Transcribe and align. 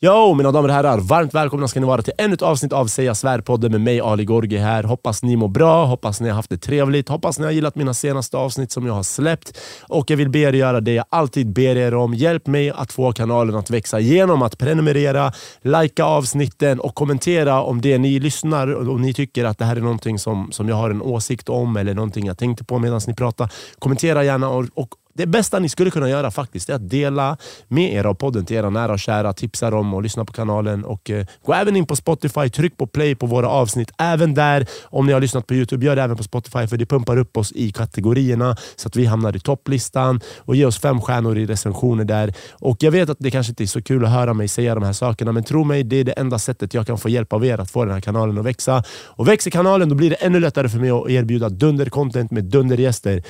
Jo, 0.00 0.34
mina 0.34 0.52
damer 0.52 0.68
och 0.68 0.74
herrar. 0.74 0.98
Varmt 0.98 1.34
välkomna 1.34 1.68
ska 1.68 1.80
ni 1.80 1.86
vara 1.86 2.02
till 2.02 2.12
ännu 2.18 2.34
ett 2.34 2.42
avsnitt 2.42 2.72
av 2.72 2.86
Säga 2.86 3.14
Svär-podden 3.14 3.72
med 3.72 3.80
mig 3.80 4.00
Ali 4.00 4.24
Gorgi 4.24 4.56
här. 4.56 4.82
Hoppas 4.82 5.22
ni 5.22 5.36
mår 5.36 5.48
bra, 5.48 5.84
hoppas 5.84 6.20
ni 6.20 6.28
har 6.28 6.36
haft 6.36 6.50
det 6.50 6.58
trevligt, 6.58 7.08
hoppas 7.08 7.38
ni 7.38 7.44
har 7.44 7.52
gillat 7.52 7.74
mina 7.74 7.94
senaste 7.94 8.36
avsnitt 8.36 8.72
som 8.72 8.86
jag 8.86 8.94
har 8.94 9.02
släppt. 9.02 9.58
Och 9.82 10.10
jag 10.10 10.16
vill 10.16 10.28
be 10.28 10.38
er 10.38 10.52
göra 10.52 10.80
det 10.80 10.92
jag 10.92 11.04
alltid 11.08 11.52
ber 11.52 11.76
er 11.76 11.94
om. 11.94 12.14
Hjälp 12.14 12.46
mig 12.46 12.70
att 12.70 12.92
få 12.92 13.12
kanalen 13.12 13.54
att 13.54 13.70
växa 13.70 14.00
genom 14.00 14.42
att 14.42 14.58
prenumerera, 14.58 15.32
likea 15.62 16.06
avsnitten 16.06 16.80
och 16.80 16.94
kommentera 16.94 17.62
om 17.62 17.80
det 17.80 17.98
ni 17.98 18.20
lyssnar 18.20 18.88
och 18.88 19.00
ni 19.00 19.14
tycker 19.14 19.44
att 19.44 19.58
det 19.58 19.64
här 19.64 19.76
är 19.76 19.80
någonting 19.80 20.18
som, 20.18 20.52
som 20.52 20.68
jag 20.68 20.76
har 20.76 20.90
en 20.90 21.02
åsikt 21.02 21.48
om 21.48 21.76
eller 21.76 21.94
någonting 21.94 22.26
jag 22.26 22.38
tänkte 22.38 22.64
på 22.64 22.78
medan 22.78 23.00
ni 23.06 23.14
pratar. 23.14 23.52
Kommentera 23.78 24.24
gärna 24.24 24.48
och, 24.48 24.64
och 24.74 24.88
det 25.14 25.26
bästa 25.26 25.58
ni 25.58 25.68
skulle 25.68 25.90
kunna 25.90 26.08
göra 26.08 26.30
faktiskt 26.30 26.70
är 26.70 26.74
att 26.74 26.90
dela 26.90 27.36
med 27.68 27.92
er 27.92 28.04
av 28.04 28.14
podden 28.14 28.46
till 28.46 28.56
era 28.56 28.70
nära 28.70 28.92
och 28.92 28.98
kära, 28.98 29.32
tipsa 29.32 29.70
dem 29.70 29.94
och 29.94 30.02
lyssna 30.02 30.24
på 30.24 30.32
kanalen. 30.32 30.84
Och 30.84 31.10
eh, 31.10 31.26
Gå 31.44 31.54
även 31.54 31.76
in 31.76 31.86
på 31.86 31.96
Spotify, 31.96 32.48
tryck 32.48 32.76
på 32.76 32.86
play 32.86 33.14
på 33.14 33.26
våra 33.26 33.48
avsnitt. 33.48 33.90
Även 33.98 34.34
där, 34.34 34.66
om 34.84 35.06
ni 35.06 35.12
har 35.12 35.20
lyssnat 35.20 35.46
på 35.46 35.54
Youtube, 35.54 35.86
gör 35.86 35.96
det 35.96 36.02
även 36.02 36.16
på 36.16 36.22
Spotify 36.22 36.66
för 36.66 36.76
det 36.76 36.86
pumpar 36.86 37.16
upp 37.16 37.36
oss 37.36 37.52
i 37.52 37.72
kategorierna 37.72 38.56
så 38.76 38.88
att 38.88 38.96
vi 38.96 39.04
hamnar 39.04 39.36
i 39.36 39.40
topplistan. 39.40 40.20
Och 40.38 40.56
ge 40.56 40.64
oss 40.64 40.78
fem 40.78 41.00
stjärnor 41.00 41.38
i 41.38 41.46
recensioner 41.46 42.04
där. 42.04 42.34
Och 42.52 42.76
Jag 42.80 42.90
vet 42.90 43.10
att 43.10 43.16
det 43.20 43.30
kanske 43.30 43.50
inte 43.50 43.64
är 43.64 43.66
så 43.66 43.82
kul 43.82 44.04
att 44.04 44.10
höra 44.10 44.34
mig 44.34 44.48
säga 44.48 44.74
de 44.74 44.84
här 44.84 44.92
sakerna, 44.92 45.32
men 45.32 45.44
tro 45.44 45.64
mig, 45.64 45.84
det 45.84 45.96
är 45.96 46.04
det 46.04 46.12
enda 46.12 46.38
sättet 46.38 46.74
jag 46.74 46.86
kan 46.86 46.98
få 46.98 47.08
hjälp 47.08 47.32
av 47.32 47.44
er 47.44 47.60
att 47.60 47.70
få 47.70 47.84
den 47.84 47.94
här 47.94 48.00
kanalen 48.00 48.38
att 48.38 48.44
växa. 48.44 48.82
Och 49.06 49.28
Växer 49.28 49.50
kanalen, 49.50 49.88
då 49.88 49.94
blir 49.94 50.10
det 50.10 50.16
ännu 50.16 50.40
lättare 50.40 50.68
för 50.68 50.78
mig 50.78 50.90
att 50.90 51.10
erbjuda 51.10 51.48
dunder-content 51.48 52.30
med 52.30 52.44
dundergäster. 52.44 53.22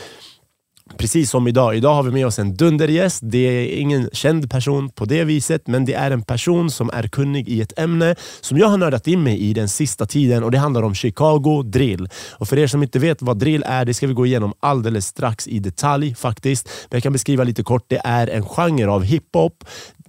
Precis 0.92 1.30
som 1.30 1.48
idag. 1.48 1.76
Idag 1.76 1.94
har 1.94 2.02
vi 2.02 2.10
med 2.10 2.26
oss 2.26 2.38
en 2.38 2.54
dundergäst. 2.54 3.20
Det 3.22 3.38
är 3.38 3.80
ingen 3.80 4.10
känd 4.12 4.50
person 4.50 4.90
på 4.90 5.04
det 5.04 5.24
viset, 5.24 5.66
men 5.66 5.84
det 5.84 5.94
är 5.94 6.10
en 6.10 6.22
person 6.22 6.70
som 6.70 6.90
är 6.92 7.08
kunnig 7.08 7.48
i 7.48 7.60
ett 7.60 7.78
ämne 7.78 8.16
som 8.40 8.58
jag 8.58 8.68
har 8.68 8.78
nördat 8.78 9.06
in 9.06 9.22
mig 9.22 9.40
i 9.40 9.52
den 9.54 9.68
sista 9.68 10.06
tiden 10.06 10.44
och 10.44 10.50
det 10.50 10.58
handlar 10.58 10.82
om 10.82 10.94
Chicago 10.94 11.62
drill. 11.62 12.08
Och 12.32 12.48
För 12.48 12.58
er 12.58 12.66
som 12.66 12.82
inte 12.82 12.98
vet 12.98 13.22
vad 13.22 13.38
drill 13.38 13.64
är, 13.66 13.84
det 13.84 13.94
ska 13.94 14.06
vi 14.06 14.14
gå 14.14 14.26
igenom 14.26 14.52
alldeles 14.60 15.06
strax 15.06 15.48
i 15.48 15.58
detalj 15.58 16.14
faktiskt. 16.14 16.68
Men 16.90 16.96
jag 16.96 17.02
kan 17.02 17.12
beskriva 17.12 17.44
lite 17.44 17.62
kort. 17.62 17.84
Det 17.88 18.00
är 18.04 18.26
en 18.26 18.42
genre 18.42 18.90
av 18.90 19.02
hiphop 19.02 19.64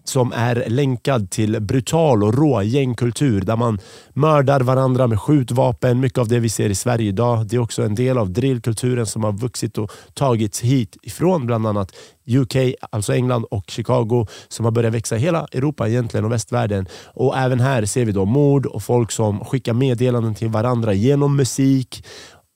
som 0.07 0.33
är 0.35 0.63
länkad 0.67 1.29
till 1.29 1.61
brutal 1.61 2.23
och 2.23 2.33
rå 2.33 2.61
gängkultur 2.61 3.41
där 3.41 3.55
man 3.55 3.79
mördar 4.13 4.59
varandra 4.61 5.07
med 5.07 5.21
skjutvapen. 5.21 5.99
Mycket 5.99 6.17
av 6.17 6.27
det 6.27 6.39
vi 6.39 6.49
ser 6.49 6.69
i 6.69 6.75
Sverige 6.75 7.07
idag. 7.07 7.47
Det 7.47 7.55
är 7.55 7.59
också 7.59 7.83
en 7.83 7.95
del 7.95 8.17
av 8.17 8.29
drillkulturen 8.29 9.05
som 9.05 9.23
har 9.23 9.31
vuxit 9.31 9.77
och 9.77 9.91
tagits 10.13 10.61
hit 10.61 10.97
ifrån 11.01 11.45
bland 11.45 11.67
annat 11.67 11.91
UK, 12.27 12.55
alltså 12.89 13.13
England 13.13 13.45
och 13.51 13.63
Chicago 13.69 14.27
som 14.47 14.65
har 14.65 14.71
börjat 14.71 14.93
växa 14.93 15.15
i 15.15 15.19
hela 15.19 15.47
Europa 15.51 15.87
egentligen 15.87 16.25
och 16.25 16.31
västvärlden. 16.31 16.87
Och 17.05 17.37
Även 17.37 17.59
här 17.59 17.85
ser 17.85 18.05
vi 18.05 18.11
då 18.11 18.25
mord 18.25 18.65
och 18.65 18.83
folk 18.83 19.11
som 19.11 19.45
skickar 19.45 19.73
meddelanden 19.73 20.35
till 20.35 20.47
varandra 20.47 20.93
genom 20.93 21.35
musik 21.35 22.05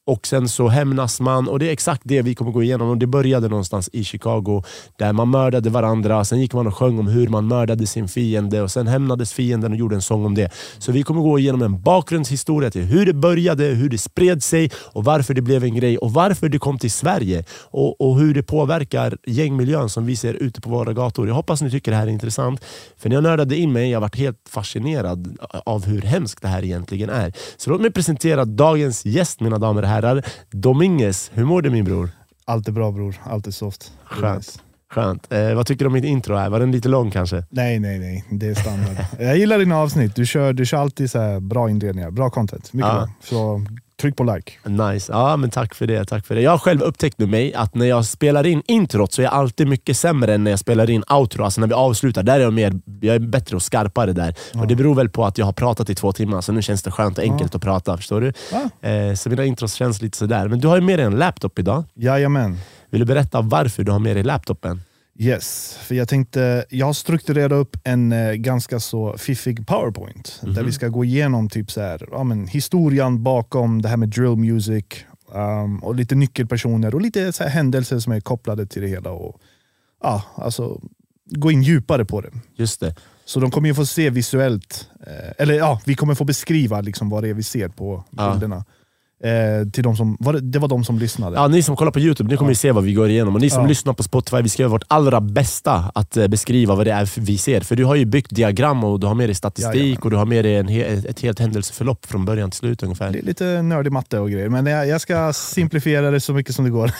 och 0.09 0.27
sen 0.27 0.49
så 0.49 0.67
hämnas 0.67 1.19
man 1.19 1.47
och 1.47 1.59
det 1.59 1.67
är 1.67 1.71
exakt 1.71 2.01
det 2.05 2.21
vi 2.21 2.35
kommer 2.35 2.51
gå 2.51 2.63
igenom. 2.63 2.89
Och 2.89 2.97
Det 2.97 3.07
började 3.07 3.47
någonstans 3.47 3.89
i 3.93 4.03
Chicago 4.03 4.63
där 4.97 5.13
man 5.13 5.29
mördade 5.29 5.69
varandra. 5.69 6.25
Sen 6.25 6.39
gick 6.39 6.53
man 6.53 6.67
och 6.67 6.75
sjöng 6.75 6.99
om 6.99 7.07
hur 7.07 7.27
man 7.27 7.47
mördade 7.47 7.87
sin 7.87 8.07
fiende 8.07 8.61
och 8.61 8.71
sen 8.71 8.87
hämnades 8.87 9.33
fienden 9.33 9.71
och 9.71 9.77
gjorde 9.77 9.95
en 9.95 10.01
sång 10.01 10.25
om 10.25 10.35
det. 10.35 10.51
Så 10.79 10.91
vi 10.91 11.03
kommer 11.03 11.21
gå 11.21 11.39
igenom 11.39 11.61
en 11.61 11.81
bakgrundshistoria 11.81 12.71
till 12.71 12.81
hur 12.81 13.05
det 13.05 13.13
började, 13.13 13.63
hur 13.63 13.89
det 13.89 13.97
spred 13.97 14.43
sig 14.43 14.71
och 14.93 15.03
varför 15.03 15.33
det 15.33 15.41
blev 15.41 15.63
en 15.63 15.75
grej 15.75 15.97
och 15.97 16.13
varför 16.13 16.49
det 16.49 16.59
kom 16.59 16.79
till 16.79 16.91
Sverige 16.91 17.45
och, 17.71 18.01
och 18.01 18.19
hur 18.19 18.33
det 18.33 18.43
påverkar 18.43 19.17
gängmiljön 19.27 19.89
som 19.89 20.05
vi 20.05 20.15
ser 20.15 20.33
ute 20.33 20.61
på 20.61 20.69
våra 20.69 20.93
gator. 20.93 21.27
Jag 21.27 21.35
hoppas 21.35 21.61
ni 21.61 21.71
tycker 21.71 21.91
det 21.91 21.97
här 21.97 22.07
är 22.07 22.11
intressant. 22.11 22.65
För 22.97 23.09
när 23.09 23.15
jag 23.15 23.23
nördade 23.23 23.57
in 23.57 23.71
mig, 23.71 23.91
jag 23.91 24.01
varit 24.01 24.15
helt 24.15 24.49
fascinerad 24.49 25.37
av 25.65 25.85
hur 25.85 26.01
hemskt 26.01 26.41
det 26.41 26.47
här 26.47 26.63
egentligen 26.63 27.09
är. 27.09 27.33
Så 27.57 27.69
låt 27.69 27.81
mig 27.81 27.91
presentera 27.91 28.45
dagens 28.45 29.05
gäst 29.05 29.39
mina 29.39 29.57
damer 29.57 29.81
och 29.81 29.87
herrar 29.87 29.98
herrar. 30.01 30.25
Dominguez, 30.51 31.31
hur 31.33 31.45
mår 31.45 31.61
du 31.61 31.69
min 31.69 31.85
bror? 31.85 32.09
Allt 32.45 32.67
är 32.67 32.71
bra 32.71 32.91
bror, 32.91 33.15
allt 33.23 33.47
är 33.47 33.51
soft. 33.51 33.91
Skönt. 34.03 34.63
Skönt. 34.91 35.33
Eh, 35.33 35.53
vad 35.53 35.67
tycker 35.67 35.85
du 35.85 35.87
om 35.87 35.93
mitt 35.93 36.05
intro? 36.05 36.35
här? 36.35 36.49
Var 36.49 36.59
den 36.59 36.71
lite 36.71 36.89
lång 36.89 37.11
kanske? 37.11 37.43
Nej, 37.49 37.79
nej, 37.79 37.99
nej. 37.99 38.25
Det 38.29 38.47
är 38.47 38.55
standard. 38.55 38.95
jag 39.19 39.37
gillar 39.37 39.59
dina 39.59 39.77
avsnitt. 39.77 40.15
Du 40.15 40.25
kör, 40.25 40.53
du 40.53 40.65
kör 40.65 40.77
alltid 40.77 41.11
så 41.11 41.39
bra 41.39 41.69
inledningar, 41.69 42.11
bra 42.11 42.29
content. 42.29 42.73
Mycket 42.73 42.89
ja. 42.89 42.95
bra. 42.95 43.09
Så 43.21 43.65
Tryck 44.01 44.15
på 44.15 44.23
like. 44.23 44.51
Nice. 44.63 45.11
Ja, 45.11 45.37
men 45.37 45.49
tack 45.49 45.75
för 45.75 45.87
det. 45.87 46.05
Tack 46.05 46.25
för 46.25 46.35
det. 46.35 46.41
Jag 46.41 46.51
har 46.51 46.57
själv 46.57 46.81
upptäckt 46.81 47.19
med 47.19 47.29
mig 47.29 47.53
att 47.53 47.75
när 47.75 47.85
jag 47.85 48.05
spelar 48.05 48.45
in 48.45 48.63
introt 48.67 49.13
så 49.13 49.21
är 49.21 49.23
jag 49.23 49.33
alltid 49.33 49.67
mycket 49.67 49.97
sämre 49.97 50.33
än 50.33 50.43
när 50.43 50.51
jag 50.51 50.59
spelar 50.59 50.89
in 50.89 51.03
outro. 51.09 51.43
Alltså 51.43 51.61
när 51.61 51.67
vi 51.67 51.73
avslutar, 51.73 52.23
där 52.23 52.35
är 52.35 52.39
jag, 52.39 52.53
mer, 52.53 52.73
jag 53.01 53.15
är 53.15 53.19
bättre 53.19 53.55
och 53.55 53.61
skarpare 53.61 54.13
där. 54.13 54.35
Ja. 54.53 54.61
Och 54.61 54.67
Det 54.67 54.75
beror 54.75 54.95
väl 54.95 55.09
på 55.09 55.25
att 55.25 55.37
jag 55.37 55.45
har 55.45 55.53
pratat 55.53 55.89
i 55.89 55.95
två 55.95 56.11
timmar, 56.11 56.41
så 56.41 56.51
nu 56.51 56.61
känns 56.61 56.83
det 56.83 56.91
skönt 56.91 57.17
och 57.17 57.23
enkelt 57.23 57.53
ja. 57.53 57.57
att 57.57 57.63
prata. 57.63 57.97
Förstår 57.97 58.21
du? 58.21 58.33
Ja. 58.51 58.89
Eh, 58.89 59.13
så 59.13 59.29
mina 59.29 59.45
intros 59.45 59.73
känns 59.73 60.01
lite 60.01 60.17
sådär. 60.17 60.47
Men 60.47 60.59
du 60.59 60.67
har 60.67 60.75
ju 60.75 60.81
med 60.81 60.99
dig 60.99 61.05
en 61.05 61.15
laptop 61.15 61.59
idag. 61.59 61.83
Jajamän. 61.93 62.57
Vill 62.89 62.99
du 62.99 63.05
berätta 63.05 63.41
varför 63.41 63.83
du 63.83 63.91
har 63.91 63.99
med 63.99 64.15
dig 64.15 64.23
laptopen? 64.23 64.81
Yes, 65.21 65.77
för 65.81 65.95
jag 65.95 66.07
tänkte, 66.07 66.65
jag 66.69 66.85
har 66.85 66.93
strukturerat 66.93 67.51
upp 67.51 67.77
en 67.83 68.11
eh, 68.11 68.33
ganska 68.33 68.79
så 68.79 69.17
fiffig 69.17 69.67
powerpoint 69.67 70.39
mm 70.41 70.51
-hmm. 70.51 70.55
där 70.55 70.63
vi 70.63 70.71
ska 70.71 70.87
gå 70.87 71.05
igenom 71.05 71.49
typ 71.49 71.71
så 71.71 71.81
här, 71.81 72.07
ja, 72.11 72.23
men, 72.23 72.47
historien 72.47 73.23
bakom 73.23 73.81
det 73.81 73.89
här 73.89 73.97
med 73.97 74.09
drill 74.09 74.35
music 74.35 74.85
um, 75.33 75.83
och 75.83 75.95
lite 75.95 76.15
nyckelpersoner 76.15 76.95
och 76.95 77.01
lite 77.01 77.33
så 77.33 77.43
här, 77.43 77.49
händelser 77.49 77.99
som 77.99 78.13
är 78.13 78.19
kopplade 78.19 78.65
till 78.65 78.81
det 78.81 78.87
hela. 78.87 79.11
Och, 79.11 79.41
ja, 80.03 80.23
alltså, 80.35 80.81
gå 81.25 81.51
in 81.51 81.63
djupare 81.63 82.05
på 82.05 82.21
det. 82.21 82.31
Just 82.55 82.79
det. 82.79 82.95
Så 83.25 83.39
de 83.39 83.51
kommer 83.51 83.67
ju 83.67 83.75
få 83.75 83.85
se 83.85 84.09
visuellt, 84.09 84.89
eh, 85.07 85.31
eller 85.37 85.53
ja, 85.53 85.81
vi 85.85 85.95
kommer 85.95 86.15
få 86.15 86.23
beskriva 86.23 86.81
liksom 86.81 87.09
vad 87.09 87.23
det 87.23 87.29
är 87.29 87.33
vi 87.33 87.43
ser 87.43 87.69
på 87.69 88.03
bilderna. 88.11 88.65
Eh, 89.23 89.69
till 89.69 89.83
de 89.83 89.95
som, 89.95 90.17
var 90.19 90.33
det, 90.33 90.39
det, 90.39 90.59
var 90.59 90.67
de 90.67 90.83
som 90.83 90.99
lyssnade. 90.99 91.35
Ja, 91.35 91.47
ni 91.47 91.63
som 91.63 91.75
kollar 91.75 91.91
på 91.91 91.99
Youtube, 91.99 92.29
ni 92.29 92.37
kommer 92.37 92.51
ja. 92.51 92.55
se 92.55 92.71
vad 92.71 92.83
vi 92.83 92.93
går 92.93 93.09
igenom. 93.09 93.35
Och 93.35 93.41
ni 93.41 93.49
som 93.49 93.61
ja. 93.61 93.67
lyssnar 93.67 93.93
på 93.93 94.03
Spotify, 94.03 94.41
vi 94.41 94.49
ska 94.49 94.61
göra 94.63 94.71
vårt 94.71 94.83
allra 94.87 95.21
bästa 95.21 95.91
att 95.95 96.17
eh, 96.17 96.27
beskriva 96.27 96.75
vad 96.75 96.87
det 96.87 96.91
är 96.91 97.19
vi 97.19 97.37
ser. 97.37 97.61
För 97.61 97.75
du 97.75 97.85
har 97.85 97.95
ju 97.95 98.05
byggt 98.05 98.35
diagram 98.35 98.83
och 98.83 98.99
du 98.99 99.07
har 99.07 99.15
med 99.15 99.29
dig 99.29 99.35
statistik 99.35 99.97
ja, 99.97 100.01
och 100.03 100.11
du 100.11 100.17
har 100.17 100.25
med 100.25 100.45
dig 100.45 100.55
en 100.55 100.69
ett 101.05 101.19
helt 101.19 101.39
händelseförlopp 101.39 102.05
från 102.05 102.25
början 102.25 102.51
till 102.51 102.57
slut 102.57 102.83
ungefär. 102.83 103.11
Det 103.11 103.19
är 103.19 103.23
lite 103.23 103.61
nördig 103.61 103.91
matte 103.91 104.19
och 104.19 104.31
grejer, 104.31 104.49
men 104.49 104.65
jag, 104.65 104.87
jag 104.87 105.01
ska 105.01 105.33
simplifiera 105.33 106.11
det 106.11 106.19
så 106.19 106.33
mycket 106.33 106.55
som 106.55 106.65
det 106.65 106.71
går. 106.71 106.91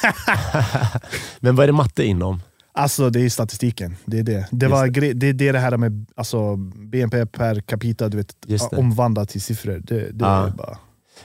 men 1.40 1.56
vad 1.56 1.64
är 1.64 1.68
det 1.68 1.74
matte 1.74 2.06
inom? 2.06 2.42
Alltså 2.72 3.10
det 3.10 3.22
är 3.22 3.30
statistiken. 3.30 3.96
Det 4.06 4.20
är 4.20 4.24
det. 4.24 4.48
Det, 4.52 4.68
var, 4.68 4.88
det. 4.88 5.32
det, 5.34 5.48
är 5.48 5.54
det 5.54 5.60
här 5.60 5.78
med 5.78 6.06
alltså, 6.16 6.56
BNP 6.56 7.26
per 7.26 7.62
capita, 7.62 8.10
du 8.10 8.18
vet, 8.18 8.36
omvandlat 8.72 9.30
till 9.30 9.42
siffror. 9.42 9.82
Det, 9.84 10.12
det 10.12 10.26
är 10.26 10.50
bara... 10.50 10.78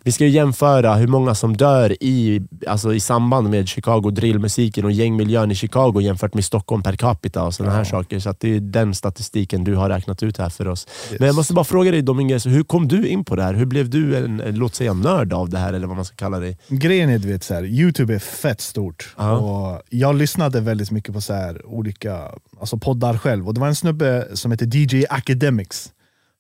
Vi 0.06 0.12
ska 0.12 0.24
ju 0.24 0.30
jämföra 0.30 0.94
hur 0.94 1.06
många 1.06 1.34
som 1.34 1.56
dör 1.56 1.96
i, 2.02 2.42
alltså 2.66 2.94
i 2.94 3.00
samband 3.00 3.50
med 3.50 3.68
Chicago 3.68 4.10
drillmusiken 4.10 4.84
och 4.84 4.92
gängmiljön 4.92 5.50
i 5.50 5.54
Chicago 5.54 6.00
jämfört 6.00 6.34
med 6.34 6.44
Stockholm 6.44 6.82
per 6.82 6.96
capita 6.96 7.42
och 7.42 7.54
sådana 7.54 7.72
ja. 7.72 7.76
här 7.76 7.84
saker. 7.84 8.18
Så 8.18 8.34
det 8.40 8.56
är 8.56 8.60
den 8.60 8.94
statistiken 8.94 9.64
du 9.64 9.74
har 9.74 9.88
räknat 9.88 10.22
ut 10.22 10.38
här 10.38 10.48
för 10.48 10.68
oss. 10.68 10.86
Yes. 11.10 11.20
Men 11.20 11.26
jag 11.26 11.36
måste 11.36 11.54
bara 11.54 11.64
fråga 11.64 11.90
dig 11.90 12.02
Dominguez, 12.02 12.46
hur 12.46 12.62
kom 12.62 12.88
du 12.88 13.08
in 13.08 13.24
på 13.24 13.36
det 13.36 13.42
här? 13.42 13.54
Hur 13.54 13.66
blev 13.66 13.90
du 13.90 14.16
en, 14.16 14.42
låt 14.44 14.74
säga 14.74 14.92
nörd 14.92 15.32
av 15.32 15.50
det 15.50 15.58
här 15.58 15.72
eller 15.72 15.86
vad 15.86 15.96
man 15.96 16.04
ska 16.04 16.16
kalla 16.16 16.38
det? 16.38 16.56
Grejen 16.68 17.10
är, 17.10 17.18
du 17.18 17.28
vet, 17.28 17.44
så 17.44 17.54
här, 17.54 17.64
Youtube 17.64 18.14
är 18.14 18.18
fett 18.18 18.60
stort. 18.60 19.14
Uh 19.18 19.24
-huh. 19.24 19.36
och 19.36 19.82
jag 19.90 20.14
lyssnade 20.14 20.60
väldigt 20.60 20.90
mycket 20.90 21.14
på 21.14 21.20
så 21.20 21.32
här, 21.32 21.66
olika 21.66 22.30
alltså 22.60 22.78
poddar 22.78 23.18
själv. 23.18 23.48
Och 23.48 23.54
Det 23.54 23.60
var 23.60 23.68
en 23.68 23.76
snubbe 23.76 24.28
som 24.34 24.50
heter 24.50 24.66
DJ 24.76 25.04
Academics 25.10 25.90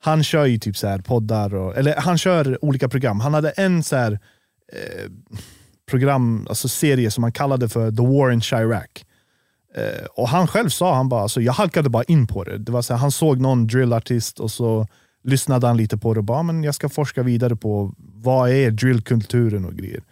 han 0.04 0.24
kör 0.24 0.44
ju 0.44 0.58
typ 0.58 0.76
så 0.76 0.86
här 0.86 0.98
poddar, 0.98 1.54
och, 1.54 1.76
eller 1.76 1.96
han 1.96 2.18
kör 2.18 2.64
olika 2.64 2.88
program. 2.88 3.20
Han 3.20 3.34
hade 3.34 3.50
en 3.50 3.82
så 3.82 3.96
här, 3.96 4.12
eh, 4.72 5.10
program, 5.90 6.46
alltså 6.48 6.68
serie 6.68 7.10
som 7.10 7.22
han 7.22 7.32
kallade 7.32 7.68
för 7.68 7.90
The 7.90 8.02
War 8.02 8.30
in 8.30 8.40
Chirac. 8.40 8.88
Eh, 9.76 10.04
och 10.16 10.28
Han 10.28 10.46
själv 10.46 10.68
sa 10.68 10.94
han 10.94 11.08
bara, 11.08 11.22
alltså, 11.22 11.40
jag 11.40 11.52
halkade 11.52 11.88
bara 11.88 12.02
in 12.02 12.26
på 12.26 12.44
det. 12.44 12.58
det 12.58 12.72
var 12.72 12.82
så 12.82 12.92
här, 12.92 13.00
han 13.00 13.10
såg 13.10 13.40
någon 13.40 13.66
drillartist 13.66 14.40
och 14.40 14.50
så 14.50 14.86
lyssnade 15.22 15.66
han 15.66 15.76
lite 15.76 15.96
på 15.96 16.14
det 16.14 16.20
och 16.20 16.24
bara, 16.24 16.42
men 16.42 16.64
jag 16.64 16.74
ska 16.74 16.88
forska 16.88 17.22
vidare 17.22 17.56
på 17.56 17.94
vad 17.98 18.50
är 18.50 18.70
drillkulturen 18.70 19.64
och 19.64 19.74
grejer. 19.74 20.02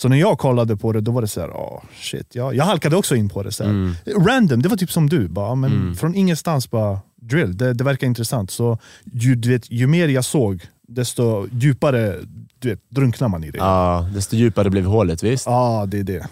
Så 0.00 0.08
när 0.08 0.16
jag 0.16 0.38
kollade 0.38 0.76
på 0.76 0.92
det, 0.92 1.00
då 1.00 1.12
var 1.12 1.22
det 1.22 1.28
så 1.28 1.40
här, 1.40 1.48
oh, 1.48 1.82
shit. 1.94 2.34
Jag, 2.34 2.54
jag 2.54 2.64
halkade 2.64 2.96
också 2.96 3.16
in 3.16 3.28
på 3.28 3.42
det. 3.42 3.52
Så 3.52 3.64
mm. 3.64 3.94
Random, 4.06 4.62
det 4.62 4.68
var 4.68 4.76
typ 4.76 4.92
som 4.92 5.08
du. 5.08 5.28
Bara, 5.28 5.54
men 5.54 5.72
mm. 5.72 5.94
Från 5.94 6.14
ingenstans 6.14 6.70
bara, 6.70 7.00
drill, 7.20 7.56
det, 7.56 7.74
det 7.74 7.84
verkar 7.84 8.06
intressant. 8.06 8.50
Så 8.50 8.78
ju, 9.12 9.34
vet, 9.34 9.70
ju 9.70 9.86
mer 9.86 10.08
jag 10.08 10.24
såg, 10.24 10.66
desto 10.88 11.48
djupare 11.52 12.16
du 12.58 12.68
vet, 12.68 12.90
drunknar 12.90 13.28
man 13.28 13.44
i 13.44 13.50
det. 13.50 13.58
Ja, 13.58 14.08
desto 14.14 14.36
djupare 14.36 14.70
blev 14.70 14.84
hålet, 14.84 15.22
visst? 15.22 15.46
Ja, 15.46 15.86
det 15.88 15.98
är 15.98 16.04
det. 16.04 16.28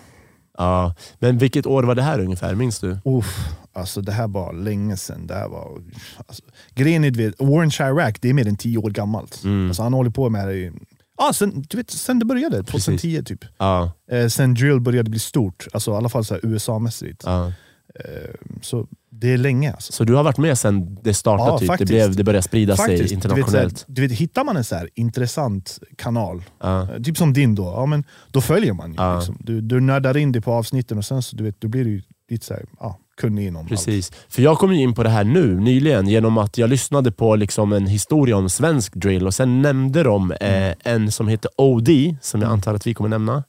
Ja. 0.58 0.94
Men 1.18 1.38
vilket 1.38 1.66
år 1.66 1.82
var 1.82 1.94
det 1.94 2.02
här 2.02 2.20
ungefär? 2.20 2.54
Minns 2.54 2.80
du? 2.80 2.98
Uff, 3.04 3.48
alltså 3.72 4.00
det 4.00 4.12
här 4.12 4.28
var 4.28 4.52
länge 4.52 4.96
sedan. 4.96 5.26
Det 5.26 5.34
här 5.34 5.48
var, 5.48 5.82
alltså, 6.26 6.42
grejen 6.74 7.04
är, 7.04 7.10
vet, 7.10 7.40
Warren 7.40 7.70
Chirac 7.70 8.14
det 8.20 8.28
är 8.28 8.34
mer 8.34 8.48
än 8.48 8.56
tio 8.56 8.78
år 8.78 8.90
gammalt. 8.90 9.44
Mm. 9.44 9.66
Alltså, 9.66 9.82
han 9.82 9.92
håller 9.92 10.10
på 10.10 10.30
med 10.30 10.48
det 10.48 10.54
i 10.54 10.72
Ah, 11.18 11.32
sen, 11.32 11.64
du 11.68 11.76
vet, 11.76 11.90
sen 11.90 12.18
det 12.18 12.24
började, 12.24 12.62
2010 12.62 13.16
Precis. 13.16 13.24
typ. 13.28 13.44
Ah. 13.56 13.88
Eh, 14.10 14.28
sen 14.28 14.54
drill 14.54 14.80
började 14.80 15.10
bli 15.10 15.18
stort, 15.18 15.66
alltså, 15.72 15.90
i 15.90 15.94
alla 15.94 16.08
fall 16.08 16.24
USA-mässigt. 16.42 17.26
Ah. 17.26 17.46
Eh, 17.94 18.30
så 18.62 18.86
Det 19.20 19.32
är 19.32 19.38
länge 19.38 19.72
alltså. 19.72 19.92
Så 19.92 20.04
du 20.04 20.14
har 20.14 20.24
varit 20.24 20.38
med 20.38 20.58
sedan 20.58 20.98
det 21.02 21.14
startade? 21.14 21.50
Ja, 21.50 21.58
typ. 21.58 21.60
det, 21.60 21.66
faktiskt. 21.66 21.88
blev, 21.88 22.16
det 22.16 22.24
började 22.24 22.42
sprida 22.42 22.76
Faktiskt, 22.76 23.08
sig 23.08 23.14
internationellt? 23.14 23.84
Du 23.88 24.02
vet, 24.02 24.10
du 24.10 24.16
hittar 24.16 24.44
man 24.44 24.56
en 24.56 24.64
så 24.64 24.74
här 24.74 24.90
intressant 24.94 25.78
kanal, 25.96 26.42
eh, 26.64 26.88
typ 27.04 27.16
som 27.16 27.32
din 27.32 27.54
då, 27.54 27.64
ja, 27.64 27.86
men 27.86 28.04
då 28.30 28.40
följer 28.40 28.72
man 28.72 28.90
ju. 28.90 28.96
Ja. 28.96 29.16
Liksom. 29.16 29.36
Du, 29.40 29.60
du 29.60 29.80
nördar 29.80 30.16
in 30.16 30.32
dig 30.32 30.42
på 30.42 30.52
avsnitten 30.52 30.98
och 30.98 31.04
sen 31.04 31.22
så, 31.22 31.36
du 31.36 31.44
vet, 31.44 31.60
då 31.60 31.68
blir 31.68 31.84
du 31.84 32.02
lite 32.30 32.46
så 32.46 32.54
här, 32.54 32.64
ja, 32.80 32.98
kunnig 33.16 33.46
inom 33.46 33.60
allt. 33.60 33.68
Precis. 33.68 34.12
För 34.28 34.42
jag 34.42 34.58
kom 34.58 34.72
ju 34.74 34.82
in 34.82 34.94
på 34.94 35.02
det 35.02 35.08
här 35.08 35.24
nu, 35.24 35.60
nyligen, 35.60 36.08
genom 36.08 36.38
att 36.38 36.58
jag 36.58 36.70
lyssnade 36.70 37.12
på 37.12 37.36
liksom 37.36 37.72
en 37.72 37.86
historia 37.86 38.36
om 38.36 38.50
svensk 38.50 38.94
drill 38.94 39.26
och 39.26 39.34
sen 39.34 39.62
nämnde 39.62 40.02
de 40.02 40.32
eh, 40.32 40.74
en 40.84 41.12
som 41.12 41.28
heter 41.28 41.50
OD, 41.56 41.88
som 42.22 42.42
jag 42.42 42.50
antar 42.50 42.74
att 42.74 42.86
vi 42.86 42.94
kommer 42.94 43.10
nämna 43.10 43.44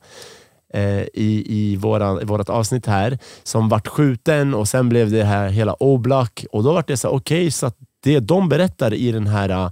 Eh, 0.73 1.01
i, 1.01 1.43
i, 1.45 1.75
våran, 1.75 2.21
i 2.21 2.25
vårat 2.25 2.49
avsnitt 2.49 2.85
här, 2.85 3.19
som 3.43 3.69
vart 3.69 3.87
skjuten 3.87 4.53
och 4.53 4.67
sen 4.67 4.89
blev 4.89 5.11
det 5.11 5.23
här 5.23 5.49
hela 5.49 5.73
Oblak 5.79 6.45
och 6.51 6.63
då 6.63 6.73
vart 6.73 6.87
det 6.87 6.97
så 6.97 7.09
okej, 7.09 7.37
okay, 7.37 7.51
så 7.51 7.65
att 7.65 7.75
det 8.03 8.19
de 8.19 8.49
berättar 8.49 8.93
i 8.93 9.11
den 9.11 9.27
här 9.27 9.49
eh, 9.49 9.69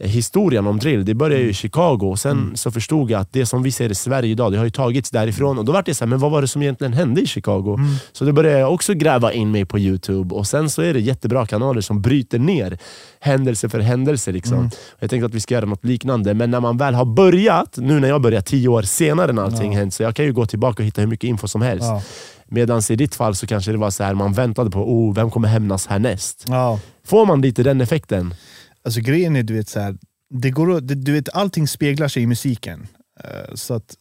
historien 0.00 0.66
om 0.66 0.78
drill, 0.78 1.04
det 1.04 1.14
började 1.14 1.42
ju 1.42 1.50
i 1.50 1.54
Chicago 1.54 1.98
och 2.02 2.18
sen 2.18 2.52
så 2.54 2.70
förstod 2.70 3.10
jag 3.10 3.20
att 3.20 3.32
det 3.32 3.46
som 3.46 3.62
vi 3.62 3.72
ser 3.72 3.90
i 3.90 3.94
Sverige 3.94 4.30
idag, 4.30 4.52
det 4.52 4.58
har 4.58 4.64
ju 4.64 4.70
tagits 4.70 5.10
därifrån 5.10 5.58
och 5.58 5.64
då 5.64 5.72
var 5.72 5.82
det 5.82 5.94
så 5.94 6.04
här, 6.04 6.08
men 6.08 6.18
vad 6.18 6.30
var 6.30 6.42
det 6.42 6.48
som 6.48 6.62
egentligen 6.62 6.92
hände 6.92 7.20
i 7.20 7.26
Chicago? 7.26 7.78
Så 8.12 8.24
då 8.24 8.32
började 8.32 8.58
jag 8.58 8.74
också 8.74 8.94
gräva 8.94 9.32
in 9.32 9.50
mig 9.50 9.64
på 9.64 9.78
Youtube 9.78 10.34
och 10.34 10.46
sen 10.46 10.70
så 10.70 10.82
är 10.82 10.94
det 10.94 11.00
jättebra 11.00 11.46
kanaler 11.46 11.80
som 11.80 12.02
bryter 12.02 12.38
ner 12.38 12.78
händelse 13.20 13.68
för 13.68 13.80
händelse. 13.80 14.32
Liksom. 14.32 14.70
Jag 14.98 15.10
tänkte 15.10 15.26
att 15.26 15.34
vi 15.34 15.40
ska 15.40 15.54
göra 15.54 15.66
något 15.66 15.84
liknande, 15.84 16.34
men 16.34 16.50
när 16.50 16.60
man 16.60 16.76
väl 16.76 16.94
har 16.94 17.04
börjat, 17.04 17.76
nu 17.76 18.00
när 18.00 18.08
jag 18.08 18.22
börjar 18.22 18.40
tio 18.40 18.68
år 18.68 18.82
senare 18.82 19.32
när 19.32 19.42
allting 19.42 19.76
hänt, 19.76 19.94
så 19.94 20.02
jag 20.02 20.16
kan 20.16 20.24
ju 20.24 20.32
gå 20.32 20.46
tillbaka 20.46 20.82
och 20.82 20.86
hitta 20.86 21.00
hur 21.00 21.08
mycket 21.08 21.28
info 21.28 21.48
som 21.48 21.62
helst. 21.62 21.84
Ja. 21.84 22.02
Medan 22.50 22.82
i 22.90 22.96
ditt 22.96 23.14
fall 23.14 23.34
så 23.34 23.46
kanske 23.46 23.72
det 23.72 23.78
var 23.78 23.90
så 23.90 24.04
här, 24.04 24.14
man 24.14 24.32
väntade 24.32 24.70
på 24.70 24.78
oh, 24.78 25.14
vem 25.14 25.30
kommer 25.30 25.48
hämnas 25.48 25.86
härnäst. 25.86 26.44
Ja. 26.48 26.80
Får 27.06 27.26
man 27.26 27.42
lite 27.42 27.62
den 27.62 27.80
effekten? 27.80 28.34
Alltså 28.84 29.00
grejen 29.00 29.36
är, 29.36 29.42
du 29.42 29.54
vet, 29.54 29.68
så 29.68 29.80
här, 29.80 29.96
det 30.30 30.50
går, 30.50 30.80
det, 30.80 30.94
du 30.94 31.12
vet, 31.12 31.28
allting 31.34 31.68
speglar 31.68 32.08
sig 32.08 32.22
i 32.22 32.26
musiken. 32.26 32.86
Eh, 33.24 33.54
så 33.54 33.74
att, 33.74 33.96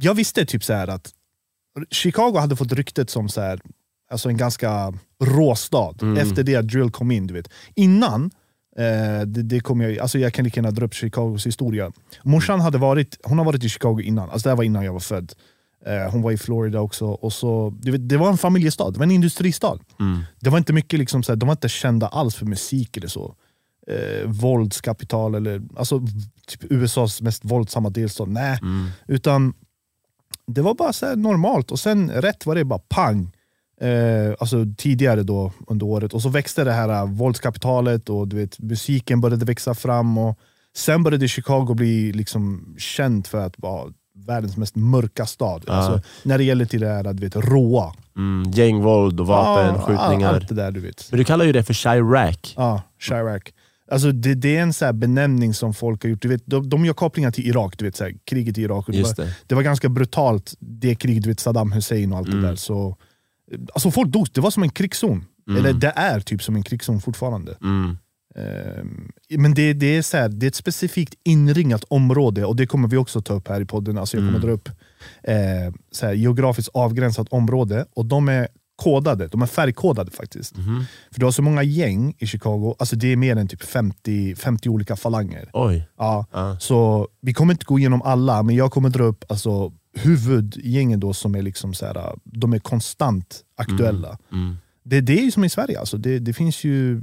jag 0.00 0.14
visste 0.14 0.46
typ 0.46 0.64
så 0.64 0.72
att 0.72 1.12
Chicago 1.90 2.38
hade 2.38 2.56
fått 2.56 2.72
ryktet 2.72 3.10
som 3.10 3.28
så 3.28 3.40
här, 3.40 3.60
alltså 4.10 4.28
en 4.28 4.36
ganska 4.36 4.94
rå 5.24 5.54
stad 5.54 6.02
Mm. 6.02 6.16
efter 6.16 6.42
det 6.42 6.56
att 6.56 6.68
drill 6.68 6.90
kom 6.90 7.10
in. 7.10 7.26
Du 7.26 7.34
vet. 7.34 7.48
Innan, 7.74 8.30
eh, 8.76 9.26
det, 9.26 9.42
det 9.42 9.60
kom 9.60 9.80
jag, 9.80 9.98
alltså 9.98 10.18
jag 10.18 10.32
kan 10.32 10.44
lika 10.44 10.58
gärna 10.60 10.70
dra 10.70 10.86
upp 10.86 10.94
Chicagos 10.94 11.46
historia. 11.46 11.92
Morsan 12.22 12.60
hade 12.60 12.78
varit, 12.78 13.18
hon 13.22 13.38
har 13.38 13.44
varit 13.44 13.64
i 13.64 13.68
Chicago 13.68 14.00
innan, 14.00 14.30
alltså 14.30 14.48
det 14.48 14.50
här 14.50 14.56
var 14.56 14.64
innan 14.64 14.84
jag 14.84 14.92
var 14.92 15.00
född. 15.00 15.32
Eh, 15.86 16.10
hon 16.12 16.22
var 16.22 16.32
i 16.32 16.36
Florida 16.38 16.80
också. 16.80 17.06
Och 17.06 17.32
så, 17.32 17.70
vet, 17.70 18.08
det 18.08 18.16
var 18.16 18.28
en 18.28 18.38
familjestad, 18.38 18.92
det 18.92 18.98
var 18.98 19.04
en 19.04 19.10
industristad. 19.10 19.78
Det 20.40 20.50
var 20.50 20.58
inte 20.58 20.72
mycket, 20.72 20.98
liksom, 20.98 21.22
de 21.22 21.46
var 21.46 21.52
inte 21.52 21.68
kända 21.68 22.06
alls 22.06 22.34
för 22.34 22.46
musik 22.46 22.96
eller 22.96 23.08
så. 23.08 23.34
Eh, 23.86 24.28
våldskapital 24.28 25.34
eller 25.34 25.62
alltså, 25.76 26.00
typ 26.46 26.72
USAs 26.72 27.22
mest 27.22 27.44
våldsamma 27.44 27.90
delstat. 27.90 28.28
Nej, 28.28 28.58
utan 29.06 29.54
det 30.46 30.62
var 30.62 30.74
bara 30.74 30.92
så 30.92 31.06
här 31.06 31.16
normalt 31.16 31.70
och 31.70 31.80
sen 31.80 32.10
rätt 32.10 32.46
var 32.46 32.54
det 32.54 32.64
bara 32.64 32.78
pang. 32.78 33.32
Eh, 33.80 34.34
alltså 34.40 34.64
tidigare 34.76 35.22
då 35.22 35.52
under 35.66 35.86
året 35.86 36.14
och 36.14 36.22
så 36.22 36.28
växte 36.28 36.64
det 36.64 36.72
här 36.72 36.88
eh, 36.88 37.12
våldskapitalet 37.12 38.08
och 38.08 38.28
du 38.28 38.36
vet, 38.36 38.58
musiken 38.58 39.20
började 39.20 39.44
växa 39.44 39.74
fram 39.74 40.18
och 40.18 40.38
sen 40.76 41.02
började 41.02 41.28
Chicago 41.28 41.74
bli 41.74 42.12
liksom 42.12 42.74
känt 42.78 43.28
för 43.28 43.46
att 43.46 43.54
vara 43.58 43.92
världens 44.26 44.56
mest 44.56 44.76
mörka 44.76 45.26
stad. 45.26 45.64
Alltså, 45.68 46.00
när 46.22 46.38
det 46.38 46.44
gäller 46.44 46.64
till 46.64 46.80
det 46.80 46.88
här 46.88 47.12
du 47.12 47.20
vet, 47.28 47.36
råa. 47.36 47.92
Mm, 48.16 48.50
gängvåld 48.50 49.20
och 49.20 49.26
vapen, 49.26 49.74
Ja, 49.74 49.80
skjutningar. 49.80 50.34
Allt 50.34 50.48
det 50.48 50.54
där 50.54 50.70
du 50.70 50.80
vet. 50.80 51.06
Men 51.10 51.18
du 51.18 51.24
kallar 51.24 51.44
ju 51.44 51.52
det 51.52 51.62
för 51.62 51.74
Chirac. 51.74 52.54
Ja, 52.56 52.82
Chirac. 53.00 53.42
Alltså 53.90 54.12
det, 54.12 54.34
det 54.34 54.56
är 54.56 54.62
en 54.62 54.72
så 54.72 54.84
här 54.84 54.92
benämning 54.92 55.54
som 55.54 55.74
folk 55.74 56.02
har 56.02 56.10
gjort. 56.10 56.22
Du 56.22 56.28
vet, 56.28 56.42
de, 56.46 56.68
de 56.68 56.84
gör 56.84 56.94
kopplingar 56.94 57.30
till 57.30 57.46
Irak, 57.46 57.78
du 57.78 57.84
vet, 57.84 57.96
så 57.96 58.04
här, 58.04 58.14
kriget 58.24 58.58
i 58.58 58.62
Irak. 58.62 58.84
Det, 58.88 59.02
var, 59.02 59.14
det. 59.16 59.34
det 59.46 59.54
var 59.54 59.62
ganska 59.62 59.88
brutalt, 59.88 60.54
det 60.60 60.94
kriget, 60.94 61.22
du 61.22 61.28
vet, 61.28 61.40
Saddam 61.40 61.72
Hussein 61.72 62.12
och 62.12 62.18
allt 62.18 62.28
Mm. 62.28 62.42
det 62.42 62.48
där. 62.48 62.56
Så, 62.56 62.96
alltså 63.74 63.90
folk 63.90 64.08
dog, 64.08 64.26
det 64.32 64.40
var 64.40 64.50
som 64.50 64.62
en 64.62 64.70
krigszon. 64.70 65.24
Eller 65.58 65.72
det 65.72 65.92
är 65.96 66.20
typ 66.20 66.42
som 66.42 66.56
en 66.56 66.62
krigszon 66.62 67.00
fortfarande. 67.00 67.56
Mm. 67.62 67.98
Ehm, 68.36 69.12
men 69.38 69.54
det, 69.54 69.72
det, 69.72 69.96
är 69.96 70.02
så 70.02 70.16
här, 70.16 70.28
det 70.28 70.46
är 70.46 70.48
ett 70.48 70.54
specifikt 70.54 71.14
inringat 71.24 71.84
område 71.88 72.44
och 72.44 72.56
det 72.56 72.66
kommer 72.66 72.88
vi 72.88 72.96
också 72.96 73.20
ta 73.22 73.34
upp 73.34 73.48
här 73.48 73.60
i 73.60 73.64
podden. 73.64 73.98
Alltså 73.98 74.16
jag 74.16 74.22
kommer 74.26 74.38
Mm. 74.38 74.46
dra 74.46 74.52
upp 74.54 74.68
eh, 75.22 75.74
så 75.92 76.06
här, 76.06 76.12
geografiskt 76.12 76.70
avgränsat 76.74 77.28
område 77.28 77.86
och 77.94 78.06
de 78.06 78.28
är 78.28 78.48
kodade, 78.76 79.28
de 79.28 79.42
är 79.42 79.46
färgkodade 79.46 80.10
faktiskt. 80.10 80.56
Mhm. 80.56 80.84
För 81.10 81.20
du 81.20 81.26
har 81.26 81.32
så 81.32 81.42
många 81.42 81.62
gäng 81.62 82.14
i 82.18 82.26
Chicago, 82.26 82.74
alltså 82.78 82.96
det 82.96 83.12
är 83.12 83.16
mer 83.16 83.36
än 83.36 83.48
typ 83.48 83.62
50, 83.62 84.34
50 84.36 84.68
olika 84.68 84.96
falanger. 84.96 85.50
Oj. 85.52 85.88
Ja, 85.98 86.26
Ja. 86.32 86.56
Så 86.60 87.08
vi 87.20 87.34
kommer 87.34 87.52
inte 87.54 87.64
gå 87.64 87.78
igenom 87.78 88.02
alla, 88.02 88.42
men 88.42 88.56
jag 88.56 88.72
kommer 88.72 88.88
dra 88.88 89.04
upp 89.04 89.24
alltså, 89.28 89.72
huvudgängen 89.94 91.00
då 91.00 91.12
som 91.12 91.34
är 91.34 91.42
liksom 91.42 91.74
så 91.74 91.86
här, 91.86 92.14
de 92.24 92.52
är 92.52 92.58
konstant 92.58 93.40
aktuella. 93.56 94.18
Mm. 94.32 94.56
Det, 94.84 95.00
det 95.00 95.18
är 95.20 95.24
ju 95.24 95.30
som 95.30 95.44
i 95.44 95.48
Sverige, 95.48 95.80
alltså. 95.80 95.96
det, 95.96 96.18
det 96.18 96.32
finns 96.32 96.64
ju 96.64 97.02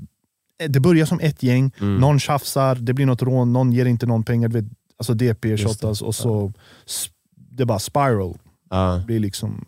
det 0.67 0.79
börjar 0.79 1.05
som 1.05 1.19
ett 1.19 1.43
gäng, 1.43 1.71
Mm. 1.81 1.95
någon 1.97 2.19
tjafsar, 2.19 2.75
det 2.75 2.93
blir 2.93 3.05
något 3.05 3.21
rån, 3.21 3.53
någon 3.53 3.71
ger 3.73 3.85
inte 3.85 4.05
någon 4.05 4.23
pengar, 4.23 4.49
vet, 4.49 4.65
alltså 4.97 5.13
DP 5.13 5.57
shottas 5.57 6.01
och 6.01 6.15
så 6.15 6.53
s- 6.87 7.09
det 7.35 7.65
bara 7.65 7.79
spiral. 7.79 8.37
Ja. 8.69 8.91
Det 8.99 9.05
blir 9.05 9.19
liksom 9.19 9.65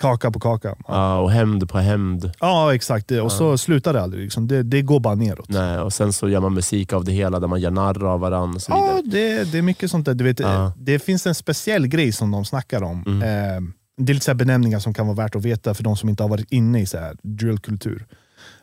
kaka 0.00 0.30
på 0.30 0.40
kaka. 0.40 0.68
Ja, 0.68 0.84
Ja, 0.88 1.18
och 1.18 1.30
hämnd 1.30 1.68
på 1.68 1.78
hämnd. 1.78 2.30
ja 2.40 2.74
exakt, 2.74 3.08
det. 3.08 3.20
och 3.20 3.32
så 3.32 3.58
slutar 3.58 3.92
det 3.92 4.02
aldrig. 4.02 4.22
Liksom. 4.24 4.48
Det, 4.48 4.62
det 4.62 4.82
går 4.82 5.00
bara 5.00 5.14
neråt. 5.14 5.48
Nej, 5.48 5.78
och 5.78 5.92
sen 5.92 6.12
så 6.12 6.28
gör 6.28 6.40
man 6.40 6.54
musik 6.54 6.92
av 6.92 7.04
det 7.04 7.12
hela 7.12 7.40
där 7.40 7.48
man 7.48 7.60
gör 7.60 7.70
narr 7.70 8.04
av 8.04 8.20
varandra 8.20 8.54
och 8.56 8.62
så 8.62 8.74
vidare. 8.74 8.96
Ja, 8.96 9.02
det, 9.04 9.52
det 9.52 9.58
är 9.58 9.62
mycket 9.62 9.90
sånt 9.90 10.06
där. 10.06 10.14
Du 10.14 10.24
vet, 10.24 10.40
Ja. 10.40 10.48
Mm. 10.48 10.66
eh, 10.66 10.72
Det 10.76 10.98
finns 10.98 11.26
en 11.26 11.34
speciell 11.34 11.86
grej 11.86 12.12
som 12.12 12.30
de 12.30 12.44
snackar 12.44 12.82
om. 12.82 12.98
Eh, 13.22 13.60
det 13.96 14.12
är 14.12 14.14
lite 14.14 14.24
så 14.24 14.34
benämningar 14.34 14.78
som 14.78 14.94
kan 14.94 15.06
vara 15.06 15.16
värt 15.16 15.36
att 15.36 15.42
veta 15.42 15.74
för 15.74 15.82
de 15.84 15.96
som 15.96 16.08
inte 16.08 16.22
har 16.22 16.30
varit 16.30 16.52
inne 16.52 16.80
i 16.80 16.86
så 16.86 16.98
här 16.98 17.16
drillkultur. 17.22 18.06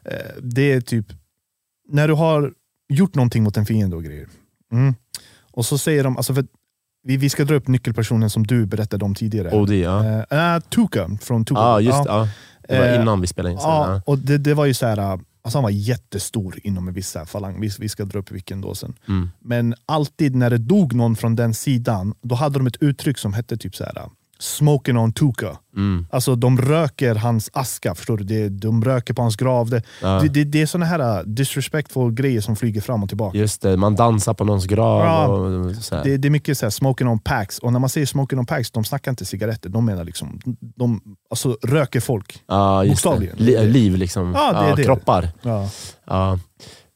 Eh, 0.06 0.12
det 0.42 0.72
är 0.72 0.82
typ 0.82 1.06
när 1.90 2.08
du 2.08 2.14
har 2.14 2.54
gjort 2.90 3.16
någonting 3.16 3.44
mot 3.44 3.58
en 3.58 3.66
fiende 3.66 3.96
och 3.96 4.04
grejer. 4.04 4.28
Mm. 4.72 4.96
Och 5.52 5.66
så 5.66 5.78
säger 5.78 6.04
de, 6.04 6.18
alltså 6.18 6.34
för, 6.34 6.46
vi, 7.04 7.18
vi 7.18 7.30
ska 7.30 7.44
dra 7.46 7.56
upp 7.56 7.68
nyckelpersonen 7.68 8.30
som 8.30 8.48
du 8.48 8.66
berättade 8.66 9.06
om 9.06 9.16
tidigare. 9.16 9.52
OD, 9.52 9.70
ja. 9.70 10.06
Eh, 10.30 10.56
eh, 10.56 10.60
Tuka 10.60 11.10
från 11.22 11.46
Tuka. 11.46 11.62
Ja, 11.62 11.82
just 11.82 12.04
det. 12.04 12.10
Ja. 12.10 12.28
Det 12.68 12.80
var 12.80 12.86
Eh, 12.86 13.02
innan 13.02 13.22
vi 13.22 13.28
spelade 13.28 13.54
in. 13.54 13.60
sen, 13.60 13.70
Ja, 13.70 14.02
och 14.06 14.18
det, 14.18 14.38
det 14.38 14.54
var 14.54 14.66
ju 14.66 14.74
så 14.74 14.86
här, 14.86 14.98
äh, 14.98 15.12
alltså 15.12 15.58
han 15.58 15.64
var 15.64 15.70
jättestor 15.70 16.60
inom 16.64 16.88
en 16.88 16.94
viss 16.94 17.18
falang. 17.26 17.62
Vi, 17.62 17.70
vi 17.80 17.90
ska 17.90 18.06
dra 18.06 18.20
upp 18.20 18.32
vilken 18.32 18.62
då 18.62 18.76
sen. 18.76 18.94
Mm. 19.08 19.30
Men 19.40 19.76
alltid 19.86 20.36
när 20.36 20.50
det 20.50 20.58
dog 20.58 20.94
någon 20.94 21.16
från 21.16 21.36
den 21.36 21.54
sidan, 21.54 22.14
då 22.22 22.36
hade 22.36 22.60
de 22.60 22.68
ett 22.68 22.82
uttryck 22.82 23.18
som 23.18 23.34
hette 23.34 23.58
typ 23.58 23.76
så 23.76 23.84
här. 23.84 24.10
Äh, 24.40 24.44
Smoking 24.44 24.98
on 24.98 25.12
Tuka. 25.12 25.58
Mm. 25.76 26.06
Alltså 26.12 26.36
de 26.36 26.58
röker 26.58 27.16
hans 27.16 27.50
aska, 27.54 27.96
förstår 27.96 28.18
du? 28.18 28.50
De 28.50 28.84
röker 28.84 29.14
på 29.14 29.22
hans 29.22 29.36
grav. 29.36 29.70
Det, 29.70 29.84
Ja. 30.02 30.20
det, 30.22 30.28
det, 30.30 30.44
det 30.44 30.62
är 30.62 30.66
såna 30.66 30.86
här 30.86 31.18
äh, 31.18 31.24
disrespectful 31.26 32.12
grejer 32.14 32.42
som 32.42 32.56
flyger 32.56 32.82
fram 32.82 33.04
och 33.04 33.10
tillbaka. 33.10 33.38
Just 33.38 33.62
det, 33.62 33.78
man 33.78 33.96
dansar 33.96 34.34
på 34.34 34.44
någons 34.44 34.66
grav. 34.66 35.06
Ja. 35.06 35.28
Och 35.28 35.76
så 35.76 35.96
här. 35.96 36.04
Det, 36.04 36.18
det 36.18 36.28
är 36.28 36.30
mycket 36.30 36.58
så 36.58 36.66
här, 36.66 36.70
smoking 36.72 37.08
on 37.08 37.20
packs, 37.20 37.60
och 37.60 37.74
när 37.74 37.80
man 37.80 37.90
säger 37.90 38.08
smoking 38.08 38.40
on 38.40 38.46
packs, 38.46 38.72
de 38.72 38.84
snackar 38.84 39.12
inte 39.12 39.26
cigaretter, 39.26 39.70
de 39.70 39.86
menar 39.86 40.04
liksom, 40.04 40.40
de 40.76 41.02
alltså, 41.30 41.58
röker 41.64 42.00
folk. 42.00 42.44
ja, 42.48 42.84
bokstavligen. 42.88 43.36
Li- 43.38 43.68
liv 43.68 43.96
liksom. 43.96 44.34
Ja, 44.36 44.62
det 44.70 44.76
det. 44.76 44.84
Kroppar. 44.84 45.30
Ja. 45.42 46.40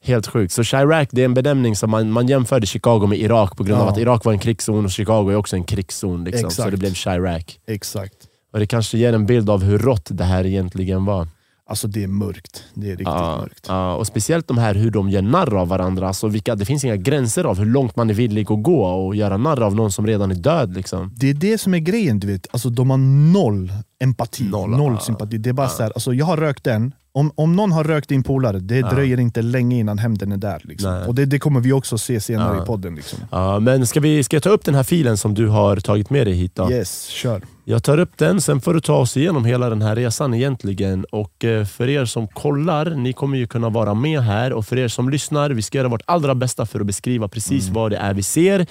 Ja. 0.05 0.13
Helt 0.13 0.27
sjukt. 0.27 0.53
Så 0.53 0.63
Chirac 0.63 1.07
det 1.11 1.21
är 1.21 1.25
en 1.25 1.33
benämning 1.33 1.75
som 1.75 1.89
man, 1.91 2.11
man 2.11 2.27
jämförde 2.27 2.65
Chicago 2.67 3.07
med 3.07 3.19
Irak 3.19 3.57
på 3.57 3.63
grund 3.63 3.81
av 3.81 3.87
Ja. 3.87 3.91
att 3.91 3.97
Irak 3.97 4.25
var 4.25 4.33
en 4.33 4.39
krigszon 4.39 4.85
och 4.85 4.91
Chicago 4.91 5.29
är 5.31 5.35
också 5.35 5.55
en 5.55 5.63
krigszon. 5.63 6.23
Liksom. 6.23 6.51
Så 6.51 6.69
det 6.69 6.77
blev 6.77 6.93
Chirac. 6.93 7.43
Exakt. 7.67 8.13
Och 8.53 8.59
det 8.59 8.65
kanske 8.65 8.97
ger 8.97 9.13
en 9.13 9.25
bild 9.25 9.49
av 9.49 9.63
hur 9.63 9.77
rått 9.79 10.07
det 10.11 10.23
här 10.23 10.45
egentligen 10.45 11.05
var. 11.05 11.27
Alltså 11.65 11.87
det 11.87 12.03
är 12.03 12.07
mörkt. 12.07 12.63
Det 12.73 12.85
är 12.87 12.89
riktigt 12.91 13.07
Ja, 13.07 13.37
mörkt. 13.41 13.65
ja, 13.67 13.95
och 13.95 14.07
speciellt 14.07 14.47
de 14.47 14.57
här 14.57 14.75
hur 14.75 14.91
de 14.91 15.09
gör 15.09 15.21
narr 15.21 15.55
av 15.55 15.67
varandra. 15.67 16.07
Alltså 16.07 16.27
vilka, 16.27 16.55
det 16.55 16.65
finns 16.65 16.83
inga 16.83 16.95
gränser 16.95 17.43
av 17.43 17.57
hur 17.59 17.65
långt 17.65 17.95
man 17.95 18.09
är 18.09 18.13
villig 18.13 18.51
att 18.51 18.63
gå 18.63 18.83
och 18.85 19.15
göra 19.15 19.37
narr 19.37 19.61
av 19.61 19.75
någon 19.75 19.91
som 19.91 20.07
redan 20.07 20.31
är 20.31 20.35
död. 20.35 20.73
Liksom. 20.75 21.11
Det 21.15 21.29
är 21.29 21.33
det 21.33 21.57
som 21.57 21.73
är 21.73 21.79
grejen, 21.79 22.19
du 22.19 22.27
vet. 22.27 22.47
Alltså, 22.51 22.69
de 22.69 22.89
har 22.89 22.97
noll 23.33 23.71
empati, 24.03 24.43
Noll, 24.43 24.69
noll, 24.69 24.93
ja. 24.93 24.99
sympati. 24.99 25.37
Det 25.37 25.49
är 25.49 25.53
bara 25.53 25.69
så 25.69 25.83
här, 25.83 25.91
alltså, 25.95 26.13
jag 26.13 26.25
har 26.25 26.37
rökt 26.37 26.63
den, 26.63 26.93
om, 27.15 27.31
om 27.35 27.55
någon 27.55 27.71
har 27.71 27.83
rökt 27.83 28.09
din 28.09 28.23
polare, 28.23 28.59
det 28.59 28.81
dröjer 28.81 29.19
inte 29.19 29.41
länge 29.41 29.79
innan 29.79 29.97
hämnden 29.97 30.31
är 30.31 30.37
där. 30.37 30.61
Liksom. 30.63 31.01
Och 31.07 31.15
det, 31.15 31.25
det 31.25 31.39
kommer 31.39 31.59
vi 31.59 31.71
också 31.73 31.97
se 31.97 32.19
senare 32.19 32.57
Ja. 32.57 32.63
i 32.63 32.65
podden. 32.65 32.95
Liksom. 32.95 33.19
Ja, 33.31 33.59
men 33.59 33.87
ska, 33.87 33.99
vi, 33.99 34.23
ska 34.23 34.35
jag 34.35 34.43
ta 34.43 34.49
upp 34.49 34.65
den 34.65 34.75
här 34.75 34.83
filen 34.83 35.17
som 35.17 35.33
du 35.33 35.47
har 35.47 35.75
tagit 35.75 36.09
med 36.09 36.27
dig 36.27 36.33
hit? 36.33 36.55
Då? 36.55 36.71
Yes, 36.71 37.07
kör. 37.07 37.41
Jag 37.65 37.83
tar 37.83 37.97
upp 37.97 38.17
den, 38.17 38.41
sen 38.41 38.61
får 38.61 38.73
du 38.73 38.79
ta 38.81 38.95
oss 38.97 39.17
igenom 39.17 39.45
hela 39.45 39.69
den 39.69 39.81
här 39.81 39.95
resan 39.95 40.33
egentligen. 40.33 41.05
Och 41.11 41.45
eh, 41.45 41.65
för 41.65 41.89
er 41.89 42.05
som 42.05 42.27
kollar, 42.27 42.89
ni 42.89 43.13
kommer 43.13 43.37
ju 43.37 43.47
kunna 43.47 43.69
vara 43.69 43.93
med 43.93 44.21
här. 44.21 44.53
Och 44.53 44.65
för 44.65 44.77
er 44.79 44.87
som 44.87 45.09
lyssnar, 45.09 45.49
vi 45.49 45.61
ska 45.61 45.77
göra 45.77 45.87
vårt 45.87 46.01
allra 46.05 46.35
bästa 46.35 46.65
för 46.65 46.79
att 46.79 46.85
beskriva 46.85 47.27
precis 47.27 47.69
vad 47.69 47.91
det 47.91 47.97
är 47.97 48.13
vi 48.13 48.23
ser. 48.23 48.65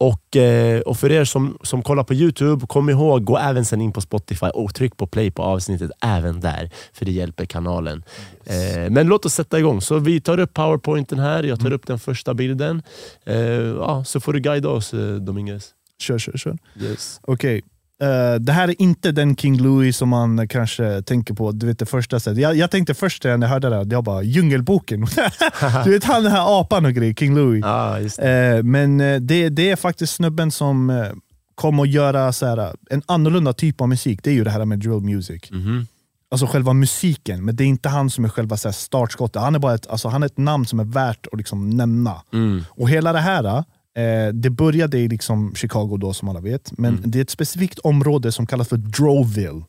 Och, 0.00 0.36
eh, 0.36 0.80
och 0.80 0.96
för 0.96 1.12
er 1.12 1.24
som, 1.24 1.58
som 1.62 1.82
kollar 1.82 2.04
på 2.04 2.14
Youtube, 2.14 2.66
kom 2.66 2.90
ihåg, 2.90 3.24
gå 3.24 3.38
även 3.38 3.64
sen 3.64 3.80
in 3.80 3.92
på 3.92 4.00
Spotify 4.00 4.46
och 4.46 4.74
tryck 4.74 4.96
på 4.96 5.06
play 5.06 5.30
på 5.30 5.42
avsnittet 5.42 5.90
även 6.04 6.40
där, 6.40 6.70
för 6.92 7.04
det 7.04 7.10
hjälper 7.12 7.44
kanalen. 7.44 8.04
Eh, 8.44 8.90
men 8.90 9.06
låt 9.06 9.24
oss 9.24 9.34
sätta 9.34 9.58
igång. 9.58 9.80
Så 9.80 9.98
vi 9.98 10.20
tar 10.20 10.38
upp 10.40 10.54
powerpointen 10.54 11.18
här, 11.18 11.42
jag 11.42 11.58
tar 11.58 11.66
Mm. 11.66 11.76
upp 11.76 11.86
den 11.86 11.98
första 11.98 12.34
bilden. 12.34 12.82
Eh, 13.24 13.36
ja, 13.36 14.04
så 14.04 14.20
får 14.20 14.32
du 14.32 14.40
guida 14.40 14.68
oss 14.68 14.94
Dominguez. 15.20 15.70
Kör, 15.98 16.18
kör, 16.18 16.32
kör. 16.36 16.58
Yes. 16.80 17.20
Okej. 17.22 17.62
Eh, 18.00 18.34
det 18.34 18.52
här 18.52 18.68
är 18.68 18.82
inte 18.82 19.12
den 19.12 19.36
King 19.36 19.58
Louis 19.60 19.96
som 19.96 20.08
man 20.08 20.48
kanske 20.48 21.02
tänker 21.02 21.34
på, 21.34 21.52
du 21.52 21.66
vet 21.66 21.78
det 21.78 21.86
första 21.86 22.20
sättet. 22.20 22.38
Jag, 22.38 22.56
jag 22.56 22.70
tänkte 22.70 22.94
först 22.94 23.24
när 23.24 23.38
jag 23.38 23.48
hörde 23.48 23.70
det, 23.70 23.94
jag 23.94 24.04
bara 24.04 24.22
Djungelboken. 24.22 25.00
du 25.84 25.90
vet 25.90 26.04
han 26.04 26.22
den 26.22 26.32
här 26.32 26.60
apan 26.60 26.86
och 26.86 26.92
grejer, 26.92 27.14
King 27.14 27.34
Louis. 27.34 27.64
Ah, 27.64 27.98
det. 27.98 28.56
Eh, 28.56 28.62
men 28.62 29.00
eh, 29.00 29.20
det, 29.20 29.48
det 29.48 29.70
är 29.70 29.76
faktiskt 29.76 30.14
snubben 30.14 30.50
som 30.50 30.90
eh, 30.90 31.06
kom 31.54 31.80
att 31.80 31.88
göra 31.88 32.32
så 32.32 32.46
här, 32.46 32.74
en 32.90 33.02
annorlunda 33.06 33.52
typ 33.52 33.80
av 33.80 33.88
musik. 33.88 34.20
Det 34.22 34.30
är 34.30 34.34
ju 34.34 34.44
det 34.44 34.50
här 34.50 34.64
med 34.64 34.78
drill 34.78 35.00
music. 35.00 35.50
Mhm. 35.50 35.86
Alltså 36.30 36.46
själva 36.46 36.72
musiken, 36.72 37.44
men 37.44 37.56
det 37.56 37.64
är 37.64 37.66
inte 37.66 37.88
han 37.88 38.10
som 38.10 38.24
är 38.24 38.28
själva 38.28 38.56
så 38.56 38.68
här, 38.68 38.72
startskottet. 38.72 39.42
Han 39.42 39.54
är 39.54 39.58
bara 39.58 39.74
ett, 39.74 39.86
alltså, 39.86 40.08
han 40.08 40.22
är 40.22 40.26
ett 40.26 40.38
namn 40.38 40.66
som 40.66 40.80
är 40.80 40.84
värt 40.84 41.26
att 41.32 41.38
liksom 41.38 41.70
nämna. 41.70 42.22
Mm. 42.32 42.64
Och 42.70 42.90
hela 42.90 43.12
det 43.12 43.18
här, 43.18 43.64
eh, 43.96 44.32
det 44.34 44.50
började 44.50 44.98
i 44.98 45.08
liksom 45.08 45.54
Chicago 45.54 45.96
då 46.00 46.12
som 46.12 46.28
alla 46.28 46.40
vet, 46.40 46.78
men 46.78 46.98
Mm. 46.98 47.10
det 47.10 47.18
är 47.18 47.22
ett 47.22 47.30
specifikt 47.30 47.78
område 47.78 48.32
som 48.32 48.46
kallas 48.46 48.68
för 48.68 48.76
Droville 48.76 49.62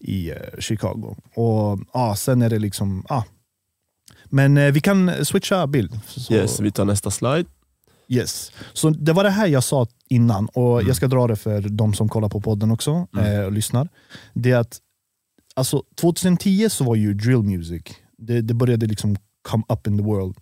i 0.00 0.30
eh, 0.30 0.36
Chicago. 0.58 1.16
Och 1.34 1.78
ja, 1.92 2.16
Sen 2.16 2.42
är 2.42 2.50
det 2.50 2.58
liksom... 2.58 3.04
Ah. 3.08 3.22
Men 4.24 4.56
eh, 4.56 4.72
vi 4.72 4.80
kan 4.80 5.24
switcha 5.24 5.66
bild. 5.66 6.00
Så, 6.06 6.34
Yes, 6.34 6.60
vi 6.60 6.70
tar 6.70 6.84
nästa 6.84 7.10
slide. 7.10 7.44
yes. 8.08 8.52
Så 8.72 8.90
det 8.90 9.12
var 9.12 9.24
det 9.24 9.30
här 9.30 9.46
jag 9.46 9.64
sa 9.64 9.86
innan, 10.08 10.46
och 10.46 10.74
Mm. 10.76 10.86
jag 10.86 10.96
ska 10.96 11.06
dra 11.08 11.26
det 11.26 11.36
för 11.36 11.60
de 11.60 11.94
som 11.94 12.08
kollar 12.08 12.28
på 12.28 12.40
podden 12.40 12.70
också 12.70 13.06
Mm. 13.16 13.32
eh, 13.40 13.44
och 13.44 13.52
lyssnar. 13.52 13.88
Det 14.34 14.50
är 14.50 14.56
att 14.58 14.78
alltså, 15.54 15.82
2010 16.00 16.68
så 16.70 16.84
var 16.84 16.94
ju 16.94 17.14
drill 17.14 17.42
music, 17.42 17.82
det, 18.18 18.40
det 18.40 18.54
började 18.54 18.86
liksom 18.86 19.16
come 19.48 19.64
up 19.68 19.86
in 19.86 19.98
the 19.98 20.04
world. 20.04 20.36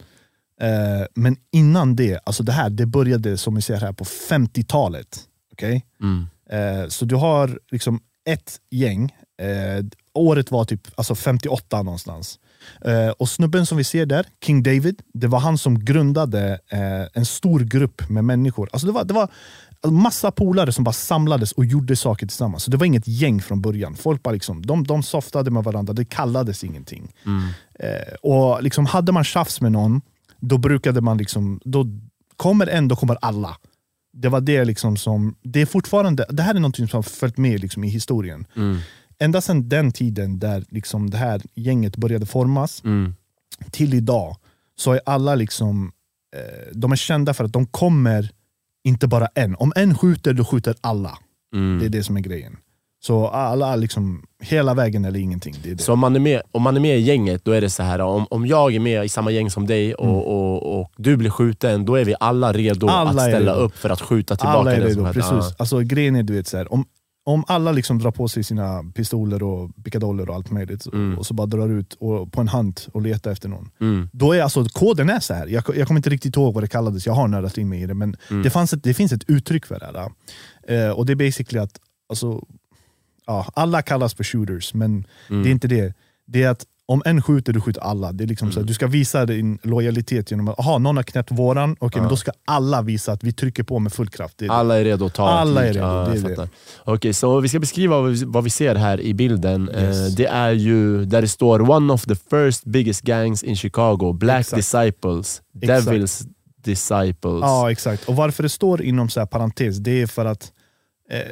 Eh, 0.60 1.06
men 1.14 1.36
innan 1.52 1.96
det, 1.96 2.20
alltså 2.24 2.42
det 2.42 2.52
här 2.52 2.70
det 2.70 2.86
började 2.86 3.36
som 3.36 3.54
vi 3.54 3.62
ser 3.62 3.76
här 3.76 3.92
på 3.92 4.04
50-talet. 4.04 5.20
Okej? 5.52 5.86
Mm. 6.02 6.26
Eh, 6.50 6.88
så 6.88 7.04
du 7.04 7.14
har 7.14 7.58
liksom 7.70 8.00
ett 8.28 8.60
gäng, 8.70 9.14
eh, 9.40 9.84
året 10.14 10.50
var 10.50 10.64
typ 10.64 10.80
alltså 10.94 11.14
58 11.14 11.82
någonstans. 11.82 12.38
Eh, 12.84 13.08
och 13.08 13.28
snubben 13.28 13.66
som 13.66 13.78
vi 13.78 13.84
ser 13.84 14.06
där, 14.06 14.26
King 14.44 14.62
David, 14.62 15.02
det 15.14 15.26
var 15.26 15.38
han 15.38 15.58
som 15.58 15.84
grundade 15.84 16.58
eh, 16.68 17.06
en 17.12 17.26
stor 17.26 17.60
grupp 17.60 18.08
med 18.08 18.24
människor. 18.24 18.68
Alltså 18.72 18.86
det 18.86 18.92
var, 18.92 19.04
det 19.04 19.14
var 19.14 19.28
massa 19.90 20.30
polare 20.30 20.72
som 20.72 20.84
bara 20.84 20.92
samlades 20.92 21.52
och 21.52 21.64
gjorde 21.64 21.96
saker 21.96 22.26
tillsammans. 22.26 22.62
Så 22.62 22.70
det 22.70 22.76
var 22.76 22.86
inget 22.86 23.08
gäng 23.08 23.42
från 23.42 23.62
början. 23.62 23.94
Folk 23.94 24.22
bara 24.22 24.34
liksom, 24.34 24.66
de, 24.66 24.84
de 24.84 25.02
softade 25.02 25.50
med 25.50 25.64
varandra, 25.64 25.92
det 25.92 26.04
kallades 26.04 26.64
ingenting. 26.64 27.12
Mm. 27.26 27.42
Eh, 27.78 28.14
och 28.22 28.62
liksom 28.62 28.86
hade 28.86 29.12
man 29.12 29.24
tjafs 29.24 29.60
med 29.60 29.72
någon, 29.72 30.00
då 30.48 30.58
brukade 30.58 31.00
man 31.00 31.18
liksom, 31.18 31.60
då 31.64 31.86
kommer 32.36 32.66
en, 32.66 32.88
då 32.88 32.96
kommer 32.96 33.18
alla. 33.20 33.56
Det 34.12 34.28
var 34.28 34.40
det 34.40 34.64
liksom 34.64 34.96
som, 34.96 35.36
det 35.42 35.60
är 35.60 35.66
fortfarande, 35.66 36.26
det 36.28 36.42
här 36.42 36.54
är 36.54 36.60
något 36.60 36.76
som 36.76 36.88
har 36.92 37.02
följt 37.02 37.38
med 37.38 37.60
liksom 37.60 37.84
i 37.84 37.88
historien. 37.88 38.46
Mm. 38.56 38.78
Ända 39.18 39.40
sedan 39.40 39.68
den 39.68 39.92
tiden 39.92 40.38
där 40.38 40.64
liksom 40.68 41.10
det 41.10 41.16
här 41.16 41.42
gänget 41.54 41.96
började 41.96 42.26
formas, 42.26 42.84
Mm. 42.84 43.14
till 43.70 43.94
idag, 43.94 44.36
så 44.76 44.92
är 44.92 45.00
alla 45.06 45.34
liksom, 45.34 45.92
eh, 46.36 46.72
de 46.74 46.92
är 46.92 46.96
kända 46.96 47.34
för 47.34 47.44
att 47.44 47.52
de 47.52 47.66
kommer 47.66 48.30
inte 48.84 49.06
bara 49.08 49.26
en. 49.34 49.56
Om 49.56 49.72
en 49.76 49.98
skjuter, 49.98 50.34
då 50.34 50.44
skjuter 50.44 50.74
alla. 50.80 51.18
Mm. 51.54 51.78
Det 51.78 51.84
är 51.84 51.88
det 51.88 52.04
som 52.04 52.16
är 52.16 52.20
grejen. 52.20 52.56
Så 53.06 53.26
alla, 53.28 53.76
liksom, 53.76 54.22
hela 54.42 54.74
vägen 54.74 55.04
eller 55.04 55.20
ingenting. 55.20 55.54
Det 55.62 55.70
är 55.70 55.74
det. 55.74 55.82
Så 55.82 55.92
om 55.92 55.98
man, 55.98 56.16
är 56.16 56.20
med, 56.20 56.42
om 56.52 56.62
man 56.62 56.76
är 56.76 56.80
med 56.80 56.98
i 56.98 57.00
gänget, 57.00 57.44
då 57.44 57.52
är 57.52 57.60
det 57.60 57.70
så 57.70 57.82
här 57.82 57.98
om, 58.00 58.26
om 58.30 58.46
jag 58.46 58.74
är 58.74 58.80
med 58.80 59.04
i 59.04 59.08
samma 59.08 59.30
gäng 59.30 59.50
som 59.50 59.66
dig 59.66 59.94
och, 59.94 60.04
Mm. 60.04 60.16
och, 60.16 60.80
och 60.80 60.90
du 60.96 61.16
blir 61.16 61.30
skjuten, 61.30 61.84
då 61.84 61.94
är 61.94 62.04
vi 62.04 62.14
alla 62.20 62.52
redo 62.52 62.86
Alla 62.88 63.10
att 63.10 63.28
ställa 63.28 63.52
redo. 63.52 63.60
upp 63.64 63.76
för 63.76 63.90
att 63.90 64.00
skjuta 64.00 64.36
tillbaka 64.36 64.58
alla 64.58 64.72
är 64.74 64.80
redo, 64.80 65.12
precis. 65.12 65.54
Alltså, 65.58 65.78
grejen 65.80 66.16
är 66.16 66.22
du 66.22 66.32
vet, 66.32 66.46
så 66.46 66.56
här, 66.56 66.72
om, 66.72 66.84
om 67.26 67.44
alla 67.46 67.72
liksom 67.72 67.98
drar 67.98 68.10
på 68.10 68.28
sig 68.28 68.44
sina 68.44 68.84
pistoler 68.94 69.42
och 69.42 69.70
pickadoller 69.84 70.28
och 70.28 70.34
allt 70.34 70.50
möjligt 70.50 70.86
Mm. 70.86 71.18
och 71.18 71.26
så 71.26 71.34
bara 71.34 71.46
drar 71.46 71.68
ut 71.68 71.96
och, 72.00 72.32
på 72.32 72.40
en 72.40 72.48
hand 72.48 72.80
och 72.92 73.02
letar 73.02 73.30
efter 73.30 73.48
någon. 73.48 73.70
Mm. 73.80 74.08
Då 74.12 74.32
är 74.32 74.42
alltså 74.42 74.64
koden 74.64 75.10
är 75.10 75.20
så 75.20 75.34
här. 75.34 75.46
Jag, 75.46 75.64
jag 75.76 75.86
kommer 75.86 75.98
inte 75.98 76.10
riktigt 76.10 76.36
ihåg 76.36 76.54
vad 76.54 76.62
det 76.62 76.68
kallades, 76.68 77.06
jag 77.06 77.12
har 77.14 77.28
nördat 77.28 77.58
in 77.58 77.68
mig 77.68 77.82
i 77.82 77.86
det, 77.86 77.94
men 77.94 78.16
Mm. 78.30 78.42
det, 78.42 78.50
fanns 78.50 78.72
ett, 78.72 78.82
det 78.82 78.94
finns 78.94 79.12
ett 79.12 79.24
uttryck 79.30 79.66
för 79.66 79.78
det 79.78 79.86
här. 79.86 80.10
Eh, 80.86 80.90
och 80.90 81.06
det 81.06 81.12
är 81.12 81.16
basically 81.16 81.58
att 81.64 81.78
alltså, 82.08 82.42
ja, 83.26 83.46
alla 83.54 83.82
kallas 83.82 84.14
för 84.14 84.24
shooters, 84.24 84.74
men 84.74 85.06
Mm. 85.30 85.42
det 85.42 85.48
är 85.48 85.50
inte 85.52 85.68
det. 85.68 85.94
Det 86.26 86.42
är 86.42 86.48
att 86.48 86.64
om 86.86 87.02
en 87.04 87.22
skjuter, 87.22 87.52
du 87.52 87.60
skjuter 87.60 87.80
alla. 87.80 88.12
Det 88.12 88.24
är 88.24 88.28
liksom 88.28 88.48
så 88.52 88.54
här, 88.54 88.60
Mm. 88.60 88.66
du 88.66 88.74
ska 88.74 88.86
visa 88.86 89.26
din 89.26 89.58
lojalitet 89.62 90.30
genom 90.30 90.48
att, 90.48 90.58
aha, 90.60 90.78
någon 90.78 90.96
har 90.96 91.02
knäppt 91.02 91.30
våran, 91.32 91.76
okej, 91.80 92.00
men 92.00 92.06
Ja. 92.06 92.10
då 92.10 92.16
ska 92.16 92.32
alla 92.44 92.82
visa 92.82 93.12
att 93.12 93.24
vi 93.24 93.32
trycker 93.32 93.62
på 93.62 93.78
med 93.78 93.92
full 93.92 94.08
kraft. 94.08 94.38
Det 94.38 94.44
är 94.44 94.48
det. 94.48 94.54
Alla 94.54 94.78
är 94.80 94.84
redo 94.84 95.06
att 95.06 95.14
ta 95.14 95.28
Alla 95.28 95.64
är 95.64 95.72
redo, 95.72 95.86
Ja, 95.86 96.08
det 96.12 96.32
är 96.32 96.36
det. 96.36 96.48
Okej, 96.84 97.12
så 97.14 97.40
vi 97.40 97.48
ska 97.48 97.58
beskriva 97.58 98.00
vad 98.00 98.10
vi, 98.10 98.24
vad 98.24 98.44
vi 98.44 98.50
ser 98.50 98.74
här 98.74 99.00
i 99.00 99.14
bilden. 99.14 99.70
Yes. 99.74 100.08
Eh, 100.08 100.14
det 100.16 100.26
är 100.26 100.50
ju 100.52 101.04
där 101.04 101.20
det 101.22 101.28
står 101.28 101.70
“One 101.70 101.92
of 101.92 102.04
the 102.04 102.14
first 102.14 102.64
biggest 102.64 103.02
gangs 103.02 103.42
in 103.42 103.56
Chicago, 103.56 104.12
Black 104.12 104.40
Exakt. 104.40 104.56
Disciples, 104.56 105.42
Exakt. 105.62 105.84
Devils 105.86 106.22
Disciples”. 106.64 107.40
Ja, 107.42 107.70
exakt. 107.70 108.04
Och 108.08 108.16
varför 108.16 108.42
det 108.42 108.48
står 108.48 108.82
inom 108.82 109.08
så 109.08 109.20
här 109.20 109.26
parentes, 109.26 109.76
det 109.78 110.02
är 110.02 110.06
för 110.06 110.24
att 110.24 110.42
eh, 110.44 110.53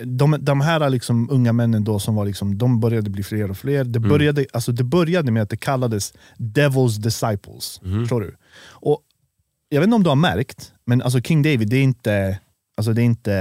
de, 0.05 0.37
de 0.41 0.61
här 0.61 0.91
liksom 0.91 1.31
unga 1.31 1.53
männen 1.53 1.85
då 1.85 1.99
som 1.99 2.15
var 2.15 2.25
liksom, 2.25 2.59
de 2.59 2.81
började 2.81 3.11
bli 3.11 3.23
fler 3.23 3.51
och 3.51 3.57
fler. 3.57 3.85
Det 3.85 3.99
Mm. 3.99 4.09
började, 4.11 4.47
alltså 4.53 4.73
det 4.73 4.85
började 4.85 5.33
med 5.33 5.43
att 5.43 5.51
det 5.51 5.57
kallades 5.57 6.13
Devil's 6.39 6.99
Disciples. 7.01 7.81
Mhm. 7.83 8.01
Förstår 8.01 8.21
du? 8.21 8.37
Och 8.65 9.01
jag 9.69 9.81
vet 9.81 9.87
inte 9.87 9.97
om 9.97 10.03
du 10.03 10.09
har 10.09 10.17
märkt, 10.17 10.73
men 10.85 11.03
alltså 11.03 11.21
King 11.21 11.43
David, 11.43 11.69
det 11.69 11.77
är 11.77 11.83
inte, 11.83 12.39
alltså 12.77 12.93
det 12.93 13.03
är 13.03 13.05
inte 13.05 13.35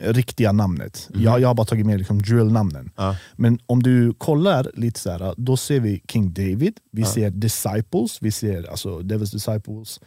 eh, 0.00 0.12
riktiga 0.12 0.52
namnet. 0.52 1.08
Mhm. 1.14 1.22
Jag, 1.22 1.40
jag 1.40 1.48
har 1.48 1.54
bara 1.54 1.66
tagit 1.66 1.86
med 1.86 1.98
liksom 1.98 2.22
drill-namnen. 2.22 2.90
Ja. 2.96 3.16
Men 3.36 3.58
om 3.66 3.82
du 3.82 4.12
kollar 4.14 4.70
lite 4.74 5.00
så 5.00 5.10
här, 5.10 5.34
då 5.36 5.56
ser 5.56 5.80
vi 5.80 6.02
King 6.08 6.32
David, 6.32 6.72
vi 6.92 7.02
Ja. 7.02 7.08
ser 7.08 7.30
Disciples, 7.30 8.18
vi 8.20 8.30
ser 8.30 8.70
alltså 8.70 8.98
Devil's 9.00 9.32
Disciples. 9.32 10.00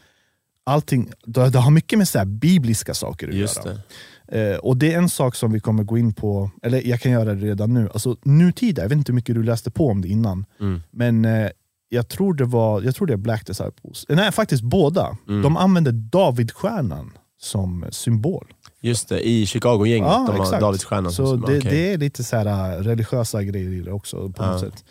Allting, 0.63 1.11
det, 1.25 1.49
det 1.49 1.59
har 1.59 1.71
mycket 1.71 1.97
med 1.97 2.07
så 2.07 2.17
här 2.17 2.25
bibliska 2.25 2.93
saker 2.93 3.27
att 3.27 3.33
Just 3.35 3.57
göra. 3.57 3.73
det. 3.73 3.81
Eh, 4.31 4.55
och 4.57 4.77
det 4.77 4.93
är 4.93 4.97
en 4.97 5.09
sak 5.09 5.35
som 5.35 5.51
vi 5.51 5.59
kommer 5.59 5.83
gå 5.83 5.97
in 5.97 6.13
på, 6.13 6.51
eller 6.63 6.87
jag 6.87 6.99
kan 7.01 7.11
göra 7.11 7.33
det 7.33 7.45
redan 7.45 7.73
nu. 7.73 7.89
Alltså 7.93 8.17
nutida, 8.23 8.81
jag 8.81 8.89
vet 8.89 8.97
inte 8.97 9.11
hur 9.11 9.15
mycket 9.15 9.35
du 9.35 9.43
läste 9.43 9.71
på 9.71 9.87
om 9.87 10.01
det 10.01 10.07
innan, 10.07 10.45
Mm. 10.59 10.81
men 10.91 11.25
eh, 11.25 11.49
jag 11.89 12.07
tror 12.07 12.33
det 12.33 12.45
var 12.45 12.81
jag 12.81 12.95
tror 12.95 13.07
det 13.07 13.13
är 13.13 13.17
Black 13.17 13.45
Disciples. 13.47 14.05
Eh, 14.09 14.15
Nej, 14.15 14.31
faktiskt 14.31 14.63
båda. 14.63 15.17
Mm. 15.27 15.41
De 15.41 15.57
använde 15.57 15.91
Davidstjärnan 15.91 17.11
som 17.39 17.85
symbol. 17.89 18.53
Just 18.81 19.09
det, 19.09 19.27
i 19.29 19.45
Chicago-gänget. 19.45 20.07
Ja, 20.11 20.25
de 20.27 20.35
har 20.37 20.43
exakt. 20.43 20.61
Davidsstjärnan. 20.61 21.11
Så 21.11 21.27
som- 21.27 21.41
det, 21.41 21.57
okej. 21.57 21.71
det 21.71 21.93
är 21.93 21.97
lite 21.97 22.23
så 22.23 22.35
här 22.37 22.45
äh, 22.77 22.81
religiösa 22.83 23.43
grejer 23.43 23.69
i 23.71 23.79
det 23.81 23.91
också 23.91 24.29
på 24.29 24.43
Ja. 24.43 24.51
något 24.51 24.59
sätt. 24.59 24.85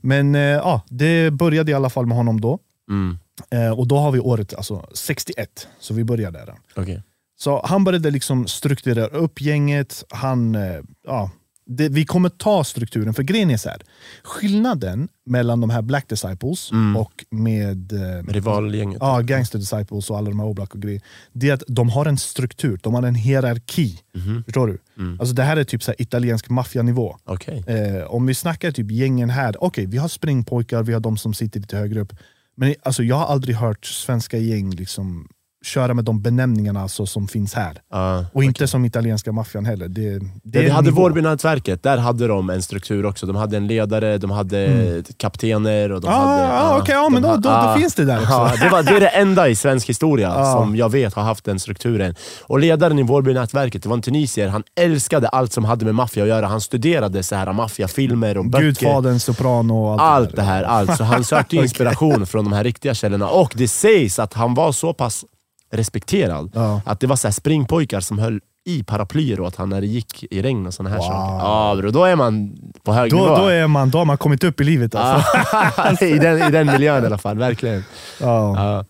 Men 0.00 0.34
eh, 0.34 0.40
ja, 0.40 0.80
det 0.88 1.30
började 1.30 1.70
i 1.70 1.74
alla 1.74 1.90
fall 1.90 2.06
med 2.06 2.16
honom 2.16 2.40
då. 2.40 2.58
Mm. 2.90 3.18
Eh, 3.50 3.78
och 3.78 3.86
då 3.88 3.96
har 3.98 4.12
vi 4.12 4.20
året 4.20 4.54
alltså 4.54 4.86
61, 4.94 5.68
så 5.80 5.94
vi 5.94 6.04
börjar 6.04 6.30
där. 6.30 6.54
okej. 6.76 7.02
Så 7.38 7.60
han 7.66 7.84
började 7.84 8.10
liksom 8.10 8.46
strukturera 8.46 9.06
upp 9.06 9.40
gänget. 9.40 10.04
Han, 10.10 10.54
eh, 10.54 10.80
ja, 11.06 11.30
det, 11.68 11.88
vi 11.88 12.04
kommer 12.04 12.28
ta 12.28 12.64
strukturen, 12.64 13.14
för 13.14 13.22
grejen 13.22 13.50
är 13.50 13.56
så 13.56 13.68
här. 13.68 13.82
Skillnaden 14.22 15.08
mellan 15.26 15.60
de 15.60 15.70
här 15.70 15.82
Black 15.82 16.08
Disciples 16.08 16.72
Mm. 16.72 16.96
och 16.96 17.24
med 17.30 17.92
eh, 17.92 18.22
Rivalgänget. 18.32 18.98
ja, 19.00 19.20
Gangster 19.20 19.58
Disciples 19.58 20.10
och 20.10 20.18
alla 20.18 20.30
de 20.30 20.40
här 20.40 20.46
Oblak 20.46 20.74
och 20.74 20.82
grejer, 20.82 21.00
det 21.32 21.48
är 21.48 21.54
att 21.54 21.62
de 21.68 21.88
har 21.88 22.06
en 22.06 22.18
struktur, 22.18 22.80
de 22.82 22.94
har 22.94 23.02
en 23.02 23.14
hierarki. 23.14 24.00
Mhm. 24.14 24.44
Förstår 24.44 24.66
du? 24.66 24.78
Mm. 24.98 25.20
Alltså 25.20 25.34
det 25.34 25.42
här 25.42 25.56
är 25.56 25.64
typ 25.64 25.82
så 25.82 25.92
italiensk 25.98 26.48
maffianivå. 26.50 27.16
Okej. 27.24 27.64
Eh, 27.66 28.02
om 28.06 28.26
vi 28.26 28.34
snackar 28.34 28.70
typ 28.70 28.90
gängen 28.90 29.30
här, 29.30 29.64
okej 29.64 29.86
vi 29.86 29.98
har 29.98 30.08
springpojkar, 30.08 30.82
vi 30.82 30.92
har 30.92 31.00
de 31.00 31.16
som 31.16 31.34
sitter 31.34 31.60
lite 31.60 31.76
högre 31.76 32.00
upp. 32.00 32.12
Men 32.56 32.74
alltså, 32.82 33.02
jag 33.02 33.16
har 33.16 33.26
aldrig 33.26 33.56
hört 33.56 33.84
svenska 33.86 34.38
gäng 34.38 34.70
liksom 34.70 35.28
köra 35.66 35.94
med 35.94 36.04
de 36.04 36.22
benämningarna 36.22 36.82
alltså, 36.82 37.06
som 37.06 37.28
finns 37.28 37.54
här. 37.54 37.80
Ja, 37.92 38.24
Och 38.32 38.44
inte 38.44 38.66
som 38.68 38.84
italienska 38.84 39.32
maffian 39.32 39.64
heller. 39.66 39.88
Det, 39.88 40.18
det 40.42 40.58
är 40.58 40.62
vi 40.62 40.68
hade. 40.70 40.90
Vårbynätverket, 40.90 41.82
där 41.82 41.96
hade 41.98 42.26
de 42.26 42.50
en 42.50 42.62
struktur 42.62 43.06
också. 43.06 43.26
De 43.26 43.36
hade 43.36 43.56
en 43.56 43.66
ledare, 43.66 44.18
de 44.18 44.30
hade 44.30 44.66
Mm. 44.66 45.04
kaptener 45.16 45.92
och 45.92 46.00
de 46.00 46.08
Ah, 46.08 46.12
hade... 46.12 46.52
ah, 46.60 46.78
okej, 46.78 46.94
ja, 46.94 47.08
men 47.08 47.22
då- 47.22 47.28
då- 47.28 47.36
då 47.36 47.48
ah, 47.50 47.76
finns 47.76 47.94
det 47.94 48.04
där 48.04 48.18
också. 48.20 48.32
ah, 48.34 48.52
det, 48.62 48.68
var, 48.68 48.82
det 48.82 48.96
är 48.96 49.00
det 49.00 49.08
enda 49.08 49.48
i 49.48 49.56
svensk 49.56 49.88
historia 49.88 50.32
Ah. 50.34 50.52
som 50.52 50.76
jag 50.76 50.88
vet 50.92 51.14
har 51.14 51.22
haft 51.22 51.44
den 51.44 51.58
strukturen. 51.60 52.14
Och 52.42 52.58
ledaren 52.60 52.98
i 52.98 53.02
Vårbynätverket, 53.02 53.82
det 53.82 53.88
var 53.88 53.96
en 53.96 54.02
tunisier, 54.02 54.48
han 54.48 54.62
älskade 54.80 55.28
allt 55.28 55.52
som 55.52 55.64
hade 55.64 55.84
med 55.84 55.94
maffia 55.94 56.22
att 56.22 56.28
göra. 56.28 56.46
Han 56.46 56.60
studerade 56.60 57.22
så 57.22 57.34
här 57.34 57.52
maffiafilmer 57.52 58.38
och 58.38 58.44
böcker. 58.50 58.64
Gudfadern, 58.66 59.18
Soprano 59.20 59.74
och 59.84 59.90
allt, 60.02 60.26
Allt 60.26 60.36
det 60.36 60.42
här, 60.42 60.62
allt. 60.62 60.96
Så 60.96 61.04
han 61.04 61.24
sökte 61.24 61.56
inspiration 61.66 62.26
från 62.26 62.44
de 62.44 62.52
här 62.52 62.64
riktiga 62.64 62.94
källorna. 62.94 63.28
Och 63.28 63.52
det 63.56 63.68
sägs 63.68 64.18
att 64.18 64.34
han 64.34 64.54
var 64.54 64.72
så 64.72 64.94
pass 64.94 65.24
respekterad. 65.72 66.50
Ja. 66.54 66.80
Att 66.84 67.00
det 67.00 67.06
var 67.06 67.16
så 67.16 67.26
här 67.26 67.32
springpojkar 67.32 68.00
som 68.00 68.18
höll 68.18 68.40
i 68.64 68.82
paraplyer 68.82 69.40
åt 69.40 69.56
han 69.56 69.68
när 69.68 69.80
det 69.80 69.86
gick 69.86 70.24
i 70.30 70.42
regn 70.42 70.66
och 70.66 70.74
såna 70.74 70.90
här 70.90 70.96
Wow. 70.96 71.04
saker. 71.04 71.44
Ja 71.46 71.74
bro, 71.78 71.90
då 71.90 72.04
är 72.04 72.16
man 72.16 72.56
på 72.82 72.92
hög 72.92 73.10
Då, 73.10 73.16
nivå. 73.16 73.36
då, 73.36 73.46
är 73.46 73.66
man, 73.66 73.90
då 73.90 73.98
har 73.98 74.04
man 74.04 74.18
kommit 74.18 74.44
upp 74.44 74.60
i 74.60 74.64
livet 74.64 74.94
alltså. 74.94 75.28
Ja, 75.52 75.92
I, 76.06 76.18
den, 76.18 76.48
I 76.48 76.50
den 76.50 76.66
miljön 76.66 77.02
i 77.02 77.06
alla 77.06 77.18
fall, 77.18 77.38
verkligen. 77.38 77.84
Ja. 78.20 78.84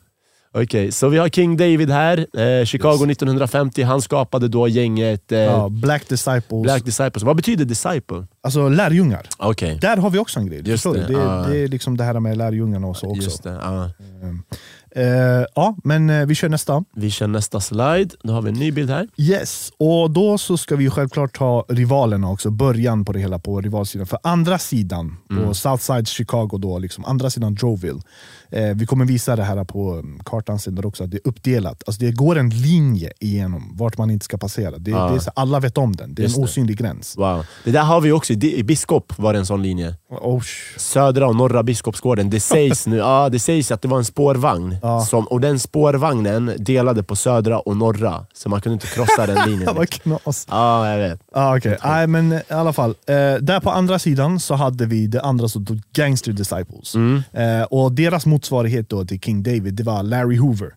Okej, 0.58 0.92
så 0.92 1.08
vi 1.08 1.18
har 1.18 1.28
King 1.28 1.56
David 1.56 1.90
här. 1.90 2.18
Eh, 2.40 2.64
Chicago 2.64 2.92
Yes. 2.92 3.02
1950. 3.10 3.82
Han 3.82 4.02
skapade 4.02 4.48
då 4.48 4.68
gänget 4.68 5.32
eh, 5.32 5.38
Ja, 5.38 5.68
Black 5.68 6.08
Disciples, 6.08 6.62
Black 6.62 6.84
Disciples. 6.84 7.22
Vad 7.22 7.36
betyder 7.36 7.64
disciple? 7.64 8.26
alltså 8.42 8.68
lärjungar. 8.68 9.26
Okej, 9.38 9.78
Där 9.80 9.96
har 9.96 10.10
vi 10.10 10.18
också 10.18 10.40
en 10.40 10.46
grej. 10.46 10.62
Just 10.64 10.84
det? 10.84 11.06
Det, 11.06 11.12
ja. 11.12 11.46
det 11.48 11.58
är 11.58 11.68
liksom 11.68 11.96
det 11.96 12.04
här 12.04 12.20
med 12.20 12.36
lärjungarna 12.36 12.86
och 12.86 12.96
så 12.96 13.06
också. 13.10 13.22
just 13.22 13.42
det. 13.42 13.58
Ja. 13.62 13.90
Eh, 14.96 15.44
ja, 15.54 15.76
men 15.84 16.10
eh, 16.10 16.26
vi 16.26 16.34
kör 16.34 16.48
nästa. 16.48 16.84
Vi 16.94 17.10
kör 17.10 17.26
nästa 17.26 17.60
slide. 17.60 18.08
Då 18.22 18.32
har 18.32 18.42
vi 18.42 18.48
en 18.48 18.54
ny 18.54 18.72
bild 18.72 18.90
här. 18.90 19.08
Yes, 19.16 19.72
och 19.78 20.10
då 20.10 20.38
så 20.38 20.56
ska 20.56 20.76
vi 20.76 20.90
självklart 20.90 21.38
ta 21.38 21.64
rivalerna 21.68 22.30
också, 22.30 22.50
början 22.50 23.04
på 23.04 23.12
det 23.12 23.18
hela 23.18 23.38
på 23.38 23.60
rivalsidan. 23.60 24.06
För 24.06 24.18
andra 24.22 24.58
sidan, 24.58 25.16
Mm. 25.30 25.44
på 25.44 25.54
Southside 25.54 26.08
Chicago, 26.08 26.58
då, 26.58 26.78
liksom, 26.78 27.04
andra 27.04 27.30
sidan 27.30 27.54
Droville. 27.54 28.00
Eh, 28.50 28.74
vi 28.74 28.86
kommer 28.86 29.04
visa 29.04 29.36
det 29.36 29.42
här 29.42 29.64
på 29.64 30.02
kartan 30.24 30.58
sen 30.58 30.84
också, 30.84 31.04
att 31.04 31.10
det 31.10 31.16
är 31.16 31.28
uppdelat. 31.28 31.82
Alltså 31.86 32.00
det 32.02 32.12
går 32.12 32.38
en 32.38 32.50
linje 32.50 33.12
igenom 33.20 33.76
vart 33.76 33.98
man 33.98 34.10
inte 34.10 34.24
ska 34.24 34.38
passera. 34.38 34.78
Det, 34.78 34.90
Ja. 34.90 35.08
det 35.08 35.14
är 35.14 35.18
så, 35.18 35.30
alla 35.34 35.60
vet 35.60 35.78
om 35.78 35.96
den, 35.96 36.14
det 36.14 36.22
är 36.22 36.24
Just 36.24 36.36
en 36.36 36.42
det. 36.42 36.44
osynlig 36.48 36.78
gräns. 36.78 37.14
Wow. 37.16 37.44
Det 37.64 37.70
där 37.70 37.82
har 37.82 38.00
vi 38.00 38.12
också 38.12 38.32
i, 38.32 38.62
Biskop 38.62 39.12
var 39.18 39.32
det 39.32 39.38
en 39.38 39.46
sån 39.46 39.62
linje. 39.62 39.94
Oh, 40.10 40.42
Södra 40.76 41.26
och 41.28 41.36
norra 41.36 41.62
Biskopsgården. 41.62 42.30
Det 42.30 42.40
sägs 42.40 42.86
nu 42.86 42.96
ja, 42.96 43.28
det 43.28 43.38
sägs 43.38 43.70
att 43.70 43.82
det 43.82 43.88
var 43.88 43.98
en 43.98 44.04
spårvagn. 44.04 44.76
Ja. 44.82 45.00
Som, 45.00 45.24
och 45.26 45.40
den 45.40 45.58
spårvagnen 45.58 46.52
delade 46.58 47.02
på 47.02 47.16
södra 47.16 47.58
och 47.58 47.76
norra. 47.76 48.26
Så 48.34 48.48
man 48.48 48.60
kunde 48.60 48.74
inte 48.74 48.86
krossa 48.86 49.26
den 49.26 49.48
linjen. 49.50 49.74
vad 49.74 49.88
knas. 49.88 50.46
Ja, 50.50 50.90
jag 50.90 51.08
vet. 51.08 51.20
Ah, 51.32 51.56
okay. 51.56 51.76
Nej, 51.84 52.06
men 52.06 52.32
i 52.32 52.40
alla 52.48 52.72
fall. 52.72 52.90
Eh, 52.90 53.14
där 53.40 53.60
på 53.60 53.70
andra 53.70 53.98
sidan 53.98 54.40
så 54.40 54.54
hade 54.54 54.86
vi 54.86 55.06
det 55.06 55.20
andra 55.22 55.48
som 55.48 55.66
Gangster 55.92 56.32
Disciples. 56.32 56.94
Mm. 56.94 57.22
Eh, 57.32 57.62
och 57.62 57.92
Deras 57.92 58.26
motsvarighet 58.40 58.88
då 58.88 59.04
till 59.04 59.20
King 59.20 59.42
David, 59.42 59.74
det 59.74 59.82
var 59.82 60.02
Larry 60.02 60.36
Hoover. 60.36 60.70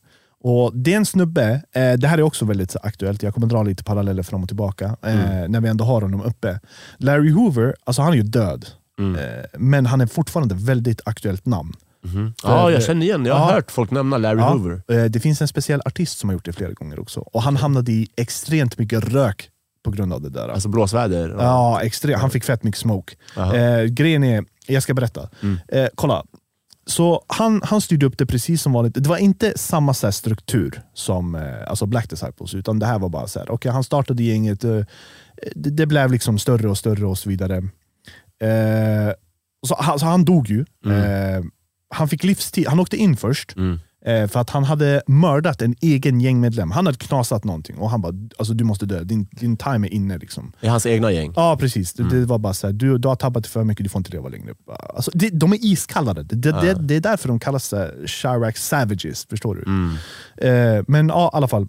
Och 0.43 0.71
Det 0.75 0.93
är 0.93 0.97
en 0.97 1.05
snubbe, 1.05 1.61
eh, 1.75 1.93
det 1.93 2.07
här 2.07 2.17
är 2.17 2.21
också 2.21 2.45
väldigt 2.45 2.75
aktuellt, 2.83 3.23
jag 3.23 3.33
kommer 3.33 3.47
dra 3.47 3.63
lite 3.63 3.83
paralleller 3.83 4.23
fram 4.23 4.41
och 4.43 4.47
tillbaka 4.49 4.85
eh, 5.05 5.29
Mm. 5.35 5.51
när 5.51 5.61
vi 5.61 5.69
ändå 5.69 5.83
har 5.85 6.01
honom 6.01 6.21
uppe. 6.21 6.59
Larry 6.97 7.31
Hoover, 7.31 7.75
alltså 7.83 8.01
han 8.01 8.11
är 8.11 8.17
ju 8.17 8.23
död, 8.23 8.65
Mm. 8.99 9.15
eh, 9.15 9.45
men 9.57 9.85
han 9.85 10.01
är 10.01 10.05
fortfarande 10.07 10.55
ett 10.55 10.61
väldigt 10.61 11.01
aktuellt 11.05 11.45
namn. 11.45 11.73
Mhm. 12.05 12.33
Ja, 12.43 12.71
jag 12.71 12.83
känner 12.83 13.05
igen 13.05 13.25
Jag 13.25 13.35
har 13.35 13.49
Ja. 13.49 13.55
hört 13.55 13.71
folk 13.71 13.91
nämna 13.91 14.17
Larry 14.17 14.39
Ja, 14.39 14.49
Hoover. 14.53 14.81
eh, 14.91 15.03
det 15.05 15.19
finns 15.19 15.41
en 15.41 15.47
speciell 15.47 15.81
artist 15.85 16.17
som 16.19 16.29
har 16.29 16.33
gjort 16.33 16.45
det 16.45 16.53
flera 16.53 16.71
gånger 16.73 16.99
också. 16.99 17.19
Och 17.19 17.41
Han 17.41 17.57
hamnade 17.57 17.91
i 17.91 18.07
extremt 18.17 18.77
mycket 18.77 19.03
rök 19.13 19.49
på 19.83 19.91
grund 19.91 20.13
av 20.13 20.21
det 20.21 20.29
där. 20.29 20.47
Alltså 20.49 20.69
blåsväder. 20.69 21.35
Ja, 21.39 21.81
extremt. 21.81 22.21
Han 22.21 22.29
fick 22.29 22.43
fett 22.43 22.63
mycket 22.63 22.79
smoke. 22.81 23.15
Eh, 23.37 23.83
grejen 23.83 24.23
är, 24.23 24.43
jag 24.67 24.83
ska 24.83 24.93
berätta. 24.93 25.29
Mm. 25.43 25.57
Eh, 25.67 25.87
kolla. 25.95 26.23
Så 26.89 27.23
han, 27.27 27.61
han 27.63 27.81
styrde 27.81 28.05
upp 28.05 28.17
det 28.17 28.25
precis 28.25 28.61
som 28.61 28.73
vanligt. 28.73 28.93
Det 28.93 29.09
var 29.09 29.17
inte 29.17 29.53
samma 29.55 29.93
så 29.93 30.07
här, 30.07 30.11
struktur 30.11 30.81
som 30.93 31.35
eh, 31.35 31.67
alltså 31.67 31.85
Black 31.85 32.09
Disciples, 32.09 32.53
utan 32.53 32.79
det 32.79 32.85
här 32.85 32.99
var 32.99 33.09
bara 33.09 33.27
så 33.27 33.39
här. 33.39 33.51
Okay, 33.51 33.71
han 33.71 33.83
startade 33.83 34.23
gänget, 34.23 34.63
eh, 34.63 34.81
det, 35.55 35.69
det 35.69 35.85
blev 35.85 36.11
liksom 36.11 36.39
större 36.39 36.69
och 36.69 36.77
större 36.77 37.05
och 37.05 37.17
så 37.17 37.29
vidare. 37.29 37.57
Eh, 38.41 39.13
så, 39.67 39.75
han, 39.79 39.99
så 39.99 40.05
han 40.05 40.25
dog 40.25 40.47
ju. 40.47 40.65
Eh, 40.85 41.43
han 41.89 42.09
fick 42.09 42.23
livstid. 42.23 42.67
Han 42.67 42.79
åkte 42.79 42.97
in 42.97 43.17
först. 43.17 43.55
Mm. 43.55 43.79
Eh, 44.05 44.27
för 44.27 44.39
att 44.39 44.49
han 44.49 44.63
hade 44.63 45.01
mördat 45.07 45.61
en 45.61 45.75
egen 45.81 46.21
gängmedlem. 46.21 46.71
Han 46.71 46.85
hade 46.85 46.97
knasat 46.97 47.43
någonting 47.43 47.77
och 47.77 47.89
han 47.89 48.01
bara 48.01 48.13
alltså, 48.37 48.53
du 48.53 48.63
måste 48.63 48.85
dö, 48.85 49.03
din, 49.03 49.27
din 49.31 49.57
time 49.57 49.87
är 49.87 49.93
inne. 49.93 50.17
Liksom. 50.17 50.51
I 50.61 50.67
hans 50.67 50.85
egna 50.85 51.11
gäng. 51.11 51.33
Ja 51.35 51.57
precis, 51.59 51.99
Mm. 51.99 52.11
det 52.11 52.25
var 52.25 52.37
bara 52.39 52.53
så 52.53 52.67
här, 52.67 52.73
du, 52.73 52.97
du 52.97 53.07
har 53.07 53.15
tappat 53.15 53.47
för 53.47 53.63
mycket, 53.63 53.83
du 53.83 53.89
får 53.89 53.99
inte 53.99 54.11
leva 54.11 54.29
längre. 54.29 54.53
Alltså, 54.95 55.11
det, 55.13 55.29
de 55.29 55.53
är 55.53 55.65
iskallade, 55.65 56.23
det, 56.23 56.49
Ja. 56.49 56.61
det, 56.61 56.73
det 56.73 56.95
är 56.95 56.99
därför 57.01 57.27
de 57.27 57.39
kallas 57.39 57.73
Chirac 58.05 58.57
Savages, 58.57 59.25
förstår 59.29 59.55
du? 59.55 59.63
Mm. 59.63 59.95
Eh, 60.77 60.83
men 60.87 61.07
ja, 61.09 61.25
i 61.33 61.37
alla 61.37 61.47
fall. 61.47 61.67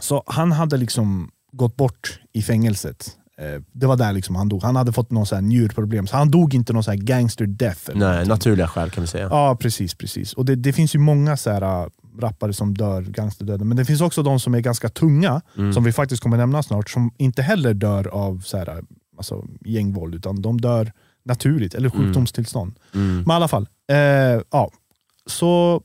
Så 0.00 0.22
han 0.26 0.52
hade 0.52 0.76
liksom 0.76 1.30
gått 1.52 1.76
bort 1.76 2.20
i 2.32 2.42
fängelset. 2.42 3.16
Eh, 3.38 3.62
det 3.72 3.86
var 3.86 3.96
där 3.96 4.12
liksom 4.12 4.36
han 4.36 4.48
dog. 4.48 4.62
Han 4.62 4.76
hade 4.76 4.92
fått 4.92 5.10
någon 5.10 5.26
så 5.26 5.34
här 5.34 5.42
njurproblem, 5.42 6.06
så 6.06 6.16
han 6.16 6.30
dog 6.30 6.54
inte 6.54 6.72
någon 6.72 6.84
så 6.84 6.90
här 6.90 6.98
gangster 6.98 7.46
death. 7.46 7.80
Nej, 7.86 7.98
någonting. 7.98 8.28
naturliga 8.28 8.68
skäl 8.68 8.90
kan 8.90 9.02
vi 9.02 9.06
säga. 9.08 9.28
Ja, 9.30 9.56
precis. 9.60 9.94
precis. 9.94 10.32
Och 10.32 10.44
det, 10.44 10.54
det 10.56 10.72
finns 10.72 10.94
ju 10.94 10.98
många 10.98 11.36
så 11.36 11.50
här, 11.50 11.62
äh, 11.82 11.88
rappare 12.20 12.52
som 12.52 12.74
dör 12.74 13.02
gangsterdöden, 13.02 13.68
men 13.68 13.76
det 13.76 13.84
finns 13.84 14.00
också 14.00 14.22
de 14.22 14.40
som 14.40 14.54
är 14.54 14.60
ganska 14.60 14.88
tunga, 14.88 15.40
Mm. 15.58 15.72
som 15.72 15.84
vi 15.84 15.92
faktiskt 15.92 16.22
kommer 16.22 16.36
nämna 16.36 16.62
snart, 16.62 16.90
som 16.90 17.10
inte 17.18 17.42
heller 17.42 17.74
dör 17.74 18.08
av 18.08 18.40
så 18.44 18.58
här, 18.58 18.68
äh, 18.68 18.74
alltså, 19.16 19.44
gängvåld, 19.60 20.14
utan 20.14 20.42
de 20.42 20.60
dör 20.60 20.92
naturligt, 21.24 21.74
eller 21.74 21.90
Mm. 21.94 22.06
sjukdomstillstånd. 22.06 22.74
Mm. 22.94 23.16
Men 23.16 23.30
i 23.30 23.32
alla 23.34 23.48
fall, 23.48 23.68
eh, 23.90 23.96
ja. 24.50 24.70
Så 25.26 25.82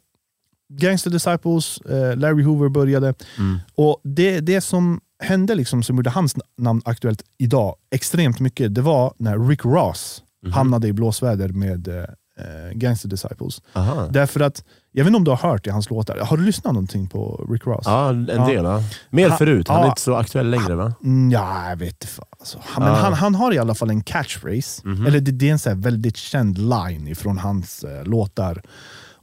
Gangster 0.70 1.10
Disciples, 1.12 1.78
eh, 1.82 2.18
Larry 2.18 2.44
Hoover 2.44 2.70
började, 2.70 3.14
Mm. 3.38 3.58
och 3.76 4.02
det, 4.04 4.40
det 4.40 4.62
som 4.62 5.02
hände, 5.24 5.56
liksom, 5.56 5.84
som 5.84 5.96
gjorde 5.96 6.10
hans 6.10 6.36
namn 6.58 6.82
aktuellt 6.86 7.24
idag 7.38 7.76
extremt 7.92 8.40
mycket, 8.40 8.76
det 8.76 8.82
var 8.82 9.14
när 9.18 9.40
Rick 9.48 9.66
Ross 9.66 10.24
Mhm. 10.44 10.54
hamnade 10.54 10.88
i 10.88 10.94
blåsväder 10.94 11.50
med 11.50 11.88
eh, 11.88 11.96
eh, 12.40 12.72
Gangster 12.74 13.10
Disciples. 13.10 13.62
Aha. 13.74 14.08
Därför 14.12 14.40
att, 14.40 14.64
jag 14.92 15.04
vet 15.04 15.08
inte 15.08 15.18
om 15.18 15.24
du 15.24 15.32
har 15.32 15.38
hört 15.52 15.68
i 15.68 15.70
hans 15.70 15.90
låtar, 15.90 16.18
har 16.18 16.38
du 16.38 16.44
lyssnat 16.44 16.74
någonting 16.74 17.08
på 17.10 17.48
Rick 17.52 17.66
Ross? 17.68 17.84
Ja, 17.86 18.10
en 18.10 18.26
del. 18.26 18.66
Ja. 18.66 18.84
Mer 19.10 19.30
Han- 19.30 19.38
förut, 19.38 19.68
han 19.68 19.78
är 19.78 19.82
ja. 19.84 19.88
inte 19.90 20.02
så 20.02 20.16
aktuell 20.16 20.50
längre 20.50 20.76
va? 20.76 20.94
Mm, 21.04 21.32
ja, 21.32 21.70
jag 21.70 21.76
vet 21.78 22.04
inte 22.04 22.08
alltså. 22.40 22.60
han, 22.64 22.84
men 22.84 22.94
Ja. 22.94 23.00
han, 23.00 23.14
han 23.14 23.36
har 23.36 23.54
i 23.54 23.58
alla 23.58 23.76
fall 23.76 23.90
en 23.90 24.04
catchphrase, 24.04 24.82
Mhm. 24.88 25.06
eller 25.06 25.20
det, 25.20 25.32
det 25.32 25.48
är 25.48 25.52
en 25.52 25.60
så 25.60 25.76
väldigt 25.76 26.18
känd 26.18 26.58
line 26.58 27.16
från 27.16 27.38
hans 27.38 27.84
eh, 27.84 28.04
låtar. 28.06 28.62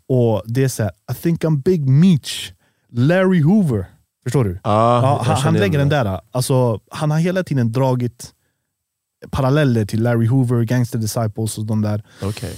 Och 0.09 0.43
Det 0.47 0.65
är 0.65 0.69
så 0.69 0.83
här, 0.83 0.93
I 1.13 1.15
think 1.15 1.45
I'm 1.45 1.63
Big 1.63 1.89
Meech, 1.89 2.53
Larry 2.93 3.43
Hoover. 3.43 3.87
Förstår 4.25 4.45
du? 4.45 4.51
Ja, 4.65 5.03
Ja, 5.03 5.23
han, 5.27 5.37
han 5.37 5.55
lägger 5.55 5.79
den 5.79 5.89
där. 5.89 6.21
Alltså, 6.31 6.81
han 6.91 7.11
har 7.11 7.19
hela 7.19 7.45
tiden 7.45 7.73
dragit 7.73 8.31
paralleller 9.31 9.85
till 9.85 10.03
Larry 10.03 10.27
Hoover, 10.27 10.63
Gangster 10.63 10.99
Disciples 10.99 11.59
och 11.59 11.65
de 11.67 11.83
där. 11.83 12.03
Okej. 12.23 12.55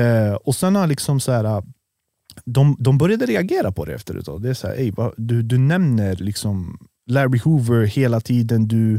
Eh, 0.00 0.34
och 0.34 0.54
sen 0.54 0.76
har 0.76 0.86
liksom 0.86 1.20
så 1.20 1.32
här, 1.32 1.62
de, 2.44 2.76
de 2.78 2.98
började 2.98 3.26
reagera 3.26 3.72
på 3.72 3.84
det 3.84 3.94
efter 3.94 4.18
ett 4.18 4.24
tag. 4.26 4.42
Det 4.42 4.48
är 4.50 4.54
så 4.54 4.66
här, 4.66 4.74
"Ey, 4.74 4.90
vad- 4.90 5.14
du, 5.16 5.42
du 5.42 5.58
nämner 5.58 6.16
liksom 6.16 6.78
Larry 7.10 7.38
Hoover 7.44 7.84
hela 7.86 8.20
tiden. 8.20 8.68
Du, 8.68 8.94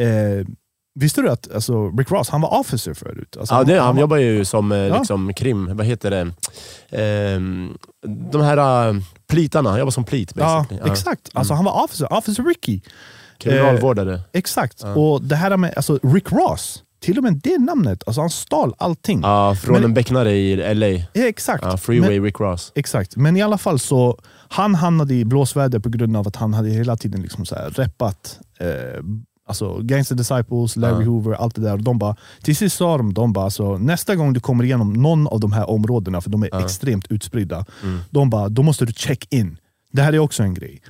eh, 0.00 0.46
visste 0.94 1.20
du 1.22 1.28
att 1.30 1.54
alltså, 1.54 1.88
Rick 1.90 2.10
Ross 2.10 2.28
han 2.28 2.40
var 2.40 2.60
officer 2.60 2.94
förut? 2.94 3.36
Alltså, 3.40 3.54
Ja, 3.54 3.64
det, 3.64 3.80
han 3.80 3.94
var- 3.94 4.00
jobbar 4.00 4.16
ju 4.16 4.44
som 4.44 4.72
eh, 4.72 4.78
Ja. 4.78 4.98
liksom, 4.98 5.34
krim, 5.34 5.76
vad 5.76 5.86
heter 5.86 6.10
det? 6.10 6.30
Ehm, 6.90 7.78
de 8.32 8.42
här 8.42 8.88
uh, 8.90 9.00
plitarna, 9.28 9.70
han 9.70 9.78
jobbar 9.78 9.90
som 9.90 10.04
plit 10.04 10.32
ja, 10.36 10.58
basically. 10.58 10.80
Ja. 10.86 10.92
exakt. 10.92 11.30
Alltså, 11.32 11.54
Han 11.54 11.64
var 11.64 11.84
officer, 11.84 12.12
officer 12.12 12.42
Ricky. 12.42 12.80
Kriminalvårdare. 13.38 14.20
Exakt. 14.32 14.80
Ja. 14.82 14.94
Och 14.94 15.22
det 15.22 15.36
här 15.36 15.56
med 15.56 15.72
alltså, 15.76 15.98
Rick 16.02 16.32
Ross, 16.32 16.82
till 17.00 17.18
och 17.18 17.24
med 17.24 17.40
det 17.44 17.58
namnet, 17.58 18.02
alltså, 18.06 18.20
han 18.20 18.30
stal 18.30 18.74
allting. 18.78 19.20
Ja, 19.22 19.54
från 19.54 19.74
Men- 19.74 19.84
en 19.84 19.94
becknare 19.94 20.32
i 20.32 20.74
LA. 20.74 20.86
Ja, 20.88 21.04
exakt. 21.28 21.64
Ja, 21.64 21.76
Freeway 21.76 22.10
Men, 22.10 22.24
Rick 22.24 22.40
Ross. 22.40 22.72
exakt. 22.74 23.16
Men 23.16 23.36
i 23.36 23.42
alla 23.42 23.58
fall 23.58 23.78
så, 23.78 24.18
han 24.48 24.74
hamnade 24.74 25.14
i 25.14 25.24
blåsväder 25.24 25.78
på 25.78 25.88
grund 25.88 26.16
av 26.16 26.28
att 26.28 26.36
han 26.36 26.54
hade 26.54 26.68
hela 26.70 26.96
tiden 26.96 27.22
liksom 27.22 27.46
så 27.46 27.54
här 27.54 27.70
reppat 27.70 28.38
eh, 28.60 28.66
alltså 29.48 29.78
Gangster 29.82 30.14
Disciples, 30.14 30.76
Larry 30.76 31.04
Ja. 31.04 31.10
Hoover, 31.10 31.32
allt 31.32 31.54
det 31.54 31.60
där. 31.62 31.72
Och 31.72 31.82
de 31.82 31.98
bara, 31.98 32.16
till 32.42 32.56
sist 32.56 32.76
sa 32.76 32.96
de, 32.96 33.14
de 33.14 33.32
bara, 33.32 33.44
alltså, 33.44 33.78
nästa 33.78 34.16
gång 34.16 34.32
du 34.32 34.40
kommer 34.40 34.64
igenom 34.64 34.92
någon 34.92 35.26
av 35.26 35.40
de 35.40 35.52
här 35.52 35.70
områdena, 35.70 36.20
för 36.20 36.30
de 36.30 36.42
är 36.42 36.48
Ja. 36.52 36.64
extremt 36.64 37.06
utspridda, 37.10 37.64
Mm. 37.82 38.00
de 38.10 38.30
bara, 38.30 38.48
då 38.48 38.62
måste 38.62 38.84
du 38.84 38.92
check 38.92 39.26
in. 39.34 39.58
Det 39.92 40.02
här 40.02 40.12
är 40.12 40.18
också 40.18 40.42
en 40.42 40.54
grej. 40.54 40.82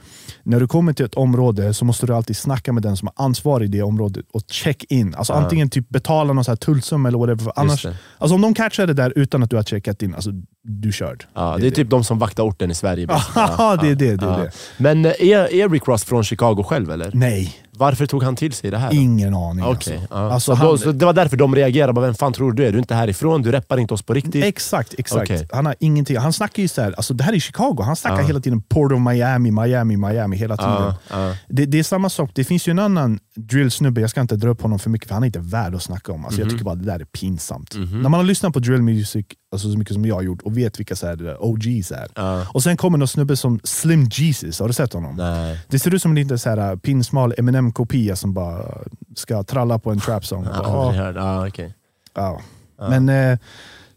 När 0.43 0.61
du 0.61 0.69
kommer 0.69 0.93
till 0.93 1.07
ett 1.07 1.15
område 1.15 1.75
så 1.75 1.85
måste 1.85 2.07
du 2.07 2.15
alltid 2.15 2.37
snacka 2.37 2.73
med 2.73 2.83
den 2.83 2.97
som 2.97 3.09
är 3.09 3.15
ansvarig 3.25 3.65
i 3.67 3.69
det 3.69 3.83
området 3.83 4.27
och 4.33 4.43
check 4.51 4.85
in. 4.89 5.15
Alltså 5.15 5.33
Ja. 5.33 5.39
Antingen 5.39 5.71
typ 5.71 5.89
betala 5.89 6.33
någon 6.33 6.45
så 6.45 6.51
här 6.51 6.57
tullsumma 6.57 7.09
eller 7.09 7.19
whatever. 7.19 7.45
För 7.45 7.53
annars, 7.57 7.83
det. 7.83 7.97
alltså 8.19 8.35
om 8.35 8.41
de 8.41 8.55
catchar 8.55 8.87
det 8.87 8.93
där 8.93 9.13
utan 9.17 9.43
att 9.43 9.51
du 9.51 9.57
har 9.57 9.63
checkat 9.63 10.03
in, 10.03 10.15
alltså 10.15 10.31
du 10.63 10.93
körd. 10.93 11.25
Ja, 11.35 11.57
det 11.61 11.67
är 11.67 11.71
typ 11.71 11.91
de 11.91 12.05
som 12.05 12.19
vaktar 12.19 12.43
orten 12.43 12.71
i 12.71 12.75
Sverige. 12.75 13.07
Ja, 13.35 13.77
det 13.83 13.89
är 13.89 13.95
det. 13.95 14.17
det, 14.17 14.27
är 14.27 14.39
det. 14.39 14.51
Men 14.79 15.05
eh, 15.05 15.13
är, 15.21 15.55
är 15.55 15.69
Rick 15.69 15.89
Ross 15.89 16.05
från 16.05 16.25
Chicago 16.25 16.63
själv 16.63 16.91
eller? 16.91 17.11
Nej, 17.15 17.55
Varför 17.79 18.07
tog 18.07 18.23
han 18.23 18.37
till 18.37 18.53
sig 18.53 18.71
det 18.71 18.79
här? 18.79 18.91
då? 18.91 18.97
ingen 18.97 19.35
aning. 19.35 19.65
Okej, 19.65 19.73
alltså. 19.97 20.07
ja. 20.11 20.33
Alltså, 20.33 20.51
då, 20.55 20.57
han- 20.57 20.79
så 20.79 20.93
det 20.93 21.05
var 21.07 21.13
därför 21.13 21.37
de 21.37 21.55
reagerade. 21.55 21.93
Bara, 21.93 22.05
Vem 22.07 22.15
fan 22.15 22.33
tror 22.33 22.53
du 22.53 22.67
är? 22.67 22.71
Du 22.73 22.79
är 22.79 22.81
inte 22.81 22.95
härifrån, 22.95 23.43
du 23.43 23.53
reppar 23.53 23.79
inte 23.79 23.95
oss 23.95 24.03
på 24.03 24.15
riktigt. 24.15 24.45
Exakt, 24.45 24.95
exakt. 24.99 25.23
Okej. 25.31 25.49
Han 25.53 25.67
har 25.67 25.75
ingenting. 25.81 26.17
Han 26.19 26.33
snackar 26.33 26.63
ju 26.63 26.69
så 26.69 26.83
här, 26.83 26.93
alltså 26.97 27.15
det 27.15 27.25
här 27.25 27.33
är 27.33 27.39
Chicago, 27.39 27.83
han 27.83 27.97
snackar 27.97 28.21
Ja. 28.21 28.27
hela 28.27 28.41
tiden 28.41 28.63
Port 28.63 28.93
of 28.93 29.01
Miami, 29.01 29.51
Miami, 29.51 29.97
Miami 29.97 30.37
hela 30.37 30.57
tiden. 30.57 30.93
Ja. 31.11 31.35
Det, 31.49 31.67
det 31.67 31.79
är 31.79 31.83
samma 31.83 32.09
sak, 32.11 32.31
det 32.35 32.45
finns 32.45 32.69
ju 32.69 32.71
en 32.71 32.79
annan 32.79 33.19
drillsnubbe, 33.39 34.01
jag 34.01 34.11
ska 34.11 34.21
inte 34.21 34.37
dra 34.37 34.49
upp 34.49 34.63
honom 34.63 34.79
för 34.79 34.91
mycket 34.91 35.09
för 35.09 35.15
han 35.15 35.23
är 35.23 35.27
inte 35.27 35.39
värd 35.39 35.75
att 35.75 35.83
snacka 35.83 36.13
om. 36.13 36.25
Alltså, 36.25 36.41
Jag 36.41 36.47
Mhm. 36.47 36.51
tycker 36.51 36.65
bara 36.65 36.75
det 36.75 36.85
där 36.85 37.01
är 37.01 37.05
pinsamt. 37.05 37.75
Mhm. 37.77 38.03
När 38.03 38.09
man 38.09 38.13
har 38.21 38.25
lyssnat 38.25 38.53
på 38.53 38.59
drill 38.59 38.83
music 38.83 39.27
alltså, 39.53 39.73
så 39.73 39.79
mycket 39.79 39.95
som 39.95 40.05
jag 40.07 40.15
har 40.15 40.23
gjort 40.23 40.43
och 40.43 40.59
vet 40.59 40.79
vilka 40.79 40.97
så 40.97 41.07
här, 41.07 41.37
OGs 41.41 41.93
är. 41.93 42.09
Ja. 42.15 42.47
Och 42.55 42.63
sen 42.63 42.77
kommer 42.77 42.99
någon 42.99 43.09
snubbe 43.09 43.37
som 43.37 43.61
Slim 43.65 44.05
Jesus, 44.13 44.61
har 44.61 44.67
du 44.69 44.75
sett 44.75 44.93
honom? 44.93 45.17
Nej. 45.17 45.61
Det 45.69 45.79
ser 45.79 45.95
ut 45.95 46.03
som 46.03 46.11
en 46.11 46.15
liten 46.15 46.39
så 46.39 46.51
här, 46.51 46.77
pinsmal 46.77 47.35
Eminem-kopia 47.39 48.17
som 48.17 48.35
bara 48.35 48.79
ska 49.17 49.43
tralla 49.43 49.79
på 49.79 49.91
en 49.91 50.01
trap 50.01 50.27
song. 50.27 50.45
Jag 50.55 50.55
Bara, 50.65 50.69
har 50.69 50.87
aldrig 51.03 51.17
"Ah, 51.25 51.41
hört. 51.41 51.59
Ja. 51.59 52.41
Ja. 52.79 52.89
Men 52.91 53.09
eh, 53.09 53.39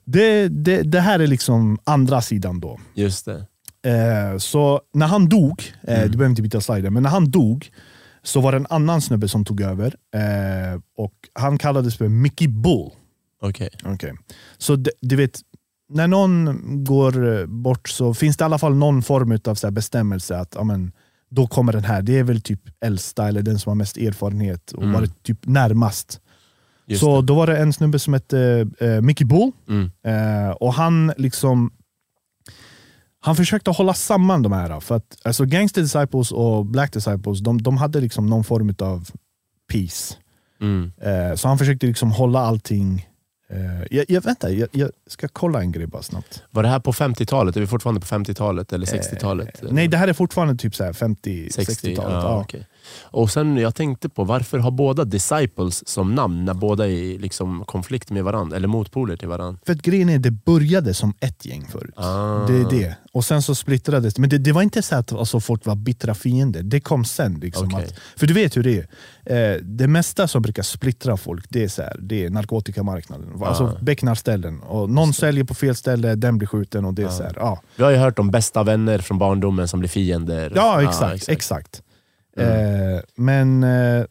det, 0.05 0.47
det, 0.47 0.81
det 0.81 0.99
här 0.99 1.19
är 1.19 1.27
liksom 1.27 1.79
andra 1.83 2.21
sidan 2.21 2.59
då. 2.59 2.79
Just 2.93 3.25
det. 3.25 3.45
Eh, 3.83 4.37
så 4.37 4.81
när 4.93 5.07
han 5.07 5.29
dog, 5.29 5.63
eh, 5.87 5.93
Mm. 5.97 6.11
du 6.11 6.17
behöver 6.17 6.29
inte 6.29 6.41
byta 6.41 6.61
slider, 6.61 6.89
men 6.89 7.03
när 7.03 7.09
han 7.09 7.31
dog 7.31 7.71
så 8.23 8.41
var 8.41 8.51
det 8.51 8.57
en 8.57 8.67
annan 8.69 9.01
snubbe 9.01 9.27
som 9.27 9.45
tog 9.45 9.61
över. 9.61 9.95
Eh, 10.15 10.79
och 10.97 11.13
Han 11.33 11.57
kallades 11.57 11.97
för 11.97 12.07
Mickey 12.07 12.47
Bull. 12.47 12.89
Okej. 13.41 13.69
Okay. 13.93 14.11
Så 14.57 14.75
d- 14.75 14.91
du 15.01 15.15
vet, 15.15 15.39
när 15.89 16.07
någon 16.07 16.59
går 16.83 17.39
eh, 17.39 17.45
bort 17.45 17.89
så 17.89 18.13
finns 18.13 18.37
det 18.37 18.43
i 18.43 18.45
alla 18.45 18.57
fall 18.57 18.75
någon 18.75 19.01
form 19.03 19.39
av 19.45 19.55
så 19.55 19.71
bestämmelse 19.71 20.37
att 20.37 20.53
ja, 20.55 20.63
men, 20.63 20.91
då 21.29 21.47
kommer 21.47 21.73
den 21.73 21.83
här. 21.83 22.01
Det 22.01 22.19
är 22.19 22.23
väl 22.23 22.41
typ 22.41 22.61
äldsta 22.85 23.27
eller 23.27 23.41
den 23.41 23.59
som 23.59 23.69
har 23.69 23.75
mest 23.75 23.97
erfarenhet 23.97 24.71
och 24.71 24.83
Mm. 24.83 24.93
varit 24.93 25.23
typ 25.23 25.45
närmast. 25.45 26.21
Just 26.87 26.99
så 27.01 27.21
det. 27.21 27.27
då 27.27 27.35
var 27.35 27.47
det 27.47 27.57
en 27.57 27.73
snubbe 27.73 27.99
som 27.99 28.13
hette 28.13 28.67
eh, 28.79 29.01
Mickey 29.01 29.25
Bull 29.25 29.51
Mm. 29.69 29.91
Eh, 30.05 30.49
och 30.51 30.73
han 30.73 31.13
liksom 31.17 31.71
han 33.23 33.35
försökte 33.35 33.71
hålla 33.71 33.93
samman 33.93 34.41
de 34.41 34.51
här. 34.51 34.79
För 34.79 34.95
att 34.95 35.17
alltså 35.23 35.45
Gangster 35.45 35.81
Disciples 35.81 36.31
och 36.31 36.65
Black 36.65 36.93
Disciples 36.93 37.39
de, 37.39 37.61
de 37.61 37.77
hade 37.77 38.01
liksom 38.01 38.25
någon 38.25 38.43
form 38.43 38.75
av 38.79 39.09
peace. 39.71 40.15
Mm. 40.61 40.91
Eh, 41.01 41.35
så 41.35 41.47
han 41.47 41.57
försökte 41.57 41.87
liksom 41.87 42.11
hålla 42.11 42.39
allting... 42.39 43.07
Eh, 43.49 43.97
jag, 43.97 44.05
jag, 44.09 44.21
vänta, 44.21 44.51
jag, 44.51 44.69
jag 44.71 44.91
ska 45.07 45.27
kolla 45.27 45.61
en 45.61 45.71
grej 45.71 45.87
bara 45.87 46.01
snabbt. 46.01 46.43
Var 46.49 46.63
det 46.63 46.69
här 46.69 46.79
på 46.79 46.93
50-talet? 46.93 47.55
Är 47.55 47.61
vi 47.61 47.67
fortfarande 47.67 48.01
på 48.01 48.07
50-talet 48.07 48.73
eller 48.73 48.85
60-talet? 48.85 49.63
Eh, 49.63 49.69
nej, 49.71 49.87
det 49.87 49.97
här 49.97 50.07
är 50.07 50.13
fortfarande 50.13 50.55
typ 50.55 50.73
50-60-talet. 50.73 51.97
ja, 51.97 52.21
ja. 52.21 52.41
okej. 52.41 52.67
Och 53.03 53.31
sen 53.31 53.57
jag 53.57 53.75
tänkte 53.75 54.09
på, 54.09 54.23
varför 54.23 54.57
har 54.59 54.71
båda 54.71 55.03
Disciples 55.05 55.87
som 55.87 56.15
namn 56.15 56.45
när 56.45 56.53
båda 56.53 56.85
är 56.85 56.89
i 56.91 57.17
liksom 57.17 57.63
konflikt 57.65 58.09
med 58.09 58.23
varandra? 58.23 58.57
Eller 58.57 58.67
motpoler 58.67 59.17
till 59.17 59.27
varandra? 59.27 59.59
För 59.65 59.73
att 59.73 59.81
grejen 59.81 60.09
är, 60.09 60.19
det 60.19 60.31
började 60.31 60.93
som 60.93 61.13
ett 61.19 61.45
gäng 61.45 61.67
förut. 61.71 61.93
Ah. 61.95 62.45
Det 62.47 62.53
är 62.57 62.69
det. 62.69 62.95
Och 63.13 63.25
sen 63.25 63.41
så 63.41 63.55
splittrades 63.55 64.13
det. 64.13 64.21
Men 64.21 64.43
det, 64.43 64.51
var 64.51 64.61
inte 64.61 64.81
så 64.81 64.95
att 64.95 65.13
alltså, 65.13 65.39
folk 65.39 65.65
var 65.65 65.75
bittra 65.75 66.13
fiender. 66.13 66.63
Det 66.63 66.79
kom 66.79 67.05
sen. 67.05 67.39
Liksom, 67.39 67.67
Okej. 67.73 67.85
att, 67.85 67.93
för 68.19 68.27
du 68.27 68.33
vet 68.33 68.57
hur 68.57 68.63
det 68.63 68.77
är. 69.25 69.53
Eh, 69.53 69.61
det 69.61 69.87
mesta 69.87 70.27
som 70.27 70.41
brukar 70.41 70.63
splittra 70.63 71.17
folk, 71.17 71.45
det 71.49 71.63
är, 71.63 71.67
så 71.67 71.81
här, 71.81 71.95
det 71.99 72.25
är 72.25 72.29
narkotikamarknaden. 72.29 73.43
Alltså 73.43 73.63
Ah. 73.63 73.83
becknarställen. 73.83 74.59
Och 74.61 74.89
någon 74.89 75.13
säljer 75.13 75.43
på 75.43 75.53
fel 75.53 75.75
ställe, 75.75 76.15
den 76.15 76.37
blir 76.37 76.47
skjuten 76.47 76.85
och 76.85 76.93
det 76.93 77.03
är 77.03 77.09
så 77.09 77.23
här, 77.23 77.33
ja. 77.35 77.61
Vi 77.75 77.83
har 77.83 77.91
ju 77.91 77.97
hört 77.97 78.19
om 78.19 78.31
bästa 78.31 78.63
vänner 78.63 78.99
från 78.99 79.17
barndomen 79.17 79.67
som 79.67 79.79
blir 79.79 79.89
fiender. 79.89 80.51
ja, 80.55 80.83
exakt. 80.83 81.29
exakt. 81.29 81.81
Mm. 82.37 82.95
Eh, 82.95 83.01
men 83.15 83.63
eh, 83.63 84.05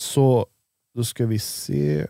så, 0.00 0.46
då 0.94 1.04
ska 1.04 1.26
vi 1.26 1.38
se. 1.38 2.06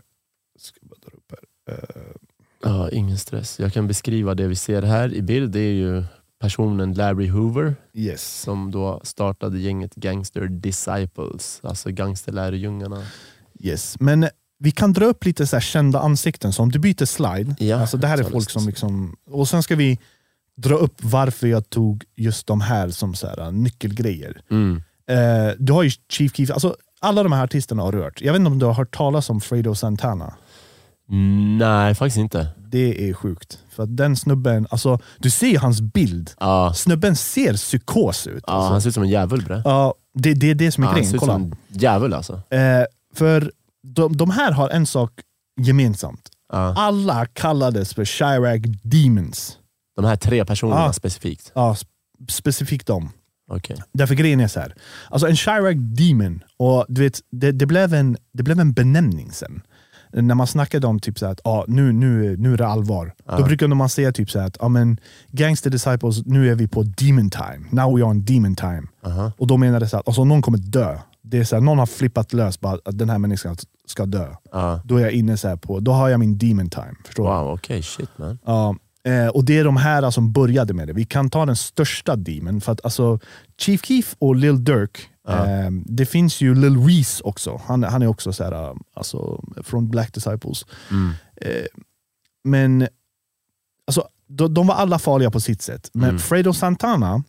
Ska 0.59 0.79
bara 0.83 0.99
dra 1.03 1.17
upp 1.17 1.33
här. 1.33 1.75
Eh, 1.75 2.17
Ja, 2.63 2.91
ingen 2.91 3.19
stress. 3.19 3.59
Jag 3.61 3.73
kan 3.73 3.87
beskriva 3.87 4.35
det 4.35 4.47
vi 4.47 4.57
ser 4.57 4.83
här 4.83 5.15
i 5.15 5.23
bild. 5.23 5.53
Det 5.53 5.61
är 5.61 5.73
ju 5.73 6.05
personen 6.41 6.95
Larry 6.95 7.29
Hoover 7.29 7.77
yes. 7.93 8.41
som 8.41 8.71
då 8.71 9.01
startade 9.05 9.59
gänget 9.59 9.95
Gangster 9.95 10.47
Disciples, 10.49 11.61
alltså 11.63 11.91
gangsterlärjungarna. 11.91 13.03
yes. 13.61 13.97
Men 14.01 14.29
vi 14.59 14.71
kan 14.71 14.93
dra 14.93 15.05
upp 15.05 15.25
lite 15.25 15.47
så 15.47 15.57
här 15.57 15.61
kända 15.61 16.01
ansikten, 16.01 16.53
så 16.53 16.63
om 16.63 16.71
du 16.73 16.79
byter 16.79 17.05
slide, 17.05 17.57
Ja, 17.59 17.81
alltså 17.81 17.97
det 17.97 18.07
här 18.07 18.19
är 18.19 18.25
folk 18.25 18.51
som 18.51 18.67
liksom... 18.67 19.17
Och 19.31 19.49
sen 19.49 19.63
ska 19.63 19.77
vi 19.77 19.99
dra 20.57 20.75
upp 20.75 20.95
varför 21.03 21.47
jag 21.47 21.71
tog 21.71 22.05
just 22.17 22.47
de 22.47 22.61
här 22.61 22.89
som 22.89 23.15
så 23.15 23.27
här, 23.27 23.51
nyckelgrejer. 23.51 24.41
Mm. 24.51 24.83
Eh, 25.11 25.53
du 25.59 25.73
har 25.73 25.83
ju 25.83 25.91
Chief 26.13 26.33
Keef, 26.37 26.51
alltså 26.51 26.77
alla 27.01 27.23
de 27.23 27.33
här 27.33 27.45
artisterna 27.45 27.83
har 27.83 27.93
rört. 27.93 28.21
Jag 28.21 28.33
vet 28.33 28.41
inte 28.41 28.51
om 28.51 28.59
du 28.59 28.67
har 28.67 28.73
hört 28.75 28.97
talas 28.97 29.31
om 29.31 29.41
Fredo 29.41 29.75
Santana? 29.75 30.35
Nej, 31.59 31.95
faktiskt 31.95 32.17
inte. 32.19 32.49
Det 32.69 33.09
är 33.11 33.15
sjukt. 33.15 33.59
För 33.71 33.83
att 33.83 33.97
den 33.97 34.17
snubben, 34.17 34.67
alltså, 34.71 34.99
du 35.19 35.31
ser 35.31 35.59
hans 35.59 35.81
bild. 35.81 36.31
Ja, 36.41 36.73
Snubben 36.75 37.17
ser 37.17 37.55
psykos 37.55 38.27
ut. 38.27 38.45
ja, 38.47 38.53
alltså. 38.53 38.73
han 38.73 38.83
ser 38.83 38.89
ut 38.89 38.95
som 38.95 39.03
en 39.03 39.09
djävul 39.09 39.45
bre. 39.45 39.63
Ja, 39.65 39.95
det, 40.15 40.35
det 40.35 40.51
är 40.51 40.55
det 40.55 40.73
som 40.73 40.85
är 40.85 40.89
Ja, 40.89 40.93
han 40.93 40.97
ser 40.97 41.03
grejen. 41.03 41.15
ut 41.15 41.21
Kolla. 41.21 41.33
som 41.33 41.43
en 41.43 41.57
djävul 41.69 42.15
alltså. 42.15 42.33
Eh, 42.51 42.85
för 43.15 43.53
de, 43.83 44.17
de 44.17 44.31
här 44.31 44.53
har 44.53 44.69
en 44.71 44.87
sak 44.87 45.11
gemensamt. 45.61 46.29
Alla 46.53 47.27
kallades 47.27 47.95
för 47.95 48.05
Chirac 48.05 48.63
Demons. 48.83 49.59
De 49.97 50.05
här 50.05 50.17
tre 50.17 50.45
personerna 50.45 50.93
specifikt. 50.93 51.53
Ja, 51.55 51.73
sp- 51.75 51.87
specifikt 52.31 52.87
dem. 52.87 53.11
Okej. 53.49 53.77
Därför 53.93 54.15
grejen 54.15 54.41
är 54.41 54.49
så 54.49 54.61
här. 54.61 54.75
Alltså 55.11 55.29
en 55.29 55.37
Chirac 55.37 55.77
Demon, 55.77 56.45
och 56.57 56.87
du 56.89 57.01
vet, 57.01 57.21
det, 57.31 57.53
det, 57.53 57.67
blev 57.67 57.95
en, 57.95 58.17
det 58.33 58.43
blev 58.43 58.61
en 58.61 58.73
benämning 58.73 59.33
sen. 59.33 59.63
När 60.13 60.35
man 60.35 60.47
snackade 60.47 60.87
om 60.87 61.01
typ 61.01 61.19
så 61.19 61.27
här 61.27 61.33
att 61.33 61.41
ah, 61.45 61.65
nu, 61.69 61.93
nu, 61.93 62.37
nu 62.37 62.53
är 62.53 62.57
det 62.57 62.67
allvar. 62.67 63.15
Ja. 63.27 63.37
Då 63.37 63.45
brukade 63.45 63.75
man 63.75 63.89
säga 63.89 64.13
typ 64.13 64.31
så 64.31 64.39
här 64.39 64.47
att 64.47 64.63
ah, 64.63 64.69
men, 64.69 65.01
Gangster 65.31 65.71
Disciples, 65.71 66.27
nu 66.27 66.51
är 66.51 66.55
vi 66.55 66.69
på 66.69 66.83
demon 66.83 67.31
time. 67.31 67.67
Now 67.71 67.97
we 67.97 68.03
are 68.03 68.11
on 68.11 68.25
demon 68.25 68.57
time. 68.57 68.83
Aha. 69.03 69.33
Och 69.39 69.47
då 69.47 69.57
menar 69.57 69.81
det 69.81 69.89
så 69.89 69.97
att 69.97 70.09
alltså, 70.09 70.25
någon 70.25 70.43
kommer 70.43 70.59
dö. 70.59 70.99
Det 71.23 71.39
är 71.39 71.45
så 71.45 71.57
här, 71.57 71.61
någon 71.61 71.79
har 71.79 71.87
flippat 71.87 72.33
lös 72.33 72.61
bara 72.61 72.79
att 72.85 72.99
den 72.99 73.11
här 73.11 73.19
människan 73.19 73.57
ska, 73.87 74.07
dö. 74.07 74.35
Ja. 74.53 74.81
Då 74.85 74.97
är 74.97 75.01
jag 75.01 75.13
inne 75.13 75.37
så 75.37 75.57
på, 75.57 75.81
då 75.81 75.93
har 75.93 76.09
jag 76.09 76.21
min 76.21 76.39
demon 76.39 76.71
time. 76.71 76.95
Förstår? 77.05 77.25
Wow, 77.25 77.53
okej. 77.53 77.83
Shit 77.83 78.11
man. 78.17 78.39
Ja, 78.45 78.77
eh, 79.07 79.29
och 79.29 79.45
det 79.45 79.59
är 79.59 79.65
de 79.65 79.77
här 79.77 80.11
som 80.11 80.33
började 80.33 80.75
med 80.75 80.87
det. 80.89 80.93
Vi 80.93 81.05
kan 81.05 81.31
ta 81.31 81.47
den 81.47 81.57
största 81.57 82.17
demon. 82.17 82.61
För 82.61 82.73
att 82.73 82.85
alltså, 82.85 83.19
Chief 83.59 83.85
Keef 83.85 84.15
och 84.19 84.37
Lil 84.37 84.65
Durk, 84.65 85.11
Ja. 85.29 85.47
eh, 85.47 85.71
det 85.87 86.07
finns 86.07 86.41
ju 86.41 86.55
Lil 86.55 86.77
Reese 86.87 87.21
också. 87.21 87.61
Han, 87.67 87.83
han 87.85 88.03
är 88.03 88.07
också 88.07 88.33
så 88.33 88.45
här, 88.45 88.75
alltså, 88.95 89.45
från 89.63 89.89
Black 89.91 90.15
Disciples. 90.15 90.67
Mm. 90.91 91.13
Eh, 91.37 91.67
men 92.45 92.89
alltså, 93.87 94.09
de, 94.29 94.55
de 94.55 94.67
var 94.67 94.75
alla 94.75 94.99
farliga 94.99 95.31
på 95.31 95.41
sitt 95.41 95.63
sätt. 95.63 95.91
Men 95.95 96.09
Mm. 96.09 96.19
Fredo 96.19 96.53
Santana, 96.53 97.23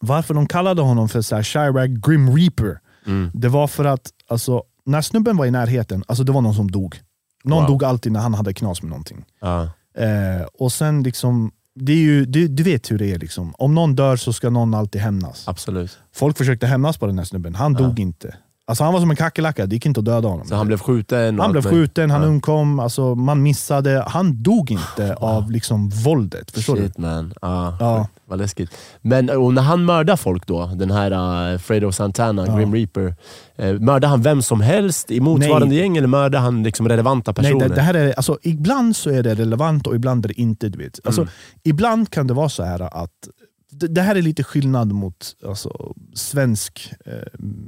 varför 0.00 0.34
de 0.34 0.46
kallade 0.46 0.82
honom 0.82 1.08
för 1.08 1.20
så 1.22 1.36
här, 1.36 1.42
Chirac 1.42 1.88
Grim 2.06 2.36
Reaper, 2.36 2.78
Mm. 3.06 3.30
det 3.34 3.48
var 3.48 3.66
för 3.68 3.84
att 3.84 4.10
alltså, 4.28 4.62
när 4.84 5.00
snubben 5.02 5.36
var 5.36 5.46
i 5.46 5.50
närheten, 5.50 6.04
alltså, 6.08 6.24
det 6.24 6.32
var 6.32 6.40
någon 6.40 6.54
som 6.54 6.70
dog. 6.70 7.00
Någon 7.44 7.62
Wow. 7.62 7.70
dog 7.70 7.84
alltid 7.84 8.12
när 8.12 8.20
han 8.20 8.34
hade 8.34 8.54
knas 8.54 8.82
med 8.82 8.90
någonting. 8.90 9.24
Ja. 9.40 9.68
Eh, 9.94 10.46
och 10.52 10.72
sen 10.72 11.02
liksom, 11.02 11.52
det 11.74 11.92
är 11.92 11.96
ju, 11.96 12.24
du, 12.24 12.48
du 12.48 12.62
vet 12.62 12.90
hur 12.90 12.98
det 12.98 13.12
är. 13.12 13.18
Liksom. 13.18 13.54
Om 13.58 13.74
någon 13.74 13.94
dör 13.94 14.16
så 14.16 14.32
ska 14.32 14.50
någon 14.50 14.74
alltid 14.74 15.00
hämnas. 15.00 15.48
Absolut. 15.48 15.98
Folk 16.14 16.38
försökte 16.38 16.66
hämnas 16.66 16.98
på 16.98 17.06
den 17.06 17.18
här 17.18 17.24
snubben, 17.24 17.54
han 17.54 17.74
dog 17.74 17.98
inte. 17.98 18.34
Alltså 18.72 18.84
han 18.84 18.92
var 18.92 19.00
som 19.00 19.10
en 19.10 19.16
kackerlacka, 19.16 19.66
det 19.66 19.74
gick 19.76 19.86
inte 19.86 20.00
att 20.00 20.06
döda 20.06 20.28
honom. 20.28 20.46
Så 20.46 20.54
han 20.54 20.66
blev 20.66 20.78
skjuten? 20.78 21.40
Han 21.40 21.52
blev 21.52 21.62
skjuten, 21.70 22.10
han 22.10 22.22
Ja. 22.22 22.28
undkom, 22.28 22.80
alltså, 22.80 23.14
man 23.14 23.42
missade. 23.42 24.04
Han 24.08 24.42
dog 24.42 24.70
inte 24.70 25.14
av 25.14 25.50
liksom 25.50 25.88
våldet. 25.88 26.50
Förstår 26.50 26.76
Shit 26.76 26.98
man. 26.98 27.34
Ja, 27.42 27.76
Ja. 27.80 28.06
Vad 28.24 28.38
läskigt. 28.38 28.70
Men 29.00 29.30
och 29.30 29.54
när 29.54 29.62
han 29.62 29.84
mördar 29.84 30.16
folk 30.16 30.46
då, 30.46 30.66
den 30.66 30.90
här 30.90 31.52
uh, 31.52 31.58
Fredo 31.58 31.92
Santana, 31.92 32.46
Ja. 32.46 32.56
Grim 32.56 32.74
Reaper. 32.74 33.14
Uh, 33.62 33.80
mördar 33.80 34.08
han 34.08 34.22
vem 34.22 34.42
som 34.42 34.60
helst 34.60 35.10
i 35.10 35.20
motsvarande 35.20 35.66
Nej. 35.66 35.78
gäng 35.78 35.96
eller 35.96 36.08
mördar 36.08 36.38
han 36.40 36.62
liksom 36.62 36.88
relevanta 36.88 37.32
du? 37.32 37.34
personer? 37.42 37.58
Nej, 37.60 37.68
det, 37.68 37.74
det 37.74 37.80
här 37.80 37.94
är, 37.94 38.12
alltså, 38.12 38.38
ibland 38.42 38.96
så 38.96 39.10
är 39.10 39.22
det 39.22 39.34
relevant 39.34 39.86
och 39.86 39.94
ibland 39.94 40.24
är 40.24 40.28
det 40.28 40.40
inte. 40.40 40.68
Du 40.68 40.78
vet. 40.78 41.00
Alltså, 41.04 41.20
Mm. 41.20 41.32
Ibland 41.64 42.10
kan 42.10 42.26
det 42.26 42.34
vara 42.34 42.48
så 42.48 42.62
här 42.62 42.80
att 43.02 43.28
det, 43.72 44.02
här 44.02 44.14
är 44.16 44.22
lite 44.22 44.42
skillnad 44.44 44.92
mot 44.92 45.36
alltså, 45.46 45.94
svensk 46.14 46.92
eh, 47.06 47.12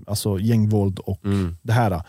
alltså, 0.07 0.38
gängvåld 0.38 0.99
och 0.99 1.25
Mm. 1.25 1.57
det 1.62 1.73
här. 1.73 2.03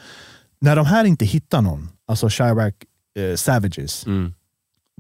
När 0.61 0.75
de 0.75 0.85
här 0.85 1.05
inte 1.05 1.25
hittar 1.25 1.61
någon, 1.61 1.89
alltså 2.07 2.29
Chirac 2.29 2.73
eh, 3.19 3.35
Savages, 3.35 4.05
Mm. 4.05 4.33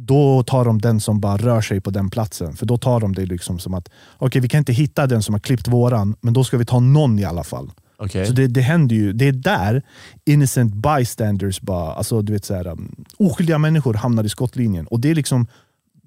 då 0.01 0.43
tar 0.43 0.65
de 0.65 0.81
den 0.81 0.99
som 0.99 1.19
bara 1.19 1.37
rör 1.37 1.61
sig 1.61 1.81
på 1.81 1.89
den 1.89 2.09
platsen. 2.09 2.53
För 2.55 2.65
då 2.65 2.77
tar 2.77 2.99
de 2.99 3.13
det 3.15 3.25
liksom 3.25 3.59
som 3.59 3.73
att, 3.73 3.89
okej 4.17 4.41
vi 4.41 4.49
kan 4.49 4.57
inte 4.57 4.73
hitta 4.73 5.07
den 5.07 5.23
som 5.23 5.33
har 5.35 5.39
klippt 5.39 5.67
våran, 5.67 6.15
men 6.21 6.33
då 6.33 6.43
ska 6.43 6.57
vi 6.57 6.65
ta 6.65 6.79
någon 6.79 7.19
i 7.19 7.23
alla 7.23 7.43
fall. 7.43 7.71
Okej. 7.97 8.25
Så 8.25 8.33
det, 8.33 8.47
det 8.47 8.61
händer 8.61 8.95
ju, 8.95 9.13
det 9.13 9.27
är 9.27 9.31
där 9.31 9.81
innocent 10.25 10.73
bystanders, 10.73 11.61
bara, 11.61 11.93
alltså, 11.93 12.21
du 12.21 12.33
vet, 12.33 12.45
så 12.45 12.53
här, 12.55 12.67
um, 12.67 13.05
oskyldiga 13.17 13.57
människor 13.57 13.93
hamnar 13.93 14.23
i 14.23 14.29
skottlinjen. 14.29 14.87
Och 14.87 14.99
det 14.99 15.09
är 15.11 15.15
liksom 15.15 15.47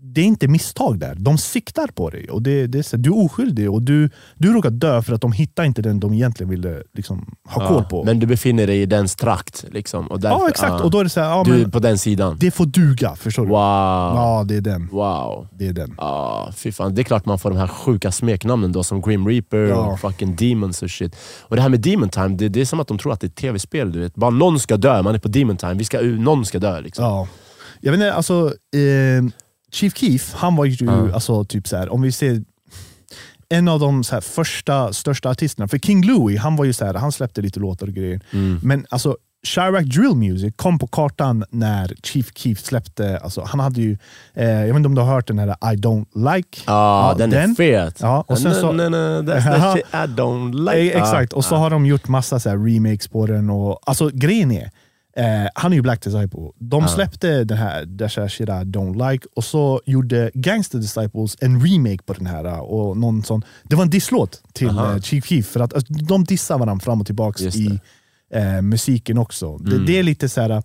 det 0.00 0.20
är 0.20 0.24
inte 0.24 0.48
misstag 0.48 0.98
där. 0.98 1.14
De 1.18 1.38
siktar 1.38 1.87
på 1.87 2.11
dig. 2.11 2.28
Och 2.30 2.42
det, 2.42 2.66
det 2.66 2.78
är 2.78 2.82
så, 2.82 2.96
du 2.96 3.11
är 3.11 3.24
oskyldig 3.24 3.70
och 3.70 3.82
du, 3.82 4.11
du 4.34 4.52
råkar 4.52 4.70
dö 4.70 5.02
för 5.02 5.12
att 5.12 5.20
de 5.20 5.32
hittar 5.32 5.64
inte 5.64 5.82
den 5.82 6.00
de 6.00 6.14
egentligen 6.14 6.50
ville 6.50 6.82
liksom, 6.94 7.34
ha 7.48 7.62
Ja, 7.62 7.68
koll 7.68 7.84
på. 7.84 8.04
Men 8.04 8.18
du 8.18 8.26
befinner 8.26 8.66
dig 8.66 8.82
i 8.82 8.87
dens 8.87 9.16
trakt. 9.16 9.64
Liksom, 9.72 10.06
och 10.06 10.20
därför, 10.20 10.38
ja, 10.38 10.48
exakt. 10.48 10.70
ja. 10.78 10.84
Och 10.84 10.90
då 10.90 10.98
är 11.00 11.04
det 11.04 11.11
så 11.11 11.20
här, 11.20 11.28
ja, 11.30 11.42
du 11.46 11.54
är 11.54 11.58
men, 11.58 11.70
på 11.70 11.78
den 11.78 11.98
sidan. 11.98 12.37
det 12.40 12.50
får 12.50 12.66
duga. 12.66 13.16
Förstår 13.16 13.42
du? 13.42 13.48
Wow. 13.48 13.58
Ja, 13.58 14.44
det 14.48 14.56
är 14.56 14.61
den. 14.61 14.88
Wow. 14.92 15.48
Det 15.52 15.66
är 15.66 15.72
den. 15.72 15.94
Ja, 15.98 16.50
fy 16.56 16.72
fan. 16.72 16.94
Det 16.94 17.02
är 17.02 17.04
klart 17.04 17.26
man 17.26 17.38
får 17.38 17.50
de 17.50 17.58
här 17.58 17.66
sjuka 17.66 18.12
smeknamnen 18.12 18.72
då, 18.72 18.84
som 18.84 19.00
Grim 19.00 19.28
Reaper 19.28 19.58
Ja. 19.58 19.76
och 19.92 20.00
fucking 20.00 20.37
Demons 20.37 20.82
och 20.82 20.90
shit. 20.90 21.16
Och 21.40 21.56
det 21.56 21.62
här 21.62 21.68
med 21.68 21.80
Demon 21.80 22.08
Time, 22.08 22.28
det, 22.28 22.48
det 22.48 22.61
är 22.61 22.64
som 22.64 22.80
att 22.80 22.88
de 22.88 22.98
tror 22.98 23.12
att 23.12 23.20
det 23.20 23.24
är 23.24 23.28
ett 23.28 23.37
tv-spel. 23.37 23.92
Du 23.92 24.00
vet. 24.00 24.14
Bara 24.14 24.30
någon 24.30 24.61
ska 24.61 24.76
dö, 24.76 25.02
man 25.02 25.14
är 25.14 25.18
på 25.18 25.28
Demon 25.28 25.56
Time. 25.56 25.74
Vi 25.74 25.84
ska, 25.84 26.00
någon 26.00 26.44
ska 26.44 26.58
dö. 26.58 26.80
Liksom. 26.80 27.04
Ja. 27.04 27.28
Jag 27.80 27.92
vet 27.92 27.98
inte, 27.98 28.12
alltså, 28.14 28.46
eh, 28.76 29.24
Chief 29.72 29.96
Keef, 29.96 30.35
han 30.35 30.57
var 30.57 30.64
ju 30.64 30.87
Ja. 30.87 31.14
alltså, 31.14 31.44
typ 31.44 31.68
så 31.68 31.76
här, 31.76 31.92
om 31.92 32.02
vi 32.02 32.12
ser 32.12 32.42
en 33.48 33.68
av 33.68 33.81
de 33.81 34.02
här, 34.12 34.20
första, 34.20 34.92
största 34.92 35.31
artisterna. 35.31 35.68
För 35.68 35.78
King 35.78 36.07
Louie, 36.07 36.38
han 36.38 36.57
var 36.57 36.64
ju 36.64 36.72
så 36.72 36.85
här, 36.85 36.94
han 36.94 37.12
släppte 37.12 37.40
lite 37.42 37.61
låtar 37.61 37.87
och 37.87 37.92
grejer. 37.92 38.20
Mm. 38.33 38.61
Men 38.62 38.87
alltså, 38.90 39.16
Chirac 39.46 39.85
Drill 39.85 40.14
Music 40.14 40.54
kom 40.57 40.78
på 40.78 40.87
kartan 40.87 41.44
när 41.50 41.94
Chief 42.02 42.31
Keef 42.35 42.61
släppte, 42.61 43.18
alltså, 43.18 43.42
han 43.46 43.61
hade 43.61 43.81
ju, 43.81 43.98
eh, 44.35 44.48
jag 44.50 44.66
vet 44.66 44.76
inte 44.76 44.87
om 44.87 44.94
du 44.94 45.00
har 45.00 45.14
hört 45.14 45.26
den 45.26 45.38
här 45.38 45.48
I 45.48 45.76
don't 45.76 46.35
like? 46.37 46.59
Ja, 46.66 47.14
den, 47.18 47.33
är 47.33 47.40
den. 47.40 47.54
fet. 47.57 47.98
Ja, 48.00 48.24
och 48.28 48.38
sen 48.38 48.54
så- 48.54 48.72
Nej, 48.72 48.90
nej, 48.90 49.22
nej, 49.22 49.37
that's 49.40 49.76
I 50.04 50.07
don't 50.07 50.54
like. 50.72 50.92
Eh, 50.96 51.02
Exakt, 51.02 51.33
och 51.33 51.44
så 51.44 51.57
har 51.57 51.70
de 51.70 51.87
gjort 51.87 52.09
massa 52.09 52.40
så 52.40 52.50
remakes 52.50 53.09
på 53.09 53.26
den. 53.26 53.50
Och, 53.50 53.78
alltså 53.88 54.11
grejen 54.12 54.50
är, 54.50 54.70
eh, 55.18 55.48
han 55.54 55.72
är 55.72 55.76
ju 55.76 55.83
Black 55.83 56.02
Disciple. 56.02 56.40
De 56.59 56.83
Ja. 56.83 56.88
släppte 56.88 57.44
den 57.44 57.59
här 57.59 57.85
Dasha 57.85 58.28
Shit 58.28 58.48
I 58.48 58.52
Don't 58.52 59.11
Like 59.12 59.26
och 59.37 59.44
så 59.44 59.81
gjorde 59.87 60.31
Gangster 60.35 60.78
Disciples 60.78 61.37
en 61.40 61.66
remake 61.66 62.02
på 62.07 62.12
den 62.12 62.26
här. 62.26 62.61
Och 62.61 62.96
någon 62.96 63.22
sån, 63.22 63.42
det 63.62 63.76
var 63.76 63.83
en 63.83 63.90
disslåt 63.90 64.42
till 64.52 64.68
Aha. 64.68 64.94
eh, 64.94 65.00
Chief 65.00 65.24
Keef, 65.26 65.46
för 65.46 65.61
att 65.61 65.74
alltså, 65.74 65.92
de 65.92 66.24
dissar 66.24 66.59
varandra 66.59 66.85
fram 66.85 67.00
och 67.00 67.07
tillbaka 67.07 67.44
i 67.44 67.81
eh, 68.35 68.62
musiken 68.62 69.18
också. 69.18 69.57
Det, 69.59 69.72
Mm. 69.74 69.87
det 69.87 69.98
är 69.98 70.02
lite 70.02 70.28
så 70.28 70.40
här, 70.40 70.62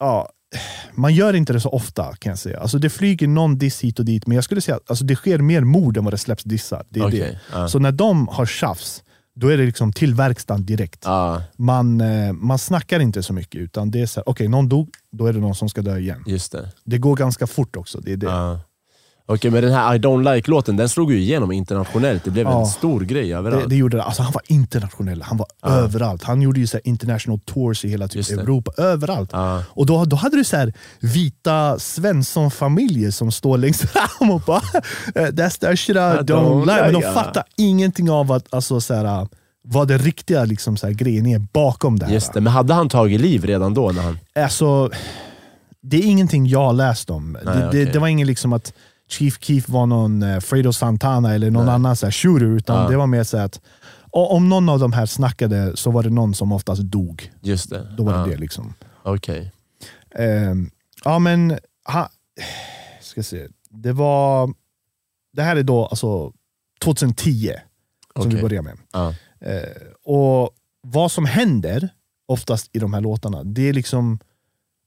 ja, 0.00 0.28
man 0.94 1.14
gör 1.14 1.34
inte 1.34 1.52
det 1.52 1.60
så 1.60 1.68
ofta 1.68 2.16
kan 2.16 2.30
jag 2.30 2.38
säga. 2.38 2.60
Alltså, 2.60 2.78
det 2.78 2.90
flyger 2.90 3.26
någon 3.28 3.58
diss 3.58 3.80
hit 3.84 3.98
och 3.98 4.04
dit, 4.04 4.26
men 4.26 4.34
jag 4.34 4.44
skulle 4.44 4.60
säga 4.60 4.76
att 4.76 4.90
alltså, 4.90 5.04
det 5.04 5.16
sker 5.16 5.38
mer 5.38 5.60
mord 5.60 5.96
än 5.96 6.04
vad 6.04 6.12
det 6.12 6.18
släpps 6.18 6.44
dissar. 6.44 6.84
Det 6.88 7.00
är 7.00 7.02
det. 7.02 7.08
Okej, 7.08 7.38
ja. 7.52 7.68
Så 7.68 7.78
när 7.78 7.92
de 7.92 8.28
har 8.28 8.46
tjafs, 8.46 9.02
då 9.36 9.48
är 9.48 9.56
det 9.56 9.66
liksom 9.66 9.92
till 9.92 10.14
verkstaden 10.14 10.64
direkt. 10.66 11.02
Ja, 11.04 11.42
Man, 11.56 12.00
eh, 12.00 12.32
man 12.32 12.58
snackar 12.58 13.00
inte 13.00 13.22
så 13.22 13.32
mycket, 13.32 13.60
utan 13.60 13.90
det 13.90 14.02
är 14.02 14.06
så 14.06 14.20
här, 14.20 14.28
okej 14.28 14.48
någon 14.48 14.68
dog, 14.68 14.90
då 15.12 15.26
är 15.26 15.32
det 15.32 15.38
någon 15.40 15.54
som 15.54 15.68
ska 15.68 15.82
dö 15.82 15.98
igen. 15.98 16.22
just 16.26 16.52
det. 16.52 16.72
Det 16.84 16.98
går 16.98 17.16
ganska 17.16 17.46
fort 17.46 17.76
också. 17.76 18.00
Det 18.00 18.12
är 18.12 18.16
det. 18.16 18.26
Ja. 18.26 18.60
Okej, 19.28 19.50
men 19.50 19.62
den 19.62 19.72
här 19.72 19.94
I 19.94 19.98
don't 19.98 20.34
like-låten, 20.34 20.76
den 20.76 20.88
slog 20.88 21.12
ju 21.12 21.18
igenom 21.20 21.52
internationellt. 21.52 22.24
Det 22.24 22.30
blev 22.30 22.46
Ja. 22.46 22.60
en 22.60 22.66
stor 22.66 23.00
grej 23.00 23.34
överallt. 23.34 23.62
Det, 23.62 23.68
det 23.68 23.76
gjorde 23.76 23.96
det. 23.96 24.02
Alltså, 24.02 24.22
han 24.22 24.32
var 24.32 24.42
internationell, 24.46 25.22
han 25.22 25.36
var 25.36 25.46
Ja. 25.62 25.68
överallt. 25.68 26.22
Han 26.24 26.42
gjorde 26.42 26.60
ju 26.60 26.66
så 26.66 26.78
international 26.84 27.40
tours 27.40 27.84
i 27.84 27.88
hela 27.88 28.08
typ. 28.08 28.30
Europa, 28.30 28.72
överallt. 28.82 29.30
Ja. 29.32 29.62
Och 29.68 29.86
då, 29.86 30.04
då 30.04 30.16
hade 30.16 30.36
du 30.36 30.44
så 30.44 30.56
här 30.56 30.72
vita 31.00 31.78
Svensson-familjer 31.78 33.10
som 33.10 33.32
står 33.32 33.58
längst 33.58 33.90
fram 33.90 34.30
och 34.30 34.40
bara 34.40 34.60
“That's 35.14 35.60
that 35.60 35.78
shit 35.78 35.96
I 35.96 35.98
don't, 35.98 36.22
don't 36.26 36.60
like”. 36.60 36.82
Men 36.82 36.92
de 36.92 37.02
fattar 37.02 37.44
ingenting 37.56 38.10
av 38.10 38.32
att, 38.32 38.54
alltså, 38.54 38.80
så 38.80 38.94
här, 38.94 39.28
vad 39.68 39.88
det 39.88 39.98
riktiga 39.98 40.44
liksom, 40.44 40.76
så 40.76 40.86
här, 40.86 40.94
grejen 40.94 41.26
är 41.26 41.38
bakom 41.38 41.98
det 41.98 42.06
här. 42.06 42.12
Just 42.12 42.32
det, 42.32 42.40
men 42.40 42.52
hade 42.52 42.74
han 42.74 42.88
tagit 42.88 43.20
liv 43.20 43.44
redan 43.44 43.74
då? 43.74 43.92
När 43.92 44.02
han... 44.02 44.18
Alltså, 44.34 44.90
det 45.82 45.96
är 45.96 46.02
ingenting 46.06 46.46
jag 46.46 46.74
läst 46.74 47.10
om. 47.10 47.32
Nej, 47.44 47.56
det, 47.56 47.68
okej. 47.68 47.84
det, 47.84 47.92
det 47.92 47.98
var 47.98 48.08
ingen 48.08 48.26
liksom 48.26 48.52
att 48.52 48.72
Chief 49.08 49.38
Keef 49.40 49.68
var 49.68 49.86
någon 49.86 50.22
eh, 50.22 50.40
Fredo 50.40 50.72
Santana 50.72 51.34
eller 51.34 51.50
någon 51.50 51.66
Nej. 51.66 51.74
annan 51.74 51.96
så 51.96 52.06
här, 52.06 52.10
shooter, 52.12 52.46
utan 52.46 52.82
Ja. 52.82 52.88
det 52.88 52.96
var 52.96 53.06
mer 53.06 53.24
så 53.24 53.38
att 53.38 53.60
om 54.10 54.48
någon 54.48 54.68
av 54.68 54.78
de 54.78 54.92
här 54.92 55.06
snackade 55.06 55.76
så 55.76 55.90
var 55.90 56.02
det 56.02 56.10
någon 56.10 56.34
som 56.34 56.52
oftast 56.52 56.82
dog. 56.82 57.32
Just 57.40 57.70
det. 57.70 57.94
Då 57.96 58.04
var 58.04 58.12
ja. 58.12 58.24
det 58.24 58.30
det. 58.30 58.36
liksom. 58.36 58.74
Okej. 59.02 59.52
Ehm, 60.14 60.70
ja 61.04 61.18
men, 61.18 61.58
ha, 61.84 62.10
ska 63.00 63.22
se. 63.22 63.48
Det 63.70 63.92
var, 63.92 64.54
det 65.32 65.42
här 65.42 65.56
är 65.56 65.62
då 65.62 65.86
alltså 65.86 66.32
2010 66.84 67.52
som 68.20 68.30
vi 68.30 68.42
börjar 68.42 68.62
med. 68.62 68.78
Ja. 68.92 69.14
Eh, 69.40 69.82
och 70.04 70.50
vad 70.80 71.12
som 71.12 71.24
händer 71.26 71.88
oftast 72.26 72.70
i 72.72 72.78
de 72.78 72.94
här 72.94 73.00
låtarna, 73.00 73.44
det 73.44 73.68
är 73.68 73.72
liksom 73.72 74.18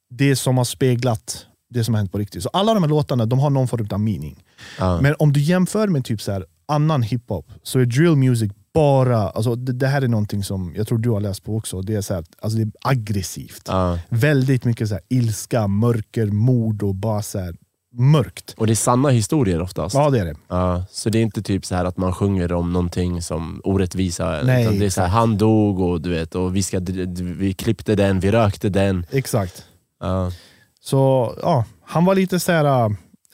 det 0.10 0.36
som 0.36 0.58
har 0.58 0.66
speglat 0.66 1.46
det 1.70 1.84
som 1.84 1.94
har 1.94 2.00
hänt 2.00 2.12
på 2.12 2.18
riktigt. 2.18 2.44
Så 2.44 2.50
alla 2.50 2.74
de 2.74 2.84
här 2.84 2.90
låtarna 2.90 3.26
de 3.26 3.40
har 3.40 3.50
någon 3.50 3.68
form 3.68 3.88
av 3.92 4.00
meaning. 4.00 4.44
Ja. 4.80 5.02
Men 5.02 5.16
om 5.20 5.34
du 5.34 5.40
jämför 5.42 5.88
med 5.88 6.06
typ 6.06 6.22
så 6.22 6.32
här, 6.32 6.46
annan 6.66 7.02
hiphop 7.02 7.52
så 7.64 7.80
är 7.80 7.86
drill 7.86 8.16
music 8.16 8.52
bara, 8.74 9.30
alltså 9.30 9.56
det, 9.56 9.74
det 9.74 9.88
här 9.88 10.02
är 10.02 10.08
någonting 10.08 10.44
som 10.44 10.74
jag 10.76 10.88
tror 10.88 10.98
du 10.98 11.10
har 11.10 11.20
läst 11.20 11.44
på 11.44 11.58
också, 11.58 11.82
det 11.82 11.96
är, 11.96 12.02
så 12.02 12.14
här, 12.14 12.24
alltså 12.42 12.58
det 12.58 12.64
är 12.64 12.72
aggressivt. 12.82 13.62
Ja. 13.68 14.00
Väldigt 14.10 14.66
mycket 14.66 14.88
så 14.88 14.94
här, 14.94 15.04
ilska, 15.10 15.68
mörker, 15.68 16.26
mord 16.26 16.84
och 16.84 16.96
bara 16.96 17.22
så 17.22 17.40
här, 17.40 17.56
mörkt. 17.94 18.56
Och 18.58 18.68
det 18.68 18.74
är 18.74 18.76
sanna 18.76 19.10
historier 19.10 19.62
oftast. 19.62 19.96
Ja 19.96 20.10
det 20.10 20.20
är 20.20 20.26
det. 20.26 20.36
Ja, 20.48 20.86
så 20.92 21.10
det 21.10 21.18
är 21.18 21.24
inte 21.24 21.42
typ 21.42 21.66
så 21.66 21.76
här 21.76 21.86
att 21.86 21.98
man 21.98 22.14
sjunger 22.14 22.54
om 22.54 22.74
någonting 22.74 23.22
som 23.22 23.62
orättvisa. 23.64 24.42
Nej, 24.44 24.64
utan 24.64 24.80
det 24.80 24.86
är 24.86 24.90
så 24.90 25.02
här, 25.02 25.08
han 25.08 25.38
dog 25.38 25.80
och 25.80 26.02
du 26.02 26.10
vet, 26.10 26.36
och 26.36 26.56
vi, 26.56 26.64
ska, 26.64 26.80
vi 27.20 27.54
klippte 27.54 27.96
den, 27.96 28.20
vi 28.20 28.32
rökte 28.32 28.70
den. 28.70 29.06
Exakt. 29.12 29.64
Ja. 30.00 30.32
Så 30.82 31.34
ja, 31.42 31.66
han 31.86 32.06
var 32.06 32.16
lite 32.16 32.40
så 32.40 32.52
här. 32.52 32.86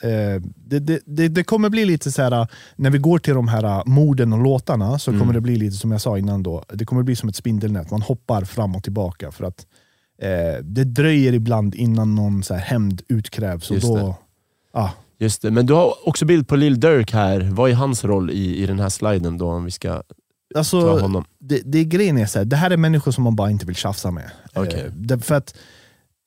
Eh, 0.02 0.42
det, 0.56 0.78
det, 0.78 1.00
det, 1.06 1.28
det 1.28 1.44
kommer 1.44 1.68
bli 1.68 1.84
lite 1.84 2.12
så 2.12 2.22
här 2.22 2.48
när 2.76 2.90
vi 2.90 2.98
går 2.98 3.18
till 3.18 3.34
de 3.34 3.48
här 3.48 3.64
eh, 3.64 3.82
morden 3.86 4.32
och 4.32 4.42
låtarna 4.42 4.98
så 4.98 5.10
Mm. 5.10 5.20
kommer 5.20 5.34
det 5.34 5.40
bli 5.40 5.56
lite 5.56 5.76
som 5.76 5.92
jag 5.92 6.00
sa 6.00 6.18
innan 6.18 6.42
då. 6.42 6.64
Det 6.68 6.84
kommer 6.84 7.02
bli 7.02 7.16
som 7.16 7.28
ett 7.28 7.36
spindelnät, 7.36 7.90
man 7.90 8.02
hoppar 8.02 8.44
fram 8.44 8.76
och 8.76 8.82
tillbaka 8.82 9.30
för 9.32 9.44
att 9.44 9.66
eh, 10.22 10.62
det 10.64 10.84
dröjer 10.84 11.32
ibland 11.32 11.74
innan 11.74 12.14
någon 12.14 12.42
så 12.42 12.54
här 12.54 12.60
hämnd 12.60 13.02
utkrävs. 13.08 13.70
Och 13.70 13.74
Just 13.76 13.86
då, 13.88 13.96
det. 13.96 14.14
ah, 14.72 14.90
Just 15.18 15.42
det. 15.42 15.50
Men 15.50 15.66
du 15.66 15.74
har 15.74 16.08
också 16.08 16.24
bild 16.24 16.48
på 16.48 16.56
Lil 16.56 16.80
Durk 16.80 17.12
här. 17.12 17.40
Vad 17.40 17.70
är 17.70 17.74
hans 17.74 18.04
roll 18.04 18.30
i, 18.30 18.62
i 18.62 18.66
den 18.66 18.80
här 18.80 18.88
sliden 18.88 19.38
då? 19.38 19.50
Om 19.50 19.64
vi 19.64 19.70
ska 19.70 19.88
ta 20.52 20.58
alltså, 20.58 20.98
honom. 20.98 21.24
det, 21.40 21.60
det 21.64 21.78
är 21.78 21.84
grejen 21.84 22.18
är 22.18 22.26
så 22.26 22.38
här, 22.38 22.44
det 22.44 22.56
här 22.56 22.70
är 22.70 22.76
människor 22.76 23.12
som 23.12 23.24
man 23.24 23.36
bara 23.36 23.50
inte 23.50 23.66
vill 23.66 23.74
tjafsa 23.76 24.10
med. 24.10 24.30
Okej. 24.54 24.90
Eh, 25.10 25.18
för 25.18 25.34
att 25.34 25.54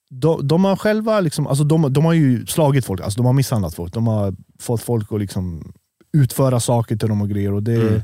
de, 0.10 0.48
de 0.48 0.64
har 0.66 0.76
själva 0.76 1.20
liksom, 1.20 1.48
alltså 1.48 1.64
de, 1.64 1.94
de 1.94 2.06
har 2.06 2.14
ju 2.14 2.46
slagit 2.46 2.86
folk, 2.86 3.02
alltså 3.02 3.18
de 3.18 3.26
har 3.26 3.34
misshandlat 3.34 3.74
folk. 3.74 3.94
De 3.94 4.08
har 4.08 4.36
fått 4.60 4.82
folk 4.82 5.12
att 5.12 5.20
liksom 5.20 5.72
utföra 6.14 6.60
saker 6.60 6.96
till 6.96 7.10
dem 7.10 7.22
och 7.22 7.30
grejer. 7.30 7.54
Och 7.54 7.64
det, 7.64 7.74
Mm. 7.82 8.02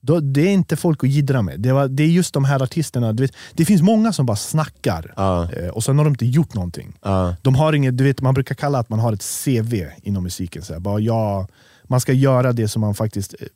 då, 0.00 0.20
det 0.20 0.40
är 0.40 0.48
inte 0.52 0.76
folk 0.76 1.04
att 1.04 1.10
jiddra 1.10 1.42
med. 1.42 1.60
Det, 1.60 1.72
var, 1.72 1.88
det 1.88 2.02
är 2.02 2.06
just 2.08 2.34
de 2.34 2.44
här 2.44 2.62
artisterna. 2.62 3.12
Vet, 3.12 3.32
det 3.52 3.64
finns 3.64 3.82
många 3.82 4.12
som 4.12 4.26
bara 4.26 4.36
snackar 4.36 5.14
eh, 5.56 5.68
och 5.68 5.84
sen 5.84 5.98
har 5.98 6.04
de 6.04 6.10
inte 6.10 6.26
gjort 6.26 6.54
någonting. 6.54 6.96
ja, 7.02 7.36
De 7.42 7.54
har 7.54 7.72
inget, 7.72 7.96
du 7.98 8.04
vet, 8.04 8.20
man 8.20 8.34
brukar 8.34 8.54
kalla 8.54 8.78
att 8.78 8.88
man 8.88 8.98
har 8.98 9.12
ett 9.12 9.24
CV 9.44 9.84
inom 10.02 10.22
musiken. 10.22 10.62
Så 10.62 10.72
här, 10.72 10.80
bara, 10.80 11.00
ja, 11.00 11.48
man 11.84 12.00
ska 12.00 12.12
göra 12.12 12.52
det 12.52 12.68
som 12.68 12.80
man 12.80 12.94
faktiskt 12.94 13.34
eh, 13.40 13.46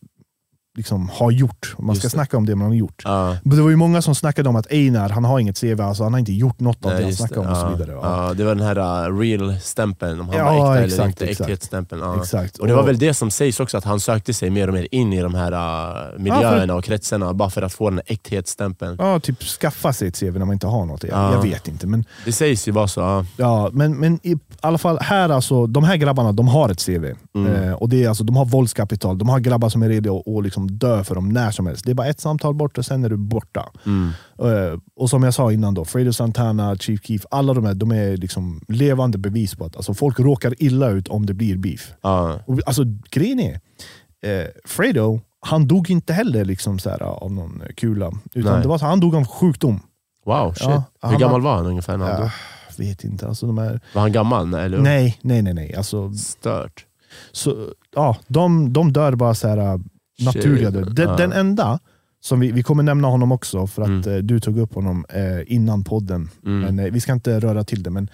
liksom, 0.76 1.08
har 1.12 1.30
gjort. 1.30 1.74
Man 1.78 1.96
ska 1.96 2.08
snacka 2.08 2.36
om 2.36 2.46
det 2.46 2.56
man 2.56 2.68
har 2.68 2.74
gjort. 2.74 3.02
ja. 3.04 3.36
Men 3.42 3.56
det 3.56 3.62
var 3.62 3.70
ju 3.70 3.76
många 3.76 4.02
som 4.02 4.14
snackade 4.14 4.48
om 4.48 4.56
att 4.56 4.72
Einar, 4.72 5.08
han 5.08 5.24
har 5.24 5.38
inget 5.38 5.60
CV, 5.60 5.80
alltså, 5.80 6.02
han 6.02 6.12
har 6.12 6.20
inte 6.20 6.32
gjort 6.32 6.60
något 6.60 6.84
av 6.84 6.90
Nej, 6.90 6.98
det 7.00 7.04
han 7.04 7.12
snackar 7.14 7.34
det. 7.34 7.40
om 7.40 7.46
och 7.52 7.56
så 7.56 7.68
vidare. 7.68 7.92
Ja. 7.92 8.26
Ja, 8.28 8.34
det 8.34 8.44
var 8.44 8.54
den 8.54 8.66
här 8.66 9.08
uh, 9.08 9.18
real-stämpeln, 9.18 10.20
om 10.20 10.28
han 10.28 10.38
Ja, 10.38 10.44
var 10.44 10.76
äkta 10.76 10.84
exakt, 10.84 11.20
eller 11.22 11.30
inte. 11.30 11.44
Äkthetsstämpeln. 11.44 12.02
Ja. 12.02 12.16
Exakt. 12.22 12.58
Och 12.58 12.66
det 12.66 12.74
var 12.74 12.82
väl 12.82 12.98
det 12.98 13.14
som 13.14 13.30
sägs 13.30 13.60
också, 13.60 13.76
att 13.78 13.84
han 13.84 14.00
sökte 14.00 14.34
sig 14.34 14.50
mer 14.50 14.68
och 14.68 14.74
mer 14.74 14.88
in 14.90 15.12
i 15.12 15.20
de 15.22 15.34
här 15.34 15.52
uh, 15.52 16.18
miljöerna 16.18 16.74
och 16.74 16.84
kretsarna, 16.84 17.34
bara 17.34 17.50
för 17.50 17.62
att 17.62 17.72
få 17.72 17.90
den 17.90 17.98
här 17.98 18.12
äkthetsstämpeln. 18.14 18.96
Ja, 18.98 19.20
typ 19.20 19.42
skaffa 19.42 19.92
sig 19.92 20.08
ett 20.08 20.20
CV 20.20 20.32
när 20.38 20.44
man 20.44 20.52
inte 20.52 20.66
har 20.66 20.86
något. 20.86 21.02
Jag, 21.04 21.12
Ja. 21.12 21.32
jag 21.32 21.42
vet 21.42 21.68
inte. 21.68 21.86
Men, 21.86 22.04
Det 22.24 22.32
sägs 22.32 22.68
ju 22.68 22.72
vara 22.72 22.88
så. 22.88 23.24
Ja, 23.36 23.70
men, 23.72 23.96
men 23.96 24.20
i 24.22 24.36
alla 24.60 24.78
fall, 24.78 24.98
här 25.00 25.28
alltså, 25.28 25.66
de 25.66 25.84
här 25.84 25.96
grabbarna 25.96 26.32
de 26.32 26.48
har 26.48 26.68
ett 26.68 26.86
CV. 26.86 27.04
Mm. 27.34 27.52
Eh, 27.52 27.72
och 27.72 27.88
det 27.88 28.04
är 28.04 28.08
alltså, 28.08 28.24
De 28.24 28.36
har 28.36 28.44
våldskapital, 28.44 29.18
de 29.18 29.28
har 29.28 29.40
grabbar 29.40 29.68
som 29.68 29.82
är 29.82 29.88
redo 29.88 30.18
att 30.18 30.28
att 30.36 30.44
liksom 30.44 30.78
dö 30.78 31.04
för 31.04 31.14
dem 31.14 31.28
när 31.28 31.50
som 31.50 31.66
helst. 31.66 31.84
Det 31.84 31.90
är 31.90 31.94
bara 31.94 32.06
ett 32.06 32.20
samtal 32.20 32.54
bort 32.54 32.78
och 32.78 32.84
sen 32.84 33.04
är 33.04 33.08
du 33.08 33.16
borta. 33.16 33.70
Mm. 33.86 34.08
Eh, 34.38 34.78
och 34.96 35.10
som 35.10 35.22
jag 35.22 35.34
sa 35.34 35.52
innan, 35.52 35.74
då, 35.74 35.84
Fredo 35.84 36.12
Santana, 36.12 36.76
Chief 36.76 37.00
Keef, 37.02 37.22
alla 37.30 37.54
de 37.54 37.64
här 37.64 37.74
de 37.74 37.90
är 37.90 38.16
liksom 38.16 38.60
levande 38.68 39.18
bevis 39.18 39.54
på 39.54 39.64
att 39.64 39.76
alltså, 39.76 39.94
folk 39.94 40.20
råkar 40.20 40.62
illa 40.62 40.88
ut 40.88 41.08
om 41.08 41.26
det 41.26 41.34
blir 41.34 41.56
beef. 41.56 41.92
Ja. 42.02 42.38
Och, 42.46 42.60
alltså, 42.66 42.82
grejen 43.10 43.40
är, 43.40 43.60
eh, 44.22 44.46
Fredo, 44.64 45.20
han 45.40 45.68
dog 45.68 45.90
inte 45.90 46.12
heller 46.12 46.44
liksom 46.44 46.78
så 46.78 46.90
här, 46.90 47.02
av 47.02 47.32
någon 47.32 47.62
kula. 47.76 48.12
Utan 48.34 48.52
Nej. 48.52 48.62
det 48.62 48.68
var 48.68 48.78
så, 48.78 48.86
han 48.86 49.00
dog 49.00 49.14
av 49.14 49.26
sjukdom. 49.26 49.80
Wow, 50.26 50.52
shit. 50.54 50.68
Ja, 50.68 51.08
Hur 51.08 51.18
gammal 51.18 51.40
var 51.40 51.56
han 51.56 51.66
ungefär 51.66 51.96
när 51.96 52.06
han 52.06 52.20
dog? 52.20 52.30
Vet 52.78 53.04
inte. 53.04 53.28
Alltså, 53.28 53.46
de 53.46 53.58
är, 53.58 53.80
Var 53.94 54.02
han 54.02 54.12
gammal? 54.12 54.54
Eller? 54.54 54.78
nej, 54.78 55.18
nej, 55.22 55.42
nej. 55.42 55.54
nej. 55.54 55.74
Alltså, 55.74 56.12
Stört. 56.12 56.86
Så, 57.32 57.68
ja, 57.94 58.16
de, 58.26 58.72
de 58.72 58.92
dör 58.92 59.14
bara 59.14 59.34
så 59.34 59.48
här, 59.48 59.58
äh, 59.58 59.80
naturliga 60.24 60.70
död. 60.70 60.94
Den, 60.94 61.08
Ja. 61.08 61.16
den 61.16 61.32
enda 61.32 61.78
som 62.20 62.40
vi, 62.40 62.52
vi 62.52 62.62
kommer 62.62 62.82
nämna 62.82 63.08
honom 63.08 63.32
också, 63.32 63.66
för 63.66 63.82
att 63.82 63.88
Mm. 63.88 64.12
eh, 64.12 64.16
du 64.18 64.40
tog 64.40 64.58
upp 64.58 64.74
honom 64.74 65.04
eh, 65.08 65.54
innan 65.54 65.84
podden. 65.84 66.30
Mm. 66.46 66.60
Men 66.60 66.86
eh, 66.86 66.92
Vi 66.92 67.00
ska 67.00 67.12
inte 67.12 67.40
röra 67.40 67.64
till 67.64 67.82
det. 67.82 67.90
Men 67.90 68.10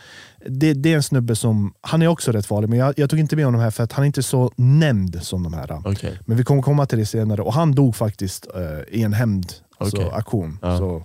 det, 0.47 0.73
det 0.75 0.93
är 0.93 0.97
en 0.97 1.03
snubbe 1.03 1.37
som, 1.37 1.73
han 1.81 2.03
är 2.03 2.07
också 2.09 2.33
rätt 2.33 2.47
farlig, 2.47 2.69
men 2.69 2.79
jag, 2.79 2.95
jag 2.97 3.11
tog 3.11 3.19
inte 3.19 3.37
med 3.37 3.45
honom 3.45 3.61
här 3.61 3.71
för 3.71 3.85
att 3.85 3.93
han 3.93 4.03
är 4.03 4.07
inte 4.07 4.23
så 4.23 4.53
nämnd 4.57 5.23
som 5.23 5.43
de 5.43 5.53
här. 5.55 5.83
Okej. 5.85 6.19
Men 6.27 6.37
vi 6.37 6.45
kommer 6.45 6.63
komma 6.63 6.87
till 6.87 6.99
det 6.99 7.07
senare. 7.07 7.43
Och 7.43 7.53
han 7.55 7.73
dog 7.73 7.97
faktiskt 7.97 8.47
eh, 8.55 8.99
i 8.99 9.03
en 9.03 9.13
hämndaktion. 9.13 10.13
Aktion. 10.13 10.59
Ja. 10.63 10.79
Så, 10.79 11.05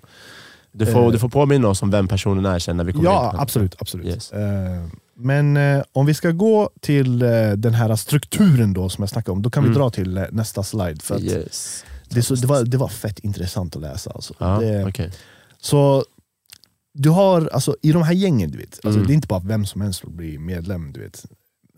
Du, 0.72 0.86
får, 0.86 1.12
du 1.12 1.20
får 1.20 1.30
påminna 1.30 1.68
oss 1.68 1.82
om 1.82 1.92
vem 1.92 2.08
personen 2.08 2.46
är 2.46 2.60
sen 2.60 2.78
när 2.78 2.84
vi 2.84 2.92
kommer 2.92 3.06
in 3.06 3.12
ja, 3.12 3.26
honom. 3.26 3.40
absolut. 3.42 3.76
absolut. 3.80 4.08
Yes. 4.08 4.32
Men 5.16 5.58
eh, 5.58 5.84
om 5.92 6.06
vi 6.06 6.14
ska 6.14 6.32
gå 6.32 6.70
till 6.82 7.22
eh, 7.22 7.52
den 7.52 7.74
här 7.74 7.96
strukturen 7.96 8.74
då 8.74 8.90
som 8.90 9.02
jag 9.02 9.10
snackade 9.10 9.32
om, 9.32 9.42
då 9.42 9.50
kan 9.50 9.64
Mm. 9.64 9.74
vi 9.74 9.80
dra 9.80 9.90
till 9.90 10.18
eh, 10.18 10.24
nästa 10.32 10.64
slide. 10.64 11.00
För 11.04 11.16
att 11.16 11.22
Yes. 11.22 11.86
det, 12.10 12.18
är 12.18 12.22
så, 12.22 12.36
det, 12.36 12.48
var, 12.48 12.64
det 12.64 12.78
var 12.78 12.88
fett 12.88 13.20
intressant 13.20 13.76
att 13.76 13.82
läsa. 13.82 14.12
Alltså. 14.12 14.34
Ja, 14.40 14.60
det, 14.60 14.86
okej. 14.86 15.12
Så 15.62 16.06
du 16.94 17.10
har, 17.10 17.50
alltså, 17.54 17.76
i 17.82 17.92
de 17.92 18.02
här 18.04 18.14
gängen, 18.14 18.52
du 18.52 18.58
vet, 18.58 18.74
alltså, 18.74 18.90
Mm. 19.00 19.08
det 19.08 19.14
är 19.14 19.16
inte 19.16 19.28
bara 19.28 19.40
vem 19.40 19.66
som 19.66 19.82
helst 19.82 20.00
som 20.00 20.16
blir 20.16 20.40
medlem. 20.40 20.94
Du 20.94 21.00
vet. 21.00 21.26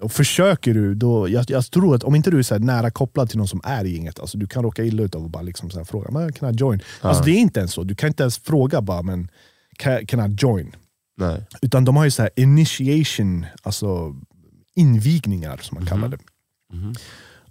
Och 0.01 0.11
försöker 0.11 0.73
du, 0.73 0.95
då, 0.95 1.29
jag, 1.29 1.45
jag 1.49 1.71
tror 1.71 1.95
att 1.95 2.03
om 2.03 2.15
inte 2.15 2.31
du 2.31 2.39
är 2.39 2.43
så 2.43 2.53
här 2.55 2.59
nära 2.59 2.91
kopplad 2.91 3.29
till 3.29 3.37
någon 3.37 3.47
som 3.47 3.61
är 3.63 3.85
i 3.85 3.93
gänget, 3.95 4.19
alltså, 4.19 4.37
du 4.37 4.47
kan 4.47 4.63
råka 4.63 4.83
illa 4.83 5.03
ut 5.03 5.15
av 5.15 5.25
att 5.25 5.31
bara 5.31 5.43
liksom 5.43 5.69
så 5.69 5.77
här 5.77 5.85
fråga 5.85 6.11
men 6.11 6.33
kan 6.33 6.53
I 6.53 6.57
join? 6.57 6.79
Alltså, 7.01 7.23
det 7.23 7.31
är 7.31 7.37
inte 7.37 7.59
ens 7.59 7.71
så, 7.73 7.83
du 7.83 7.95
kan 7.95 8.07
inte 8.07 8.23
ens 8.23 8.37
fråga 8.37 8.81
bara 8.81 9.01
men 9.01 9.31
can, 9.77 10.05
can 10.05 10.31
I 10.31 10.35
join? 10.39 10.75
Nej. 11.17 11.45
Utan 11.61 11.85
de 11.85 11.95
har 11.95 12.05
ju 12.05 12.11
så 12.11 12.21
här 12.21 12.31
initiation, 12.35 13.45
alltså 13.63 14.15
invigningar 14.75 15.57
som 15.57 15.75
man 15.75 15.85
kallar 15.87 16.07
det. 16.07 16.17
Mhm. 16.73 16.93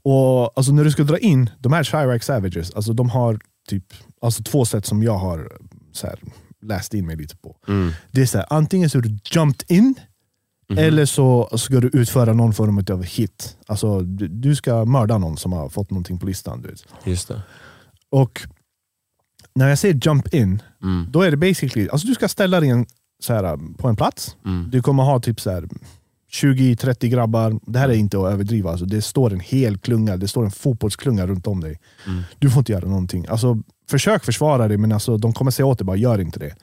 Och 0.02 0.58
alltså 0.58 0.72
när 0.72 0.84
du 0.84 0.90
ska 0.90 1.04
dra 1.04 1.18
in 1.18 1.50
de 1.58 1.72
här 1.72 1.84
Chirac 1.84 2.24
Savages, 2.24 2.70
alltså 2.70 2.92
de 2.92 3.10
har 3.10 3.38
typ 3.68 3.84
alltså 4.20 4.42
två 4.42 4.64
sätt 4.64 4.86
som 4.86 5.02
jag 5.02 5.18
har 5.18 5.52
så 5.92 6.06
här, 6.06 6.18
läst 6.62 6.94
in 6.94 7.06
mig 7.06 7.16
lite 7.16 7.36
på. 7.36 7.56
Mm. 7.68 7.92
Det 8.10 8.22
är 8.22 8.26
så 8.26 8.38
här, 8.38 8.46
antingen 8.50 8.90
så 8.90 8.98
är 8.98 9.02
du 9.02 9.18
jumped 9.32 9.70
in, 9.70 9.94
Mhm. 10.68 10.78
eller 10.78 11.06
så 11.06 11.58
ska 11.58 11.80
du 11.80 11.88
utföra 12.00 12.32
någon 12.32 12.52
form 12.54 12.84
av 12.90 13.02
hit. 13.04 13.56
Alltså 13.66 14.00
du, 14.00 14.28
du 14.28 14.56
ska 14.56 14.84
mörda 14.84 15.18
någon 15.18 15.36
som 15.36 15.52
har 15.52 15.68
fått 15.68 15.90
någonting 15.90 16.18
på 16.18 16.26
listan. 16.26 16.62
Du 16.62 16.68
vet. 16.68 16.84
Just 17.04 17.28
det. 17.28 17.42
Och 18.10 18.40
när 19.54 19.68
jag 19.68 19.78
säger 19.78 20.00
jump 20.06 20.34
in, 20.34 20.62
Mm. 20.82 21.06
då 21.10 21.22
är 21.22 21.30
det 21.30 21.36
basically, 21.36 21.88
alltså 21.88 22.06
du 22.06 22.14
ska 22.14 22.28
ställa 22.28 22.60
dig 22.60 22.68
en, 22.68 22.86
så 23.24 23.32
här, 23.34 23.76
på 23.78 23.88
en 23.88 23.96
plats, 23.96 24.36
Mm. 24.44 24.70
du 24.70 24.82
kommer 24.82 25.02
ha 25.02 25.20
typ 25.20 25.40
så 25.40 25.50
här 25.50 25.68
20-30 26.32 27.08
grabbar, 27.08 27.60
det 27.66 27.78
här 27.78 27.88
är 27.88 27.92
inte 27.94 28.18
att 28.18 28.32
överdriva, 28.32 28.70
alltså 28.70 28.86
det 28.86 29.02
står 29.02 29.32
en 29.32 29.40
hel 29.40 29.78
klunga, 29.78 30.16
det 30.16 30.28
står 30.28 30.44
en 30.44 30.50
fotbollsklunga 30.50 31.26
runt 31.26 31.46
om 31.46 31.60
dig. 31.60 31.78
Mm. 32.06 32.22
Du 32.38 32.50
får 32.50 32.58
inte 32.60 32.72
göra 32.72 32.88
någonting. 32.88 33.26
Alltså, 33.28 33.58
försök 33.90 34.24
försvara 34.24 34.68
dig, 34.68 34.76
men 34.76 34.92
alltså, 34.92 35.16
de 35.16 35.32
kommer 35.32 35.50
säga 35.50 35.66
åt 35.66 35.78
dig 35.78 35.84
bara 35.84 35.96
gör 35.96 36.20
inte 36.20 36.38
det. 36.38 36.54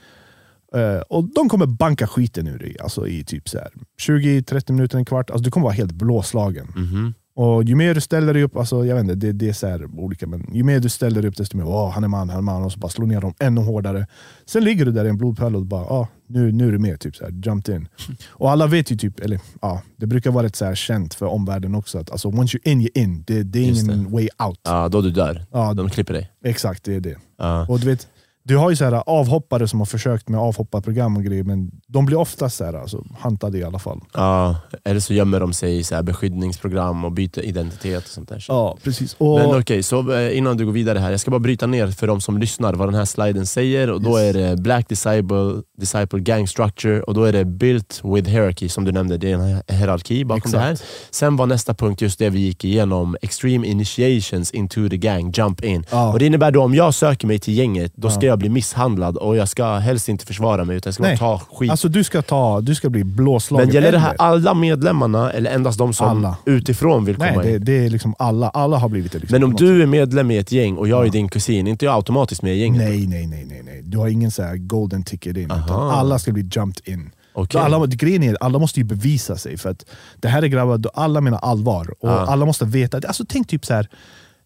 Eh, 0.79 1.01
och 1.01 1.23
De 1.23 1.49
kommer 1.49 1.65
banka 1.65 2.07
skiten 2.07 2.47
ur 2.47 2.59
dig 2.59 2.77
alltså, 2.79 3.07
i 3.07 3.23
typ 3.23 3.49
så 3.49 3.57
här 3.57 3.69
20-30 4.01 4.71
minuter, 4.73 4.97
en 4.97 5.05
kvart. 5.05 5.29
Alltså, 5.29 5.43
du 5.43 5.51
kommer 5.51 5.63
vara 5.63 5.73
helt 5.73 5.91
blåslagen. 5.91 6.67
Mhm. 6.75 7.13
Och 7.41 7.63
ju 7.63 7.75
mer 7.75 7.93
du 7.93 8.01
ställer 8.01 8.33
dig 8.33 8.43
upp, 8.43 8.57
alltså, 8.57 8.85
jag 8.85 8.95
vet 8.95 9.03
inte, 9.03 9.15
det, 9.15 9.31
det 9.31 9.49
är 9.49 9.53
så 9.53 9.67
här 9.67 9.99
olika, 9.99 10.27
men 10.27 10.49
ju 10.53 10.63
mer 10.63 10.79
du 10.79 10.89
ställer 10.89 11.21
dig 11.21 11.29
upp 11.29 11.37
desto 11.37 11.57
mer 11.57 11.67
åh, 11.67 11.91
han 11.91 12.03
är 12.03 12.07
man, 12.07 12.29
han 12.29 12.37
är 12.37 12.41
man, 12.41 12.63
och 12.63 12.71
så 12.71 12.79
bara 12.79 12.89
slår 12.89 13.05
ner 13.05 13.21
dem 13.21 13.33
ännu 13.39 13.61
hårdare. 13.61 14.07
Sen 14.45 14.63
ligger 14.63 14.85
du 14.85 14.91
där 14.91 15.05
i 15.05 15.09
en 15.09 15.17
blodpöl 15.17 15.55
och 15.55 15.65
bara, 15.65 15.81
ah, 15.81 16.07
nu, 16.27 16.51
nu 16.51 16.67
är 16.67 16.71
du 16.71 16.79
med, 16.79 16.99
typ 16.99 17.15
så 17.15 17.23
här, 17.23 17.31
jumped 17.31 17.75
in. 17.75 17.87
Och 18.27 18.51
alla 18.51 18.67
vet 18.67 18.91
ju, 18.91 18.97
typ, 18.97 19.19
eller 19.19 19.39
ja, 19.61 19.81
det 19.97 20.07
brukar 20.07 20.31
vara 20.31 20.45
rätt 20.45 20.55
så 20.55 20.65
här 20.65 20.75
känt 20.75 21.13
för 21.13 21.25
omvärlden 21.25 21.75
också, 21.75 21.99
att 21.99 22.11
alltså, 22.11 22.27
once 22.27 22.57
you're 22.57 22.67
in, 22.67 22.81
you're 22.81 22.97
in. 22.97 23.23
Det, 23.27 23.43
det 23.43 23.59
är 23.59 23.83
ingen 23.83 24.11
way 24.11 24.29
out. 24.47 24.59
Ja, 24.63 24.89
då 24.89 25.01
du 25.01 25.11
dör. 25.11 25.45
Ja, 25.51 25.73
De 25.73 25.89
klipper 25.89 26.13
dig. 26.13 26.31
Exakt, 26.43 26.83
det 26.83 26.95
är 26.95 26.99
det. 26.99 27.17
Ja. 27.37 27.65
Och 27.69 27.79
du 27.79 27.85
vet, 27.85 28.07
du 28.43 28.57
har 28.57 28.69
ju 28.69 28.75
så 28.75 28.85
här 28.85 29.03
avhoppare 29.05 29.67
som 29.67 29.79
har 29.79 29.85
försökt 29.85 30.29
med 30.29 30.39
avhopparprogram 30.39 31.17
och 31.17 31.23
grejer, 31.23 31.43
men 31.43 31.71
de 31.87 32.05
blir 32.05 32.17
ofta 32.17 32.49
så 32.49 32.65
här, 32.65 32.73
alltså, 32.73 33.03
hantade 33.19 33.57
i 33.57 33.63
alla 33.63 33.79
fall. 33.79 33.99
Ja, 34.13 34.55
eller 34.85 34.99
så 34.99 35.13
gömmer 35.13 35.39
de 35.39 35.53
sig 35.53 35.77
i 35.77 35.83
så 35.83 35.95
här 35.95 36.03
beskyddningsprogram 36.03 37.05
och 37.05 37.11
byter 37.11 37.39
identitet 37.39 38.03
och 38.03 38.09
sånt 38.09 38.29
där. 38.29 38.45
Ja, 38.47 38.77
precis. 38.83 39.15
Och, 39.17 39.39
Men 39.39 39.59
okej, 39.59 39.83
så 39.83 40.11
eh, 40.13 40.37
innan 40.37 40.57
du 40.57 40.65
går 40.65 40.71
vidare 40.71 40.99
här, 40.99 41.11
jag 41.11 41.19
ska 41.19 41.31
bara 41.31 41.39
bryta 41.39 41.67
ner 41.67 41.87
för 41.87 42.07
de 42.07 42.21
som 42.21 42.37
lyssnar 42.37 42.73
vad 42.73 42.87
den 42.87 42.95
här 42.95 43.05
sliden 43.05 43.45
säger. 43.45 43.91
Och 43.91 44.01
Då 44.01 44.19
Yes. 44.19 44.35
är 44.35 44.39
det 44.49 44.57
Black 44.61 44.89
Disciple, 44.89 45.61
Disciple 45.77 46.19
Gang 46.19 46.47
Structure 46.47 47.01
och 47.01 47.13
då 47.13 47.23
är 47.23 47.33
det 47.33 47.45
Built 47.45 48.01
with 48.03 48.29
Hierarchy 48.29 48.69
som 48.69 48.83
du 48.85 48.91
nämnde, 48.91 49.17
det 49.17 49.31
är 49.31 49.35
en 49.35 49.61
hierarki 49.77 50.25
bakom 50.25 50.37
Exakt. 50.37 50.53
det 50.53 50.59
här. 50.59 50.77
Sen 51.11 51.35
var 51.35 51.45
nästa 51.45 51.73
punkt 51.73 52.01
just 52.01 52.19
det 52.19 52.29
vi 52.29 52.39
gick 52.39 52.65
igenom, 52.65 53.17
Extreme 53.21 53.67
Initiations 53.67 54.51
into 54.51 54.89
the 54.89 54.97
gang, 54.97 55.31
Jump 55.31 55.63
in. 55.63 55.85
ja, 55.91 56.11
Och 56.13 56.19
Det 56.19 56.25
innebär 56.25 56.51
då 56.51 56.63
om 56.63 56.75
jag 56.75 56.93
söker 56.93 57.27
mig 57.27 57.39
till 57.39 57.53
gänget, 57.57 57.91
då 57.95 58.09
ska 58.09 58.25
Ja. 58.25 58.30
Jag 58.31 58.39
bli 58.39 58.49
misshandlad 58.49 59.17
och 59.17 59.35
jag 59.35 59.49
ska 59.49 59.73
helst 59.77 60.09
inte 60.09 60.25
försvara 60.25 60.63
mig 60.65 60.77
utan 60.77 60.87
jag 60.89 60.93
ska 60.93 61.03
bara 61.03 61.09
Nej. 61.09 61.17
ta 61.17 61.41
skit. 61.53 61.71
Alltså 61.71 61.87
du 61.89 62.03
ska, 62.03 62.21
ta, 62.21 62.61
du 62.61 62.75
ska 62.75 62.89
bli 62.89 63.03
blåslagen. 63.03 63.67
Men 63.67 63.75
gäller 63.75 63.91
det 63.91 63.97
här 63.99 64.15
alla 64.17 64.53
medlemmarna 64.53 65.31
eller 65.31 65.51
endast 65.51 65.77
de 65.77 65.93
som 65.93 66.07
Alla. 66.07 66.37
utifrån 66.45 67.05
vill 67.05 67.15
komma 67.15 67.31
Nej, 67.35 67.45
det, 67.45 67.55
in? 67.55 67.65
det 67.65 67.85
är 67.85 67.89
liksom 67.89 68.15
alla. 68.19 68.49
Alla 68.49 68.77
har 68.77 68.89
blivit 68.89 69.11
det. 69.11 69.19
Liksom, 69.19 69.35
Men 69.35 69.43
om 69.43 69.53
du 69.55 69.81
är 69.81 69.85
medlem 69.85 70.31
i 70.31 70.37
ett 70.37 70.51
gäng 70.51 70.77
och 70.77 70.87
jag 70.87 71.01
är 71.01 71.05
Ja. 71.05 71.11
din 71.11 71.29
kusin, 71.29 71.67
inte 71.67 71.85
jag 71.85 71.95
automatiskt 71.95 72.41
med 72.41 72.55
i 72.55 72.59
gänget? 72.59 72.81
Nej, 72.89 73.07
nej, 73.07 73.27
nej, 73.27 73.45
nej, 73.49 73.61
nej. 73.65 73.81
Du 73.83 73.97
har 73.97 74.07
ingen 74.07 74.31
så 74.31 74.43
här 74.43 74.55
golden 74.57 75.03
ticket 75.03 75.37
in. 75.37 75.51
Alla 75.69 76.19
ska 76.19 76.31
bli 76.31 76.49
jumped 76.55 76.93
in. 76.93 77.09
Okej. 77.33 77.61
Alla, 77.61 77.85
grejen 77.85 78.23
är, 78.23 78.37
alla 78.41 78.59
måste 78.59 78.79
ju 78.79 78.83
bevisa 78.83 79.37
sig. 79.37 79.57
För 79.57 79.69
att 79.69 79.85
det 80.19 80.27
här 80.27 80.41
är 80.43 80.47
grabbar, 80.47 80.81
alla 80.93 81.21
menar 81.21 81.37
allvar. 81.39 81.93
Och 81.99 82.09
Ja. 82.09 82.25
alla 82.27 82.45
måste 82.45 82.65
veta. 82.65 82.97
Alltså, 83.07 83.25
tänk 83.29 83.47
typ 83.47 83.65
så 83.65 83.73
här. 83.73 83.87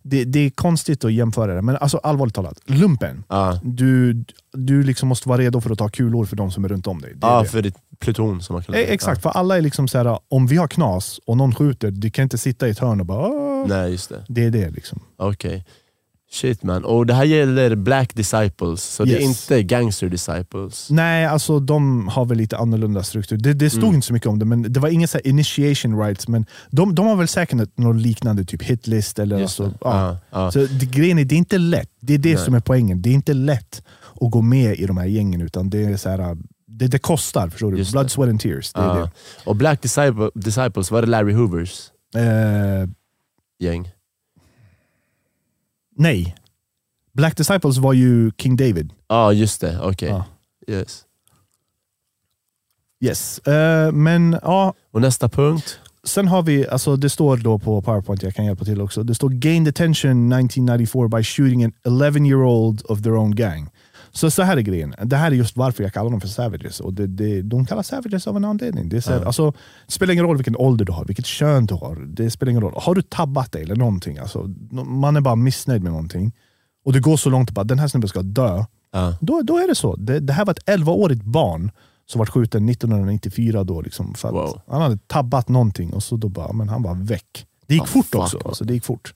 Det, 0.07 0.25
det 0.25 0.39
är 0.39 0.49
konstigt 0.49 1.05
att 1.05 1.13
jämföra 1.13 1.55
det, 1.55 1.61
men 1.61 1.77
alltså, 1.77 1.97
allvarligt 1.97 2.35
talat. 2.35 2.59
Lumpen. 2.65 3.23
Ja, 3.29 3.59
Du, 3.63 4.23
du 4.53 4.83
liksom 4.83 5.09
måste 5.09 5.29
vara 5.29 5.37
redo 5.41 5.61
för 5.61 5.69
att 5.69 5.77
ta 5.77 5.89
kulor 5.89 6.25
för 6.25 6.35
de 6.35 6.51
som 6.51 6.65
är 6.65 6.67
runt 6.69 6.87
om 6.87 7.01
dig. 7.01 7.11
Det 7.15 7.27
ja 7.27 7.41
det. 7.41 7.47
för 7.49 7.61
ditt 7.61 7.75
pluton 7.99 8.41
som 8.41 8.53
man 8.53 8.63
kallar 8.63 8.79
Eh, 8.79 8.85
Exakt, 8.89 9.21
för 9.21 9.29
alla 9.29 9.57
är 9.57 9.61
liksom 9.61 9.87
så 9.87 9.97
här, 9.97 10.19
om 10.29 10.47
vi 10.47 10.57
har 10.57 10.67
knas 10.67 11.19
och 11.25 11.37
någon 11.37 11.55
skjuter, 11.55 11.91
du 11.91 12.09
kan 12.11 12.23
inte 12.23 12.37
sitta 12.37 12.67
i 12.67 12.71
ett 12.71 12.79
hörn 12.79 12.99
och 12.99 13.05
bara 13.05 13.27
"Åh." 13.27 13.67
Nej, 13.67 13.91
just 13.91 14.09
det. 14.09 14.23
Det 14.27 14.43
är 14.43 14.51
det 14.51 14.69
liksom. 14.69 14.99
Okej. 15.17 15.65
Shit 16.35 16.63
man. 16.63 16.85
Och 16.85 17.05
det 17.05 17.13
här 17.13 17.23
gäller 17.23 17.75
Black 17.75 18.13
Disciples, 18.15 18.83
så 18.83 19.05
det 19.05 19.11
är 19.15 19.21
Yes. 19.21 19.41
inte 19.51 19.63
Gangster 19.63 20.09
Disciples? 20.09 20.87
Nej, 20.89 21.25
alltså 21.25 21.59
de 21.59 22.07
har 22.07 22.25
väl 22.25 22.37
lite 22.37 22.57
annorlunda 22.57 23.03
struktur. 23.03 23.37
Det, 23.37 23.53
det 23.53 23.69
stod 23.69 23.83
Mm. 23.83 23.95
inte 23.95 24.07
så 24.07 24.13
mycket 24.13 24.29
om 24.29 24.39
det, 24.39 24.45
men 24.45 24.73
det 24.73 24.79
var 24.79 24.89
ingen 24.89 25.07
så 25.07 25.19
initiation 25.19 25.99
rights. 26.01 26.27
Men 26.27 26.45
de, 26.69 26.95
de 26.95 27.05
har 27.05 27.15
väl 27.15 27.27
säkert 27.27 27.77
något 27.77 27.95
liknande, 28.01 28.45
typ 28.45 28.61
hitlist. 28.63 29.19
Eller 29.19 29.39
Just 29.39 29.59
alltså, 29.59 29.73
det. 29.73 29.77
ja. 29.81 30.19
Ja, 30.31 30.41
ja. 30.43 30.51
Så 30.51 30.59
det, 30.59 30.85
grejen 30.85 31.19
är, 31.19 31.25
det 31.25 31.35
är 31.35 31.37
inte 31.37 31.57
lätt. 31.57 31.89
Det 31.99 32.13
är 32.13 32.17
det 32.17 32.35
Nej. 32.35 32.45
som 32.45 32.53
är 32.53 32.59
poängen. 32.59 33.01
Det 33.01 33.09
är 33.09 33.13
inte 33.13 33.33
lätt 33.33 33.83
att 34.21 34.31
gå 34.31 34.41
med 34.41 34.75
i 34.79 34.85
de 34.85 34.97
här 34.97 35.05
gängen, 35.05 35.41
utan 35.41 35.69
det 35.69 35.83
är 35.85 35.97
så 35.97 36.09
här, 36.09 36.37
det, 36.67 36.87
det 36.87 36.99
kostar. 36.99 37.49
Förstår 37.49 37.71
du? 37.71 37.77
Just 37.77 37.91
Blood, 37.91 38.05
det. 38.05 38.09
sweat 38.09 38.29
and 38.29 38.39
tears. 38.39 38.73
Det 38.73 38.79
är 38.79 38.85
Ja. 38.99 39.09
Och 39.45 39.55
Black 39.55 39.81
Disciple, 39.81 40.29
Disciples, 40.35 40.91
var 40.91 41.01
det 41.01 41.07
Larry 41.07 41.33
Hoovers 41.33 41.91
det. 42.13 42.21
Eh, 42.21 42.89
gäng? 43.67 43.91
Nej. 45.95 46.35
Black 47.13 47.37
Disciples 47.37 47.77
var 47.77 47.93
ju 47.93 48.31
King 48.37 48.55
David. 48.55 48.93
Ja, 49.07 49.33
just 49.33 49.61
det. 49.61 49.79
Okej. 49.81 50.09
Ja. 50.09 50.25
Yes. 50.67 51.03
Yes. 53.01 53.39
Eh, 53.39 53.91
men 53.91 54.39
ja, 54.41 54.73
Och 54.91 55.01
nästa 55.01 55.29
punkt? 55.29 55.79
Sen 56.03 56.27
har 56.27 56.41
vi, 56.41 56.67
alltså 56.67 56.95
det 56.95 57.09
står 57.09 57.37
då 57.37 57.59
på 57.59 57.81
powerpoint, 57.81 58.23
jag 58.23 58.35
kan 58.35 58.45
hjälpa 58.45 58.65
till 58.65 58.81
också. 58.81 59.03
Det 59.03 59.15
står 59.15 59.29
gained 59.29 59.67
attention 59.67 60.31
1994 60.33 61.07
by 61.07 61.23
shooting 61.23 61.63
an 61.63 61.73
11 61.85 62.19
year 62.19 62.43
old 62.43 62.81
of 62.85 63.01
their 63.01 63.15
own 63.15 63.35
gang. 63.35 63.69
Så 64.15 64.31
så 64.31 64.41
här 64.43 64.57
är 64.57 64.61
grejen, 64.61 64.95
det 65.03 65.15
här 65.15 65.31
är 65.31 65.35
just 65.35 65.57
varför 65.57 65.83
jag 65.83 65.93
kallar 65.93 66.11
dem 66.11 66.21
för 66.21 66.27
savages. 66.27 66.79
Och 66.79 66.93
det, 66.93 67.07
det, 67.07 67.41
de 67.41 67.65
kallas 67.65 67.87
savages 67.87 68.27
av 68.27 68.37
en 68.37 68.45
anledning. 68.45 68.89
Det, 68.89 68.97
är 68.97 69.01
så 69.01 69.11
här, 69.11 69.19
Ja. 69.19 69.25
alltså, 69.25 69.51
det 69.85 69.91
spelar 69.91 70.13
ingen 70.13 70.25
roll 70.25 70.37
vilken 70.37 70.55
ålder 70.55 70.85
du 70.85 70.91
har, 70.91 71.05
vilket 71.05 71.25
kön 71.25 71.65
du 71.65 71.73
har. 71.73 71.95
Det 71.95 72.31
spelar 72.31 72.49
ingen 72.49 72.61
roll. 72.61 72.73
Har 72.77 72.95
du 72.95 73.01
tabbat 73.01 73.51
dig 73.51 73.63
eller 73.63 73.75
någonting, 73.75 74.17
alltså, 74.17 74.43
man 74.85 75.15
är 75.15 75.21
bara 75.21 75.35
missnöjd 75.35 75.83
med 75.83 75.91
någonting. 75.91 76.33
Och 76.85 76.93
det 76.93 76.99
går 76.99 77.17
så 77.17 77.29
långt 77.29 77.57
att 77.57 77.67
den 77.67 77.79
här 77.79 77.87
snubben 77.87 78.07
ska 78.09 78.21
dö. 78.21 78.63
Ja. 78.91 79.17
Då, 79.21 79.41
då 79.41 79.57
är 79.57 79.67
det 79.67 79.75
så. 79.75 79.95
Det, 79.95 80.19
det 80.19 80.33
här 80.33 80.45
var 80.45 80.51
ett 80.53 80.65
11-årigt 80.79 81.23
barn 81.23 81.71
som 82.05 82.19
var 82.19 82.25
skjuten 82.25 82.69
1994. 82.69 83.63
Då, 83.63 83.81
liksom, 83.81 84.13
för 84.13 84.31
Wow. 84.31 84.61
Han 84.67 84.81
hade 84.81 84.97
tabbat 84.97 85.49
någonting 85.49 85.93
och 85.93 86.03
så 86.03 86.17
då 86.17 86.29
bara, 86.29 86.53
men 86.53 86.69
han 86.69 86.83
var 86.83 86.95
väck. 86.95 87.45
Det 87.67 87.73
gick 87.73 87.83
Ah, 87.83 87.85
fort 87.85 88.05
fuck, 88.05 88.21
också. 88.21 88.39
Alltså, 88.45 88.63
det 88.63 88.73
gick 88.73 88.85
fort. 88.85 89.13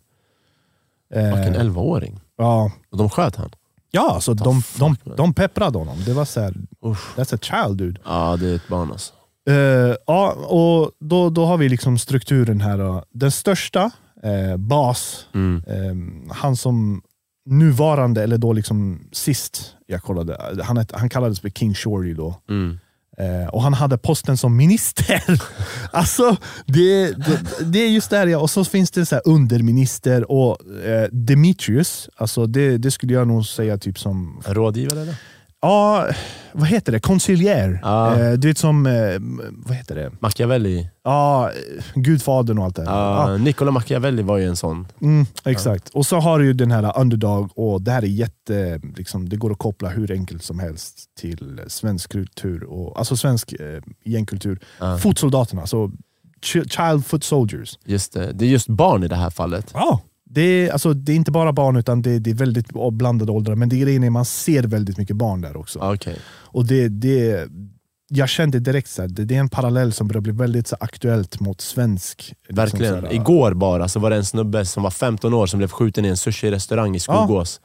Fucking 1.13 1.55
Eh, 1.55 1.61
11-åring. 1.63 2.19
ja, 2.37 2.71
Och 2.89 2.97
de 2.97 3.09
sköt 3.09 3.35
han? 3.35 3.49
Ja 3.91 4.11
alltså, 4.13 4.35
the 4.35 4.43
de, 4.43 4.63
de, 4.79 4.95
de 5.17 5.33
pepprade 5.33 5.77
honom. 5.77 5.97
Det 6.05 6.13
var 6.13 6.25
så 6.25 6.39
här, 6.41 6.53
Uff. 6.85 7.13
that's 7.17 7.35
a 7.35 7.39
child 7.41 7.77
dude. 7.77 8.01
Ja, 8.05 8.37
det 8.37 8.47
är 8.49 8.55
ett 8.55 8.67
barn 8.67 8.91
alltså. 8.91 9.13
Eh, 9.49 9.95
ja, 10.07 10.31
och 10.31 10.91
då, 10.99 11.29
då 11.29 11.45
har 11.45 11.57
vi 11.57 11.69
liksom 11.69 11.97
strukturen 11.97 12.61
här. 12.61 12.77
Då. 12.77 13.03
Den 13.13 13.31
största, 13.31 13.91
eh, 14.23 14.57
Bas, 14.57 15.25
Mm. 15.33 15.63
eh, 15.67 16.33
han 16.35 16.55
som 16.55 17.01
nuvarande, 17.49 18.23
eller 18.23 18.37
då 18.37 18.53
liksom 18.53 18.99
sist 19.11 19.75
jag 19.87 20.03
kollade, 20.03 20.37
han, 20.63 20.77
het- 20.77 20.91
han 20.93 21.09
kallades 21.09 21.39
för 21.39 21.49
King 21.49 21.73
Shorty 21.73 22.13
då. 22.13 22.35
Mm. 22.49 22.79
Eh, 23.19 23.47
och 23.47 23.63
han 23.63 23.73
hade 23.73 23.97
posten 23.97 24.37
som 24.37 24.57
minister. 24.57 25.23
alltså, 25.91 26.37
det, 26.65 27.11
det, 27.11 27.39
det, 27.63 27.79
är 27.79 27.89
just 27.89 28.09
det 28.09 28.17
här, 28.17 28.41
och 28.41 28.49
så 28.49 28.65
finns 28.65 28.91
det 28.91 29.05
så 29.05 29.15
här 29.15 29.21
underminister 29.25 30.31
och 30.31 30.57
eh, 30.85 31.07
Demetrius, 31.11 32.09
alltså 32.15 32.45
det, 32.45 32.77
det 32.77 32.91
skulle 32.91 33.13
jag 33.13 33.27
nog 33.27 33.45
säga 33.45 33.77
typ 33.77 33.99
som... 33.99 34.41
Rådgivare 34.45 35.01
eller? 35.01 35.15
Ja, 35.61 36.07
vad 36.51 36.67
heter 36.67 36.91
det? 36.91 36.99
Concilier. 36.99 37.79
Ja. 37.83 38.19
Eh, 38.19 38.31
du 38.33 38.47
vet 38.47 38.57
som, 38.57 38.85
eh, 38.85 38.93
vad 39.51 39.77
heter 39.77 39.95
det? 39.95 40.11
Machiavelli. 40.19 40.89
Ja, 41.03 41.51
Gudfadern 41.95 42.57
och 42.57 42.65
allt 42.65 42.75
det 42.75 42.83
Ja, 42.83 43.37
Niccolo 43.37 43.71
Machiavelli 43.71 44.21
var 44.23 44.37
ju 44.37 44.45
en 44.47 44.55
sån. 44.55 44.87
Mm, 45.01 45.25
exakt. 45.45 45.89
Och 45.89 46.05
så 46.05 46.19
har 46.19 46.39
du 46.39 46.45
ju 46.45 46.53
den 46.53 46.71
här 46.71 46.99
underdog, 46.99 47.49
och 47.55 47.81
det 47.81 47.91
här 47.91 48.01
är 48.01 48.07
jätte, 48.07 48.81
liksom, 48.97 49.29
det 49.29 49.35
går 49.35 49.51
att 49.51 49.57
koppla 49.57 49.89
hur 49.89 50.11
enkelt 50.11 50.43
som 50.43 50.59
helst 50.59 50.99
till 51.19 51.61
svensk 51.67 52.11
kultur, 52.11 52.63
och, 52.63 52.97
alltså 52.99 53.17
svensk 53.17 53.53
eh, 53.53 53.81
gängkultur. 54.05 54.59
Fotsoldaterna, 54.99 55.67
så 55.67 55.91
ch- 56.41 56.69
child 56.89 57.05
foot 57.05 57.23
soldiers. 57.23 57.79
Just 57.85 58.13
det. 58.13 58.31
det 58.33 58.45
är 58.45 58.49
just 58.49 58.67
barn 58.67 59.03
i 59.03 59.07
det 59.07 59.15
här 59.15 59.29
fallet. 59.29 59.71
Ja. 59.73 60.01
Det 60.31 60.41
är, 60.41 60.71
alltså, 60.71 60.93
det 60.93 61.11
är 61.11 61.15
inte 61.15 61.31
bara 61.31 61.53
barn, 61.53 61.75
utan 61.75 62.01
det, 62.01 62.19
det 62.19 62.29
är 62.29 62.33
väldigt 62.33 62.67
blandade 62.91 63.31
åldrar, 63.31 63.55
men 63.55 63.69
det 63.69 63.77
grejen 63.77 64.03
är 64.03 64.09
man 64.09 64.25
ser 64.25 64.63
väldigt 64.63 64.97
mycket 64.97 65.15
barn 65.15 65.41
där 65.41 65.57
också. 65.57 65.79
Ah, 65.79 65.93
Okej. 65.93 66.17
Och 66.29 66.65
det, 66.65 66.87
det, 66.87 67.47
jag 68.09 68.29
kände 68.29 68.59
direkt 68.59 68.99
att 68.99 69.15
det, 69.15 69.25
det 69.25 69.35
är 69.35 69.39
en 69.39 69.49
parallell 69.49 69.93
som 69.93 70.07
börjar 70.07 70.21
bli 70.21 70.31
väldigt 70.31 70.67
så, 70.67 70.75
aktuellt 70.79 71.39
mot 71.39 71.61
svensk. 71.61 72.17
liksom, 72.47 72.55
Verkligen. 72.55 73.01
så 73.01 73.07
här, 73.07 73.13
Igår 73.13 73.53
bara 73.53 73.87
så 73.87 73.99
var 73.99 74.09
det 74.09 74.15
en 74.15 74.25
snubbe 74.25 74.65
som 74.65 74.83
var 74.83 74.91
15 74.91 75.33
år 75.33 75.45
som 75.47 75.57
blev 75.57 75.67
skjuten 75.69 76.05
i 76.05 76.07
en 76.07 76.17
sushi-restaurang 76.17 76.95
i 76.95 76.99
Skogås. 76.99 77.61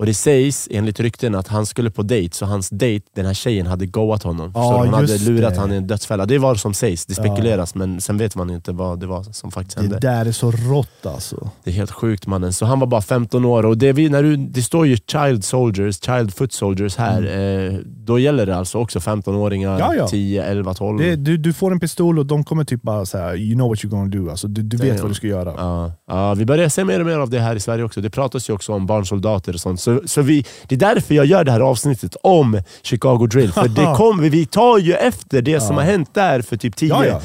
Och 0.00 0.06
det 0.06 0.14
sägs 0.14 0.68
enligt 0.70 1.00
rykten 1.00 1.34
att 1.34 1.48
han 1.48 1.66
skulle 1.66 1.90
på 1.90 2.02
dejt, 2.02 2.36
så 2.36 2.46
hans 2.46 2.68
dejt, 2.70 3.06
den 3.16 3.26
här 3.26 3.34
tjejen, 3.34 3.66
hade 3.66 3.86
goat 3.86 4.22
honom. 4.22 4.52
Ja? 4.54 4.76
Hon 4.78 4.94
hade 4.94 5.18
lurat 5.18 5.54
det. 5.54 5.60
honom 5.60 5.72
i 5.72 5.76
en 5.76 5.86
dödsfälla. 5.86 6.26
Det 6.26 6.34
är 6.34 6.38
vad 6.38 6.60
som 6.60 6.74
sägs, 6.74 7.06
det 7.06 7.14
spekuleras, 7.14 7.74
men 7.74 8.00
sen 8.00 8.18
vet 8.18 8.36
man 8.36 8.50
inte 8.50 8.72
vad 8.72 9.00
det 9.00 9.06
var 9.06 9.22
som 9.22 9.50
faktiskt 9.50 9.78
hände. 9.78 9.94
Det 9.94 10.08
där 10.08 10.26
är 10.26 10.32
så 10.32 10.50
rått 10.50 11.06
alltså. 11.06 11.50
Det 11.64 11.70
är 11.70 11.74
helt 11.74 11.90
sjukt 11.90 12.26
mannen. 12.26 12.52
Så 12.52 12.66
han 12.66 12.80
var 12.80 12.86
bara 12.86 13.00
15 13.00 13.44
år 13.44 13.66
och 13.66 13.78
det, 13.78 13.92
vi, 13.92 14.08
när 14.08 14.22
du, 14.22 14.36
det 14.36 14.62
står 14.62 14.86
ju 14.86 14.96
child 14.96 15.44
soldiers, 15.44 16.00
child 16.04 16.34
foot 16.34 16.52
soldiers 16.52 16.96
här. 16.96 17.22
Eh, 17.38 17.78
då 17.86 18.18
gäller 18.18 18.46
det 18.46 18.56
alltså 18.56 18.78
också 18.78 18.98
15-åringar, 18.98 19.70
Mm. 19.70 19.80
Ja, 19.80 19.94
ja. 19.94 20.08
10, 20.08 20.44
11, 20.44 20.74
12. 20.74 20.98
Det, 20.98 21.16
du, 21.16 21.36
du 21.36 21.52
får 21.52 21.72
en 21.72 21.80
pistol 21.80 22.18
och 22.18 22.26
de 22.26 22.44
kommer 22.44 22.64
typ 22.64 22.82
bara 22.82 23.06
säga 23.06 23.36
you 23.36 23.54
know 23.54 23.68
what 23.68 23.78
you're 23.78 23.88
gonna 23.88 24.10
do. 24.10 24.30
Alltså, 24.30 24.48
du, 24.48 24.62
du 24.62 24.76
vet 24.76 25.00
vad 25.00 25.10
du 25.10 25.14
ska 25.14 25.26
göra. 25.26 25.54
Ja, 25.56 25.92
ja, 26.06 26.34
vi 26.34 26.44
börjar 26.46 26.68
se 26.68 26.84
mer 26.84 27.00
och 27.00 27.06
mer 27.06 27.18
av 27.18 27.30
det 27.30 27.40
här 27.40 27.56
i 27.56 27.60
Sverige 27.60 27.84
också. 27.84 28.00
Det 28.00 28.10
pratas 28.10 28.50
ju 28.50 28.54
också 28.54 28.72
om 28.72 28.86
barnsoldater 28.86 29.54
och 29.54 29.60
sånt. 29.60 29.80
Så, 29.80 29.89
så 30.06 30.22
vi, 30.22 30.44
det 30.68 30.74
är 30.74 30.78
därför 30.78 31.14
jag 31.14 31.26
gör 31.26 31.44
det 31.44 31.52
här 31.52 31.60
avsnittet 31.60 32.16
om 32.22 32.62
Chicago 32.82 33.26
Drill. 33.26 33.52
För 33.52 33.68
det 33.68 33.94
kom, 33.96 34.20
vi 34.20 34.46
tar 34.46 34.78
ju 34.78 34.92
efter 34.94 35.42
det 35.42 35.60
som 35.60 35.76
har 35.76 35.82
hänt 35.82 36.14
där 36.14 36.42
för 36.42 36.56
typ 36.56 36.74
10-20 36.74 36.88
Ja, 36.88 37.20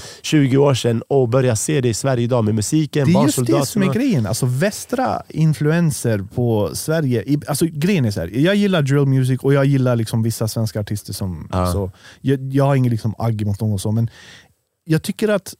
ja. 0.51 0.59
år 0.59 0.73
sedan 0.73 1.01
och 1.07 1.29
börjar 1.29 1.55
se 1.55 1.81
det 1.81 1.89
i 1.89 1.93
Sverige 1.93 2.23
idag 2.23 2.43
med 2.45 2.55
musiken, 2.55 3.07
Det 3.13 3.19
är 3.19 3.23
just 3.23 3.45
det 3.45 3.65
som 3.65 3.81
är 3.83 3.93
grejen. 3.93 4.25
Alltså 4.25 4.45
västra 4.45 5.21
influenser 5.29 6.25
på 6.35 6.69
Sverige. 6.73 7.39
Alltså 7.47 7.65
grejen 7.65 8.05
är 8.05 8.11
så 8.11 8.19
här, 8.19 8.27
jag 8.33 8.55
gillar 8.55 8.81
drill 8.81 9.05
music 9.05 9.39
och 9.41 9.53
jag 9.53 9.65
gillar 9.65 9.95
liksom 9.95 10.23
vissa 10.23 10.47
svenska 10.47 10.79
artister. 10.79 11.13
som 11.13 11.49
Ja. 11.51 11.71
så, 11.71 11.91
jag, 12.21 12.53
jag 12.53 12.65
har 12.65 12.75
ingen 12.75 12.91
liksom 12.91 13.15
agg 13.17 13.45
mot 13.45 13.61
någon 13.61 13.73
och 13.73 13.81
så, 13.81 13.91
men 13.91 14.09
jag 14.85 15.01
tycker 15.03 15.29
att 15.29 15.53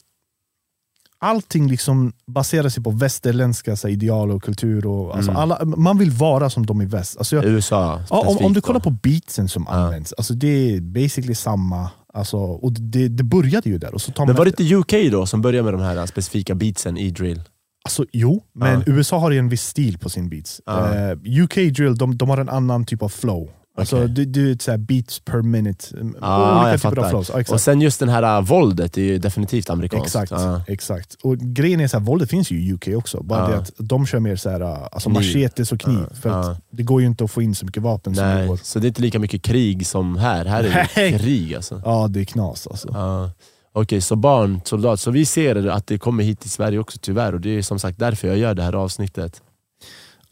allting 1.19 1.67
liksom 1.67 2.13
baserar 2.27 2.69
sig 2.69 2.83
på 2.83 2.91
västerländska 2.91 3.75
så 3.75 3.87
ideal 3.87 4.31
och 4.31 4.43
kultur. 4.43 4.85
Och, 4.85 5.15
alltså, 5.15 5.31
Mm. 5.31 5.41
alla, 5.41 5.65
man 5.65 5.97
vill 5.97 6.11
vara 6.11 6.49
som 6.49 6.65
de 6.65 6.81
i 6.81 6.85
väst. 6.85 7.17
Alltså, 7.17 7.35
jag, 7.35 7.45
USA 7.45 8.01
Ja, 8.09 8.19
om, 8.19 8.45
om 8.45 8.53
du 8.53 8.61
kollar 8.61 8.79
på 8.79 8.89
beatsen 8.89 9.49
som 9.49 9.67
används, 9.67 10.13
alltså 10.13 10.33
det 10.33 10.47
är 10.75 10.81
basically 10.81 11.35
samma. 11.35 11.89
Alltså, 12.13 12.37
och 12.37 12.71
det, 12.73 13.07
det 13.07 13.23
började 13.23 13.69
ju 13.69 13.77
där. 13.77 13.93
Och 13.93 14.01
så 14.01 14.11
tar 14.11 14.25
Men 14.25 14.35
var 14.35 14.45
det 14.45 14.61
inte 14.61 14.75
UK 14.75 15.11
då 15.11 15.25
som 15.25 15.41
började 15.41 15.63
med 15.63 15.73
de 15.73 15.81
här 15.81 16.05
specifika 16.05 16.55
beatsen 16.55 16.97
i 16.97 17.09
drill? 17.11 17.41
Alltså, 17.85 18.05
jo, 18.13 18.43
men 18.53 18.73
Ja. 18.87 18.93
USA 18.93 19.17
har 19.19 19.31
ju 19.31 19.39
en 19.39 19.49
viss 19.49 19.63
stil 19.67 19.97
på 19.97 20.09
sin 20.09 20.29
beats. 20.29 20.61
Ja. 20.65 20.95
Eh, 20.95 21.11
UK 21.43 21.55
drill, 21.55 21.95
de, 21.97 22.17
de 22.17 22.29
har 22.29 22.37
en 22.37 22.49
annan 22.49 22.85
typ 22.85 23.01
av 23.01 23.09
flow. 23.09 23.49
Alltså, 23.77 23.95
Okej. 23.95 24.07
du, 24.07 24.25
du 24.25 24.57
såhär 24.59 24.77
beats 24.77 25.19
per 25.19 25.41
minute. 25.41 25.85
Ja, 26.21 26.55
olika 26.59 26.69
jag 26.71 26.79
typer 26.81 26.89
av 26.89 26.95
fattar. 26.95 27.09
flows. 27.09 27.31
Ja, 27.49 27.53
och 27.53 27.61
sen 27.61 27.81
just 27.81 27.99
den 27.99 28.09
här 28.09 28.37
uh, 28.39 28.45
våldet 28.45 28.97
är 28.97 29.01
ju 29.01 29.17
definitivt 29.17 29.69
amerikanskt. 29.69 30.07
Exakt, 30.15 30.31
Ja. 30.31 30.61
exakt. 30.67 31.13
Och 31.23 31.37
grejen 31.37 31.79
är 31.79 31.95
att 31.95 32.01
våldet 32.03 32.29
finns 32.29 32.51
ju 32.51 32.59
i 32.61 32.73
UK 32.73 32.87
också. 32.97 33.23
Bara 33.23 33.39
Ja. 33.39 33.47
det 33.47 33.57
att 33.57 33.71
de 33.77 34.05
kör 34.05 34.19
mer 34.19 34.35
så 34.35 34.49
här, 34.49 34.61
alltså 34.61 35.09
Kniv. 35.09 35.15
machetes 35.35 35.71
och 35.71 35.79
kniv. 35.79 35.99
Ja, 36.09 36.15
För 36.15 36.29
ja. 36.29 36.57
det 36.71 36.83
går 36.83 37.01
ju 37.01 37.07
inte 37.07 37.23
att 37.23 37.31
få 37.31 37.41
in 37.41 37.55
så 37.55 37.65
mycket 37.65 37.83
vapen 37.83 38.15
som 38.15 38.23
det 38.27 38.33
Nej, 38.35 38.47
går. 38.47 38.59
så 38.63 38.79
det 38.79 38.85
är 38.85 38.87
inte 38.87 39.01
lika 39.01 39.19
mycket 39.19 39.41
krig 39.41 39.87
som 39.87 40.17
här. 40.17 40.45
Här 40.45 40.63
är 40.63 40.69
det 40.69 40.87
Nej. 40.95 41.19
krig 41.19 41.55
alltså. 41.55 41.81
Ja, 41.85 42.07
det 42.09 42.19
är 42.19 42.25
knas 42.25 42.67
alltså. 42.67 42.87
Ja. 42.93 43.31
Okej, 43.73 44.01
så 44.01 44.15
barn, 44.15 44.61
soldat. 44.65 44.99
Så 44.99 45.11
vi 45.11 45.25
ser 45.25 45.67
att 45.67 45.87
det 45.87 45.97
kommer 45.97 46.23
hit 46.23 46.39
till 46.39 46.49
Sverige 46.51 46.79
också 46.79 46.97
tyvärr 47.01 47.33
och 47.33 47.41
det 47.41 47.49
är 47.57 47.61
som 47.61 47.79
sagt 47.79 47.99
därför 47.99 48.27
jag 48.27 48.37
gör 48.37 48.53
det 48.53 48.63
här 48.63 48.73
avsnittet. 48.73 49.41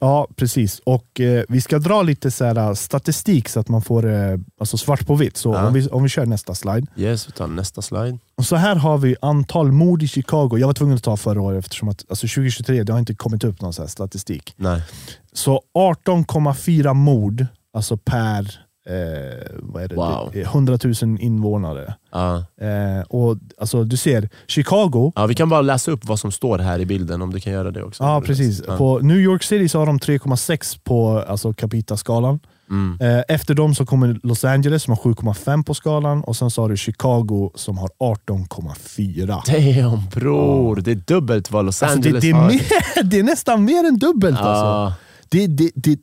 Ja, 0.04 0.28
precis. 0.36 0.80
Och 0.86 1.20
eh, 1.20 1.44
Vi 1.50 1.62
ska 1.62 1.80
dra 1.80 2.02
lite 2.02 2.32
så 2.32 2.46
här, 2.46 2.58
äh, 2.58 2.74
statistik 2.74 3.50
så 3.50 3.60
att 3.60 3.70
man 3.70 3.82
får 3.82 4.12
eh, 4.14 4.38
alltså 4.60 4.78
svart 4.78 5.06
på 5.08 5.16
vitt. 5.16 5.38
Så 5.38 5.54
Ja. 5.54 5.68
om, 5.68 5.74
vi, 5.74 5.88
om 5.88 6.04
vi 6.04 6.10
kör 6.10 6.26
nästa 6.26 6.56
slide. 6.56 6.88
Yes, 6.96 7.28
vi 7.28 7.32
tar 7.32 7.48
nästa 7.48 7.82
slide. 7.82 8.18
Och 8.38 8.46
så 8.46 8.56
här 8.56 8.76
har 8.76 8.98
vi 8.98 9.16
antal 9.22 9.72
mord 9.72 10.04
i 10.04 10.08
Chicago. 10.08 10.58
Jag 10.58 10.68
var 10.68 10.74
tvungen 10.74 10.96
att 10.96 11.04
ta 11.04 11.18
förra 11.18 11.42
året 11.42 11.60
eftersom 11.60 11.90
att 11.90 12.06
alltså 12.10 12.28
2023 12.28 12.84
det 12.84 12.92
har 12.94 13.00
inte 13.00 13.16
kommit 13.16 13.44
upp 13.44 13.62
någon 13.62 13.74
så 13.74 13.82
här 13.82 13.90
statistik. 13.90 14.54
Nej. 14.58 14.82
Så 15.34 15.62
18,4 15.78 16.94
mord 16.94 17.46
alltså 17.74 17.98
per 17.98 18.63
eh, 18.90 19.48
vad 19.60 19.84
är 19.84 19.88
det? 19.88 19.96
Wow. 19.96 20.30
Det 20.34 20.42
är 20.42 20.46
100 20.46 20.78
000 20.84 20.94
invånare. 21.20 21.94
Ja. 22.12 22.36
Eh, 22.62 23.02
och 23.10 23.38
alltså, 23.60 23.84
Du 23.84 23.98
ser, 23.98 24.30
Chicago, 24.48 25.12
Ja, 25.16 25.26
vi 25.26 25.36
kan 25.36 25.50
bara 25.50 25.62
läsa 25.62 25.92
upp 25.92 26.06
vad 26.06 26.20
som 26.20 26.32
står 26.32 26.60
här 26.60 26.80
i 26.80 26.86
bilden 26.86 27.22
om 27.22 27.34
du 27.34 27.40
kan 27.40 27.54
göra 27.54 27.72
det 27.72 27.84
också. 27.84 28.04
ja 28.04 28.22
precis. 28.22 28.62
Ja. 28.68 28.78
På 28.78 29.00
New 29.00 29.18
York 29.18 29.44
City 29.44 29.70
så 29.70 29.80
har 29.80 29.86
de 29.86 30.00
3,6 30.00 30.80
på 30.84 31.24
alltså, 31.28 31.54
capita-skalan. 31.54 32.40
Mm. 32.70 32.98
Eh, 33.18 33.24
Efter 33.28 33.54
dem 33.54 33.76
så 33.76 33.86
kommer 33.86 34.20
Los 34.24 34.46
Angeles 34.46 34.84
som 34.84 34.92
har 34.92 35.14
7,5 35.14 35.64
på 35.64 35.74
skalan 35.74 36.24
och 36.24 36.36
sen 36.36 36.52
så 36.52 36.62
har 36.62 36.70
du 36.70 36.78
Chicago 36.78 37.52
som 37.56 37.78
har 37.78 37.90
18,4. 38.00 39.82
Damn 39.82 40.02
bror, 40.14 40.76
det 40.76 40.92
är 40.92 40.96
dubbelt 40.96 41.52
vad 41.52 41.66
Los 41.66 41.84
Alltså 41.84 42.00
det, 42.00 42.08
Angeles 42.10 42.22
det, 42.24 42.30
är 42.30 42.34
har. 42.34 42.48
mer, 42.48 43.04
det 43.04 43.20
är 43.20 43.24
nästan 43.24 43.66
mer 43.66 43.84
än 43.88 43.98
dubbelt. 44.00 44.38
Alltså. 44.40 44.66
Ja, 44.66 44.94
Det, 45.30 45.48
det, 45.48 45.72
det, 45.76 45.98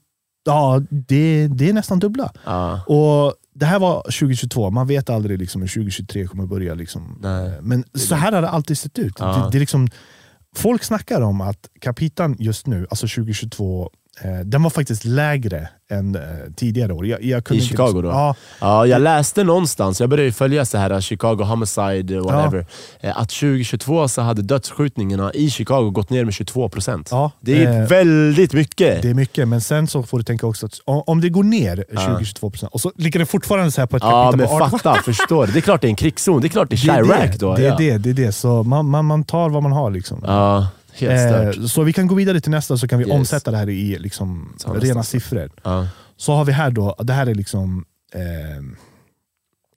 ja, 0.45 0.83
det, 0.91 1.49
det 1.49 1.69
är 1.69 1.73
nästan 1.73 1.99
dubbla. 1.99 2.33
ja. 2.45 2.81
Och 2.87 3.35
Det 3.55 3.67
här 3.67 3.79
var 3.79 4.03
2022, 4.03 4.71
man 4.71 4.87
vet 4.87 5.11
aldrig 5.11 5.39
liksom 5.39 5.61
hur 5.61 5.69
2023 5.69 6.27
kommer 6.27 6.47
börja. 6.47 6.75
Liksom. 6.75 7.19
Nej. 7.23 7.59
Men 7.63 7.85
så 7.95 8.15
här 8.15 8.33
har 8.33 8.43
det 8.43 8.49
alltid 8.49 8.79
sett 8.79 8.99
ut. 8.99 9.15
Ja. 9.19 9.27
Det, 9.27 9.51
det 9.53 9.59
är 9.59 9.61
liksom, 9.61 9.89
folk 10.57 10.85
snackar 10.85 11.21
om 11.21 11.41
att 11.41 11.69
kapitan 11.81 12.37
just 12.39 12.67
nu, 12.67 12.87
alltså 12.91 13.07
2022, 13.07 13.83
eh, 13.83 13.89
den 14.45 14.63
var 14.63 14.71
faktiskt 14.71 15.05
lägre 15.05 15.69
än 15.91 16.15
eh, 16.15 16.23
tidigare 16.57 16.93
år. 16.93 17.07
Jag, 17.07 17.23
jag 17.23 17.45
kunde 17.45 17.63
I 17.63 17.67
Chicago 17.67 17.87
liksom- 17.87 18.03
då? 18.03 18.09
Ja, 18.09 18.35
Ja, 18.61 18.87
jag 18.87 19.03
läste 19.03 19.45
någonstans, 19.45 20.01
jag 20.01 20.11
började 20.11 20.33
följa 20.33 20.65
så 20.65 20.79
här 20.79 21.01
Chicago 21.01 21.45
Homicide, 21.45 22.21
whatever, 22.21 22.67
eh, 23.01 23.19
att 23.21 23.29
2022 23.31 24.09
så 24.09 24.23
hade 24.23 24.43
dödsskjutningarna 24.43 25.33
i 25.33 25.51
Chicago 25.51 25.91
gått 25.91 26.11
ner 26.11 26.25
med 26.25 26.35
22%. 26.35 27.09
Ja, 27.11 27.31
det 27.41 27.65
är 27.65 27.81
eh, 27.81 27.89
väldigt 27.89 28.53
mycket! 28.53 29.03
det 29.03 29.11
är 29.11 29.15
mycket, 29.15 29.49
men 29.49 29.61
sen 29.61 29.87
så 29.87 30.03
får 30.03 30.19
du 30.19 30.25
tänka 30.25 30.47
också 30.47 30.67
att 30.67 30.81
om, 30.85 31.21
det 31.21 31.29
går 31.29 31.45
ner 31.45 31.85
20-22% 31.93 32.65
och 32.65 32.81
så 32.81 32.93
ligger 32.97 33.21
det 33.21 33.27
fortfarande 33.27 33.71
så 33.71 33.81
här 33.81 33.87
på 33.87 33.97
ett 33.97 34.03
ja, 34.03 34.25
kapitel 34.25 34.39
men 34.39 34.59
på 34.59 34.65
18 34.65 34.79
fatta, 34.79 35.03
förstår? 35.05 35.47
Det 35.47 35.59
är 35.59 35.61
klart 35.61 35.81
det 35.81 35.87
är 35.87 35.91
en 35.91 35.97
krigszon, 35.97 36.41
det 36.41 36.47
är 36.47 36.49
klart 36.49 36.71
det 36.71 36.77
är 36.85 36.87
det 36.87 36.93
är 36.93 37.05
Chirac 37.05 37.33
det, 37.33 37.39
då. 37.39 37.55
det, 37.55 37.63
är 37.63 37.69
ja. 37.69 37.77
det, 37.77 37.99
det 37.99 38.11
är 38.11 38.15
det. 38.15 38.33
Så 38.33 38.63
man, 38.63 38.87
man, 38.87 39.05
man 39.05 39.25
tar 39.25 39.49
vad 39.51 39.63
man 39.63 39.73
har. 39.73 39.91
Liksom. 39.91 40.25
Ja. 40.27 40.67
Eh, 40.99 41.53
så 41.67 41.83
vi 41.83 41.93
kan 41.93 42.07
gå 42.07 42.15
vidare 42.15 42.41
till 42.41 42.51
nästa 42.51 42.77
så 42.77 42.89
kan 42.89 42.99
vi 42.99 43.05
Yes. 43.05 43.15
omsätta 43.15 43.51
det 43.51 43.57
här 43.57 43.69
i 43.69 43.99
liksom, 43.99 44.57
rena 44.67 45.03
siffror. 45.03 45.51
Ja. 45.63 45.89
Så 46.17 46.33
har 46.33 46.45
vi 46.45 46.53
här 46.53 46.71
då, 46.71 46.95
det 46.99 47.13
här 47.13 47.27
är 47.27 47.35
liksom 47.35 47.85
eh, 48.15 48.63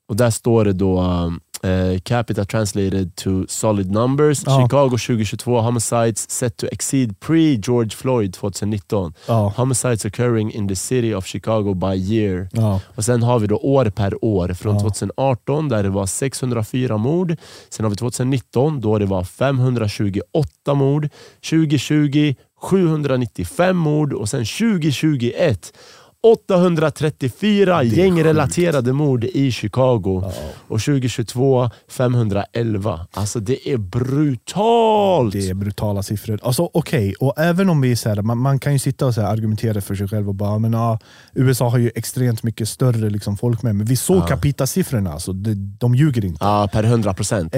Och 0.08 0.16
där 0.16 0.30
står 0.30 0.64
det 0.64 0.72
då 0.72 1.00
um, 1.02 1.40
eh, 1.64 1.98
Capita 2.04 2.44
translated 2.44 3.16
to 3.16 3.30
solid 3.48 3.90
numbers. 3.90 4.42
Ja. 4.46 4.60
Chicago 4.62 4.90
2022 4.98 5.60
homicides 5.60 6.30
set 6.30 6.56
to 6.56 6.66
exceed 6.72 7.20
pre-George 7.20 7.96
Floyd 7.96 8.32
2019. 8.34 9.12
ja, 9.28 9.52
Homicides 9.56 10.04
occurring 10.04 10.50
in 10.52 10.68
the 10.68 10.76
city 10.76 11.14
of 11.14 11.26
Chicago 11.26 11.74
by 11.74 11.94
year. 12.14 12.48
ja, 12.52 12.80
Och 12.94 13.04
Sen 13.04 13.22
har 13.22 13.38
vi 13.38 13.46
då 13.46 13.56
år 13.56 13.84
per 13.90 14.24
år. 14.24 14.54
Från 14.54 14.74
Ja. 14.74 14.80
2018 14.80 15.68
där 15.68 15.82
det 15.82 15.90
var 15.90 16.06
604 16.06 16.96
mord. 16.98 17.36
Sen 17.70 17.84
har 17.84 17.90
vi 17.90 17.96
2019 17.96 18.80
då 18.80 18.98
det 18.98 19.06
var 19.06 19.24
528 19.24 20.74
mord. 20.74 21.08
2020 21.50 22.34
795 22.60 23.76
mord 23.76 24.12
och 24.12 24.28
sen 24.28 24.44
2021 24.44 25.72
834 26.24 27.78
Det 27.78 27.84
är 27.84 27.84
gängrelaterade 27.84 28.92
mord 28.92 29.24
i 29.24 29.50
Chicago. 29.52 30.32
Och 30.68 30.80
2022 30.80 31.70
511. 31.88 33.06
Alltså 33.12 33.40
det 33.40 33.68
är 33.68 33.76
brutalt! 33.76 35.32
Det 35.32 35.50
är 35.50 35.54
brutala 35.54 36.02
siffror. 36.02 36.40
Alltså 36.42 36.70
okej, 36.72 37.14
och 37.20 37.34
även 37.36 37.68
om 37.68 37.80
vi 37.80 37.88
här, 37.88 38.22
man, 38.22 38.38
man 38.38 38.58
kan 38.58 38.72
ju 38.72 38.78
sitta 38.78 39.06
och 39.06 39.14
så 39.14 39.22
argumentera 39.22 39.80
för 39.80 39.94
sig 39.94 40.08
själv 40.08 40.28
och 40.28 40.34
bara, 40.34 40.58
men 40.58 40.72
ja, 40.72 40.98
USA 41.34 41.68
har 41.68 41.78
ju 41.78 41.90
extremt 41.94 42.42
mycket 42.42 42.68
större 42.68 43.10
liksom, 43.10 43.36
folk 43.36 43.62
med, 43.62 43.76
men 43.76 43.86
vi 43.86 43.96
såg 43.96 44.16
Ja. 44.16 44.26
capita-siffrorna, 44.26 45.12
alltså, 45.12 45.32
de, 45.32 45.54
de 45.54 45.94
ljuger 45.94 46.24
inte. 46.24 46.44
Ja, 46.44 46.68
per 46.72 46.84
100 46.84 47.14
procent. 47.14 47.54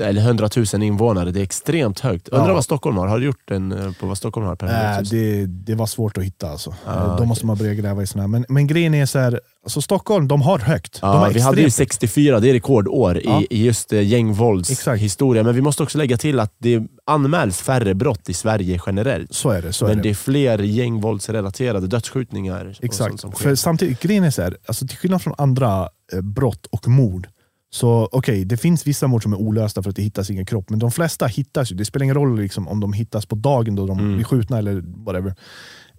Eller 0.00 0.20
100 0.20 0.48
000 0.74 0.82
invånare. 0.82 1.30
Det 1.30 1.40
är 1.40 1.44
extremt 1.44 2.00
högt. 2.00 2.28
Undrar 2.28 2.48
Ja. 2.48 2.54
vad 2.54 2.64
Stockholm 2.64 2.96
har? 2.96 3.06
Har 3.06 3.18
du 3.18 3.24
gjort 3.26 3.50
en 3.50 3.72
eh, 3.72 3.92
på 4.00 4.06
vad 4.06 4.18
Stockholm 4.18 4.46
har 4.46 4.56
per 4.56 4.66
100 4.66 4.90
000? 4.94 4.96
Äh, 4.98 5.02
det, 5.10 5.46
det 5.46 5.74
var 5.74 5.86
svårt 5.86 6.18
att 6.18 6.24
hitta 6.24 6.50
alltså. 6.50 6.74
Ah, 6.86 7.06
Då 7.06 7.14
okej. 7.14 7.26
måste 7.26 7.46
man 7.46 7.56
börja 7.56 7.74
gräva 7.74 7.95
i 8.02 8.06
såna 8.06 8.22
här. 8.22 8.28
Men, 8.28 8.44
men 8.48 8.66
grejen 8.66 8.94
är 8.94 9.06
så 9.06 9.18
här, 9.18 9.40
alltså 9.64 9.80
Stockholm, 9.80 10.28
de 10.28 10.42
har 10.42 10.58
högt. 10.58 10.92
de 11.00 11.06
Ja, 11.06 11.12
har 11.12 11.30
vi 11.30 11.40
hade 11.40 11.60
ju 11.60 11.66
extremt- 11.66 11.72
64, 11.92 12.40
det 12.40 12.48
är 12.48 12.52
rekordår 12.52 13.20
Ja. 13.24 13.40
i, 13.40 13.46
i 13.50 13.64
just 13.64 13.92
eh, 13.92 14.02
gängvålds 14.08 14.70
Exakt. 14.70 15.02
historia. 15.02 15.42
Men 15.42 15.54
vi 15.54 15.60
måste 15.60 15.82
också 15.82 15.98
lägga 15.98 16.16
till 16.16 16.40
att 16.40 16.54
det 16.58 16.82
anmäls 17.06 17.60
färre 17.60 17.94
brott 17.94 18.28
i 18.28 18.34
Sverige 18.34 18.80
generellt. 18.86 19.34
Så 19.34 19.50
är 19.50 19.62
det. 19.62 19.72
Så 19.72 19.84
är 19.84 19.88
Men 19.88 19.96
det. 19.96 20.02
det 20.02 20.10
är 20.10 20.14
fler 20.14 20.58
gängvåldsrelaterade 20.58 21.86
dödsskjutningar. 21.86 22.78
Exakt. 22.82 23.20
som 23.20 23.32
sker. 23.32 23.42
För 23.48 23.54
samtidigt, 23.54 24.00
grejen 24.00 24.24
är 24.24 24.30
så 24.30 24.42
här, 24.42 24.56
alltså 24.66 24.86
till 24.86 24.96
skillnad 24.98 25.22
från 25.22 25.34
andra 25.38 25.88
eh, 26.12 26.20
brott 26.20 26.66
och 26.66 26.88
mord, 26.88 27.28
så 27.70 28.08
okej, 28.12 28.44
det 28.44 28.56
finns 28.56 28.86
vissa 28.86 29.06
mord 29.06 29.22
som 29.22 29.32
är 29.32 29.36
olösta 29.36 29.82
för 29.82 29.90
att 29.90 29.96
det 29.96 30.02
hittas 30.02 30.30
ingen 30.30 30.46
kropp, 30.46 30.70
men 30.70 30.78
de 30.78 30.90
flesta 30.90 31.26
hittas 31.26 31.72
ju. 31.72 31.76
Det 31.76 31.84
spelar 31.84 32.04
ingen 32.04 32.14
roll 32.16 32.40
liksom, 32.40 32.68
om 32.68 32.80
de 32.80 32.92
hittas 32.92 33.26
på 33.26 33.36
dagen 33.36 33.74
då 33.76 33.86
de 33.86 33.98
Mm. 33.98 34.14
blir 34.14 34.24
skjutna 34.24 34.58
eller 34.58 34.82
whatever. 35.04 35.34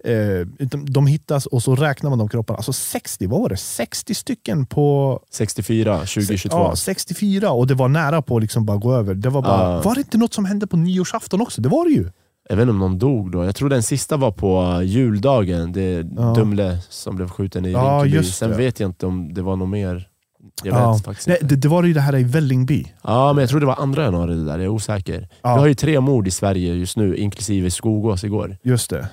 Eh, 0.04 0.46
de 0.70 1.06
hittas 1.06 1.46
och 1.46 1.62
så 1.62 1.74
räknar 1.76 2.10
man 2.10 2.18
de 2.18 2.28
kropparna. 2.28 2.56
Alltså 2.56 2.72
60, 2.72 3.26
vad 3.26 3.40
var 3.40 3.48
det? 3.48 3.56
60 3.56 4.14
stycken 4.14 4.66
på 4.66 5.20
64, 5.30 5.98
2022. 5.98 6.56
Ja, 6.58 6.76
64 6.76 7.50
och 7.50 7.66
det 7.66 7.74
var 7.74 7.88
nära 7.88 8.22
på 8.22 8.36
att 8.36 8.42
liksom 8.42 8.66
bara 8.66 8.76
gå 8.76 8.94
över. 8.94 9.14
Det 9.14 9.28
var, 9.28 9.42
bara, 9.42 9.72
Ja. 9.74 9.80
var 9.80 9.94
det 9.94 10.00
inte 10.00 10.18
något 10.18 10.34
som 10.34 10.44
hände 10.44 10.66
på 10.66 10.76
nyårsafton 10.76 11.40
också? 11.40 11.60
Det 11.60 11.68
var 11.68 11.84
det 11.84 11.90
ju. 11.90 12.10
Jag 12.50 12.56
vet 12.56 12.62
inte 12.62 12.70
om 12.72 12.78
någon 12.78 12.98
dog 12.98 13.32
då. 13.32 13.44
Jag 13.44 13.54
tror 13.56 13.68
den 13.68 13.82
sista 13.82 14.16
var 14.16 14.30
på 14.32 14.82
juldagen. 14.84 15.72
Det 15.72 15.82
är 15.82 16.06
Ja. 16.16 16.34
Dumle 16.36 16.78
som 16.88 17.16
blev 17.16 17.28
skjuten 17.28 17.64
i 17.64 17.72
Ja, 17.72 18.00
Rinkeby. 18.04 18.24
Sen 18.24 18.56
vet 18.56 18.80
jag 18.80 18.88
inte 18.88 19.06
om 19.06 19.34
det 19.34 19.42
var 19.42 19.56
något 19.56 19.68
mer. 19.68 20.08
Jag 20.64 20.74
Ja. 20.80 20.92
vet 20.92 21.04
faktiskt 21.04 21.28
Nej, 21.28 21.38
inte. 21.42 21.54
det, 21.54 21.60
det 21.60 21.68
var 21.68 21.82
ju 21.84 21.92
det 21.92 22.00
här 22.00 22.16
i 22.16 22.22
Vällingby. 22.22 22.86
Ja, 23.02 23.32
men 23.32 23.42
jag 23.42 23.50
tror 23.50 23.60
det 23.60 23.66
var 23.66 23.76
andra 23.82 24.02
januari 24.04 24.34
det 24.34 24.44
där. 24.44 24.52
Jag 24.52 24.62
är 24.62 24.68
osäker. 24.68 25.28
Ja. 25.42 25.54
Vi 25.54 25.60
har 25.60 25.66
ju 25.66 25.74
tre 25.74 26.00
mord 26.00 26.28
i 26.28 26.30
Sverige 26.30 26.74
just 26.74 26.96
nu, 26.96 27.16
inklusive 27.16 27.70
Skogås 27.70 28.24
igår. 28.24 28.56
Just 28.62 28.90
det. 28.90 29.08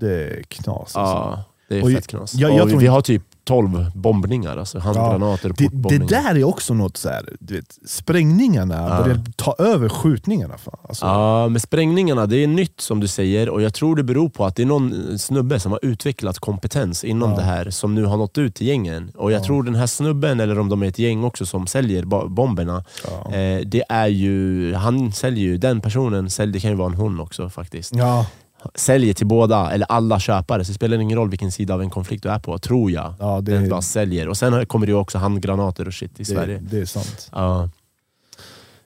Det 0.00 0.24
är 0.24 0.42
knas. 0.42 0.78
Alltså. 0.96 0.98
Ja, 0.98 1.44
det 1.68 1.78
är 1.78 1.82
Och 1.84 1.90
fett 1.92 2.06
knas. 2.06 2.34
jag- 2.34 2.54
jag 2.56 2.64
vi, 2.64 2.70
tror 2.70 2.80
vi 2.80 2.86
har 2.86 3.00
typ 3.00 3.22
12 3.44 3.90
bombningar, 3.94 4.56
alltså 4.56 4.78
handgranater 4.78 5.50
och 5.50 5.56
Det, 5.56 5.68
det 5.98 5.98
där 6.06 6.34
är 6.34 6.44
också 6.44 6.74
något 6.74 6.96
så 6.96 7.08
här, 7.08 7.28
du 7.40 7.54
vet, 7.54 7.78
sprängningarna 7.86 8.74
Ja. 8.74 9.02
börjar 9.02 9.20
ta 9.36 9.54
över 9.58 9.88
skjutningarna. 9.88 10.58
Fan. 10.58 10.76
Alltså, 10.88 11.06
Ja, 11.06 11.48
men 11.48 11.60
sprängningarna, 11.60 12.26
det 12.26 12.36
är 12.36 12.46
nytt 12.46 12.80
som 12.80 13.00
du 13.00 13.08
säger 13.08 13.48
och 13.48 13.62
jag 13.62 13.74
tror 13.74 13.96
det 13.96 14.02
beror 14.02 14.28
på 14.28 14.44
att 14.44 14.56
det 14.56 14.62
är 14.62 14.66
någon 14.66 15.18
snubbe 15.18 15.60
som 15.60 15.72
har 15.72 15.80
utvecklat 15.82 16.38
kompetens 16.38 17.04
inom 17.04 17.30
Ja. 17.30 17.36
det 17.36 17.42
här 17.42 17.70
som 17.70 17.94
nu 17.94 18.04
har 18.04 18.16
nått 18.16 18.38
ut 18.38 18.54
till 18.54 18.66
gängen. 18.66 19.10
Och 19.16 19.32
jag 19.32 19.40
Ja. 19.40 19.44
tror 19.44 19.62
den 19.62 19.74
här 19.74 19.86
snubben, 19.86 20.40
eller 20.40 20.58
om 20.58 20.68
de 20.68 20.82
är 20.82 20.86
ett 20.86 20.98
gäng 20.98 21.24
också 21.24 21.46
som 21.46 21.66
säljer 21.66 22.04
bo- 22.04 22.28
bomberna, 22.28 22.84
ja. 23.04 23.34
eh, 23.34 23.60
det 23.66 23.82
är 23.88 24.06
ju, 24.08 24.74
han 24.74 25.12
säljer 25.12 25.44
ju, 25.44 25.58
den 25.58 25.80
personen, 25.80 26.30
säljer, 26.30 26.52
det 26.52 26.60
kan 26.60 26.70
ju 26.70 26.76
vara 26.76 26.88
en 26.92 26.94
hon 26.98 27.20
också 27.20 27.48
faktiskt, 27.50 27.94
ja, 27.96 28.26
säljer 28.74 29.14
till 29.14 29.26
båda, 29.26 29.70
eller 29.70 29.86
alla 29.86 30.20
köpare, 30.20 30.64
så 30.64 30.68
det 30.70 30.74
spelar 30.74 30.98
ingen 30.98 31.18
roll 31.18 31.30
vilken 31.30 31.52
sida 31.52 31.74
av 31.74 31.82
en 31.82 31.90
konflikt 31.90 32.22
du 32.22 32.28
är 32.28 32.38
på, 32.38 32.58
tror 32.58 32.90
jag. 32.90 33.14
ja, 33.18 33.40
det, 33.40 33.52
Den 33.52 33.68
bara 33.68 33.82
säljer. 33.82 34.28
Och 34.28 34.36
sen 34.36 34.66
kommer 34.66 34.86
det 34.86 34.90
ju 34.92 34.98
också 34.98 35.18
handgranater 35.18 35.86
och 35.86 35.94
shit 35.94 36.10
i 36.10 36.14
det, 36.18 36.24
Sverige. 36.24 36.58
det 36.62 36.78
är 36.78 36.84
sant. 36.84 37.28
Ja. 37.32 37.68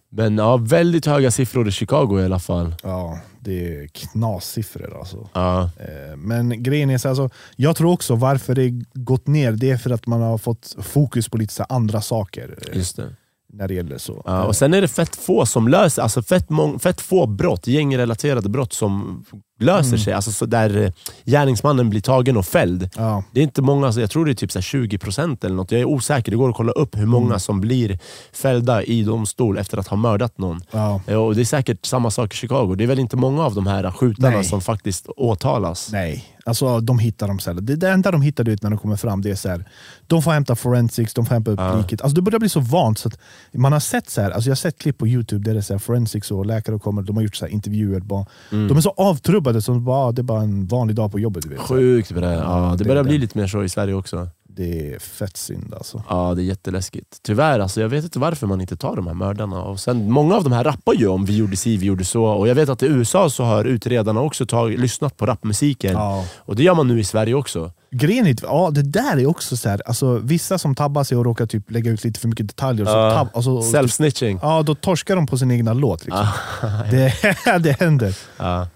Men 0.09 0.39
ja, 0.39 0.57
väldigt 0.57 1.07
höga 1.07 1.31
siffror 1.31 1.69
i 1.69 1.71
Chicago 1.71 2.21
i 2.21 2.25
alla 2.25 2.39
fall. 2.39 2.75
Ja, 2.83 3.19
det 3.41 3.75
är 3.83 3.87
knassiffror 3.87 4.99
alltså. 4.99 5.29
Ja. 5.33 5.63
Eh, 5.63 6.17
Men 6.17 6.63
grejen 6.63 6.91
är 6.91 6.99
så 6.99 7.09
alltså, 7.09 7.31
jag 7.57 7.77
tror 7.77 7.93
också 7.93 8.15
varför 8.15 8.55
det 8.55 8.71
gått 8.95 9.27
ner, 9.27 9.53
det 9.53 9.71
är 9.71 9.77
för 9.77 9.91
att 9.91 10.07
man 10.07 10.21
har 10.23 10.39
fått 10.39 10.77
fokus 10.83 11.29
på 11.29 11.37
lite 11.39 11.65
andra 11.65 12.01
saker. 12.01 12.59
eh, 12.71 12.77
Just 12.77 12.97
det. 12.97 13.15
när 13.53 13.69
det 13.69 13.75
gäller 13.75 13.99
så. 13.99 14.23
Ja, 14.27 14.45
och 14.45 14.57
sen 14.57 14.75
är 14.75 14.81
det 14.81 14.89
fett 14.89 15.17
få 15.17 15.47
som 15.47 15.69
löser, 15.69 16.03
alltså 16.03 16.23
fett, 16.23 16.51
mång, 16.51 16.79
fett 16.79 17.01
få 17.01 17.27
brott, 17.27 17.67
gängrelaterade 17.67 18.49
brott 18.49 18.73
som 18.73 19.25
löser 19.61 19.89
Mm. 19.89 19.99
sig. 19.99 20.13
Alltså 20.13 20.33
så 20.33 20.47
där 20.47 20.83
eh, 20.83 20.91
gärningsmannen 21.25 21.91
blir 21.91 22.01
tagen 22.01 22.37
och 22.37 22.47
fälld. 22.47 22.89
ja, 22.97 23.25
Det 23.33 23.41
är 23.41 23.45
inte 23.45 23.63
många, 23.63 23.91
jag 23.97 24.11
tror 24.11 24.25
det 24.25 24.31
är 24.33 24.35
typ 24.35 24.53
så 24.53 24.59
här 24.59 24.63
20% 24.63 25.45
eller 25.45 25.57
något. 25.57 25.73
Jag 25.73 25.81
är 25.81 25.85
osäker, 25.85 26.31
det 26.31 26.37
går 26.37 26.49
att 26.51 26.57
kolla 26.57 26.73
upp 26.73 26.97
hur 26.99 27.07
många 27.07 27.27
Mm. 27.27 27.41
som 27.41 27.61
blir 27.61 27.99
fällda 28.33 28.83
i 28.83 29.03
domstol 29.03 29.59
efter 29.59 29.79
att 29.79 29.89
ha 29.89 29.97
mördat 29.97 30.39
någon. 30.39 30.61
ja, 30.71 31.01
Eh, 31.07 31.15
Och 31.17 31.35
Det 31.35 31.41
är 31.43 31.45
säkert 31.45 31.87
samma 31.87 32.11
sak 32.11 32.35
i 32.35 32.37
Chicago. 32.37 32.75
Det 32.75 32.85
är 32.85 32.89
väl 32.89 32.99
inte 32.99 33.17
många 33.17 33.45
av 33.45 33.55
de 33.55 33.67
här 33.67 33.91
skjutarna 33.91 34.31
Nej. 34.37 34.45
som 34.45 34.61
faktiskt 34.61 35.07
åtalas. 35.17 35.89
nej. 35.93 36.25
Alltså 36.47 36.81
de 36.81 36.99
hittar 36.99 37.29
dem 37.29 37.39
sällan. 37.39 37.67
Det, 37.67 37.77
det 37.77 37.91
enda 37.91 38.11
de 38.11 38.23
hittar 38.23 38.49
ut 38.49 38.63
när 38.63 38.71
de 38.71 38.79
kommer 38.79 38.97
fram 38.97 39.23
det 39.23 39.31
är 39.31 39.35
så 39.35 39.49
här, 39.49 39.65
de 40.07 40.23
får 40.23 40.31
hämta 40.31 40.57
forensics, 40.57 41.15
de 41.15 41.27
får 41.27 41.35
hämta 41.35 41.51
upp 41.51 41.59
Ja. 41.61 41.77
liket. 41.77 42.01
Alltså 42.03 42.15
det 42.15 42.23
börjar 42.23 42.39
bli 42.39 42.49
så 42.49 42.61
vant 42.61 42.99
så 42.99 43.09
att 43.09 43.19
man 43.55 43.73
har 43.73 43.81
sett 43.81 44.11
så 44.11 44.21
här, 44.21 44.31
alltså 44.31 44.49
jag 44.49 44.51
har 44.51 44.57
sett 44.57 44.79
klipp 44.79 44.99
på 44.99 45.07
youtube 45.09 45.45
där 45.45 45.53
det 45.55 45.61
är 45.61 45.63
så 45.63 45.73
här 45.75 45.79
forensics 45.79 46.31
och 46.31 46.47
läkare 46.47 46.79
kommer, 46.79 47.03
de 47.03 47.17
har 47.17 47.23
gjort 47.23 47.37
så 47.37 47.47
intervjuer. 47.47 48.01
Bara, 48.01 48.27
Mm. 48.53 48.69
De 48.69 48.77
är 48.77 48.81
så 48.81 48.95
avtrubbade 48.97 49.44
som 49.61 49.85
bara, 49.85 50.13
det 50.13 50.21
är 50.21 50.23
bara 50.23 50.43
en 50.43 50.67
vanlig 50.67 50.97
dag 50.97 51.13
på 51.13 51.19
jobbet. 51.21 51.43
Du 51.43 51.49
vet. 51.49 51.59
Sjukt 51.59 52.13
bra. 52.13 52.33
Ja, 52.33 52.71
det 52.71 52.85
det 52.85 52.89
börjar 52.89 53.05
bli 53.05 53.19
lite 53.19 53.39
mer 53.39 53.47
så 53.47 53.63
i 53.65 53.69
Sverige 53.69 53.95
också. 53.95 54.29
Det 54.57 54.95
är 54.95 54.99
fett 54.99 55.37
synd 55.37 55.75
alltså. 55.75 56.03
Ja, 56.09 56.35
det 56.35 56.43
är 56.43 56.45
jätteläskigt. 56.45 57.19
Tyvärr, 57.23 57.61
alltså, 57.61 57.81
jag 57.81 57.89
vet 57.89 58.05
inte 58.05 58.19
varför 58.19 58.47
man 58.47 58.61
inte 58.61 58.77
tar 58.77 58.97
de 58.97 59.07
här 59.07 59.15
mördarna. 59.15 59.63
Och 59.63 59.81
sen, 59.81 60.11
många 60.11 60.35
av 60.35 60.45
de 60.45 60.53
här 60.53 60.65
rappar 60.65 60.95
ju 60.95 61.07
om 61.07 61.25
vi 61.25 61.37
gjorde 61.37 61.57
si, 61.57 61.77
vi 61.77 61.87
gjorde 61.87 62.05
så. 62.05 62.25
Och 62.25 62.49
jag 62.49 62.55
vet 62.55 62.69
att 62.69 62.83
i 62.83 62.87
USA 62.87 63.31
så 63.31 63.45
har 63.45 63.65
utredarna 63.65 64.21
också 64.21 64.47
tagit, 64.47 64.81
lyssnat 64.81 65.17
på 65.17 65.27
rapmusiken. 65.27 65.93
Ja. 65.93 66.25
Och 66.39 66.57
det 66.57 66.63
gör 66.63 66.75
man 66.75 66.89
nu 66.89 67.01
i 67.01 67.05
Sverige 67.05 67.35
också. 67.35 67.73
Grejen 67.91 68.27
är, 68.27 68.37
ja, 68.43 68.71
det 68.73 68.83
där 68.83 69.17
är 69.19 69.27
också 69.27 69.57
så 69.57 69.69
här, 69.69 69.83
alltså, 69.87 70.19
vissa 70.19 70.59
som 70.59 70.75
tabbar 70.75 71.05
sig 71.05 71.19
och 71.19 71.25
råkar 71.25 71.47
typ 71.47 71.71
lägga 71.71 71.91
ut 71.91 72.05
lite 72.05 72.21
för 72.21 72.29
mycket 72.29 72.49
detaljer, 72.49 72.87
så 72.87 72.93
tab, 72.93 73.29
alltså, 73.35 73.51
Self-snitching. 73.61 74.39
ja, 74.43 74.63
då 74.63 74.75
torskar 74.75 75.17
de 75.17 75.27
på 75.27 75.39
sin 75.39 75.51
egna 75.51 75.73
låt. 75.73 76.05
Liksom. 76.05 76.27
Ja. 76.63 76.69
Det, 76.91 77.13
det 77.59 77.81
händer. 77.81 78.17
Ja. 78.37 78.69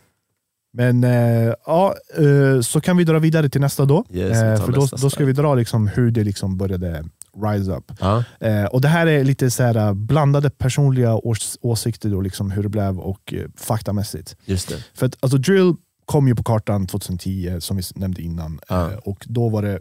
Men 0.73 1.05
eh, 1.05 1.55
ja, 1.67 1.95
eh, 2.19 2.61
så 2.61 2.81
kan 2.81 2.97
vi 2.97 3.05
dra 3.05 3.19
vidare 3.19 3.49
till 3.49 3.61
nästa 3.61 3.85
då. 3.85 4.05
Yes, 4.11 4.43
eh, 4.43 4.65
för 4.65 4.73
då, 4.73 4.81
nästa 4.81 4.97
då 4.97 5.11
ska 5.11 5.25
vi 5.25 5.33
dra 5.33 5.55
liksom 5.55 5.87
hur 5.89 6.11
det 6.11 6.25
liksom 6.25 6.57
började 6.57 7.05
rise 7.43 7.73
up. 7.73 7.93
Ja. 8.01 8.25
Eh, 8.41 8.65
och 8.65 8.81
Det 8.81 8.89
här 8.89 9.07
är 9.07 9.25
lite 9.25 9.51
så 9.51 9.63
här, 9.63 9.77
eh, 9.77 9.95
blandade 9.95 10.51
personliga 10.51 11.15
ås 11.15 11.59
åsikter, 11.61 12.11
då, 12.11 12.21
liksom 12.21 12.51
hur 12.51 12.63
det 12.63 12.69
blev 12.69 12.99
och 12.99 13.35
eh, 13.35 13.47
faktamässigt. 13.57 14.37
Just 14.45 14.69
det. 14.69 14.85
För 14.95 15.07
att, 15.07 15.17
alltså, 15.21 15.39
drill 15.39 15.75
kom 16.05 16.29
ju 16.29 16.35
på 16.35 16.43
kartan 16.43 16.87
2010, 16.87 17.57
som 17.61 17.77
vi 17.77 17.83
nämnde 17.95 18.23
innan. 18.23 18.61
Ja. 18.69 18.91
Eh, 18.91 18.99
och 18.99 19.25
Då 19.29 19.49
var 19.49 19.63
det 19.63 19.81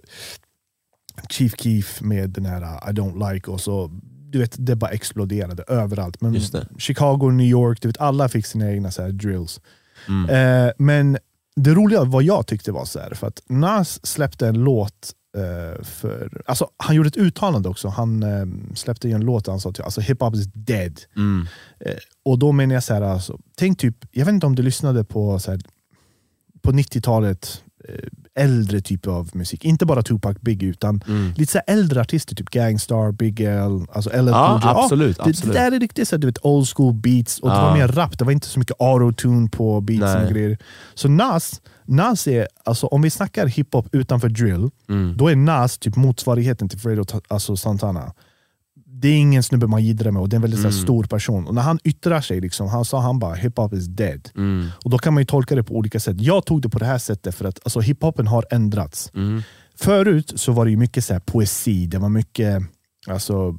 Chief 1.30 1.54
Keef 1.58 2.02
med 2.02 2.30
den 2.30 2.46
här 2.46 2.62
I 2.90 2.94
don't 2.94 3.34
like 3.34 3.52
och 3.52 3.62
så 3.62 3.92
du 4.30 4.40
vet, 4.40 4.56
det 4.58 4.76
bara 4.76 4.92
exploderade 4.92 5.64
överallt. 5.68 6.22
Men. 6.22 6.42
Chicago, 6.78 7.32
New 7.32 7.48
York, 7.48 7.82
du 7.82 7.88
vet, 7.88 7.98
alla 7.98 8.30
fick 8.30 8.46
sina 8.46 8.72
egna 8.72 8.92
så 8.92 9.02
här 9.02 9.12
drills. 9.12 9.62
Mm. 10.08 10.30
Eh, 10.30 10.72
men 10.78 11.18
det 11.56 11.74
roliga 11.74 12.04
vad 12.04 12.24
jag 12.24 12.48
tyckte 12.48 12.72
var 12.72 12.86
så 12.86 13.00
här, 13.00 13.14
för 13.14 13.28
att 13.28 13.42
Nas 13.50 14.06
släppte 14.06 14.48
en 14.48 14.64
låt 14.64 15.14
eh, 15.38 15.84
för, 15.84 16.42
alltså, 16.46 16.70
han 16.78 16.96
gjorde 16.96 17.08
ett 17.08 17.18
uttalande 17.18 17.70
också. 17.70 17.88
Han 17.88 18.24
eh, 18.24 18.76
släppte 18.76 19.08
ju 19.08 19.14
en 19.14 19.22
låt 19.22 19.46
där 19.46 19.52
han 19.52 19.60
sa 19.60 19.70
att 19.70 19.80
alltså, 19.80 20.02
hiphop 20.02 20.36
is 20.36 20.48
dead. 20.54 21.02
Mm. 21.16 21.48
Eh, 21.80 21.96
och 22.26 22.40
då 22.40 22.52
menar 22.52 22.74
jag 22.74 22.84
så 22.84 22.94
här, 22.94 23.02
alltså, 23.02 23.40
tänk 23.58 23.80
typ, 23.80 23.96
jag 24.12 24.26
vet 24.26 24.34
inte 24.34 24.46
om 24.46 24.56
du 24.56 24.64
lyssnade 24.64 25.04
på, 25.04 25.40
så 25.40 25.52
här, 25.52 25.62
på 26.62 26.72
90-talet, 26.72 27.64
eh, 27.66 27.67
äldre 28.36 28.82
typ 28.82 29.08
av 29.08 29.30
musik. 29.34 29.66
Inte 29.66 29.86
bara 29.86 30.02
Tupac, 30.02 30.38
Biggie, 30.42 30.70
utan 30.70 31.02
Mm. 31.08 31.34
lite 31.38 31.52
så 31.52 31.60
äldre 31.68 32.02
artister, 32.02 32.36
typ 32.36 32.50
Gangstar, 32.50 33.12
Big 33.12 33.40
L, 33.42 33.86
alltså 33.92 34.10
LL 34.10 34.28
Ja, 34.28 34.60
Cool 34.64 34.72
absolut. 34.84 35.18
det, 35.18 35.24
det 35.24 35.30
absolut. 35.30 35.54
där 35.56 35.72
är 35.72 35.80
riktigt 35.80 36.08
så 36.08 36.18
du 36.18 36.28
vet, 36.28 36.46
old 36.46 36.68
school 36.76 36.94
beats, 36.94 37.40
och 37.40 37.50
det 37.50 37.56
Ja. 37.56 37.62
var 37.62 37.78
mer 37.78 37.88
rap, 37.88 38.18
det 38.20 38.26
var 38.26 38.32
inte 38.32 38.48
så 38.48 38.60
mycket 38.60 38.76
autotune 38.80 39.50
på 39.50 39.82
beatsen 39.82 40.26
och 40.26 40.32
grejer. 40.34 40.58
Så 40.96 41.08
Nas, 41.10 41.62
Nas 41.86 42.28
är, 42.28 42.48
alltså, 42.64 42.88
om 42.88 43.02
vi 43.02 43.10
snackar 43.10 43.48
hiphop 43.48 43.88
utanför 43.92 44.30
drill, 44.30 44.70
Mm. 44.90 45.18
då 45.18 45.28
är 45.28 45.36
Nas 45.36 45.78
typ 45.78 45.96
motsvarigheten 45.96 46.70
till 46.70 46.80
Fredo 46.80 47.04
alltså 47.28 47.58
Santana. 47.58 48.14
Det 49.00 49.08
är 49.08 49.18
ingen 49.18 49.44
snubbe 49.44 49.68
man 49.68 49.84
jiddrar 49.84 50.12
med 50.12 50.22
och 50.22 50.30
det 50.30 50.34
är 50.34 50.36
en 50.36 50.42
väldigt 50.42 50.60
här, 50.60 50.70
Mm. 50.70 50.82
stor 50.84 51.04
person. 51.04 51.48
Och 51.48 51.56
när 51.56 51.62
han 51.62 51.80
yttrar 51.84 52.22
sig, 52.22 52.42
liksom, 52.42 52.68
han 52.68 52.86
sa 52.86 53.00
han 53.02 53.20
bara 53.20 53.36
hiphop 53.36 53.74
is 53.74 53.86
dead. 53.88 54.30
Mm. 54.36 54.68
Och 54.84 54.90
Då 54.92 54.98
kan 54.98 55.14
man 55.14 55.22
ju 55.22 55.26
tolka 55.26 55.56
det 55.56 55.64
på 55.64 55.76
olika 55.76 56.00
sätt. 56.00 56.22
Jag 56.22 56.46
tog 56.46 56.62
det 56.62 56.70
på 56.70 56.80
det 56.80 56.86
här 56.86 56.98
sättet 56.98 57.36
för 57.36 57.46
att 57.46 57.60
alltså, 57.64 57.80
hiphopen 57.80 58.28
har 58.28 58.46
ändrats. 58.52 59.12
Mm. 59.16 59.42
Förut 59.80 60.34
så 60.36 60.52
var 60.52 60.66
det 60.66 60.72
ju 60.72 60.78
mycket 60.78 61.04
så 61.06 61.14
här, 61.14 61.20
poesi, 61.20 61.86
det 61.88 61.98
var 61.98 62.10
mycket, 62.10 62.62
alltså, 63.08 63.56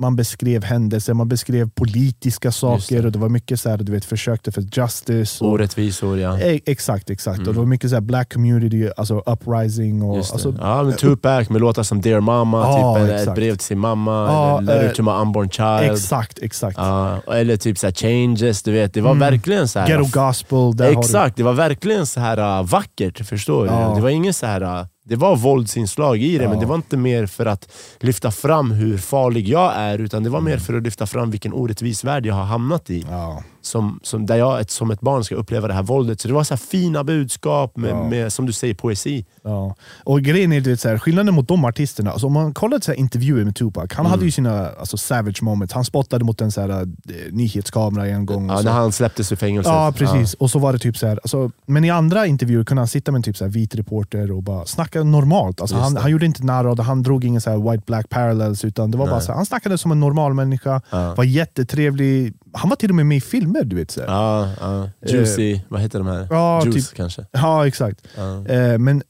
man 0.00 0.16
beskrev 0.16 0.64
händelser, 0.64 1.14
man 1.14 1.28
beskrev 1.28 1.70
politiska 1.70 2.52
saker 2.52 3.00
det. 3.00 3.06
och 3.06 3.12
det 3.12 3.18
var 3.18 3.28
mycket 3.28 3.60
så 3.60 3.70
här, 3.70 3.76
du 3.76 3.92
vet, 3.92 4.04
försökte 4.04 4.52
för 4.52 4.62
justice. 4.72 5.44
Och, 5.44 5.50
Orättvisor 5.50 6.18
ja. 6.18 6.38
E- 6.38 6.60
exakt, 6.66 7.10
exakt. 7.10 7.38
Och 7.38 7.54
det 7.54 7.58
var 7.58 7.66
mycket 7.66 7.90
så 7.90 7.96
här 7.96 8.00
black 8.00 8.32
community, 8.32 8.90
alltså 8.96 9.18
uprising. 9.26 10.02
Och, 10.02 10.16
alltså, 10.16 10.54
ja, 10.60 10.82
men 10.82 10.96
Tupac 10.96 11.48
med 11.48 11.60
låtar 11.60 11.82
som 11.82 12.00
Dear 12.00 12.20
Mama, 12.20 12.58
Ja, 12.58 12.94
typ, 12.94 13.02
eller 13.04 13.22
ett 13.22 13.34
brev 13.34 13.52
till 13.52 13.66
sin 13.66 13.78
mamma, 13.78 14.28
eller 14.58 14.74
Letter 14.74 14.86
eh, 14.86 14.92
to 14.92 15.02
my 15.02 15.10
unborn 15.10 15.50
child. 15.50 15.92
exakt, 15.92 16.38
exakt. 16.38 16.78
Ja, 16.78 17.20
eller 17.34 17.56
typ 17.56 17.78
så 17.78 17.86
här 17.86 17.94
changes, 17.94 18.62
du 18.62 18.72
vet. 18.72 18.94
Det 18.94 19.00
var 19.00 19.14
verkligen 19.14 19.68
så 19.68 19.78
här. 19.78 19.88
Ghetto 19.88 20.20
gospel, 20.20 20.98
Exakt, 20.98 21.36
det 21.36 21.42
var 21.42 21.52
verkligen 21.52 22.06
så 22.06 22.20
här 22.20 22.60
uh, 22.60 22.66
vackert. 22.66 23.26
Förstår 23.26 23.62
du? 23.62 23.94
Det 23.94 24.00
var 24.00 24.10
ingen 24.10 24.34
så 24.34 24.46
här... 24.46 24.86
det 25.10 25.16
var 25.16 25.36
våldsinslag 25.36 26.18
i 26.18 26.38
det, 26.38 26.44
Ja. 26.44 26.50
men 26.50 26.60
det 26.60 26.66
var 26.66 26.74
inte 26.74 26.96
mer 26.96 27.26
för 27.26 27.46
att 27.46 27.72
lyfta 28.00 28.30
fram 28.30 28.70
hur 28.70 28.98
farlig 28.98 29.48
jag 29.48 29.72
är, 29.76 29.98
utan 29.98 30.22
det 30.22 30.30
var 30.30 30.38
Mm. 30.38 30.50
mer 30.52 30.58
för 30.58 30.74
att 30.74 30.82
lyfta 30.82 31.06
fram 31.06 31.30
vilken 31.30 31.52
orättvis 31.52 32.04
värld 32.04 32.26
jag 32.26 32.34
har 32.34 32.44
hamnat 32.44 32.90
i. 32.90 33.06
Ja. 33.10 33.42
Som, 33.62 34.00
som, 34.02 34.26
där 34.26 34.36
jag 34.36 34.60
ett, 34.60 34.70
som 34.70 34.90
ett 34.90 35.00
barn 35.00 35.24
ska 35.24 35.34
uppleva 35.34 35.68
det 35.68 35.74
här 35.74 35.82
våldet. 35.82 36.20
Så 36.20 36.28
det 36.28 36.34
var 36.34 36.44
så 36.44 36.56
fina 36.56 37.04
budskap 37.04 37.76
med, 37.76 37.90
Ja. 37.90 38.08
med, 38.08 38.32
som 38.32 38.46
du 38.46 38.52
säger, 38.52 38.74
poesi. 38.74 39.24
Ja. 39.44 39.74
Och 40.04 40.20
grejen 40.22 40.52
är, 40.52 40.60
du 40.60 40.70
vet, 40.70 40.80
så 40.80 40.88
här, 40.88 40.98
skillnaden 40.98 41.34
mot 41.34 41.48
de 41.48 41.64
artisterna, 41.64 42.10
alltså, 42.10 42.26
om 42.26 42.32
man 42.32 42.54
kollar 42.54 42.80
så 42.80 42.90
här, 42.92 42.98
intervjuer 42.98 43.44
med 43.44 43.56
Tupac, 43.56 43.86
han 43.92 44.00
Mm. 44.06 44.10
hade 44.10 44.24
ju 44.24 44.30
sina 44.30 44.68
alltså, 44.68 44.96
savage 44.96 45.42
moments. 45.42 45.74
Han 45.74 45.84
spottade 45.84 46.24
mot 46.24 46.40
en 46.40 46.52
så 46.52 46.60
här, 46.60 46.68
eh, 46.70 46.86
nyhetskamera 47.30 48.06
en 48.06 48.26
gång. 48.26 48.48
Ja, 48.48 48.60
när 48.62 48.72
han 48.72 48.92
släpptes 48.92 49.32
ur 49.32 49.36
fängelset. 49.36 49.72
Ja, 49.72 49.92
precis. 49.96 50.34
Och 50.34 50.50
så 50.50 50.58
var 50.58 50.72
det 50.72 50.78
typ 50.78 50.96
så 50.96 51.06
här, 51.06 51.18
alltså, 51.22 51.50
men 51.66 51.84
i 51.84 51.90
andra 51.90 52.26
intervjuer 52.26 52.64
kunde 52.64 52.80
han 52.80 52.88
sitta 52.88 53.12
med 53.12 53.18
en 53.18 53.22
typ 53.22 53.36
så 53.36 53.44
här 53.44 53.50
vit 53.50 53.74
reporter 53.74 54.30
och 54.32 54.42
bara 54.42 54.64
snacka 54.66 55.04
normalt. 55.04 55.60
Alltså, 55.60 55.76
han, 55.76 55.96
han 55.96 56.10
gjorde 56.10 56.26
inte 56.26 56.44
narr 56.44 56.64
av 56.64 56.76
det, 56.76 56.82
han 56.82 57.02
drog 57.02 57.24
ingen 57.24 57.40
så 57.40 57.50
här 57.50 57.56
white-black 57.56 58.08
parallels, 58.08 58.64
utan 58.64 58.90
det 58.90 58.98
var 58.98 59.06
bara 59.06 59.20
så 59.20 59.32
han 59.32 59.46
snackade 59.46 59.78
som 59.78 59.92
en 59.92 60.00
normal 60.00 60.34
människa, 60.34 60.80
Ja. 60.90 61.14
var 61.14 61.24
jättetrevlig. 61.24 62.34
Han 62.52 62.68
var 62.68 62.76
till 62.76 62.88
och 62.90 62.94
med 62.96 63.06
med 63.06 63.16
i 63.16 63.20
filmer. 63.54 63.64
du 63.64 63.76
vet 63.76 63.90
så. 63.90 64.00
Ja, 64.00 64.48
ja. 64.60 64.90
Juicy, 65.06 65.60
vad 65.68 65.80
heter 65.80 65.98
de 65.98 66.08
här? 66.08 66.20
Eh, 66.20 66.26
ja, 66.30 66.64
Juice 66.64 66.88
typ- 66.88 66.96
kanske? 66.96 67.26
Ja, 67.32 67.66
exakt. 67.66 68.04
Ja. 68.16 68.46
Eh, 68.46 68.78
men 68.78 69.02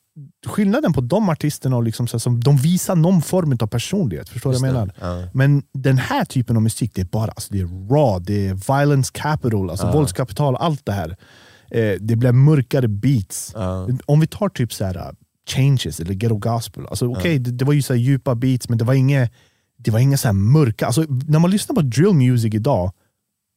skillnaden 0.46 0.92
på 0.92 1.00
de 1.00 1.28
artisterna, 1.28 1.76
och 1.76 1.82
liksom 1.82 2.06
så 2.06 2.16
här, 2.16 2.18
som, 2.18 2.40
de 2.40 2.56
visar 2.56 2.96
någon 2.96 3.22
form 3.22 3.56
av 3.60 3.66
personlighet. 3.66 4.28
Förstår 4.28 4.52
du 4.52 4.58
vad 4.58 4.68
jag 4.68 4.74
menar? 4.74 4.92
Ja. 5.00 5.28
Men 5.32 5.62
den 5.74 5.98
här 5.98 6.24
typen 6.24 6.56
av 6.56 6.62
musik, 6.62 6.92
det 6.94 7.00
är 7.00 7.04
bara 7.04 7.30
alltså, 7.30 7.52
det 7.52 7.60
är 7.60 7.88
raw, 7.94 8.24
det 8.34 8.48
är 8.48 8.78
violence 8.78 9.10
capital, 9.14 9.70
alltså 9.70 9.86
Ja. 9.86 9.92
våldskapital, 9.92 10.56
allt 10.56 10.86
det 10.86 10.92
här. 10.92 11.16
Eh, 11.70 11.92
det 12.00 12.16
blir 12.16 12.32
mörkare 12.32 12.88
beats. 12.88 13.54
Om 14.06 14.20
vi 14.20 14.26
tar 14.26 14.48
typ 14.48 14.72
så 14.72 14.84
här, 14.84 14.96
uh, 14.96 15.10
changes 15.50 16.00
eller 16.00 16.14
ghetto 16.14 16.36
gospel, 16.36 16.86
alltså, 16.86 17.06
okej 17.06 17.38
det, 17.38 17.50
det 17.50 17.64
var 17.64 17.72
ju 17.72 17.82
så 17.82 17.94
djupa 17.94 18.34
beats 18.34 18.68
men 18.68 18.78
det 18.78 18.84
var 18.84 18.94
inga, 18.94 19.28
det 19.78 19.90
var 19.90 19.98
inga 19.98 20.16
så 20.16 20.28
här 20.28 20.32
mörka, 20.32 20.86
alltså, 20.86 21.04
när 21.08 21.38
man 21.38 21.50
lyssnar 21.50 21.74
på 21.74 21.82
drill 21.82 22.12
music 22.12 22.54
idag 22.54 22.92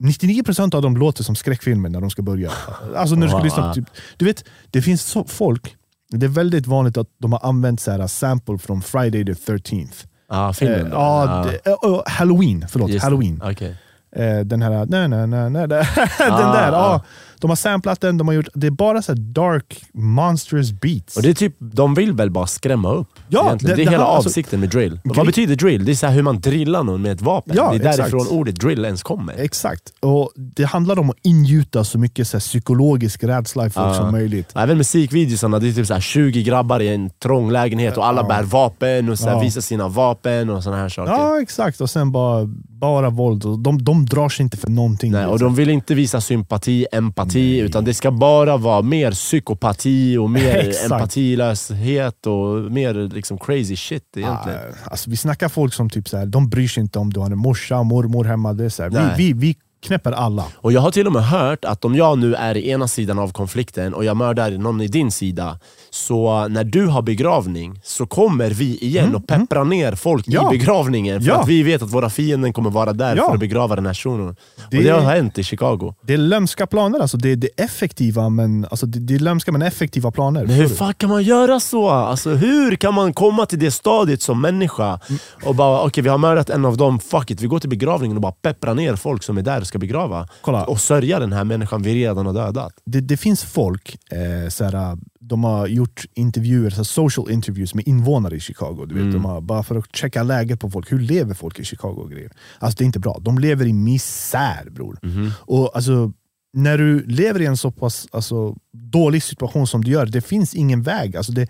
99% 0.03 0.75
av 0.75 0.81
dem 0.81 0.97
låter 0.97 1.23
som 1.23 1.35
skräckfilmer 1.35 1.89
när 1.89 2.01
de 2.01 2.09
ska 2.09 2.21
börja. 2.21 2.51
Alltså 2.95 3.15
när 3.15 3.27
du 3.27 3.29
ska 3.31 3.39
lyssna 3.43 3.73
typ, 3.73 3.85
du 4.17 4.25
vet, 4.25 4.43
det 4.71 4.81
finns 4.81 5.03
så, 5.05 5.23
folk, 5.23 5.75
det 6.11 6.25
är 6.25 6.29
väldigt 6.29 6.67
vanligt 6.67 6.97
att 6.97 7.07
de 7.21 7.31
har 7.31 7.39
använt 7.43 7.81
så 7.81 7.91
här, 7.91 8.07
sample 8.07 8.57
från 8.57 8.81
Friday 8.81 9.25
the 9.25 9.31
13th. 9.33 10.05
Ja, 10.29 10.53
filmen 10.53 10.91
Eh, 10.93 11.47
eh, 11.65 11.73
eh, 11.83 12.01
Halloween, 12.05 12.65
förlåt. 12.69 12.89
Just. 12.89 13.03
Halloween. 13.03 13.41
Okej. 13.43 13.75
Eh, 14.15 14.39
den 14.39 14.61
här, 14.61 14.85
nej, 14.89 15.07
nej, 15.07 15.27
nej, 15.27 15.49
nej, 15.49 15.67
den 15.67 15.85
Ah, 16.31 16.53
där. 16.53 16.71
ah. 16.71 16.73
Ja, 16.75 17.01
de 17.43 17.49
har 17.51 17.55
samplat 17.55 18.01
den, 18.01 18.17
de 18.17 18.27
har 18.27 18.35
gjort, 18.35 18.47
det 18.53 18.67
är 18.67 18.71
bara 18.71 19.01
så 19.01 19.11
här 19.11 19.19
dark, 19.19 19.83
monstrous 19.93 20.71
beats. 20.71 21.17
Och 21.17 21.23
det 21.23 21.29
är 21.29 21.33
typ, 21.33 21.55
de 21.59 21.93
vill 21.93 22.13
väl 22.13 22.31
bara 22.31 22.47
skrämma 22.47 22.91
upp? 22.93 23.07
Ja, 23.29 23.45
egentligen. 23.47 23.75
det- 23.75 23.75
det, 23.75 23.81
är 23.81 23.85
det 23.85 23.91
hela 23.91 24.03
alltså- 24.05 24.29
avsikten 24.29 24.59
med 24.59 24.69
drill. 24.69 24.99
Gre- 25.03 25.15
Vad 25.15 25.25
betyder 25.25 25.55
drill? 25.55 25.85
Det 25.85 25.91
är 25.91 25.95
så 25.95 26.07
hur 26.07 26.21
man 26.23 26.39
drillar 26.39 26.83
någon 26.83 27.01
med 27.01 27.11
ett 27.11 27.21
vapen. 27.21 27.55
Ja, 27.57 27.69
det 27.71 27.75
är 27.75 27.79
därifrån 27.97 28.05
exakt. 28.21 28.31
ordet 28.31 28.55
drill 28.59 28.85
ens 28.85 29.03
kommer. 29.03 29.33
Exakt. 29.37 29.81
Och 29.99 30.31
Det 30.35 30.63
handlar 30.63 30.99
om 30.99 31.09
att 31.09 31.15
ingjuta 31.21 31.83
så 31.83 31.97
mycket 31.99 32.27
så 32.27 32.39
psykologisk 32.39 33.23
rädsla 33.23 33.67
i 33.67 33.69
folk 33.69 33.87
Ja. 33.87 33.93
som 33.93 34.11
möjligt. 34.11 34.51
Även 34.55 34.77
musikvideosarna, 34.77 35.59
det 35.59 35.67
är 35.69 35.73
typ 35.73 35.87
så 35.87 35.93
här 35.93 36.01
20 36.01 36.43
grabbar 36.43 36.79
i 36.79 36.87
en 36.93 37.09
trång 37.09 37.51
lägenhet 37.51 37.97
och 37.97 38.07
alla 38.07 38.21
Ja. 38.21 38.27
bär 38.27 38.43
vapen 38.43 39.09
och 39.09 39.19
så 39.19 39.27
Ja. 39.27 39.39
visar 39.39 39.61
sina 39.61 39.87
vapen 39.87 40.49
och 40.49 40.63
såna 40.63 40.77
här 40.77 40.89
saker. 40.89 41.11
Ja, 41.11 41.41
exakt. 41.41 41.81
Och 41.81 41.89
sen 41.89 42.11
bara, 42.11 42.45
bara 42.69 43.09
våld. 43.09 43.41
De, 43.63 43.83
de 43.83 44.05
drar 44.05 44.29
sig 44.29 44.43
inte 44.43 44.57
för 44.57 44.69
någonting. 44.69 45.11
Nej, 45.11 45.25
och 45.25 45.39
de 45.39 45.55
vill 45.55 45.69
inte 45.69 45.95
visa 45.95 46.21
sympati, 46.21 46.85
empati, 46.91 47.32
utan 47.39 47.86
det 47.86 47.93
ska 47.93 48.11
bara 48.11 48.57
vara 48.57 48.81
mer 48.81 49.11
psykopati 49.11 50.17
och 50.17 50.29
mer 50.39 50.86
empatilöshet 50.86 52.27
och 52.27 52.71
mer 52.71 52.93
liksom 52.93 53.38
crazy 53.38 53.75
shit 53.75 54.17
egentligen. 54.17 54.59
Ah, 54.59 54.89
alltså, 54.91 55.09
vi 55.09 55.17
snackar 55.17 55.49
folk 55.49 55.73
som 55.73 55.89
typ 55.89 56.09
så 56.09 56.17
här, 56.17 56.25
de 56.25 56.49
bryr 56.49 56.67
sig 56.67 56.84
inte 56.84 56.99
om 56.99 57.13
du 57.13 57.19
har 57.19 57.25
en 57.31 57.38
morsa, 57.38 57.84
mormor 57.84 58.23
hemma. 58.23 58.53
Det 58.53 58.65
är 58.65 58.69
så 58.69 58.84
här, 58.84 58.89
vi, 58.89 59.23
vi, 59.23 59.34
vi 59.34 59.55
knäpper 59.84 60.11
alla. 60.11 60.45
Och 60.55 60.71
jag 60.71 60.81
har 60.81 60.91
till 60.91 61.07
och 61.07 61.13
med 61.13 61.23
hört 61.25 61.65
att 61.65 61.86
om 61.86 61.95
jag 61.95 62.17
nu 62.17 62.36
är 62.36 62.57
i 62.57 62.69
ena 62.69 62.88
sidan 62.88 63.19
av 63.19 63.31
konflikten 63.31 63.93
och 63.93 64.05
jag 64.05 64.17
mördar 64.17 64.51
någon 64.51 64.81
i 64.81 64.88
din 64.88 65.11
sida, 65.11 65.59
så 65.89 66.47
när 66.47 66.63
du 66.63 66.86
har 66.88 67.01
begravning 67.01 67.79
så 67.84 68.05
kommer 68.05 68.49
vi 68.49 68.77
igen 68.77 69.15
och 69.15 69.27
peppra 69.27 69.63
ner 69.63 69.95
folk 69.95 70.27
Mm, 70.27 70.39
Ja. 70.41 70.53
i 70.53 70.57
begravningen 70.57 71.21
för 71.21 71.27
Ja. 71.29 71.36
att 71.41 71.47
vi 71.47 71.63
vet 71.63 71.81
att 71.81 71.89
våra 71.93 72.09
fienden 72.09 72.53
kommer 72.53 72.69
vara 72.69 72.93
där 72.93 73.15
Ja. 73.15 73.25
för 73.27 73.34
att 73.34 73.39
begrava 73.39 73.75
den 73.75 73.86
här 73.86 73.93
shunon. 73.93 74.36
Det- 74.71 74.77
Och 74.77 74.84
det 74.84 74.89
har 74.89 75.01
hänt 75.01 75.38
i 75.38 75.43
Chicago. 75.43 75.93
Det 76.01 76.13
är 76.13 76.17
lömska 76.17 76.67
planer, 76.67 76.99
alltså. 76.99 77.17
det, 77.17 77.31
är- 77.31 77.36
det 77.36 77.49
är 77.57 77.63
effektiva 77.65 78.29
men, 78.29 78.65
alltså, 78.71 78.86
det, 78.86 78.99
det 78.99 79.15
är 79.15 79.19
lömska 79.19 79.51
men 79.51 79.61
effektiva 79.61 80.11
planer. 80.11 80.45
Men 80.45 80.55
hur 80.55 80.67
fan 80.67 80.93
kan 80.93 81.09
man 81.09 81.23
göra 81.23 81.59
så? 81.59 81.89
Alltså, 81.89 82.29
hur 82.29 82.75
kan 82.75 82.93
man 82.93 83.13
komma 83.13 83.45
till 83.45 83.59
det 83.59 83.71
stadiet 83.71 84.21
som 84.21 84.41
människa 84.41 84.99
och 85.45 85.55
bara 85.55 85.81
okej 85.81 86.03
vi 86.03 86.09
har 86.09 86.17
mördat 86.17 86.49
en 86.49 86.65
av 86.65 86.77
dem, 86.77 86.99
fuck 86.99 87.31
it, 87.31 87.41
vi 87.41 87.47
går 87.47 87.59
till 87.59 87.69
begravningen 87.69 88.17
och 88.17 88.21
bara 88.21 88.31
pepprar 88.31 88.73
ner 88.75 88.95
folk 88.95 89.23
som 89.23 89.38
är 89.38 89.41
där 89.41 89.61
ska 89.74 89.80
begrava. 89.80 90.28
Kolla. 90.41 90.65
Och 90.65 90.80
sörja 90.82 91.19
den 91.19 91.34
här 91.34 91.43
människan 91.43 91.82
vi 91.82 91.95
redan 91.95 92.26
har 92.26 92.34
dödat. 92.34 92.74
det, 92.86 93.01
det 93.01 93.17
finns 93.17 93.43
folk, 93.43 93.97
eh, 94.11 94.49
såhär, 94.49 94.97
de 95.19 95.43
har 95.43 95.67
gjort 95.67 96.05
intervjuer, 96.13 96.69
så 96.69 96.84
social 96.86 97.32
interviews 97.32 97.74
med 97.76 97.88
invånare 97.88 98.36
i 98.36 98.39
Chicago. 98.39 98.86
Du 98.86 98.93
vet, 98.95 99.01
Mm. 99.01 99.13
de 99.13 99.26
har, 99.26 99.41
bara 99.41 99.63
för 99.63 99.76
att 99.76 99.95
checka 99.95 100.24
läget 100.24 100.59
på 100.59 100.69
folk. 100.69 100.91
Hur 100.91 100.99
lever 100.99 101.34
folk 101.34 101.59
i 101.59 101.63
Chicago? 101.65 101.95
Och 102.03 102.11
grejer. 102.11 102.32
Alltså 102.59 102.78
det 102.78 102.84
är 102.84 102.86
inte 102.86 102.99
bra. 102.99 103.17
De 103.21 103.39
lever 103.39 103.65
i 103.65 103.74
misär 103.74 104.69
bror. 104.71 104.97
Mhm. 105.03 105.32
Och 105.39 105.76
alltså, 105.76 106.11
när 106.53 106.78
du 106.78 107.05
lever 107.05 107.41
i 107.41 107.45
en 107.45 107.57
så 107.57 107.71
pass 107.71 108.07
alltså, 108.11 108.55
dålig 108.74 109.24
situation 109.24 109.67
som 109.67 109.84
du 109.84 109.91
gör, 109.91 110.05
det 110.05 110.21
finns 110.21 110.53
ingen 110.55 110.82
väg. 110.84 111.17
Alltså 111.17 111.32
det, 111.32 111.47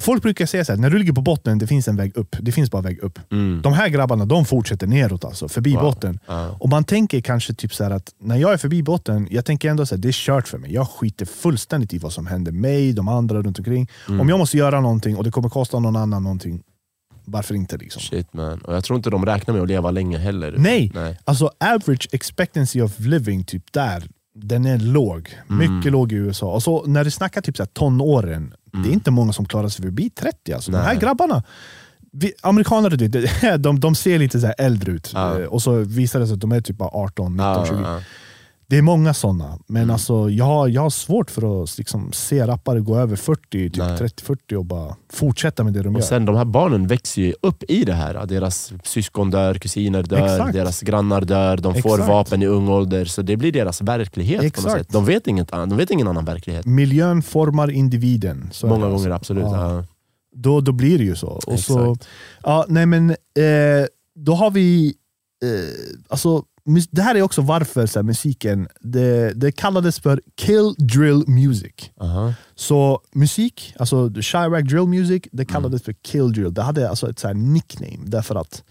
folk 0.00 0.22
brukar 0.22 0.46
säga 0.46 0.64
så 0.64 0.72
här, 0.72 0.78
när 0.78 0.90
du 0.90 0.98
ligger 0.98 1.12
på 1.12 1.20
botten, 1.20 1.58
det 1.58 1.66
finns 1.66 1.88
en 1.88 1.96
väg 1.96 2.16
upp. 2.16 2.36
Det 2.40 2.52
finns 2.52 2.70
bara 2.70 2.82
väg 2.82 2.98
upp. 2.98 3.18
Mm. 3.32 3.62
De 3.62 3.72
här 3.72 3.88
grabbarna 3.88 4.24
de 4.24 4.44
fortsätter 4.44 4.86
neråt, 4.86 5.24
alltså, 5.24 5.48
förbi 5.48 5.72
Wow. 5.74 5.82
botten. 5.82 6.18
Ja. 6.26 6.56
Och 6.60 6.68
man 6.68 6.84
tänker 6.84 7.20
kanske 7.20 7.54
typ 7.54 7.74
så 7.74 7.84
att 7.84 8.14
när 8.20 8.36
jag 8.36 8.52
är 8.52 8.56
förbi 8.56 8.82
botten, 8.82 9.28
jag 9.30 9.44
tänker 9.44 9.70
ändå 9.70 9.82
att 9.82 10.02
det 10.02 10.08
är 10.08 10.12
kört 10.12 10.48
för 10.48 10.58
mig. 10.58 10.72
Jag 10.74 10.88
skiter 10.88 11.26
fullständigt 11.26 11.94
i 11.94 11.98
vad 11.98 12.12
som 12.12 12.26
händer 12.26 12.52
mig, 12.52 12.92
de 12.92 13.08
andra 13.08 13.42
runt 13.42 13.58
omkring. 13.58 13.88
Mm. 14.08 14.20
Om 14.20 14.28
jag 14.28 14.38
måste 14.38 14.56
göra 14.56 14.80
någonting 14.80 15.16
och 15.16 15.24
det 15.24 15.30
kommer 15.30 15.48
kosta 15.48 15.78
någon 15.78 15.96
annan 15.96 16.22
någonting, 16.22 16.62
varför 17.24 17.54
inte? 17.54 17.76
liksom? 17.76 18.02
Shit 18.02 18.32
man. 18.34 18.58
Och 18.58 18.74
jag 18.74 18.84
tror 18.84 18.96
inte 18.96 19.10
de 19.10 19.26
räknar 19.26 19.54
med 19.54 19.62
att 19.62 19.68
leva 19.68 19.90
länge 19.90 20.18
heller. 20.18 20.54
Nej. 20.58 20.90
Nej. 20.94 21.18
Alltså 21.24 21.50
average 21.60 22.08
expectancy 22.12 22.80
of 22.80 23.00
living, 23.00 23.44
typ 23.44 23.72
där, 23.72 24.04
den 24.34 24.66
är 24.66 24.78
låg. 24.78 25.36
Mm. 25.50 25.76
Mycket 25.76 25.92
låg 25.92 26.12
i 26.12 26.14
USA. 26.14 26.52
Och 26.52 26.62
så 26.62 26.86
när 26.86 27.04
du 27.04 27.10
snackar 27.10 27.40
typ 27.40 27.56
så 27.56 27.62
här 27.62 27.68
tonåren, 27.72 28.54
det 28.72 28.88
är 28.88 28.92
inte 28.92 29.10
många 29.10 29.32
som 29.32 29.44
klarar 29.44 29.68
sig 29.68 29.82
förbi 29.84 30.10
30. 30.10 30.52
Alltså. 30.52 30.70
De 30.70 30.78
här 30.78 30.90
Mm. 30.90 31.00
Grabbarna, 31.00 31.42
vi, 32.12 32.32
amerikaner 32.42 32.90
du 32.90 33.08
vet, 33.08 33.62
de, 33.62 33.80
de 33.80 33.94
ser 33.94 34.18
lite 34.18 34.40
så 34.40 34.46
här 34.46 34.54
äldre 34.58 34.92
ut. 34.92 35.10
Ja. 35.14 35.38
Eh, 35.40 35.46
Och 35.46 35.62
så 35.62 35.72
visar 35.76 36.20
det 36.20 36.26
sig 36.26 36.34
att 36.34 36.40
de 36.40 36.52
är 36.52 36.60
typ 36.60 36.76
bara 36.76 36.88
18, 36.92 37.32
19, 37.32 37.46
Ja, 37.46 37.66
20. 37.66 37.74
ja. 37.82 38.00
Det 38.66 38.78
är 38.78 38.82
många 38.82 39.14
sådana, 39.14 39.58
men 39.66 39.82
Mm. 39.82 39.92
alltså, 39.92 40.30
jag, 40.30 40.44
har, 40.44 40.68
jag 40.68 40.82
har 40.82 40.90
svårt 40.90 41.30
för 41.30 41.62
att 41.62 41.78
liksom, 41.78 42.12
se 42.12 42.46
rappare 42.46 42.80
gå 42.80 42.96
över 42.96 43.16
40, 43.16 43.40
typ 43.50 43.76
Nej. 43.76 43.96
30-40 43.98 44.54
och 44.56 44.64
bara 44.64 44.96
fortsätta 45.12 45.64
med 45.64 45.72
det 45.72 45.82
de 45.82 45.88
Och 45.96 46.00
gör. 46.00 46.06
sen 46.08 46.24
de 46.24 46.36
här 46.36 46.44
barnen 46.44 46.86
växer 46.86 47.22
ju 47.22 47.34
upp 47.42 47.62
i 47.68 47.84
det 47.84 47.92
här. 47.92 48.26
Deras 48.26 48.72
syskon 48.84 49.30
dör, 49.30 49.54
kusiner 49.54 50.02
dör, 50.02 50.24
Exakt. 50.36 50.52
deras 50.52 50.80
grannar 50.80 51.20
dör, 51.20 51.56
de 51.56 51.74
får 51.82 51.90
Exakt. 51.94 52.08
vapen 52.08 52.42
i 52.42 52.46
ung 52.46 52.68
ålder. 52.68 53.04
Så 53.04 53.22
det 53.22 53.36
blir 53.36 53.52
deras 53.52 53.80
verklighet 53.82 54.38
på 54.38 54.44
något 54.44 54.56
Exakt. 54.56 54.72
sätt. 54.78 54.88
De 54.92 55.04
vet, 55.04 55.26
inget 55.26 55.48
de 55.48 55.76
vet 55.76 55.90
ingen 55.90 56.08
annan 56.08 56.24
verklighet. 56.24 56.66
Miljön 56.66 57.22
formar 57.22 57.70
individen. 57.70 58.50
Många 58.62 58.74
det 58.74 58.80
gånger 58.80 58.94
alltså. 58.94 59.12
absolut. 59.12 59.44
Ja. 59.44 59.74
Ja. 59.76 59.84
Då, 60.36 60.60
då 60.60 60.72
blir 60.72 60.98
det 60.98 61.04
ju 61.04 61.16
så. 61.16 61.28
Och 61.28 61.60
så 61.60 61.92
Exakt. 61.92 62.08
ja, 62.42 62.64
nej 62.68 62.86
men, 62.86 63.10
eh, 63.10 63.16
då 64.14 64.34
har 64.34 64.50
vi... 64.50 64.94
Eh, 65.44 65.98
alltså, 66.08 66.42
det 66.90 67.02
här 67.02 67.14
är 67.14 67.22
också 67.22 67.42
varför 67.42 67.86
så 67.86 67.98
här, 67.98 68.04
musiken 68.04 68.68
det, 68.80 69.32
det 69.32 69.52
kallades 69.52 70.00
för 70.00 70.20
kill 70.36 70.74
drill 70.78 71.24
music. 71.28 71.72
Aha. 72.00 72.34
Så 72.54 73.00
musik, 73.12 73.74
alltså 73.78 74.10
Chirac 74.20 74.68
drill 74.68 74.86
music, 74.86 75.22
det 75.32 75.42
Mm. 75.42 75.52
kallades 75.52 75.82
för 75.82 75.92
kill 75.92 76.32
drill. 76.32 76.54
Det 76.54 76.62
hade 76.62 76.88
alltså 76.90 77.10
ett 77.10 77.18
så 77.18 77.26
här 77.26 77.34
nickname 77.34 77.98
därför 78.04 78.34
att 78.34 78.62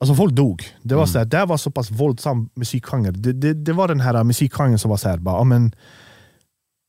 alltså 0.00 0.14
folk 0.14 0.32
dog. 0.34 0.62
Det 0.82 0.94
var, 0.94 1.02
Mm. 1.02 1.12
så 1.12 1.18
här, 1.18 1.24
det 1.24 1.44
var 1.44 1.56
så 1.56 1.70
pass 1.70 1.90
våldsam 1.90 2.48
musikgenre. 2.54 3.10
Det, 3.10 3.32
det, 3.32 3.54
det 3.54 3.72
var 3.72 3.88
den 3.88 4.00
här 4.00 4.24
musikgenren 4.24 4.78
som 4.78 4.88
var 4.90 4.96
så 4.96 5.08
här, 5.08 5.18
bara, 5.18 5.36
ja, 5.36 5.44
men, 5.44 5.72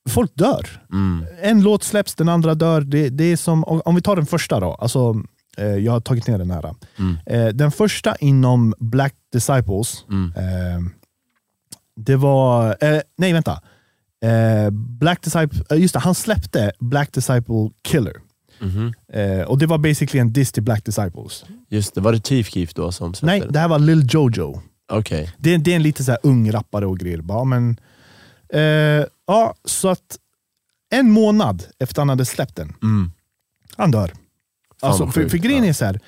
folk 0.10 0.32
dör. 0.36 0.82
Mm. 0.92 1.26
En 1.42 1.62
låt 1.62 1.84
släpps, 1.84 2.16
den 2.16 2.30
andra 2.30 2.56
dör. 2.56 2.82
Det, 2.82 3.10
det 3.10 3.24
är 3.24 3.38
som, 3.38 3.64
om 3.64 3.96
vi 3.96 4.02
tar 4.02 4.16
den 4.16 4.26
första 4.26 4.60
då. 4.60 4.74
Alltså, 4.74 5.16
jag 5.66 5.92
har 5.92 6.00
tagit 6.00 6.28
ner 6.28 6.38
den 6.38 6.52
här. 6.52 6.76
Mm. 7.00 7.18
Eh, 7.26 7.48
den 7.48 7.72
första 7.72 8.16
inom 8.16 8.74
Black 8.80 9.14
Disciples, 9.32 10.06
Mm. 10.10 10.32
eh, 10.36 10.92
det 11.96 12.16
var... 12.16 12.78
Eh, 12.84 13.02
nej, 13.18 13.34
vänta. 13.34 13.62
Eh, 14.24 14.70
Black 14.72 15.22
Disciple, 15.24 15.64
eh, 15.70 15.82
just 15.82 15.94
det, 15.94 16.00
han 16.00 16.16
släppte 16.16 16.72
Black 16.80 17.14
Disciple 17.14 17.70
Killer. 17.84 18.14
Mhm. 18.62 18.94
Eh, 19.14 19.42
och 19.42 19.58
Det 19.58 19.66
var 19.66 19.78
basically 19.78 20.20
en 20.22 20.34
diss 20.34 20.52
till 20.52 20.64
Black 20.64 20.86
Disciples. 20.86 21.46
Just 21.70 21.96
det, 21.96 22.02
var 22.02 22.12
det 22.12 22.28
Chief 22.28 22.48
Keef 22.50 22.74
då 22.74 22.92
som 22.92 23.14
släppte 23.14 23.26
Nej, 23.40 23.48
det? 23.54 23.60
här 23.60 23.68
var 23.68 23.80
Lil 23.80 24.08
Jojo. 24.10 24.62
Okej. 24.92 25.34
Det, 25.38 25.58
det 25.58 25.72
är 25.72 25.76
en 25.76 25.84
lite 25.84 26.04
så 26.04 26.12
här 26.12 26.20
ung 26.24 26.52
rappare 26.54 26.86
och 26.86 26.98
grejer. 27.00 27.22
Bara, 27.22 27.44
men, 27.44 27.78
eh, 28.54 29.06
ja, 29.28 29.54
så 29.66 29.88
att 29.90 30.18
en 30.92 31.12
månad 31.12 31.64
efter 31.80 32.02
han 32.02 32.10
hade 32.10 32.26
släppt 32.26 32.56
den, 32.56 32.74
Mm. 32.84 33.12
han 33.78 33.92
dör. 33.92 34.12
Alltså, 34.82 35.08
för, 35.08 35.30
för 35.30 35.38
grejen 35.38 35.64
är 35.64 35.74
så 35.74 35.86
här, 35.86 36.00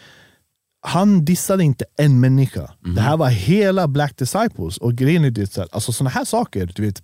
han 0.82 1.26
dissade 1.26 1.64
inte 1.64 1.86
en 1.98 2.20
människa. 2.20 2.72
Mhm. 2.86 2.96
Det 2.96 3.02
här 3.02 3.18
var 3.18 3.30
hela 3.30 3.88
Black 3.88 4.18
Disciples. 4.18 4.78
Och 4.78 4.94
grejen 4.96 5.26
är 5.26 5.32
det 5.32 5.54
så 5.54 5.62
här, 5.62 5.70
alltså 5.72 5.92
sådana 5.92 6.10
här 6.10 6.26
saker, 6.26 6.72
du 6.76 6.86
vet, 6.86 7.04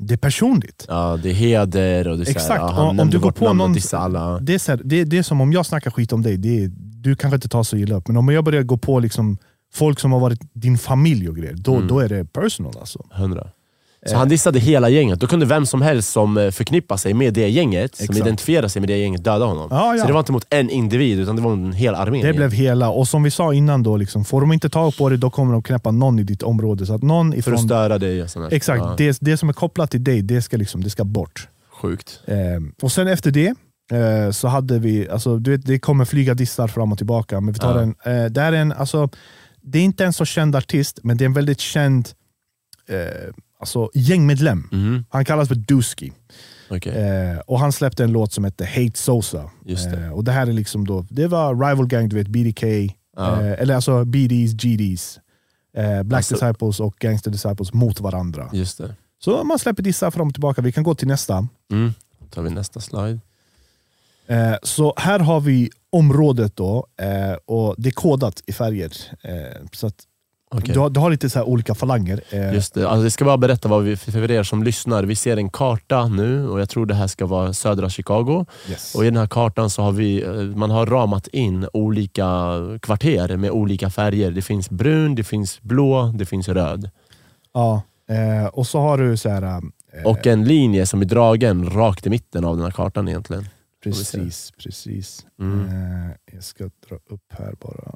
det 0.00 0.14
är 0.14 0.18
personligt. 0.18 0.84
Ja, 0.88 1.18
det 1.22 1.30
är 1.30 1.34
heder 1.34 2.08
och 2.08 2.16
det 2.18 2.22
är 2.22 2.24
så 2.24 2.30
här, 2.30 2.36
Exakt. 2.40 2.60
ja, 2.76 2.88
Om- 3.00 3.10
du 3.10 3.18
går 3.18 3.30
på 3.32 3.52
någon-. 3.52 3.72
Det 3.72 3.78
är, 4.54 4.58
så 4.58 4.72
här, 4.72 4.80
det, 4.84 5.04
det 5.04 5.18
är 5.18 5.22
som 5.22 5.40
om 5.40 5.52
jag 5.52 5.66
snackar 5.66 5.90
skit 5.90 6.12
om 6.12 6.22
dig, 6.22 6.36
det 6.36 6.64
är, 6.64 6.70
du 6.78 7.16
kanske 7.16 7.34
inte 7.34 7.48
tar 7.48 7.62
så 7.62 7.76
illa 7.76 7.94
upp, 7.96 8.08
men 8.08 8.16
om 8.16 8.28
jag 8.28 8.44
börjar 8.44 8.62
gå 8.62 8.76
på 8.76 9.00
liksom 9.00 9.38
folk 9.74 10.00
som 10.00 10.12
har 10.12 10.20
varit 10.20 10.40
din 10.52 10.78
familj 10.78 11.28
och 11.28 11.36
grejer, 11.36 11.54
då, 11.54 11.74
Mm. 11.74 11.88
då 11.88 11.98
är 12.00 12.08
det 12.08 12.24
personal. 12.32 12.74
Alltså. 12.80 13.06
Hundra. 13.10 13.48
Så 14.06 14.16
han 14.16 14.28
dissade 14.28 14.58
hela 14.58 14.88
gänget. 14.88 15.20
Då 15.20 15.26
kunde 15.26 15.46
vem 15.46 15.66
som 15.66 15.82
helst 15.82 16.12
som 16.12 16.36
eh, 16.36 16.50
förknippar 16.50 16.96
sig 16.96 17.14
med 17.14 17.34
det 17.34 17.48
gänget, 17.48 17.96
som 17.96 18.04
Exakt. 18.04 18.18
identifierar 18.18 18.68
sig 18.68 18.80
med 18.80 18.88
det 18.88 18.98
gänget, 18.98 19.24
döda 19.24 19.44
honom. 19.44 19.68
Ja, 19.70 19.94
ja. 19.94 20.00
Så 20.00 20.06
det 20.06 20.12
var 20.12 20.20
inte 20.20 20.32
mot 20.32 20.46
en 20.50 20.70
individ, 20.70 21.20
utan 21.20 21.36
det 21.36 21.42
var 21.42 21.52
en 21.52 21.72
hel 21.72 21.94
armé. 21.94 22.22
Det 22.22 22.32
blev 22.32 22.52
hela, 22.52 22.90
och 22.90 23.08
som 23.08 23.22
vi 23.22 23.30
sa 23.30 23.54
innan, 23.54 23.82
då, 23.82 23.96
liksom, 23.96 24.24
får 24.24 24.40
de 24.40 24.52
inte 24.52 24.68
tag 24.68 24.96
på 24.96 25.08
det, 25.08 25.16
då 25.16 25.30
kommer 25.30 25.52
de 25.52 25.62
knäppa 25.62 25.90
någon 25.90 26.18
i 26.18 26.22
ditt 26.22 26.42
område. 26.42 26.86
Så 26.86 26.94
att 26.94 27.02
någon 27.02 27.32
För 27.32 27.38
ifrån, 27.38 27.54
att 27.54 27.60
störa 27.60 27.98
dig. 27.98 28.26
Exakt, 28.50 28.82
Ja, 28.82 28.94
det, 28.98 29.18
det 29.20 29.36
som 29.36 29.48
är 29.48 29.52
kopplat 29.52 29.90
till 29.90 30.04
dig, 30.04 30.22
det 30.22 30.42
ska, 30.42 30.56
liksom, 30.56 30.84
det 30.84 30.90
ska 30.90 31.04
bort. 31.04 31.48
Sjukt. 31.82 32.20
Eh, 32.26 32.36
och 32.82 32.92
sen 32.92 33.08
efter 33.08 33.30
det, 33.30 33.54
eh, 33.92 34.30
så 34.30 34.48
hade 34.48 34.78
vi, 34.78 35.08
alltså, 35.08 35.38
du 35.38 35.50
vet, 35.50 35.66
det 35.66 35.78
kommer 35.78 36.04
flyga 36.04 36.34
dissar 36.34 36.68
fram 36.68 36.92
och 36.92 36.98
tillbaka. 36.98 37.40
Men 37.40 37.54
vi 37.54 37.60
tar 37.60 37.78
en, 37.78 37.94
eh, 38.04 38.24
det, 38.24 38.40
är 38.40 38.52
en 38.52 38.72
alltså, 38.72 39.08
det 39.62 39.78
är 39.78 39.82
inte 39.82 40.04
en 40.04 40.12
så 40.12 40.24
känd 40.24 40.56
artist, 40.56 40.98
men 41.02 41.16
det 41.16 41.24
är 41.24 41.26
en 41.26 41.32
väldigt 41.32 41.60
känd 41.60 42.08
eh, 42.88 43.32
alltså, 43.58 43.90
gängmedlem. 43.94 44.68
Mhm. 44.72 45.04
Han 45.10 45.24
kallas 45.24 45.48
för 45.48 45.54
Dusky. 45.54 46.10
Okej. 46.70 46.92
Eh, 46.92 47.38
och 47.38 47.60
han 47.60 47.72
släppte 47.72 48.04
en 48.04 48.12
låt 48.12 48.32
som 48.32 48.44
heter 48.44 48.66
Hate 48.66 48.98
Sosa. 48.98 49.50
Just 49.64 49.90
det. 49.90 50.04
Eh, 50.04 50.12
och 50.12 50.24
det 50.24 50.32
här 50.32 50.46
är 50.46 50.52
liksom 50.52 50.86
då, 50.86 51.06
det 51.10 51.26
var 51.26 51.54
Rival 51.68 51.86
Gang, 51.86 52.08
du 52.08 52.16
vet 52.16 52.28
BDK, 52.28 52.62
Ja. 53.16 53.42
eh, 53.42 53.52
eller 53.62 53.74
alltså 53.74 54.04
BDs, 54.04 54.52
GDs, 54.52 55.20
eh, 55.76 56.02
Black 56.02 56.18
Alltså- 56.18 56.34
Disciples 56.34 56.80
och 56.80 56.96
Gangster 56.98 57.30
Disciples 57.30 57.72
mot 57.72 58.00
varandra. 58.00 58.50
Just 58.52 58.78
det. 58.78 58.94
Så 59.24 59.44
man 59.44 59.58
släpper 59.58 59.82
dissar 59.82 60.10
fram 60.10 60.28
och 60.28 60.34
tillbaka. 60.34 60.62
Vi 60.62 60.72
kan 60.72 60.84
gå 60.84 60.94
till 60.94 61.08
nästa. 61.08 61.48
Mm. 61.72 61.94
Då 62.18 62.26
tar 62.26 62.42
vi 62.42 62.50
nästa 62.50 62.80
slide. 62.80 63.20
Eh, 64.26 64.54
så 64.62 64.94
här 64.96 65.18
har 65.18 65.40
vi 65.40 65.70
området 65.90 66.56
då, 66.56 66.86
eh, 67.00 67.36
och 67.46 67.74
det 67.78 67.88
är 67.88 67.92
kodat 67.92 68.42
i 68.46 68.52
färger. 68.52 68.92
Så 69.72 69.86
att 69.86 69.94
Okej. 70.50 70.74
du, 70.74 70.80
har, 70.80 70.90
du 70.90 71.00
har 71.00 71.10
lite 71.10 71.30
så 71.30 71.42
olika 71.44 71.74
falanger. 71.74 72.20
Eh, 72.30 72.54
Just 72.54 72.74
det. 72.74 72.88
Alltså, 72.88 73.02
jag 73.02 73.12
ska 73.12 73.24
bara 73.24 73.36
berätta 73.36 73.68
vad 73.68 73.82
vi, 73.82 73.96
för 73.96 74.30
er 74.30 74.42
som 74.42 74.62
lyssnar. 74.62 75.04
Vi 75.04 75.14
ser 75.16 75.36
en 75.36 75.50
karta 75.50 76.08
nu 76.08 76.48
och 76.48 76.60
jag 76.60 76.68
tror 76.68 76.86
det 76.86 76.94
här 76.94 77.06
ska 77.06 77.26
vara 77.26 77.52
södra 77.52 77.88
Chicago. 77.90 78.46
yes. 78.68 78.94
Och 78.94 79.02
I 79.02 79.06
den 79.06 79.16
här 79.16 79.26
kartan 79.26 79.70
så 79.70 79.82
har 79.82 79.92
vi, 79.92 80.22
eh, 80.22 80.32
man 80.32 80.70
har 80.70 80.86
ramat 80.86 81.26
in 81.26 81.68
olika 81.72 82.26
kvarter 82.82 83.36
med 83.36 83.50
olika 83.50 83.90
färger. 83.90 84.30
Det 84.30 84.42
finns 84.42 84.70
brun, 84.70 85.14
det 85.14 85.24
finns 85.24 85.60
blå, 85.62 86.12
det 86.14 86.26
finns 86.26 86.48
röd. 86.48 86.90
ja, 87.54 87.82
eh, 88.10 88.46
och 88.46 88.66
så 88.66 88.78
har 88.80 88.98
du 88.98 89.16
så 89.16 89.28
här... 89.28 89.42
Eh, 89.42 90.04
Och 90.04 90.26
en 90.26 90.44
linje 90.44 90.86
som 90.86 91.00
är 91.00 91.04
dragen 91.06 91.70
rakt 91.70 92.06
i 92.06 92.10
mitten 92.10 92.44
av 92.44 92.56
den 92.56 92.64
här 92.64 92.72
kartan 92.72 93.08
egentligen. 93.08 93.48
precis, 93.84 94.52
precis. 94.62 95.26
Mm. 95.40 95.66
Eh, 95.68 96.10
jag 96.32 96.44
ska 96.44 96.64
dra 96.64 96.96
upp 97.10 97.32
här 97.38 97.54
bara. 97.60 97.94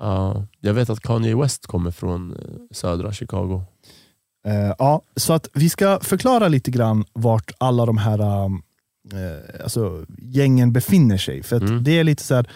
Ja, 0.00 0.46
jag 0.60 0.74
vet 0.74 0.90
att 0.90 1.00
Kanye 1.00 1.36
West 1.36 1.66
kommer 1.66 1.90
från 1.90 2.32
eh, 2.32 2.38
södra 2.72 3.12
Chicago. 3.12 3.62
Eh, 4.46 4.74
ja, 4.78 5.02
så 5.16 5.32
att 5.32 5.48
vi 5.54 5.68
ska 5.70 6.00
förklara 6.02 6.48
lite 6.48 6.70
grann 6.70 7.04
vart 7.12 7.50
alla 7.58 7.86
de 7.86 7.98
här 7.98 8.44
um, 8.44 8.62
eh, 9.12 9.62
alltså, 9.62 10.04
gängen 10.18 10.72
befinner 10.72 11.18
sig. 11.18 11.42
För 11.42 11.56
Mm. 11.62 11.84
det 11.84 11.98
är 11.98 12.04
lite 12.04 12.22
så 12.22 12.34
här, 12.34 12.46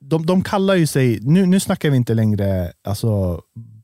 de, 0.00 0.26
de 0.26 0.42
kallar 0.44 0.74
ju 0.74 0.86
sig, 0.86 1.18
nu, 1.22 1.46
nu 1.46 1.60
snackar 1.60 1.90
vi 1.90 1.96
inte 1.96 2.14
längre 2.14 2.72
alltså, 2.84 3.40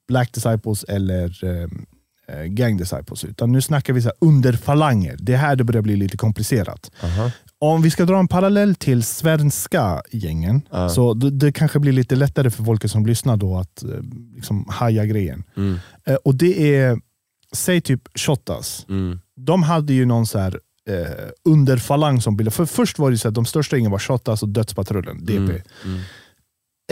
Black 0.08 0.32
Disciples 0.32 0.84
eller 0.84 1.44
um, 1.44 1.86
eh, 2.28 2.42
Gang 2.44 2.76
Disciples, 2.76 3.24
utan 3.24 3.52
nu 3.52 3.60
snackar 3.60 3.92
vi 3.92 4.02
så 4.02 4.12
underfalanger. 4.20 5.16
Det 5.18 5.32
är 5.32 5.36
här 5.36 5.56
det 5.56 5.64
börjar 5.64 5.82
bli 5.82 5.96
lite 5.96 6.16
komplicerat. 6.16 6.90
Aha. 7.02 7.30
Om 7.60 7.82
vi 7.82 7.90
ska 7.90 8.04
dra 8.04 8.18
en 8.18 8.28
parallell 8.28 8.74
till 8.74 9.02
svenska 9.02 10.02
gängen, 10.12 10.62
Ja. 10.70 10.88
så 10.88 11.14
det, 11.14 11.30
det 11.30 11.52
kanske 11.52 11.78
blir 11.78 11.92
lite 11.92 12.16
lättare 12.16 12.50
för 12.50 12.62
folk 12.64 12.90
som 12.90 13.06
lyssnar 13.06 13.36
då 13.36 13.56
att 13.56 13.82
eh, 13.82 13.88
liksom, 14.34 14.66
haja 14.68 15.04
grejen. 15.04 15.44
Mm, 15.56 15.78
Eh, 16.06 16.14
och 16.14 16.34
det 16.34 16.76
är, 16.76 16.98
säg 17.52 17.80
typ 17.80 18.08
Shottaz. 18.18 18.86
mm, 18.88 19.20
De 19.36 19.62
hade 19.62 19.92
ju 19.92 20.04
någon 20.06 20.26
så 20.26 20.38
här 20.38 20.60
eh, 20.88 21.28
underfalang 21.44 22.20
som 22.20 22.36
bildade. 22.36 22.54
För 22.56 22.66
först 22.66 22.98
var 22.98 23.10
det 23.10 23.18
så 23.18 23.28
att 23.28 23.34
de 23.34 23.44
största 23.44 23.76
gängen 23.76 23.90
var 23.90 23.98
Shottaz 23.98 24.42
och 24.42 24.48
Dödspatrullen, 24.48 25.24
DP. 25.24 25.36
mm, 25.36 25.50
mm. 25.84 26.00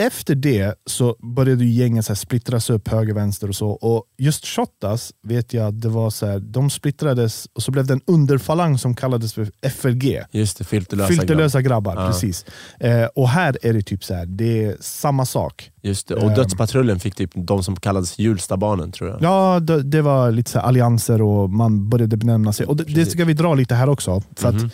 Efter 0.01 0.35
det 0.35 0.75
så 0.85 1.15
började 1.35 1.65
ju 1.65 1.71
gängen 1.71 2.03
så 2.03 2.15
splittras 2.15 2.69
upp 2.69 2.87
höger, 2.87 3.13
vänster 3.13 3.49
och 3.49 3.55
så. 3.55 3.69
Och 3.69 4.03
just 4.17 4.45
Shottaz 4.45 5.11
vet 5.23 5.53
jag, 5.53 5.73
det 5.73 5.89
var 5.89 6.09
så 6.09 6.25
här, 6.25 6.39
de 6.39 6.69
splittrades 6.69 7.47
och 7.53 7.63
så 7.63 7.71
blev 7.71 7.85
det 7.87 7.93
en 7.93 8.01
underfalang 8.07 8.77
som 8.77 8.95
kallades 8.95 9.33
för 9.33 9.51
FLG. 9.69 10.21
Just 10.31 10.57
det, 10.57 10.63
filterlösa, 10.63 11.07
Filterlösa 11.07 11.61
grabbar. 11.61 11.95
Ja. 11.95 12.07
precis. 12.07 12.45
Eh, 12.79 13.05
och 13.05 13.29
här 13.29 13.57
är 13.61 13.73
det 13.73 13.81
typ 13.81 14.03
så 14.03 14.13
här, 14.13 14.25
det 14.25 14.63
är 14.65 14.77
samma 14.79 15.25
sak. 15.25 15.71
Just 15.81 16.07
det. 16.07 16.15
Och 16.15 16.23
Ehm. 16.29 16.35
Dödspatrullen 16.35 16.99
fick 16.99 17.15
typ 17.15 17.31
de 17.35 17.63
som 17.63 17.75
kallades 17.75 18.19
Hjulstabarnen 18.19 18.91
tror 18.91 19.09
jag. 19.09 19.21
Ja, 19.21 19.59
det, 19.59 19.83
det 19.83 20.01
var 20.01 20.31
lite 20.31 20.51
så 20.51 20.59
allianser 20.59 21.21
och 21.21 21.49
man 21.49 21.89
började 21.89 22.17
benämna 22.17 22.53
sig. 22.53 22.65
Och 22.65 22.75
det, 22.75 22.83
det 22.83 23.05
ska 23.05 23.25
vi 23.25 23.33
dra 23.33 23.53
lite 23.55 23.75
här 23.75 23.89
också. 23.89 24.23
För 24.35 24.51
Mhm. 24.51 24.65
att, 24.65 24.71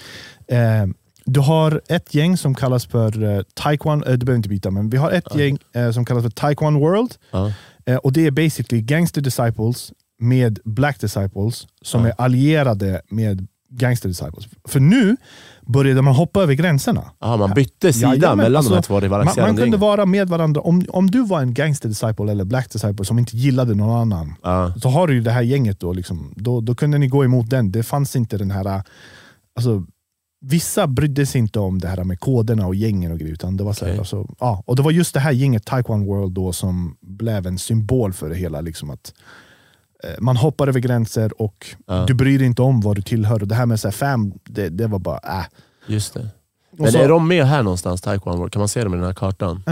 eh, 0.47 0.93
du 1.25 1.39
har 1.39 1.81
ett 1.89 2.15
gäng 2.15 2.37
som 2.37 2.55
kallas 2.55 2.85
för 2.85 3.23
eh, 3.37 3.41
Taekwondo, 3.53 4.05
eh, 4.05 4.11
du 4.11 4.25
behöver 4.25 4.37
inte 4.37 4.49
byta, 4.49 4.71
men 4.71 4.89
vi 4.89 4.97
har 4.97 5.11
ett 5.11 5.27
Ja. 5.33 5.39
gäng 5.39 5.57
eh, 5.75 5.91
som 5.91 6.05
kallas 6.05 6.23
för 6.23 6.29
Taekwondo 6.31 6.79
World. 6.79 7.15
Ja. 7.31 7.51
Eh, 7.85 7.95
och 7.95 8.13
Det 8.13 8.27
är 8.27 8.31
basically 8.31 8.81
Gangster 8.81 9.21
Disciples 9.21 9.91
med 10.19 10.59
Black 10.65 10.99
Disciples 11.01 11.67
som 11.81 12.01
Ja. 12.05 12.07
är 12.09 12.13
allierade 12.21 13.01
med 13.09 13.47
Gangster 13.69 14.09
Disciples. 14.09 14.45
För 14.67 14.79
nu 14.79 15.17
började 15.61 16.01
man 16.01 16.13
hoppa 16.15 16.41
över 16.43 16.53
gränserna. 16.53 17.03
Aha, 17.19 17.37
man 17.37 17.53
bytte 17.53 17.93
sida 17.93 18.07
Jajamän, 18.07 18.37
mellan 18.37 18.55
alltså, 18.59 18.69
de 18.71 18.75
här 18.75 18.81
två 18.81 18.93
Man, 18.93 19.01
rivaliserande 19.01 19.53
man 19.53 19.61
kunde 19.61 19.77
vara 19.77 20.05
med 20.05 20.29
varandra. 20.29 20.61
Om, 20.61 20.85
om 20.89 21.11
du 21.11 21.23
var 21.25 21.41
en 21.41 21.53
Gangster 21.53 21.89
Disciple 21.89 22.31
eller 22.31 22.43
Black 22.45 22.71
Disciple 22.71 23.05
som 23.05 23.19
inte 23.19 23.37
gillade 23.37 23.75
någon 23.75 24.01
annan, 24.01 24.33
Ja. 24.43 24.73
så 24.81 24.89
har 24.89 25.07
du 25.07 25.21
det 25.21 25.31
här 25.31 25.41
gänget 25.41 25.79
då, 25.79 25.93
liksom, 25.93 26.33
då, 26.35 26.61
då 26.61 26.75
kunde 26.75 26.97
ni 26.97 27.07
gå 27.07 27.23
emot 27.25 27.49
den. 27.49 27.71
Det 27.71 27.83
fanns 27.83 28.15
inte 28.15 28.37
den 28.37 28.51
här... 28.51 28.81
Alltså, 29.55 29.83
vissa 30.45 30.87
brydde 30.87 31.25
sig 31.25 31.39
inte 31.39 31.59
om 31.59 31.79
det 31.79 31.87
här 31.87 32.03
med 32.03 32.19
koderna 32.19 32.67
och 32.67 32.75
gängen 32.75 33.11
och 33.11 33.19
grejer. 33.19 33.33
Utan 33.33 33.57
det, 33.57 33.63
var 33.63 33.73
så 33.73 33.85
här, 33.85 33.91
Okej. 33.91 33.99
alltså, 33.99 34.27
ja, 34.39 34.63
och 34.65 34.75
det 34.75 34.81
var 34.81 34.91
just 34.91 35.13
det 35.13 35.19
här 35.19 35.31
gänget, 35.31 35.65
Taekwondo 35.65 36.05
World, 36.07 36.33
då, 36.33 36.53
som 36.53 36.95
blev 37.01 37.47
en 37.47 37.57
symbol 37.57 38.13
för 38.13 38.29
det 38.29 38.35
hela. 38.35 38.61
Liksom 38.61 38.89
att 38.89 39.13
eh, 40.03 40.09
Man 40.19 40.37
hoppar 40.37 40.67
över 40.67 40.79
gränser 40.79 41.41
och 41.41 41.67
Ja. 41.87 42.05
du 42.07 42.13
bryr 42.13 42.37
dig 42.37 42.47
inte 42.47 42.61
om 42.61 42.81
vad 42.81 42.95
du 42.95 43.01
tillhör. 43.01 43.41
Och 43.41 43.47
det 43.47 43.55
här 43.55 43.65
med 43.65 43.79
så 43.79 43.87
här, 43.87 43.93
fam, 43.93 44.33
det, 44.43 44.69
det 44.69 44.87
var 44.87 44.99
bara 44.99 45.17
äh. 45.39 45.45
Just 45.87 46.13
det. 46.13 46.27
Men 46.77 46.91
så- 46.91 46.97
är 46.97 47.07
de 47.09 47.27
med 47.27 47.45
här 47.45 47.63
någonstans, 47.63 48.01
Taekwondo 48.01 48.37
World? 48.39 48.53
Kan 48.53 48.59
man 48.59 48.69
se 48.69 48.83
dem 48.83 48.93
i 48.93 48.97
den 48.97 49.05
här 49.05 49.13
kartan? 49.13 49.55
Eh, 49.57 49.63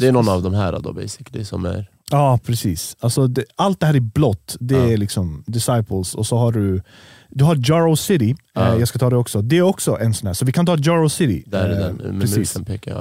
Det 0.00 0.08
är 0.08 0.12
någon 0.12 0.28
av 0.28 0.42
de 0.42 0.54
här 0.54 0.78
då 0.80 0.92
basically 0.92 1.44
som 1.44 1.64
är... 1.64 1.90
Ja, 2.10 2.38
precis. 2.44 2.96
Alltså 3.00 3.26
det, 3.26 3.44
allt 3.56 3.80
det 3.80 3.86
här 3.86 3.94
är 3.94 4.00
blått. 4.00 4.56
Det 4.60 4.74
Ja. 4.74 4.88
är 4.92 4.96
liksom 4.96 5.44
Disciples. 5.46 6.14
Och 6.14 6.26
så 6.26 6.36
har 6.36 6.52
du 6.52 6.82
du 7.28 7.44
har 7.44 7.56
Jarrow 7.70 7.94
City. 7.94 8.36
Ja. 8.54 8.72
Eh, 8.74 8.78
jag 8.78 8.88
ska 8.88 8.98
ta 8.98 9.10
det 9.10 9.16
också. 9.16 9.42
Det 9.42 9.58
är 9.58 9.62
också 9.62 9.98
en 10.00 10.14
sån 10.14 10.26
här. 10.26 10.34
Så 10.34 10.44
vi 10.44 10.52
kan 10.52 10.66
ta 10.66 10.76
Jarrow 10.76 11.08
City 11.08 11.42
Där 11.46 11.64
är 11.68 11.72
eh, 11.80 11.86
den 11.86 11.94
med 11.96 12.20
precis, 12.20 12.36
musen 12.38 12.64
pekar. 12.64 12.92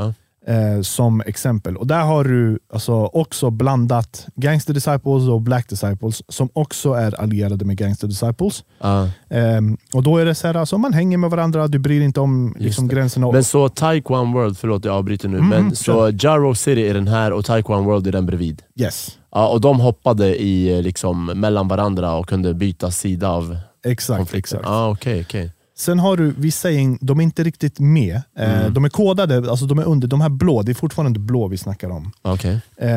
Ja. 0.47 0.53
eh, 0.53 0.82
som 0.82 1.21
exempel. 1.25 1.78
Och 1.78 1.88
Där 1.88 2.01
har 2.01 2.23
du 2.23 2.59
alltså 2.73 2.93
också 2.93 3.49
blandat 3.49 4.28
Gangster 4.36 4.73
Disciples 4.73 5.28
och 5.30 5.41
Black 5.41 5.69
Disciples 5.69 6.21
som 6.28 6.49
också 6.53 6.93
är 6.93 7.21
allierade 7.21 7.65
med 7.65 7.78
Gangster 7.78 8.07
Disciples. 8.07 8.63
Ja. 8.82 9.09
Ehm, 9.30 9.78
och 9.93 10.03
Då 10.03 10.17
är 10.17 10.25
det 10.25 10.36
så 10.36 10.47
här, 10.47 10.55
alltså, 10.55 10.78
man 10.78 10.93
hänger 10.93 11.17
med 11.17 11.30
varandra, 11.30 11.67
du 11.67 11.80
bryr 11.80 11.97
dig 11.97 12.05
inte 12.05 12.19
om 12.19 12.55
liksom, 12.59 12.88
gränserna. 12.88 13.32
Men 13.32 13.43
så 13.43 13.69
Taekwondo 13.69 14.39
World, 14.39 14.57
förlåt 14.57 14.86
jag 14.86 14.95
avbryter 14.95 15.30
nu, 15.30 15.38
Mm, 15.38 15.49
men 15.49 15.75
så 15.75 16.11
Jarrow 16.19 16.53
City 16.53 16.88
är 16.88 16.93
den 16.93 17.07
här 17.07 17.34
och 17.34 17.45
Taekwondo 17.45 17.89
World 17.89 18.07
är 18.07 18.11
den 18.11 18.25
bredvid. 18.25 18.61
yes, 18.80 19.17
Ja, 19.32 19.47
och 19.47 19.61
de 19.61 19.80
hoppade 19.80 20.41
i, 20.41 20.82
liksom, 20.82 21.25
mellan 21.25 21.67
varandra 21.67 22.13
och 22.13 22.28
kunde 22.30 22.53
byta 22.53 22.91
sida 22.91 23.30
av 23.30 23.57
exakt. 23.91 24.17
konflikten. 24.17 24.59
exakt. 24.59 24.67
Ah, 24.71 24.89
okej, 24.89 25.21
okej. 25.21 25.51
Sen 25.77 25.99
har 25.99 26.17
du 26.17 26.33
vissa 26.38 26.71
gäng, 26.71 26.97
de 27.01 27.19
är 27.19 27.23
inte 27.23 27.43
riktigt 27.43 27.79
med. 27.79 28.21
Eh, 28.38 28.59
Mm. 28.61 28.73
De 28.73 28.85
är 28.85 28.89
kodade, 28.89 29.49
alltså 29.49 29.65
de 29.65 29.79
är 29.79 29.83
under, 29.83 30.07
de 30.07 30.21
här 30.21 30.29
blå, 30.29 30.61
det 30.61 30.71
är 30.71 30.73
fortfarande 30.73 31.19
blå 31.19 31.47
vi 31.47 31.57
snackar 31.57 31.89
om. 31.89 32.11
Okej. 32.21 32.61
Eh, 32.77 32.89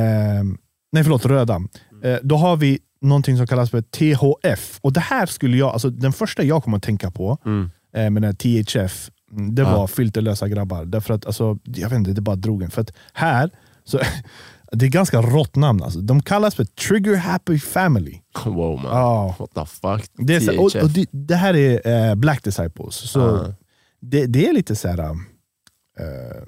nej 0.92 1.02
förlåt, 1.04 1.26
röda. 1.26 1.62
Eh, 2.04 2.16
då 2.22 2.36
har 2.36 2.56
vi 2.56 2.78
någonting 3.00 3.36
som 3.36 3.46
kallas 3.46 3.70
för 3.70 3.82
THF. 3.82 4.78
Och 4.82 4.92
det 4.92 5.00
här 5.00 5.26
skulle 5.26 5.56
jag, 5.56 5.68
alltså 5.72 5.90
den 5.90 6.12
första 6.12 6.42
jag 6.42 6.64
kommer 6.64 6.76
att 6.76 6.82
tänka 6.82 7.10
på 7.10 7.38
Mm. 7.46 7.70
eh, 7.94 8.10
med 8.10 8.22
den 8.22 8.24
här 8.24 8.62
THF, 8.62 9.10
det 9.54 9.62
var 9.64 9.86
filterlösa 9.86 10.48
grabbar. 10.48 10.84
Därför 10.84 11.14
att, 11.14 11.26
alltså, 11.26 11.58
jag 11.64 11.88
vet 11.88 11.96
inte, 11.98 12.10
det 12.12 12.20
bara 12.20 12.36
drog 12.36 12.62
en. 12.62 12.70
För 12.70 12.80
att 12.80 12.92
här, 13.12 13.50
så, 13.84 13.98
det 14.72 14.86
är 14.86 14.90
ganska 14.90 15.22
rått 15.22 15.56
namn. 15.56 15.82
Alltså. 15.82 16.00
De 16.00 16.22
kallas 16.22 16.54
för 16.54 16.64
Trigger 16.64 17.16
Happy 17.16 17.58
Family. 17.58 18.18
Wow 18.44 18.80
man. 18.82 18.92
Ja. 18.96 19.36
What 19.38 19.50
the 19.54 19.66
fuck? 19.66 20.10
Det, 20.26 20.34
är 20.36 20.40
så, 20.40 20.58
och, 20.60 20.82
och 20.84 20.90
det, 20.90 21.06
det 21.12 21.34
här 21.36 21.56
är 21.56 22.08
eh, 22.08 22.14
Black 22.14 22.44
Disciples. 22.44 22.94
Så 22.94 23.20
Ah. 23.36 23.54
det, 24.00 24.26
det 24.26 24.48
är 24.48 24.52
lite 24.52 24.76
så 24.76 24.88
här. 24.88 24.98
eh, 24.98 25.16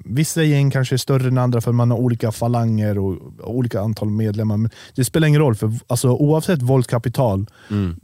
vissa 0.05 0.43
gäng 0.43 0.71
kanske 0.71 0.95
är 0.95 0.97
större 0.97 1.27
än 1.27 1.37
andra 1.37 1.61
för 1.61 1.71
man 1.71 1.91
har 1.91 1.97
olika 1.97 2.31
falanger 2.31 2.97
och, 2.97 3.13
och 3.39 3.55
olika 3.55 3.81
antal 3.81 4.09
medlemmar. 4.09 4.57
Men 4.57 4.71
det 4.95 5.05
spelar 5.05 5.27
ingen 5.27 5.41
roll, 5.41 5.55
för 5.55 5.71
alltså, 5.87 6.09
oavsett 6.09 6.61
våldskapital, 6.61 7.45
Mm. 7.71 7.99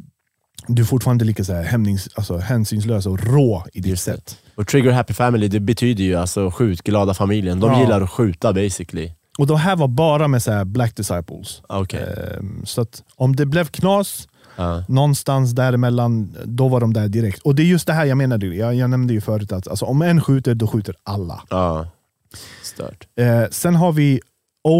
du 0.68 0.82
är 0.82 0.86
fortfarande 0.86 1.26
lika 1.26 1.44
så 1.44 1.54
här, 1.54 1.64
hämnings, 1.64 2.10
alltså, 2.16 2.38
hänsynslös 2.38 3.06
och 3.06 3.20
rå 3.24 3.64
i 3.74 3.80
ditt 3.80 3.90
Just 3.90 4.06
det. 4.06 4.12
sätt. 4.12 4.38
Och 4.56 4.68
Trigger 4.68 4.92
Happy 4.92 5.14
Family 5.14 5.48
det 5.48 5.60
betyder 5.60 6.04
ju 6.04 6.16
alltså 6.16 6.52
skjutglada 6.52 7.14
familjen. 7.14 7.60
De 7.60 7.72
Ja. 7.72 7.82
gillar 7.82 8.02
att 8.02 8.10
skjuta 8.10 8.54
basically. 8.54 9.12
Och 9.40 9.48
de 9.48 9.58
här 9.58 9.76
var 9.76 9.88
bara 9.88 10.28
med 10.28 10.44
så 10.44 10.66
Black 10.66 10.96
Disciples. 10.96 11.62
Okej. 11.70 12.16
Ehm, 12.38 12.62
så 12.66 12.82
att 12.82 13.04
om 13.16 13.36
det 13.36 13.46
blev 13.46 13.66
knas 13.66 14.28
Ja. 14.56 14.84
någonstans 14.88 15.52
däremellan, 15.52 16.36
då 16.46 16.68
var 16.68 16.80
de 16.82 16.94
där 16.94 17.08
direkt. 17.08 17.42
Och 17.42 17.56
det 17.56 17.62
är 17.62 17.66
just 17.66 17.88
det 17.88 17.94
här 17.94 18.06
jag 18.06 18.18
menade, 18.18 18.46
jag, 18.46 18.76
jag 18.76 18.90
nämnde 18.90 19.14
ju 19.14 19.22
förut 19.22 19.52
att 19.52 19.68
alltså, 19.68 19.86
om 19.86 20.02
en 20.02 20.22
skjuter, 20.22 20.56
då 20.56 20.68
skjuter 20.68 20.96
alla. 21.04 21.42
Ja. 21.50 21.88
Stört. 22.64 23.08
Eh, 23.20 23.44
sen 23.52 23.76
har 23.76 23.92
vi 23.92 24.20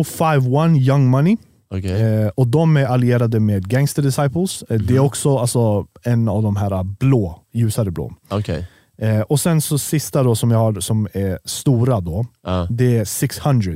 051 0.06 0.78
Young 0.88 1.08
Money. 1.08 1.38
Okej. 1.70 2.02
Eh, 2.02 2.28
och 2.28 2.48
de 2.48 2.78
är 2.78 2.86
allierade 2.86 3.40
med 3.40 3.68
Gangster 3.70 4.02
Disciples. 4.02 4.64
Eh, 4.70 4.80
Det 4.80 4.96
är 4.96 5.00
också 5.00 5.38
alltså, 5.38 5.86
en 6.04 6.30
av 6.30 6.44
de 6.44 6.56
här 6.56 6.84
blå, 6.84 7.40
ljusare 7.54 7.92
blå. 7.92 8.12
Okej. 8.30 8.68
Eh, 8.98 9.22
och 9.22 9.40
sen 9.40 9.62
så 9.62 9.78
sista 9.78 10.24
då 10.24 10.36
som 10.36 10.52
jag 10.52 10.60
har 10.60 10.80
som 10.80 11.08
är 11.14 11.40
stora 11.46 12.00
då, 12.00 12.26
Ja. 12.44 12.68
det 12.70 12.98
är 12.98 13.06
600. 13.06 13.72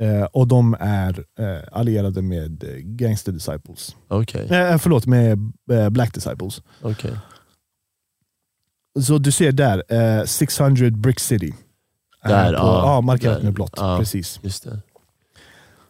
Eh, 0.00 0.22
och 0.24 0.48
de 0.48 0.76
är 0.80 1.24
eh, 1.38 1.62
allierade 1.72 2.22
med 2.22 2.64
eh, 2.64 2.70
Gangster 2.76 3.32
Disciples. 3.32 3.96
Okej. 4.08 4.46
Eh, 4.50 4.78
förlåt, 4.78 5.06
med 5.06 5.52
eh, 5.72 5.88
Black 5.90 6.14
Disciples. 6.14 6.62
Okej. 6.82 7.12
Så 9.00 9.18
du 9.18 9.32
ser 9.32 9.52
där, 9.52 9.82
eh, 10.18 10.24
600 10.24 10.90
Brick 10.90 11.20
City. 11.20 11.54
Eh, 12.24 12.30
Där, 12.30 12.50
på, 12.52 12.56
ja. 12.58 12.94
ja, 12.94 13.00
markerat 13.00 13.36
Där. 13.36 13.44
med 13.44 13.52
blått. 13.52 13.74
Ja. 13.76 13.98
Precis. 13.98 14.40
Just 14.42 14.64
det. 14.64 14.78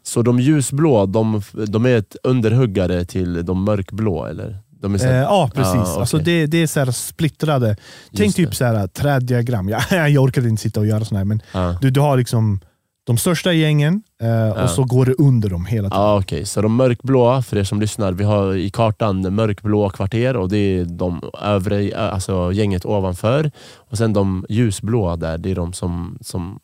Så 0.02 0.22
de 0.22 0.40
ljusblå, 0.40 1.06
de, 1.06 1.42
de 1.68 1.86
är 1.86 1.96
ett 1.96 2.16
underhuggare 2.22 3.04
till 3.04 3.44
de 3.44 3.64
mörkblå 3.64 4.24
eller? 4.26 4.58
De 4.80 4.94
är 4.94 4.98
så, 4.98 5.06
Eh, 5.06 5.14
ja, 5.16 5.50
precis. 5.54 5.74
Ah, 5.74 5.82
okej. 5.82 6.00
alltså 6.00 6.18
det, 6.18 6.46
det 6.46 6.58
är 6.58 6.66
så 6.66 6.80
här 6.80 6.90
splittrade. 6.90 7.76
Tänk 8.10 8.20
Just 8.26 8.36
typ 8.36 8.50
det. 8.50 8.56
så 8.56 8.64
här, 8.64 8.86
träddiagram. 8.86 9.68
Ja, 9.68 9.80
jag 10.08 10.22
orkar 10.24 10.46
inte 10.46 10.62
sitta 10.62 10.80
och 10.80 10.86
göra 10.86 11.04
sådana 11.04 11.18
här, 11.18 11.24
men 11.24 11.42
ja. 11.52 11.78
du, 11.80 11.90
du 11.90 12.00
har 12.00 12.16
liksom 12.16 12.60
de 13.06 13.18
största 13.18 13.52
gängen 13.52 14.02
eh, 14.22 14.62
och 14.62 14.70
så 14.70 14.84
går 14.84 15.06
det 15.06 15.14
under 15.18 15.50
dem 15.50 15.66
hela 15.66 15.88
tiden. 15.90 16.02
Ja, 16.02 16.18
okej. 16.20 16.46
Så 16.46 16.62
de 16.62 16.74
mörkblåa, 16.76 17.42
för 17.42 17.56
er 17.56 17.64
som 17.64 17.80
lyssnar, 17.80 18.12
vi 18.12 18.24
har 18.24 18.54
i 18.56 18.70
kartan 18.70 19.34
mörkblå 19.34 19.88
kvarter 19.90 20.36
och 20.36 20.48
det 20.48 20.56
är 20.58 20.84
de 20.84 21.22
övre, 21.42 21.98
alltså 22.10 22.52
gänget 22.52 22.84
ovanför. 22.86 23.50
Och 23.76 23.98
sen 23.98 24.12
de 24.12 24.46
ljusblåa 24.48 25.16
där, 25.16 25.38
det 25.38 25.50
är 25.50 25.54
de 25.54 25.72
som, 25.72 26.18
som, 26.20 26.58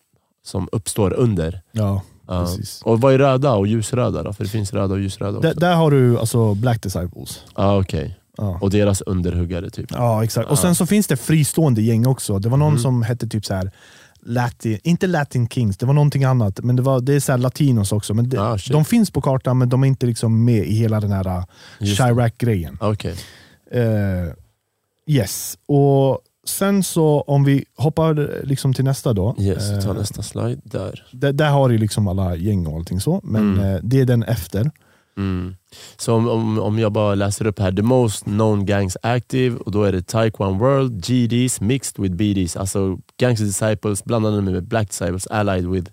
som 0.45 0.69
uppstår 0.73 1.13
under. 1.13 1.61
Ja, 1.73 2.03
Ja. 2.27 2.41
precis. 2.41 2.83
Och 2.83 3.01
vad 3.01 3.15
är 3.15 3.19
röda 3.19 3.53
och 3.55 3.67
ljusröda 3.67 4.23
då? 4.23 4.33
För 4.33 4.45
det 4.45 4.51
finns 4.51 4.73
röda 4.73 4.95
och 4.95 5.01
ljusröda 5.01 5.39
också. 5.39 5.49
Där, 5.49 5.61
där 5.61 5.75
har 5.75 5.91
du 5.91 6.19
alltså 6.19 6.55
Black 6.55 6.83
Disciples. 6.83 7.41
Ja, 7.57 7.81
okej. 7.81 8.19
Ja. 8.37 8.59
Och 8.61 8.71
deras 8.71 9.01
underhuggare 9.01 9.71
typ. 9.71 9.87
Ja, 9.91 10.25
exakt. 10.25 10.47
Och 10.47 10.53
Ja. 10.53 10.57
sen 10.63 10.75
så 10.75 10.87
finns 10.87 11.07
det 11.07 11.17
fristående 11.17 11.83
gäng 11.83 12.07
också. 12.07 12.39
Det 12.39 12.49
var 12.49 12.57
någon 12.57 12.73
Mhm. 12.73 12.83
som 12.83 13.03
hette 13.03 13.27
typ 13.29 13.47
så 13.47 13.55
här 13.55 13.71
Latin, 14.27 14.79
inte 14.85 15.07
Latin 15.07 15.49
Kings, 15.49 15.77
det 15.77 15.87
var 15.87 15.95
någonting 15.95 16.25
annat. 16.25 16.61
Men 16.65 16.77
det, 16.77 16.83
var, 16.83 17.01
det 17.01 17.15
är 17.15 17.21
så 17.21 17.37
latinos 17.37 17.93
också. 17.93 18.15
Men 18.15 18.29
det, 18.29 18.41
Ah, 18.43 18.59
de 18.71 18.85
finns 18.85 19.11
på 19.11 19.21
kartan 19.21 19.59
men 19.59 19.69
de 19.69 19.83
är 19.83 19.87
inte 19.89 20.07
liksom 20.07 20.45
med 20.45 20.67
i 20.67 20.75
hela 20.75 21.01
den 21.01 21.13
här 21.13 21.27
uh, 21.39 21.45
det. 21.79 21.87
Chirac-grejen. 21.87 22.79
Okej. 22.81 23.15
Eh, 23.71 24.33
yes, 25.07 25.59
och 25.67 26.21
sen 26.47 26.83
så 26.83 27.21
om 27.21 27.45
vi 27.45 27.65
hoppar 27.77 28.41
liksom 28.47 28.75
till 28.75 28.85
nästa 28.85 29.13
då. 29.13 29.35
Yes, 29.39 29.69
ta 29.85 29.91
Eh, 29.91 29.95
nästa 29.95 30.23
slide. 30.23 30.61
Där. 30.65 31.07
där, 31.13 31.33
där 31.33 31.51
har 31.51 31.69
du 31.69 31.79
liksom 31.79 32.09
alla 32.09 32.37
gäng 32.37 32.67
och 32.67 32.77
allting 32.77 33.01
så, 33.01 33.21
men 33.25 33.53
Mm. 33.55 33.75
eh, 33.75 33.81
det 33.83 34.01
är 34.01 34.05
den 34.05 34.23
efter. 34.23 34.71
Mm. 35.17 35.57
Så 35.97 36.15
om, 36.15 36.29
om, 36.29 36.59
om 36.59 36.79
jag 36.79 36.93
bara 36.93 37.15
läser 37.15 37.47
upp 37.47 37.59
här. 37.59 37.73
The 37.73 37.83
most 37.83 38.25
known 38.25 38.67
gangs 38.67 38.97
active, 39.03 39.57
och 39.57 39.73
då 39.73 39.85
är 39.85 39.93
det 39.93 40.03
Taekwon 40.03 40.59
World, 40.59 41.05
GDs 41.05 41.61
mixed 41.61 42.03
with 42.03 42.15
BDs. 42.15 42.57
Alltså 42.57 42.99
Gangster 43.21 43.45
Disciples 43.45 44.05
blandade 44.05 44.43
med 44.43 44.65
Black 44.69 44.89
Disciples 44.89 45.27
allied 45.27 45.67
with 45.67 45.91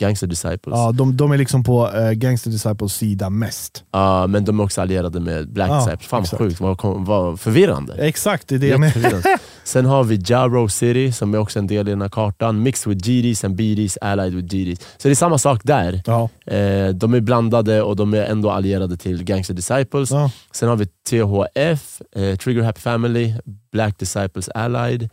Gangster 0.00 0.26
Disciples. 0.26 0.74
Ja, 0.76 0.92
de, 0.92 1.16
de 1.16 1.32
är 1.32 1.38
liksom 1.38 1.64
på 1.64 1.88
uh, 1.88 2.10
Gangster 2.10 2.50
Disciples 2.50 2.94
sida 2.94 3.30
mest. 3.30 3.84
Ja, 3.92 4.26
men 4.26 4.44
de 4.44 4.60
är 4.60 4.64
också 4.64 4.80
allierade 4.80 5.20
med 5.20 5.52
Black 5.52 5.70
Ja, 5.70 5.76
Disciples. 5.76 6.08
Fan 6.08 6.24
vad 6.30 6.38
sjukt, 6.38 6.60
vad 7.08 7.40
förvirrande. 7.40 7.94
Exakt, 7.94 8.48
det 8.48 8.54
är 8.54 8.58
det 8.58 8.66
jag 8.66 8.80
menar. 8.80 9.22
Sen 9.64 9.86
har 9.86 10.04
vi 10.04 10.20
Jaro 10.26 10.68
City 10.68 11.12
som 11.12 11.34
är 11.34 11.38
också 11.38 11.58
en 11.58 11.66
del 11.66 11.88
i 11.88 11.90
den 11.90 12.02
här 12.02 12.08
kartan. 12.08 12.62
Mixed 12.62 12.90
with 12.94 13.08
GDs 13.10 13.44
and 13.44 13.54
BDs 13.56 13.98
allied 14.00 14.34
with 14.34 14.48
GDs. 14.56 14.80
Så 14.80 15.08
det 15.08 15.10
är 15.10 15.14
samma 15.14 15.38
sak 15.38 15.60
där. 15.64 16.02
Ja, 16.06 16.28
Eh, 16.46 16.88
de 16.88 17.14
är 17.14 17.20
blandade 17.20 17.82
och 17.82 17.96
de 17.96 18.14
är 18.14 18.22
ändå 18.24 18.50
allierade 18.50 18.96
till 18.96 19.24
Gangster 19.24 19.54
Disciples. 19.54 20.10
ja. 20.10 20.30
Sen 20.52 20.68
har 20.68 20.76
vi 20.76 20.86
THF, 20.86 22.02
eh, 22.16 22.36
Trigger 22.36 22.62
Happy 22.62 22.80
Family, 22.80 23.34
Black 23.72 23.98
Disciples 23.98 24.48
Allied, 24.48 25.08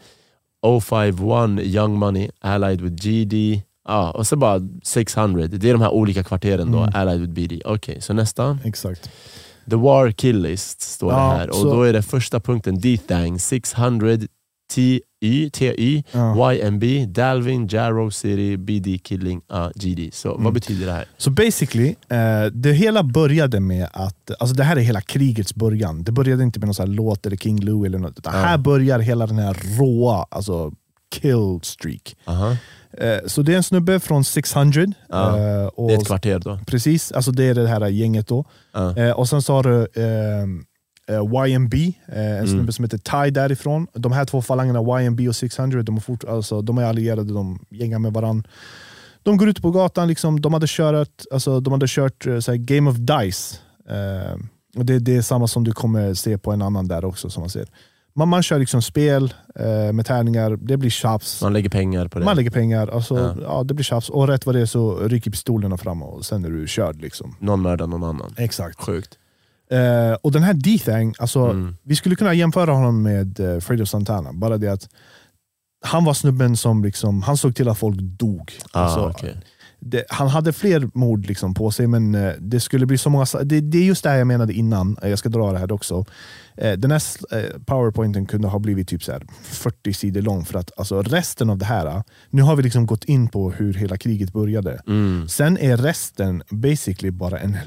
051 0.82 1.60
Young 1.64 1.93
Money 1.99 2.30
Allied 2.41 2.82
with 2.82 2.95
GD. 3.08 3.62
Ja, 3.88 4.12
och 4.12 4.28
så 4.28 4.36
bara 4.36 4.60
600. 4.84 5.47
Det 5.47 5.70
är 5.70 5.74
de 5.74 5.82
här 5.82 5.89
olika 5.93 6.24
kvarteren 6.24 6.72
då, 6.72 6.78
Mm. 6.78 6.91
Allied 6.95 7.20
with 7.22 7.34
BD. 7.34 7.62
Okej, 7.66 7.97
så 8.02 8.14
nästa. 8.14 8.60
exakt. 8.64 9.10
The 9.70 9.76
War 9.76 10.12
Kill 10.12 10.41
List 10.41 10.82
står 10.82 11.12
Ja, 11.14 11.18
det 11.18 11.24
här. 11.38 11.49
Och 11.49 11.56
så- 11.56 11.74
då 11.74 11.84
är 11.84 11.93
det 11.93 12.02
första 12.04 12.39
punkten 12.39 12.80
D-Thang 12.80 13.39
600 13.39 14.18
TY, 14.76 15.50
TY 15.50 16.04
Ja. 16.12 16.54
YMB, 16.54 16.84
Dalvin, 17.08 17.68
Jarrow 17.68 18.10
City, 18.10 18.58
BD 18.58 18.98
Killing, 19.04 19.42
ah, 19.50 19.70
GD. 19.76 20.10
Så 20.14 20.32
Mm. 20.32 20.44
vad 20.44 20.54
betyder 20.54 20.86
det 20.86 20.92
här? 20.92 21.06
Så 21.18 21.30
basically, 21.30 21.88
eh, 22.10 22.46
det 22.54 22.72
hela 22.74 23.04
började 23.04 23.60
med 23.60 23.88
att, 23.94 24.32
alltså 24.40 24.56
det 24.56 24.64
här 24.64 24.76
är 24.76 24.82
hela 24.82 25.02
krigets 25.02 25.56
början. 25.56 26.04
Det 26.04 26.12
började 26.12 26.44
inte 26.44 26.60
med 26.60 26.68
någon 26.68 26.76
här 26.80 26.88
låt 26.88 27.26
eller 27.26 27.38
King 27.38 27.60
Lou 27.64 27.86
eller 27.86 27.98
något. 28.00 28.20
Ja. 28.24 28.32
Här 28.32 28.58
börjar 28.58 29.00
hela 29.00 29.28
den 29.28 29.38
här 29.40 29.58
råa 29.80 30.26
alltså 30.32 30.72
kill 31.22 31.60
streak. 31.64 32.16
Aha. 32.26 32.56
Eh, 32.98 33.18
så 33.28 33.42
det 33.42 33.54
är 33.54 33.58
en 33.58 33.64
snubbe 33.64 34.00
från 34.00 34.24
600. 34.24 34.86
Ja, 35.10 35.38
eh, 35.38 35.66
och 35.66 35.88
Det 35.88 35.94
är 35.94 35.98
ett 35.98 36.08
kvarter 36.08 36.40
då. 36.40 36.60
Precis, 36.68 37.12
alltså 37.12 37.32
det 37.32 37.44
är 37.44 37.54
det 37.56 37.68
här 37.68 37.88
gänget 37.88 38.28
då. 38.28 38.46
Eh, 38.98 39.12
och 39.12 39.30
sen 39.30 39.42
så 39.42 39.54
har 39.54 39.64
du 39.64 39.88
eh, 41.12 41.47
YMB, 41.47 41.74
eh, 41.74 41.91
en 42.07 42.34
Mm. 42.36 42.47
snubbe 42.47 42.72
som 42.72 42.86
heter 42.86 42.97
Ty 43.26 43.32
därifrån. 43.32 43.88
De 43.93 44.12
här 44.12 44.26
två 44.26 44.41
falangerna, 44.41 45.01
YMB 45.01 45.28
och 45.28 45.36
600, 45.36 45.84
de 45.84 45.95
är, 45.97 46.01
fort, 46.01 46.24
alltså, 46.24 46.62
de 46.62 46.78
är 46.78 46.84
allierade, 46.84 47.34
de 47.34 47.59
gängar 47.70 47.99
med 47.99 48.14
varandra. 48.14 48.49
De 49.24 49.38
går 49.38 49.49
ut 49.49 49.62
på 49.62 49.72
gatan, 49.72 50.07
liksom, 50.07 50.41
de 50.41 50.53
hade 50.53 50.66
kört, 50.70 51.22
alltså, 51.32 51.59
de 51.59 51.74
hade 51.74 51.86
kört 51.89 52.28
eh, 52.28 52.39
så 52.39 52.51
här, 52.51 52.57
Game 52.57 52.89
of 52.89 52.97
Dice. 52.97 53.57
Eh, 53.89 54.38
och 54.78 54.86
det, 54.86 54.99
det 54.99 55.16
är 55.18 55.22
samma 55.22 55.47
som 55.47 55.64
du 55.64 55.72
kommer 55.72 56.14
se 56.14 56.38
på 56.38 56.51
en 56.51 56.62
annan 56.62 56.88
där 56.88 57.05
också. 57.05 57.30
som 57.30 57.41
man 57.41 57.49
ser. 57.49 57.68
Man, 58.16 58.28
man 58.28 58.43
kör 58.43 58.59
liksom 58.59 58.82
spel 58.82 59.34
eh, 59.55 59.93
med 59.93 60.05
tärningar, 60.05 60.57
det 60.62 60.78
blir 60.78 60.89
tjafs. 60.89 61.41
Man 61.41 61.53
lägger 61.53 61.70
pengar 61.70 62.07
på 62.07 62.20
det. 62.20 62.26
Man 62.26 62.36
lägger 62.36 62.51
pengar, 62.51 62.88
alltså, 62.88 63.18
Ja. 63.20 63.36
ja. 63.41 63.64
det 63.64 63.74
blir 63.74 63.84
tjafs. 63.84 64.09
Och 64.09 64.28
rätt 64.28 64.45
vad 64.45 64.55
det 64.55 64.62
är 64.62 64.66
så 64.66 64.99
rycker 64.99 65.32
pistolerna 65.32 65.78
fram 65.78 66.03
och 66.03 66.26
sen 66.26 66.45
är 66.45 66.49
du 66.49 66.68
körd. 66.68 67.01
Liksom. 67.01 67.36
Någon 67.39 67.62
mördar 67.62 67.88
någon 67.88 68.03
annan. 68.03 68.34
Exakt. 68.38 68.82
Sjukt. 68.82 69.18
Eh, 69.72 70.14
och 70.22 70.32
den 70.32 70.44
här 70.44 70.54
D-Thang, 70.54 71.14
alltså, 71.20 71.40
Mm. 71.40 71.76
vi 71.84 71.96
skulle 71.96 72.16
kunna 72.16 72.34
jämföra 72.34 72.72
honom 72.72 73.02
med 73.04 73.40
uh, 73.40 73.60
Fredo 73.60 73.86
Santana. 73.86 74.34
Bara 74.34 74.58
det 74.58 74.68
att 74.68 74.90
han 75.86 76.06
var 76.06 76.14
snubben 76.14 76.58
som 76.58 76.84
liksom, 76.84 77.22
han 77.22 77.38
såg 77.38 77.56
till 77.56 77.70
att 77.70 77.78
folk 77.78 77.98
dog. 78.02 78.52
Ah, 78.72 78.80
Alltså, 78.80 79.10
okej. 79.10 79.38
Det, 79.82 80.06
han 80.10 80.28
hade 80.28 80.54
fler 80.54 80.90
mord 80.94 81.26
liksom 81.26 81.54
på 81.54 81.72
sig, 81.72 81.88
men 81.88 82.16
eh, 82.16 82.34
det 82.40 82.60
skulle 82.60 82.86
bli 82.86 82.98
så 82.98 83.10
många... 83.10 83.26
Det, 83.44 83.62
det 83.62 83.78
är 83.78 83.84
just 83.84 84.04
det 84.04 84.10
här 84.10 84.18
jag 84.18 84.28
menade 84.28 84.54
innan, 84.54 84.98
jag 85.02 85.20
ska 85.20 85.30
dra 85.30 85.52
det 85.52 85.60
här 85.60 85.72
också. 85.72 86.06
Eh, 86.58 86.74
den 86.74 86.92
här 86.92 87.02
eh, 87.32 87.60
powerpointen 87.66 88.26
kunde 88.26 88.48
ha 88.48 88.60
blivit 88.60 88.88
typ 88.88 89.04
så 89.04 89.12
här 89.12 89.24
40 89.42 89.94
sidor 89.94 90.22
lång, 90.22 90.46
för 90.46 90.60
att 90.60 90.72
alltså, 90.78 91.02
resten 91.02 91.50
av 91.50 91.58
det 91.58 91.66
här, 91.66 91.86
eh, 91.86 92.02
nu 92.30 92.42
har 92.42 92.56
vi 92.56 92.64
liksom 92.64 92.86
gått 92.86 93.04
in 93.04 93.28
på 93.28 93.52
hur 93.52 93.74
hela 93.74 93.98
kriget 93.98 94.34
började. 94.34 94.82
Mm. 94.88 95.28
Sen 95.28 95.58
är 95.58 95.78
resten 95.78 96.44
basically 96.50 97.12
bara 97.12 97.40
en 97.40 97.58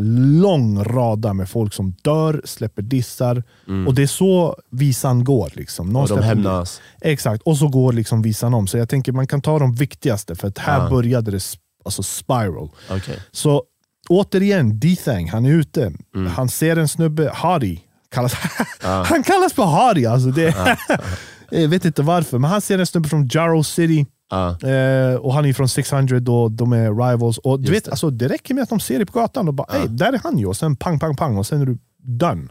lång 0.40 0.84
rada 0.84 1.32
med 1.32 1.48
folk 1.48 1.74
som 1.74 1.94
dör, 2.02 2.42
släpper 2.44 2.82
dissar, 2.82 3.42
och 3.86 3.94
det 3.94 4.02
är 4.02 4.06
så 4.06 4.56
visan 4.70 5.24
går. 5.24 5.50
Liksom. 5.54 5.88
Någon 5.88 6.02
Och 6.02 6.08
de 6.08 6.22
hämnas. 6.22 6.80
Exakt, 7.00 7.42
och 7.42 7.56
så 7.56 7.68
går 7.68 7.92
liksom 7.92 8.22
visan 8.22 8.54
om. 8.54 8.66
Så 8.66 8.78
jag 8.78 8.88
tänker 8.88 9.12
man 9.12 9.26
kan 9.26 9.40
ta 9.40 9.58
de 9.58 9.74
viktigaste, 9.74 10.34
för 10.34 10.48
att 10.48 10.58
här 10.58 10.84
Ja. 10.84 10.90
började 10.90 11.30
det 11.30 11.40
alltså 11.84 12.02
spiral. 12.02 12.68
Okej. 12.90 13.18
Så 13.32 13.62
återigen, 14.08 14.80
D-Thang, 14.80 15.28
han 15.28 15.44
är 15.46 15.50
ute. 15.50 15.92
Mm. 16.14 16.26
Han 16.32 16.48
ser 16.48 16.76
en 16.76 16.88
snubbe, 16.88 17.30
Hardy, 17.34 17.78
kallas, 18.10 18.34
han 18.82 19.22
kallas 19.22 19.52
för 19.52 19.64
Hardy. 19.64 20.06
Alltså 20.06 20.28
det, 20.30 20.76
jag 21.50 21.68
vet 21.68 21.84
inte 21.84 22.02
varför, 22.02 22.38
men 22.38 22.50
han 22.50 22.60
ser 22.60 22.78
en 22.78 22.86
snubbe 22.86 23.08
från 23.08 23.28
Jarrow 23.32 23.62
City. 23.62 24.06
Ja. 24.30 24.68
Eh, 24.68 25.14
och 25.14 25.34
han 25.34 25.44
är 25.46 25.52
från 25.52 25.68
600 25.68 26.32
och 26.32 26.50
de 26.52 26.72
är 26.72 27.08
rivals. 27.10 27.38
Och 27.38 27.60
du 27.60 27.66
Just 27.66 27.76
vet, 27.76 27.84
det. 27.84 27.90
alltså, 27.90 28.10
det 28.10 28.28
räcker 28.28 28.54
med 28.54 28.62
att 28.62 28.68
de 28.68 28.80
ser 28.80 28.96
dig 28.98 29.06
på 29.06 29.18
gatan 29.18 29.48
och 29.48 29.54
bara 29.54 29.76
"Ey, 29.78 29.86
där 29.88 30.12
är 30.12 30.20
han 30.22 30.38
ju. 30.38 30.46
Och 30.46 30.56
sen 30.56 30.76
pang, 30.76 30.98
pang, 30.98 31.16
pang 31.16 31.36
och 31.36 31.46
sen 31.46 31.60
är 31.60 31.66
du 31.66 31.78
done. 31.98 32.48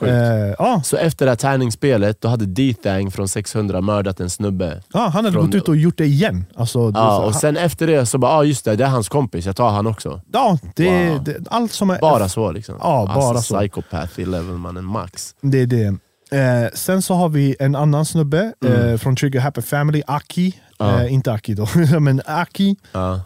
Sjukt. 0.00 0.10
Eh, 0.12 0.18
ja, 0.58 0.80
Så 0.84 0.96
efter 0.96 1.24
det 1.26 1.30
här 1.30 1.36
tärningsspelet, 1.36 2.20
då 2.20 2.28
hade 2.28 2.46
D-Thang 2.46 3.10
från 3.10 3.28
600 3.28 3.80
mördat 3.80 4.20
en 4.20 4.30
snubbe. 4.30 4.82
ja, 4.92 5.00
han 5.00 5.12
hade 5.12 5.32
Från- 5.32 5.46
gått 5.46 5.54
ut 5.54 5.68
och 5.68 5.76
gjort 5.76 5.98
det 5.98 6.04
igen. 6.06 6.46
Alltså, 6.56 6.90
det, 6.90 6.98
Ja, 6.98 7.16
så- 7.16 7.22
och 7.26 7.34
sen 7.34 7.56
efter 7.56 7.86
det 7.86 8.06
så 8.06 8.18
bara, 8.18 8.32
ah, 8.32 8.44
just 8.44 8.64
det, 8.64 8.76
det 8.76 8.84
är 8.84 8.88
hans 8.88 9.08
kompis, 9.08 9.46
jag 9.46 9.56
tar 9.56 9.70
han 9.70 9.86
också. 9.86 10.20
Ja, 10.32 10.58
det, 10.76 11.08
Wow. 11.10 11.24
det, 11.24 11.36
allt 11.50 11.72
som 11.72 11.90
är... 11.90 11.98
Bara 11.98 12.28
så 12.28 12.52
liksom. 12.52 12.74
Ja, 12.80 13.12
bara 13.14 13.24
alltså, 13.28 13.42
så. 13.54 13.58
Psychopath 13.58 14.20
i 14.20 14.24
levelmannen 14.24 14.84
max. 14.84 15.34
Det 15.42 15.60
är 15.60 15.66
det. 15.66 15.94
Eh, 16.32 16.68
sen 16.74 17.02
så 17.02 17.14
har 17.14 17.28
vi 17.28 17.56
en 17.60 17.74
annan 17.74 18.04
snubbe 18.04 18.52
eh, 18.66 18.96
från 18.98 19.16
Trigger 19.16 19.40
Happy 19.40 19.62
Family, 19.62 20.02
Aki. 20.06 20.54
Mm. 20.80 20.94
Ja. 20.94 21.02
Eh, 21.04 21.12
inte 21.12 21.32
Aki 21.32 21.54
då, 21.54 21.66
men 22.00 22.22
Aki. 22.26 22.76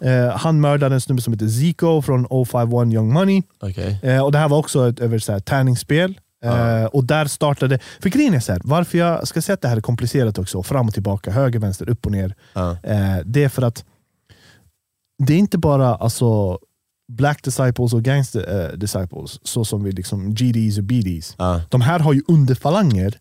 Eh, 0.01 0.37
han 0.37 0.61
mördade 0.61 0.95
en 0.95 1.01
snubbe 1.01 1.23
som 1.23 1.33
heter 1.33 1.49
Zico 1.49 2.03
från 2.03 2.27
051 2.47 2.93
Young 2.95 3.13
Money. 3.13 3.43
okej. 3.63 4.01
Eh, 4.03 4.25
och 4.25 4.33
Det 4.33 4.39
här 4.39 4.49
var 4.49 4.59
också 4.59 4.89
ett 4.89 5.01
över 5.01 5.19
så 5.19 5.33
här, 5.33 5.41
tärningsspel. 5.41 6.15
Eh, 6.45 6.85
och 6.85 7.05
där 7.05 7.25
startade... 7.27 7.79
För 8.03 8.09
grejen 8.11 8.35
är 8.35 8.41
så 8.41 8.53
här, 8.53 8.61
varför 8.65 8.99
jag 8.99 9.29
ska 9.29 9.43
säga 9.43 9.55
att 9.55 9.61
det 9.61 9.69
här 9.69 9.77
är 9.77 9.81
komplicerat 9.81 10.39
också, 10.39 10.63
fram 10.63 10.87
och 10.89 10.95
tillbaka, 10.95 11.31
höger, 11.31 11.59
vänster, 11.59 11.91
upp 11.91 12.07
och 12.07 12.13
ner. 12.13 12.35
Eh, 12.83 13.17
det 13.25 13.45
är 13.45 13.49
för 13.49 13.63
att 13.63 13.85
det 15.27 15.35
är 15.35 15.39
inte 15.39 15.59
bara 15.59 15.95
alltså, 15.95 16.59
Black 17.13 17.43
Disciples 17.45 17.93
och 17.95 18.03
Gangster 18.03 18.71
eh, 18.71 18.77
Disciples, 18.79 19.39
så 19.43 19.65
som 19.65 19.85
vi 19.85 19.93
liksom 19.93 20.35
GDs 20.35 20.79
och 20.79 20.85
BDs. 20.85 21.37
De 21.69 21.81
här 21.81 21.99
har 21.99 22.13
ju 22.13 22.23
underfalanger, 22.29 23.15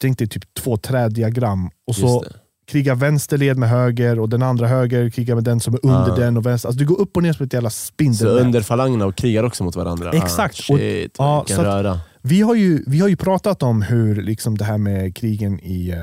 tänk 0.00 0.18
dig 0.18 0.28
typ 0.28 0.54
två 0.54 0.76
träddiagram, 0.76 1.70
och 1.86 1.96
så 1.96 2.24
krigar 2.66 2.94
vänsterled 2.94 3.56
med 3.56 3.68
höger 3.68 4.18
och 4.18 4.28
den 4.28 4.42
andra 4.42 4.66
höger 4.68 5.10
krigar 5.10 5.34
med 5.34 5.44
den 5.44 5.60
som 5.60 5.74
är 5.74 5.80
under 5.86 6.08
Ja. 6.08 6.14
den 6.16 6.36
och 6.36 6.46
vänster. 6.46 6.68
Alltså, 6.68 6.78
det 6.78 6.84
går 6.84 7.00
upp 7.00 7.16
och 7.16 7.22
ner 7.22 7.32
som 7.32 7.46
ett 7.46 7.52
jävla 7.52 7.70
Så 7.70 7.86
spindelnät. 7.86 8.42
underfalangerna 8.42 9.06
och 9.06 9.14
krigar 9.16 9.42
också 9.44 9.64
mot 9.64 9.76
varandra? 9.76 10.10
Exakt. 10.12 10.60
Ah, 10.70 10.72
Och- 10.72 10.78
shit, 10.78 11.14
ja, 11.18 11.38
vilken 11.40 11.56
så 11.56 11.62
att- 11.62 11.66
röra. 11.68 12.00
Vi 12.24 12.40
har, 12.40 12.54
ju, 12.54 12.84
vi 12.86 13.00
har 13.00 13.08
ju 13.08 13.16
pratat 13.16 13.62
om 13.62 13.82
hur 13.82 14.22
liksom 14.22 14.58
det 14.58 14.64
här 14.64 14.78
med 14.78 15.16
krigen 15.16 15.60
i 15.62 15.90
eh, 15.90 15.98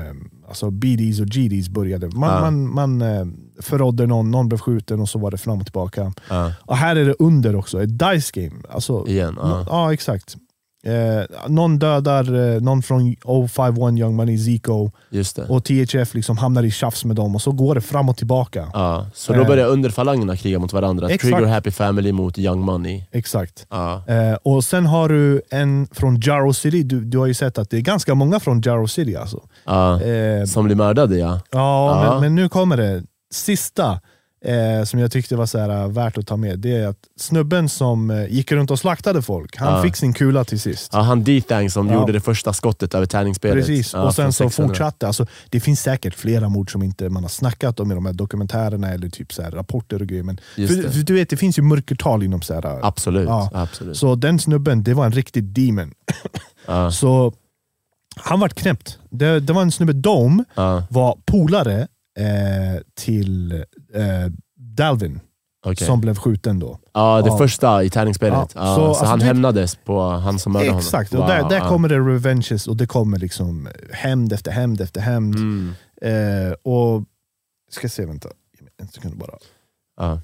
alltså 0.48 0.70
BDs 0.70 1.20
och 1.20 1.26
GDs 1.26 1.68
började. 1.68 2.08
Man, 2.08 2.30
Ja. 2.30 2.40
man, 2.40 2.74
man 2.74 3.02
eh, 3.02 3.26
förrådde 3.62 4.06
någon, 4.06 4.30
någon 4.30 4.48
blev 4.48 4.58
skjuten 4.58 5.00
och 5.00 5.08
så 5.08 5.18
var 5.18 5.30
det 5.30 5.38
fram 5.38 5.58
och 5.58 5.64
tillbaka. 5.66 6.12
Ja, 6.28 6.52
Och 6.60 6.76
här 6.76 6.96
är 6.96 7.04
det 7.04 7.14
under 7.18 7.56
också, 7.56 7.82
ett 7.82 7.98
dice 7.98 8.30
game. 8.34 8.62
Alltså, 8.70 9.06
igen. 9.08 9.34
Ja, 9.42 9.48
Ja. 9.50 9.64
ja 9.68 9.92
exakt. 9.92 10.36
Eh, 10.82 11.48
någon 11.48 11.78
dödar 11.78 12.54
eh, 12.54 12.60
någon 12.60 12.82
från 12.82 13.16
051 13.48 13.98
Young 13.98 14.14
Money, 14.14 14.38
Zico, 14.38 14.90
och 15.48 15.64
THF 15.64 16.14
liksom 16.14 16.38
hamnar 16.38 16.62
i 16.62 16.70
tjafs 16.70 17.04
med 17.04 17.16
dem 17.16 17.34
och 17.34 17.42
så 17.42 17.52
går 17.52 17.74
det 17.74 17.80
fram 17.80 18.08
och 18.08 18.16
tillbaka. 18.16 18.68
Ja, 18.72 19.06
så 19.14 19.32
då 19.32 19.40
Eh. 19.40 19.46
börjar 19.46 19.66
underfalangerna 19.68 20.36
kriga 20.36 20.58
mot 20.58 20.72
varandra. 20.72 21.08
Exakt. 21.08 21.22
Trigger 21.34 21.52
Happy 21.52 21.70
Family 21.70 22.12
mot 22.12 22.38
Young 22.38 22.60
Money. 22.60 23.02
Exakt. 23.12 23.66
Ja, 23.70 24.02
Eh, 24.06 24.36
och 24.42 24.64
sen 24.64 24.86
har 24.86 25.08
du 25.08 25.42
en 25.50 25.88
från 25.92 26.20
Jarrow 26.20 26.52
City. 26.52 26.82
Du, 26.82 27.00
du 27.04 27.18
har 27.18 27.26
ju 27.26 27.34
sett 27.34 27.58
att 27.58 27.70
det 27.70 27.76
är 27.76 27.80
ganska 27.80 28.14
många 28.14 28.40
från 28.40 28.60
Jarrow 28.62 28.86
City. 28.86 29.16
Alltså. 29.16 29.40
ja. 29.66 30.02
Eh, 30.02 30.44
Som 30.44 30.64
blir 30.64 30.76
mördade 30.76 31.18
ja. 31.18 31.40
ja, 31.50 32.04
Ja. 32.04 32.10
Men, 32.12 32.20
men 32.20 32.34
nu 32.34 32.48
kommer 32.48 32.76
det. 32.76 33.02
Sista 33.32 34.00
eh, 34.44 34.84
som 34.84 35.00
jag 35.00 35.12
tyckte 35.12 35.36
var 35.36 35.46
så 35.46 35.58
här, 35.58 35.82
äh, 35.82 35.88
värt 35.88 36.18
att 36.18 36.26
ta 36.26 36.36
med, 36.36 36.58
det 36.58 36.76
är 36.76 36.86
att 36.88 36.98
snubben 37.16 37.68
som 37.68 38.10
eh, 38.10 38.26
gick 38.32 38.52
runt 38.52 38.70
och 38.70 38.78
slaktade 38.78 39.22
folk, 39.22 39.56
han 39.56 39.76
Ja. 39.76 39.82
fick 39.82 39.96
sin 39.96 40.12
kula 40.12 40.44
till 40.44 40.60
sist. 40.60 40.90
ja 40.92 41.00
han 41.00 41.24
D-Thang 41.24 41.70
som 41.70 41.88
Ja. 41.88 41.94
gjorde 41.94 42.12
det 42.12 42.20
första 42.20 42.52
skottet 42.52 42.94
över 42.94 43.06
tärningsspelet. 43.06 43.66
Precis, 43.66 43.92
Ja, 43.92 44.02
och 44.02 44.14
sen 44.14 44.32
så 44.32 44.44
600. 44.50 44.68
fortsatte. 44.68 45.06
Alltså, 45.06 45.26
det 45.50 45.60
finns 45.60 45.80
säkert 45.80 46.14
flera 46.14 46.48
mord 46.48 46.72
som 46.72 46.82
inte 46.82 47.08
man 47.08 47.22
har 47.24 47.28
snackat 47.30 47.80
om 47.80 47.92
i 47.92 47.94
de 47.94 48.06
här 48.06 48.12
dokumentärerna 48.12 48.88
eller 48.92 49.08
typ 49.08 49.32
så 49.32 49.42
här 49.42 49.50
rapporter 49.50 50.00
och 50.02 50.08
grejer. 50.08 50.22
Men, 50.22 50.40
för, 50.56 50.66
för 50.92 51.02
du 51.02 51.14
vet, 51.14 51.30
det 51.30 51.36
finns 51.36 51.58
ju 51.58 51.62
mörkertal 51.62 52.22
inom 52.22 52.42
så 52.42 52.54
här, 52.54 52.78
Absolut. 52.86 53.28
Ja. 53.28 53.50
absolut. 53.54 53.96
Så 53.96 54.14
den 54.14 54.38
snubben, 54.38 54.82
det 54.82 54.94
var 54.94 55.06
en 55.06 55.12
riktig 55.12 55.44
demon. 55.44 55.92
Så 56.92 57.32
han 58.16 58.40
vart 58.40 58.54
knäppt. 58.54 58.98
Det, 59.10 59.40
det 59.40 59.52
var 59.52 59.62
en 59.62 59.72
snubbe, 59.72 59.92
Dome, 59.92 60.44
var 60.90 61.18
polare 61.26 61.88
eh, 62.18 62.80
till 62.94 63.52
eh, 63.52 64.32
Dalvin, 64.56 65.20
okej. 65.66 65.86
som 65.86 66.00
blev 66.00 66.14
skjuten 66.16 66.58
då. 66.58 66.78
ja, 66.94 67.22
det 67.22 67.28
ja. 67.28 67.38
första 67.38 67.82
i 67.84 67.90
tärningsspelet. 67.90 68.52
Ja, 68.54 68.60
Ja, 68.66 68.74
så, 68.74 68.80
så 68.80 68.86
alltså, 68.88 69.04
han 69.04 69.18
det- 69.18 69.24
hämnades 69.24 69.76
på 69.76 70.02
han 70.10 70.38
som 70.38 70.52
mördade 70.52 70.70
honom. 70.70 70.80
Exakt, 70.80 71.14
och 71.14 71.26
där, 71.26 71.48
där 71.48 71.60
kommer 71.60 71.88
det 71.88 71.98
revenges 71.98 72.68
och 72.68 72.76
det 72.76 72.86
kommer 72.86 73.18
liksom 73.18 73.68
hämnd 73.92 74.32
efter 74.32 74.50
hämnd 74.50 74.80
efter 74.80 75.00
hämnd. 75.00 75.34
Mm. 75.36 75.72
Eh, 76.02 76.52
och 76.62 77.04
ska 77.70 77.88
se, 77.88 78.06
vänta. 78.06 78.28
En 78.82 78.88
sekund 78.88 79.16
bara. 79.18 79.34
Ja. 79.96 80.20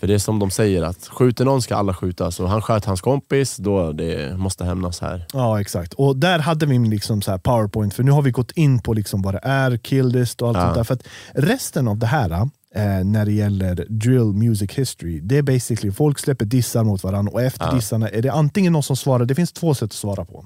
För 0.00 0.06
det 0.06 0.14
är 0.14 0.18
som 0.18 0.38
de 0.38 0.50
säger, 0.50 0.82
att 0.82 1.06
skjuter 1.08 1.44
någon 1.44 1.62
ska 1.62 1.76
alla 1.76 1.94
skjuta. 1.94 2.30
Så 2.30 2.46
han 2.46 2.62
sköt 2.62 2.84
hans 2.84 3.00
kompis, 3.00 3.56
då 3.56 3.92
det 3.92 4.38
måste 4.38 4.64
hämnas 4.64 5.00
här. 5.00 5.26
Ja, 5.32 5.60
exakt. 5.60 5.94
Och 5.94 6.16
där 6.16 6.38
hade 6.38 6.66
vi 6.66 6.78
liksom 6.78 7.22
så 7.22 7.38
powerpoint, 7.38 7.94
för 7.94 8.02
nu 8.02 8.10
har 8.10 8.22
vi 8.22 8.30
gått 8.30 8.50
in 8.52 8.78
på 8.82 8.92
liksom 8.92 9.22
vad 9.22 9.34
det 9.34 9.40
är, 9.42 9.76
killlist 9.76 10.42
och 10.42 10.48
allt 10.48 10.56
Ja. 10.58 10.64
sånt 10.64 10.74
där. 10.74 10.84
För 10.84 10.98
resten 11.32 11.88
av 11.88 11.98
det 11.98 12.06
här, 12.06 12.30
eh, 12.30 13.04
när 13.04 13.24
det 13.24 13.32
gäller 13.32 13.86
drill 13.88 14.24
music 14.24 14.70
history, 14.78 15.20
det 15.20 15.36
är 15.38 15.42
basically 15.42 15.92
folk 15.92 16.18
släpper 16.18 16.44
dissar 16.44 16.84
mot 16.84 17.02
varandra 17.04 17.32
och 17.32 17.42
efter 17.42 17.66
Ja. 17.66 17.72
dissarna 17.74 18.08
är 18.08 18.22
det 18.22 18.32
antingen 18.32 18.72
någon 18.72 18.82
som 18.82 18.96
svarar, 18.96 19.24
det 19.24 19.34
finns 19.34 19.52
två 19.52 19.74
sätt 19.74 19.82
att 19.84 19.92
svara 19.92 20.24
på. 20.24 20.44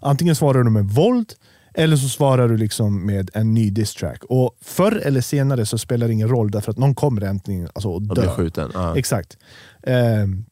Antingen 0.00 0.36
svarar 0.36 0.62
du 0.64 0.70
med 0.70 0.84
våld, 0.84 1.32
eller 1.74 1.96
så 1.96 2.08
svarar 2.08 2.48
du 2.48 2.56
liksom 2.56 3.06
med 3.06 3.30
en 3.34 3.54
ny 3.54 3.70
diss-track. 3.70 4.24
Och 4.24 4.56
förr 4.62 5.02
eller 5.04 5.20
senare 5.20 5.66
så 5.66 5.78
spelar 5.78 6.06
det 6.06 6.12
ingen 6.12 6.28
roll, 6.28 6.50
därför 6.50 6.70
att 6.70 6.78
någon 6.78 6.94
kommer 6.94 7.22
äntligen 7.22 7.68
alltså, 7.74 7.96
att 7.96 8.14
dö. 8.14 8.28
skjuten. 8.28 8.70
Ja. 8.74 8.96
Exakt. 8.98 9.36
Ehm, 9.82 10.44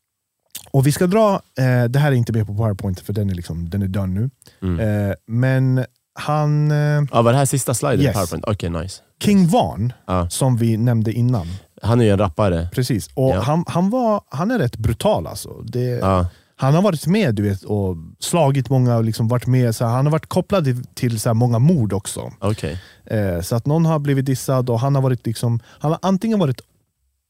och 0.71 0.87
vi 0.87 0.93
ska 0.93 1.07
dra, 1.07 1.35
eh, 1.59 1.85
det 1.85 1.99
här 1.99 2.13
är 2.13 2.17
inte 2.17 2.33
med 2.33 2.47
på 2.47 2.55
powerpoint 2.55 3.01
för 3.01 3.13
den 3.13 3.31
är, 3.31 3.35
liksom, 3.35 3.71
den 3.71 3.83
är 3.83 3.89
done 3.89 4.21
nu. 4.21 4.31
Mm. 4.63 5.09
Eh, 5.11 5.15
men 5.27 5.85
han, 6.15 6.71
eh, 6.71 6.77
Ja, 7.13 7.23
var 7.23 7.33
det 7.33 7.39
här 7.39 7.45
sista 7.45 7.75
sliden 7.75 8.01
Yes. 8.07 8.15
PowerPoint? 8.15 8.45
Okej, 8.49 8.71
nice. 8.71 9.03
King 9.23 9.49
Van, 9.49 9.93
Ja. 10.07 10.29
som 10.31 10.57
vi 10.57 10.77
nämnde 10.77 11.13
innan, 11.13 11.47
Han 11.83 12.01
är 12.01 12.05
ju 12.05 12.11
en 12.11 12.19
rappare. 12.19 12.69
precis. 12.73 13.11
Och 13.15 13.31
Ja. 13.31 13.41
han, 13.41 13.65
han, 13.67 13.91
var, 13.91 14.23
han 14.29 14.51
är 14.51 14.59
rätt 14.59 14.77
brutal 14.77 15.27
alltså. 15.27 15.61
Det, 15.63 15.81
Ja. 15.81 16.27
Han 16.63 16.75
har 16.75 16.83
varit 16.83 17.07
med 17.07 17.35
du 17.35 17.43
vet, 17.43 17.63
och 17.63 17.97
slagit 18.19 18.71
många, 18.71 18.97
och 18.97 19.05
liksom 19.05 19.29
varit 19.29 19.47
med, 19.47 19.75
så 19.77 19.85
han 19.85 20.07
har 20.07 20.13
varit 20.13 20.27
kopplad 20.27 20.95
till, 20.95 21.21
så 21.21 21.29
här 21.29 21.35
många 21.35 21.59
mord 21.59 21.93
också. 21.93 22.33
Okej. 22.41 22.81
Eh, 23.05 23.41
så 23.41 23.57
att 23.57 23.67
någon 23.67 23.85
har 23.87 23.99
blivit 23.99 24.27
dissad 24.27 24.71
och 24.71 24.81
han 24.81 24.95
har 24.95 25.03
varit 25.03 25.27
liksom, 25.27 25.61
han 25.67 25.91
har 25.91 25.99
antingen 26.03 26.39
varit 26.39 26.61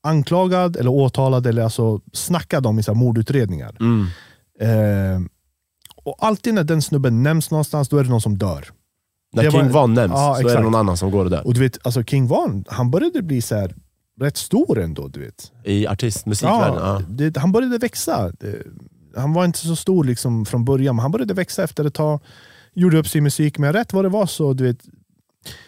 anklagad 0.02 0.76
eller 0.76 0.90
åtalad 0.90 1.46
eller 1.46 1.62
alltså 1.62 2.00
snackad 2.12 2.66
om 2.66 2.78
i 2.78 2.82
så 2.82 2.92
här 2.92 2.98
mordutredningar. 2.98 3.76
Mm. 3.80 4.06
Eh, 4.60 5.20
och 6.04 6.16
alltid 6.18 6.54
när 6.54 6.64
den 6.64 6.82
snubben 6.82 7.22
nämns 7.22 7.50
någonstans, 7.50 7.88
då 7.88 7.98
är 7.98 8.04
det 8.04 8.10
någon 8.10 8.20
som 8.20 8.38
dör. 8.38 8.64
När 9.34 9.42
Det 9.42 9.50
King 9.50 9.60
var- 9.72 9.80
Von 9.80 9.94
nämns 9.94 10.12
Ja, 10.12 10.34
så 10.34 10.40
är 10.40 10.44
det 10.44 10.50
exakt. 10.50 10.64
någon 10.64 10.74
annan 10.74 10.96
som 10.96 11.10
går 11.10 11.24
dör. 11.30 11.46
Och 11.46 11.54
du 11.54 11.60
vet, 11.60 11.78
alltså 11.86 12.02
King 12.04 12.26
Von, 12.26 12.64
han 12.68 12.90
började 12.90 13.22
bli 13.22 13.42
så 13.42 13.68
rätt 14.20 14.36
stor 14.36 14.78
ändå. 14.80 15.08
Du 15.08 15.20
vet. 15.20 15.52
I 15.64 15.86
artistmusikvärlden. 15.86 16.78
Ja, 16.82 17.00
Ja. 17.00 17.06
det, 17.08 17.36
han 17.36 17.52
började 17.52 17.78
växa. 17.78 18.32
Han 19.16 19.32
var 19.32 19.44
inte 19.44 19.58
så 19.58 19.76
stor 19.76 20.04
liksom 20.04 20.44
från 20.44 20.64
början, 20.64 20.96
men 20.96 21.02
han 21.02 21.10
började 21.10 21.34
växa 21.34 21.64
efter 21.64 21.84
ett 21.84 21.94
tag. 21.94 22.20
Gjorde 22.74 22.98
upp 22.98 23.08
sin 23.08 23.22
musik, 23.22 23.58
men 23.58 23.72
rätt 23.72 23.92
vad 23.92 24.04
det 24.04 24.08
var 24.08 24.26
så, 24.26 24.52
du 24.52 24.64
vet, 24.64 24.78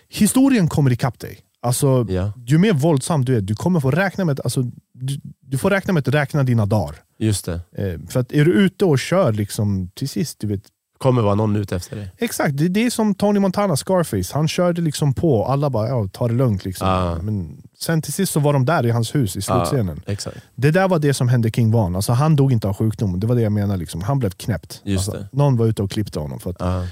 historien 0.08 0.68
kommer 0.68 0.92
ikapp 0.92 1.18
dig. 1.18 1.40
Alltså, 1.60 2.06
Ja. 2.08 2.32
Ju 2.46 2.58
mer 2.58 2.72
våldsam 2.72 3.24
du 3.24 3.36
är, 3.36 3.40
du 3.40 3.54
kommer 3.54 3.80
få 3.80 3.90
räkna 3.90 4.24
med, 4.24 4.40
alltså, 4.44 4.62
du, 4.92 5.20
du 5.40 5.58
får 5.58 5.70
räkna 5.70 5.92
med 5.92 6.08
att 6.08 6.14
räkna 6.14 6.42
dina 6.42 6.66
dagar. 6.66 6.96
Just 7.18 7.44
det. 7.44 7.60
Eh, 7.72 8.00
för 8.08 8.20
att 8.20 8.32
är 8.32 8.44
du 8.44 8.52
ute 8.52 8.84
och 8.84 8.98
kör 8.98 9.32
liksom, 9.32 9.90
till 9.94 10.08
sist, 10.08 10.40
du 10.40 10.46
vet, 10.46 10.62
kommer 11.04 11.22
vara 11.22 11.34
någon 11.34 11.56
ute 11.56 11.76
efter 11.76 11.96
dig. 11.96 12.10
Exakt, 12.18 12.56
det, 12.56 12.68
det 12.68 12.86
är 12.86 12.90
som 12.90 13.14
Tony 13.14 13.40
Montana, 13.40 13.76
Scarface. 13.76 14.34
Han 14.34 14.48
körde 14.48 14.80
liksom 14.82 15.14
på, 15.14 15.44
alla 15.46 15.70
bara 15.70 15.88
ja, 15.88 16.08
ta 16.12 16.28
det 16.28 16.34
lugnt. 16.34 16.64
Liksom. 16.64 16.88
Ah. 16.88 17.16
Men 17.22 17.62
sen 17.78 18.02
till 18.02 18.12
sist 18.12 18.32
så 18.32 18.40
var 18.40 18.52
de 18.52 18.64
där 18.64 18.86
i 18.86 18.90
hans 18.90 19.14
hus 19.14 19.36
i 19.36 19.42
slutscenen. 19.42 20.02
Exakt. 20.06 20.36
Det 20.54 20.70
där 20.70 20.88
var 20.88 20.98
det 20.98 21.14
som 21.14 21.28
hände 21.28 21.50
King 21.50 21.70
Von. 21.70 21.96
Alltså, 21.96 22.12
han 22.12 22.36
dog 22.36 22.52
inte 22.52 22.68
av 22.68 22.74
sjukdom, 22.76 23.20
det 23.20 23.26
var 23.26 23.34
det 23.36 23.42
jag 23.42 23.52
menade. 23.52 23.78
Liksom. 23.78 24.02
Han 24.02 24.18
blev 24.18 24.30
knäppt. 24.30 24.80
Just 24.84 25.08
alltså. 25.08 25.26
Någon 25.32 25.56
var 25.56 25.66
ute 25.66 25.82
och 25.82 25.90
klippte 25.90 26.18
honom. 26.20 26.40
För 26.40 26.50
att 26.50 26.56
Ja. 26.60 26.86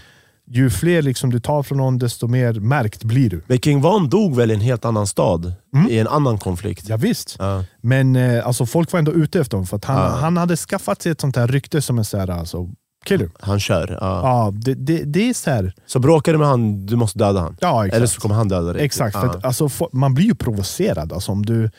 ju 0.46 0.70
fler 0.70 1.02
liksom, 1.02 1.30
du 1.30 1.40
tar 1.40 1.62
från 1.62 1.78
någon, 1.78 1.98
desto 1.98 2.26
mer 2.26 2.52
märkt 2.52 3.04
blir 3.04 3.30
du. 3.30 3.42
Men 3.46 3.58
King 3.58 3.80
Von 3.80 4.08
dog 4.08 4.36
väl 4.36 4.50
i 4.50 4.54
en 4.54 4.60
helt 4.60 4.84
annan 4.84 5.06
stad? 5.06 5.52
Mm. 5.74 5.88
I 5.90 5.98
en 5.98 6.08
annan 6.08 6.38
konflikt? 6.38 6.88
Ja, 6.88 6.96
visst. 6.96 7.36
Ja. 7.38 7.64
Men 7.80 8.16
eh, 8.16 8.46
alltså, 8.46 8.66
folk 8.66 8.92
var 8.92 8.98
ändå 8.98 9.12
ute 9.12 9.40
efter 9.40 9.56
honom, 9.56 9.66
för 9.66 9.76
att 9.76 9.84
han, 9.84 9.96
Ja. 9.96 10.08
han 10.08 10.36
hade 10.36 10.56
skaffat 10.56 11.02
sig 11.02 11.12
ett 11.12 11.20
sånt 11.20 11.36
här 11.36 11.48
rykte 11.48 11.82
som 11.82 11.98
en 11.98 12.04
så 12.04 12.18
här, 12.18 12.30
alltså, 12.30 12.68
killer. 13.04 13.30
Han 13.40 13.60
kör. 13.60 13.98
Ja. 14.00 14.20
Ja, 14.22 14.50
det, 14.54 14.74
det, 14.74 15.04
det 15.04 15.28
är 15.30 15.34
så 15.34 15.50
här, 15.50 15.74
Så 15.86 15.98
bråkar 15.98 16.32
du 16.32 16.38
med 16.38 16.48
han, 16.48 16.86
du 16.86 16.96
måste 16.96 17.18
döda 17.18 17.40
han. 17.40 17.56
ja 17.60 17.86
exakt. 17.86 17.96
Eller 17.96 18.06
så 18.06 18.20
kommer 18.20 18.34
han 18.34 18.48
döda 18.48 18.72
dig. 18.72 18.84
Exakt, 18.84 19.12
för 19.16 19.26
Ja. 19.26 19.30
att, 19.30 19.44
alltså, 19.44 19.68
man 19.92 20.14
blir 20.14 20.26
ju 20.26 20.34
provocerad. 20.34 21.12
Alltså, 21.12 21.32
om 21.32 21.46
du, 21.46 21.70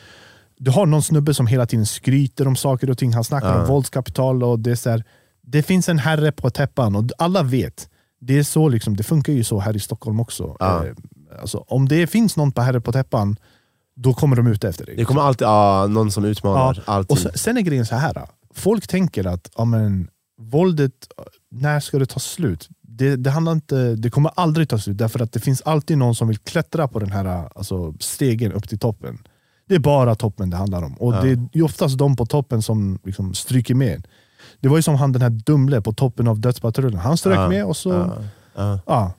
du 0.58 0.70
har 0.70 0.86
någon 0.86 1.02
snubbe 1.02 1.34
som 1.34 1.46
hela 1.46 1.66
tiden 1.66 1.86
skryter 1.86 2.46
om 2.48 2.56
saker 2.56 2.90
och 2.90 2.98
ting, 2.98 3.12
han 3.14 3.24
snackar 3.24 3.48
Ja. 3.54 3.60
om 3.60 3.66
våldskapital 3.66 4.42
och 4.42 4.58
det 4.58 4.70
är 4.70 4.74
så 4.76 4.90
här, 4.90 5.04
Det 5.42 5.62
finns 5.62 5.88
en 5.88 5.98
herre 5.98 6.32
på 6.32 6.50
täppan 6.50 6.96
och 6.96 7.04
alla 7.18 7.42
vet. 7.42 7.88
Det, 8.20 8.38
är 8.38 8.42
så 8.42 8.68
liksom, 8.68 8.96
det 8.96 9.02
funkar 9.02 9.32
ju 9.32 9.44
så 9.44 9.60
här 9.60 9.76
i 9.76 9.80
Stockholm 9.80 10.20
också. 10.20 10.56
Ja. 10.58 10.84
Eh, 10.86 10.92
alltså, 11.40 11.64
om 11.68 11.88
det 11.88 12.06
finns 12.06 12.36
någon 12.36 12.52
på 12.52 12.62
herre 12.62 12.80
på 12.80 12.92
täppan, 12.92 13.36
då 13.96 14.14
kommer 14.14 14.36
de 14.36 14.46
ut 14.46 14.64
efter 14.64 14.86
dig. 14.86 14.96
Det 14.96 15.04
kommer 15.04 15.22
alltid 15.22 15.46
ja, 15.46 15.86
någon 15.90 16.10
som 16.10 16.24
utmanar. 16.24 16.82
Alltid. 16.86 17.10
Och 17.10 17.18
sen, 17.18 17.32
sen 17.34 17.56
är 17.56 17.60
grejen 17.60 17.86
så 17.86 17.94
här. 17.96 18.22
Folk 18.54 18.86
tänker 18.86 19.26
att 19.26 19.50
ja, 19.56 19.64
men, 19.64 20.08
våldet, 20.50 20.92
när 21.50 21.80
ska 21.80 21.98
det 21.98 22.06
ta 22.06 22.20
slut? 22.20 22.68
Det, 22.82 23.16
det, 23.16 23.30
handlar 23.30 23.52
inte, 23.52 23.94
det 23.94 24.10
kommer 24.10 24.30
aldrig 24.36 24.68
ta 24.68 24.78
slut, 24.78 24.98
därför 24.98 25.20
att 25.20 25.32
det 25.32 25.40
finns 25.40 25.62
alltid 25.62 25.98
någon 25.98 26.14
som 26.14 26.28
vill 26.28 26.38
klättra 26.38 26.88
på 26.88 26.98
den 26.98 27.12
här 27.12 27.48
alltså, 27.54 27.94
stegen 28.00 28.52
upp 28.52 28.68
till 28.68 28.78
toppen. 28.78 29.18
Det 29.68 29.74
är 29.74 29.78
bara 29.78 30.14
toppen 30.14 30.50
det 30.50 30.56
handlar 30.56 30.82
om. 30.82 30.94
Och 30.94 31.14
Ja. 31.14 31.22
Det 31.22 31.58
är 31.58 31.62
oftast 31.62 31.98
de 31.98 32.16
på 32.16 32.26
toppen 32.26 32.62
som 32.62 32.98
liksom 33.04 33.34
stryker 33.34 33.74
med. 33.74 34.06
Det 34.60 34.68
var 34.68 34.76
ju 34.76 34.82
som 34.82 34.94
han 34.94 35.12
den 35.12 35.22
här 35.22 35.30
Dumle 35.30 35.80
på 35.80 35.92
toppen 35.92 36.28
av 36.28 36.40
Dödspatrullen. 36.40 36.98
Han 36.98 37.16
strök 37.16 37.38
Ja. 37.38 37.48
med 37.48 37.64
och 37.64 37.76
så... 37.76 38.12
ja. 38.86 39.12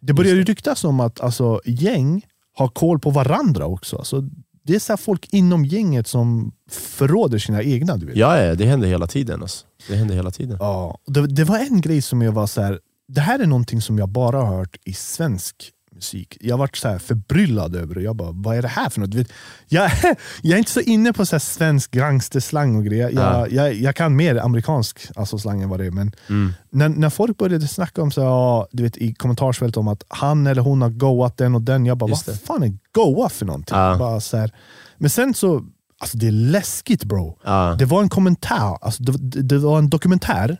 Det 0.00 0.12
börjar 0.12 0.34
ju 0.34 0.44
ryktas 0.44 0.84
om 0.84 1.00
att 1.00 1.20
alltså, 1.20 1.60
gäng 1.64 2.22
har 2.56 2.68
koll 2.68 2.98
på 2.98 3.10
varandra 3.10 3.66
också. 3.66 3.96
Alltså, 3.96 4.28
det 4.62 4.74
är 4.74 4.78
så 4.78 4.96
folk 4.96 5.28
inom 5.32 5.64
gänget 5.64 6.06
som 6.06 6.52
förråder 6.70 7.38
sina 7.38 7.62
egna. 7.62 7.96
Du 7.96 8.06
vet. 8.06 8.16
Ja, 8.16 8.42
ja, 8.42 8.54
det 8.54 8.64
händer 8.64 8.88
hela 8.88 9.06
tiden. 9.06 9.42
Alltså. 9.42 9.66
Det 9.88 9.96
händer 9.96 10.14
hela 10.14 10.30
tiden. 10.30 10.56
Ja, 10.60 10.98
det, 11.06 11.26
det 11.26 11.44
var 11.44 11.58
en 11.58 11.80
grej 11.80 12.02
som 12.02 12.22
jag 12.22 12.32
var 12.32 12.46
så 12.46 12.62
här. 12.62 12.80
det 13.08 13.20
här 13.20 13.38
är 13.38 13.46
någonting 13.46 13.80
som 13.80 13.98
jag 13.98 14.08
bara 14.08 14.40
har 14.40 14.56
hört 14.56 14.76
i 14.84 14.92
svensk 14.92 15.70
musik. 15.94 16.36
Jag 16.40 16.76
så 16.76 16.88
här 16.88 16.98
förbryllad 16.98 17.76
över 17.76 17.94
det. 17.94 18.02
Jag 18.02 18.16
bara, 18.16 18.30
vad 18.32 18.56
är 18.56 18.62
det 18.62 18.68
här 18.68 18.90
för 18.90 19.00
något? 19.00 19.14
Vet, 19.14 19.32
jag, 19.68 19.90
jag 20.42 20.54
är 20.54 20.58
inte 20.58 20.70
så 20.70 20.80
inne 20.80 21.12
på 21.12 21.26
så 21.26 21.38
svensk 21.40 21.90
gangsterslang 21.90 22.76
och 22.76 22.84
grejer. 22.84 23.10
Jag, 23.10 23.24
Ja. 23.24 23.46
jag, 23.48 23.74
jag 23.74 23.96
kan 23.96 24.16
mer 24.16 24.36
amerikansk 24.36 25.00
alltså, 25.16 25.38
slang 25.38 25.62
än 25.62 25.68
vad 25.68 25.80
det 25.80 25.86
är. 25.86 25.90
Men 25.90 26.12
Mm. 26.28 26.52
när, 26.70 26.88
när 26.88 27.10
folk 27.10 27.38
började 27.38 27.68
snacka 27.68 28.02
om 28.02 28.10
så, 28.10 28.20
ja, 28.20 28.68
du 28.72 28.82
vet, 28.82 28.96
i 28.96 29.14
kommentarsfältet 29.14 29.76
om 29.76 29.88
att 29.88 30.04
han 30.08 30.46
eller 30.46 30.62
hon 30.62 30.82
har 30.82 30.90
goat 30.90 31.36
den 31.36 31.54
och 31.54 31.62
den. 31.62 31.86
Jag 31.86 31.98
bara, 31.98 32.10
Just 32.10 32.26
vad 32.26 32.36
det. 32.36 32.40
fan 32.46 32.62
är 32.62 32.72
goa 32.92 33.28
för 33.28 33.46
någonting? 33.46 33.76
Ja. 33.78 33.96
Bara 33.98 34.20
så 34.20 34.36
här. 34.36 34.50
Men 34.98 35.10
sen 35.10 35.34
så, 35.34 35.64
alltså 36.00 36.18
det 36.18 36.26
är 36.26 36.32
läskigt 36.32 37.04
bro. 37.04 37.38
Ja. 37.44 37.76
Det 37.78 37.84
var 37.84 38.02
en 38.02 38.08
kommentar, 38.08 38.78
alltså 38.80 39.02
det, 39.02 39.42
det, 39.42 39.58
var 39.58 39.78
en 39.78 39.90
dokumentär 39.90 40.58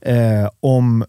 eh, 0.00 0.48
om 0.60 1.04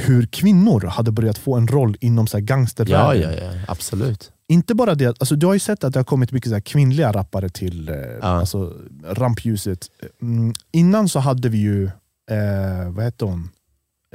hur 0.00 0.26
kvinnor 0.26 0.86
hade 0.86 1.12
börjat 1.12 1.38
få 1.38 1.54
en 1.56 1.68
roll 1.68 1.96
inom 2.00 2.26
så 2.26 2.36
här 2.36 2.42
Ja, 2.42 2.46
gangstervärlden. 2.46 3.32
ja, 3.38 3.44
ja, 3.44 3.52
absolut. 3.68 4.32
Inte 4.48 4.74
bara 4.74 4.94
det, 4.94 5.06
alltså, 5.06 5.36
du 5.36 5.46
har 5.46 5.52
ju 5.52 5.58
sett 5.58 5.84
att 5.84 5.92
det 5.92 5.98
har 5.98 6.04
kommit 6.04 6.32
mycket 6.32 6.50
så 6.52 6.60
kvinnliga 6.60 7.12
rappare 7.12 7.48
till 7.48 7.88
eh, 7.88 7.94
alltså, 8.20 8.72
rampljuset. 9.04 9.86
Mm, 10.22 10.54
innan 10.72 11.08
så 11.08 11.18
hade 11.18 11.48
vi 11.48 11.58
ju, 11.58 11.84
eh, 12.30 12.90
vad 12.90 13.04
hette 13.04 13.24
hon? 13.24 13.48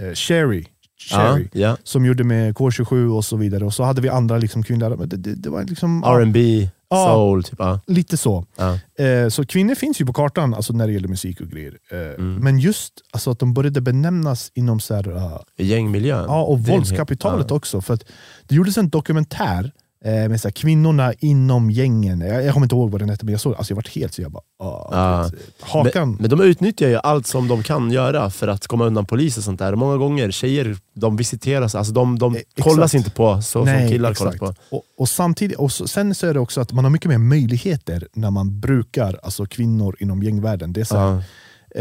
Eh, 0.01 0.13
Sherry. 0.13 0.65
Ja, 1.11 1.17
Sherry. 1.17 1.47
ja. 1.53 1.77
Som 1.83 2.05
gjorde 2.05 2.23
med 2.23 2.53
K27 2.55 3.07
och 3.15 3.25
så 3.25 3.37
vidare. 3.37 3.65
Och 3.65 3.73
så 3.73 3.83
hade 3.83 4.01
vi 4.01 4.09
andra 4.09 4.37
liksom 4.37 4.63
kvinnliga, 4.63 4.89
men 4.89 5.09
det, 5.09 5.17
det, 5.17 5.35
det 5.35 5.49
var 5.49 5.63
liksom 5.63 6.01
ja, 6.05 6.19
R&B, 6.21 6.69
Ja. 6.89 7.05
soul, 7.13 7.43
typ. 7.43 7.55
Ja. 7.59 7.79
lite 7.87 8.17
så. 8.17 8.45
Ja. 8.55 8.79
Eh, 9.05 9.29
så 9.29 9.45
kvinnor 9.45 9.75
finns 9.75 10.01
ju 10.01 10.05
på 10.05 10.13
kartan 10.13 10.53
alltså, 10.53 10.73
när 10.73 10.87
det 10.87 10.93
gäller 10.93 11.07
musik 11.07 11.41
och 11.41 11.47
grejer. 11.47 11.77
Eh, 11.91 11.97
Mm. 11.99 12.35
Men 12.35 12.59
just 12.59 12.93
alltså, 13.11 13.31
att 13.31 13.39
de 13.39 13.53
började 13.53 13.81
benämnas 13.81 14.51
inom 14.53 14.79
så 14.79 14.95
här, 14.95 15.07
uh, 15.07 15.37
Gängmiljön. 15.57 16.25
ja, 16.27 16.43
och 16.43 16.59
våldskapitalet 16.59 17.51
också. 17.51 17.81
För 17.81 17.93
att 17.93 18.03
det 18.47 18.55
gjordes 18.55 18.77
en 18.77 18.89
dokumentär 18.89 19.71
med 20.03 20.41
så 20.41 20.47
här, 20.47 20.53
kvinnorna 20.53 21.13
inom 21.13 21.71
gängen. 21.71 22.21
Jag, 22.21 22.43
jag 22.43 22.53
kommer 22.53 22.65
inte 22.65 22.75
ihåg 22.75 22.91
vad 22.91 23.01
den 23.01 23.09
hette, 23.09 23.25
men 23.25 23.31
jag 23.31 23.41
såg 23.41 23.55
alltså, 23.55 23.71
jag 23.71 23.75
var 23.75 23.89
helt 23.95 24.13
så 24.13 24.21
jag 24.21 24.31
bara, 24.31 24.43
ah, 24.59 25.23
vet, 25.23 25.33
hakan. 25.61 26.09
Men, 26.09 26.17
men 26.21 26.29
de 26.29 26.41
utnyttjar 26.41 26.87
ju 26.87 26.95
allt 26.95 27.27
som 27.27 27.47
de 27.47 27.63
kan 27.63 27.91
göra 27.91 28.29
för 28.29 28.47
att 28.47 28.67
komma 28.67 28.85
undan 28.85 29.05
polis 29.05 29.37
och 29.37 29.43
sånt 29.43 29.59
där. 29.59 29.75
Många 29.75 29.97
gånger, 29.97 30.31
tjejer 30.31 30.77
de 30.93 31.15
visiteras, 31.15 31.75
alltså 31.75 31.93
de, 31.93 32.19
de 32.19 32.35
Eh, 32.35 32.63
kollas 32.63 32.95
inte 32.95 33.11
på 33.11 33.41
så 33.41 33.65
som 33.65 33.87
killar 33.89 34.13
kollas 34.13 34.37
på. 34.37 34.53
Och, 34.69 34.83
och 34.97 35.09
samtidigt, 35.09 35.57
och 35.57 35.71
så, 35.71 35.87
sen 35.87 36.15
så 36.15 36.27
är 36.27 36.33
det 36.33 36.39
också 36.39 36.61
att 36.61 36.71
man 36.71 36.85
har 36.85 36.91
mycket 36.91 37.09
mer 37.09 37.17
möjligheter 37.17 38.07
när 38.13 38.31
man 38.31 38.59
brukar 38.59 39.19
alltså, 39.23 39.45
kvinnor 39.45 39.95
inom 39.99 40.23
gängvärlden. 40.23 40.73
Det 40.73 40.81
är 40.81 40.85
så 40.85 40.97
här, 40.97 41.07
Ja. 41.07 41.21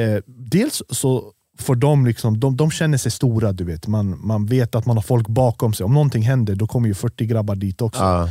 Eh, 0.01 0.23
dels 0.27 0.83
så 0.91 1.33
får 1.59 1.77
de, 1.77 2.07
liksom, 2.07 2.41
de, 2.41 2.57
de 2.57 2.71
känner 2.71 2.99
sig 2.99 3.11
stora, 3.13 3.53
du 3.53 3.65
vet. 3.65 3.87
Man, 3.87 4.27
man 4.27 4.47
vet 4.47 4.75
att 4.75 4.87
man 4.87 4.97
har 4.97 5.03
folk 5.03 5.29
bakom 5.29 5.73
sig. 5.75 5.85
Om 5.85 5.95
någonting 5.95 6.23
händer, 6.23 6.55
då 6.55 6.67
kommer 6.67 6.89
ju 6.89 6.95
40 6.95 7.27
grabbar 7.27 7.57
dit 7.57 7.83
också. 7.83 8.03
Ja. 8.03 8.31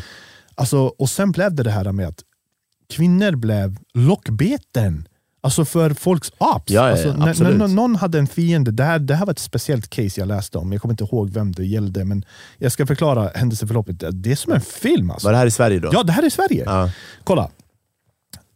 Alltså, 0.55 0.77
och 0.77 1.09
sen 1.09 1.31
blev 1.31 1.55
det 1.55 1.63
det 1.63 1.71
här 1.71 1.91
med 1.91 2.07
att 2.07 2.23
kvinnor 2.89 3.35
blev 3.35 3.77
lockbeten. 3.93 5.07
Alltså 5.41 5.65
för 5.65 5.93
folks 5.93 6.31
ops. 6.37 6.71
Ja, 6.71 6.89
ja, 6.89 6.91
alltså, 6.91 7.43
när, 7.43 7.53
när 7.57 7.67
någon 7.67 7.95
hade 7.95 8.19
en 8.19 8.27
fiende, 8.27 8.71
det 8.71 8.83
här, 8.83 8.99
det 8.99 9.15
här 9.15 9.25
var 9.25 9.31
ett 9.31 9.39
speciellt 9.39 9.89
case 9.89 10.21
jag 10.21 10.27
läste 10.27 10.57
om, 10.57 10.71
jag 10.71 10.81
kommer 10.81 10.93
inte 10.93 11.03
ihåg 11.03 11.29
vem 11.29 11.51
det 11.51 11.65
gällde, 11.65 12.05
men 12.05 12.25
jag 12.57 12.71
ska 12.71 12.85
förklara 12.85 13.29
händelseförloppet. 13.35 14.03
Det 14.11 14.31
är 14.31 14.35
som 14.35 14.53
en 14.53 14.61
film. 14.61 15.11
Alltså. 15.11 15.27
Var 15.27 15.31
det 15.31 15.37
här 15.37 15.45
i 15.45 15.51
Sverige 15.51 15.79
då? 15.79 15.89
Ja, 15.93 16.03
det 16.03 16.11
här 16.11 16.23
är 16.23 16.29
Sverige. 16.29 16.63
Ja. 16.65 16.89
Kolla. 17.23 17.49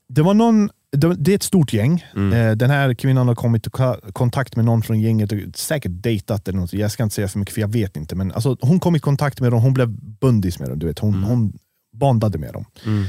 Det 0.09 0.21
var 0.21 0.33
någon, 0.33 0.69
det, 0.97 1.15
det 1.15 1.31
är 1.31 1.35
ett 1.35 1.43
stort 1.43 1.73
gäng. 1.73 2.05
Mm. 2.15 2.33
Eh, 2.33 2.55
Den 2.55 2.69
här 2.69 2.93
kvinnan 2.93 3.27
har 3.27 3.35
kommit 3.35 3.67
i 3.67 3.69
kontakt 4.13 4.55
med 4.55 4.65
någon 4.65 4.81
från 4.81 4.99
gänget, 4.99 5.31
och 5.31 5.37
säkert 5.55 5.91
dejtat 5.93 6.47
eller 6.47 6.59
något. 6.59 6.73
Jag 6.73 6.91
ska 6.91 7.03
inte 7.03 7.15
säga 7.15 7.27
för 7.27 7.39
mycket 7.39 7.53
för 7.53 7.61
jag 7.61 7.67
vet 7.73 7.97
inte. 7.97 8.15
Men 8.15 8.31
alltså, 8.31 8.57
hon 8.61 8.79
kom 8.79 8.95
i 8.95 8.99
kontakt 8.99 9.41
med 9.41 9.51
dem, 9.51 9.61
hon 9.61 9.73
blev 9.73 9.89
bundis 10.19 10.59
med 10.59 10.69
dem. 10.69 10.79
Du 10.79 10.85
vet. 10.87 10.99
Hon, 10.99 11.23
hon 11.23 11.53
bondade 11.97 12.37
med 12.37 12.53
dem. 12.53 12.65
Mm. 12.85 13.05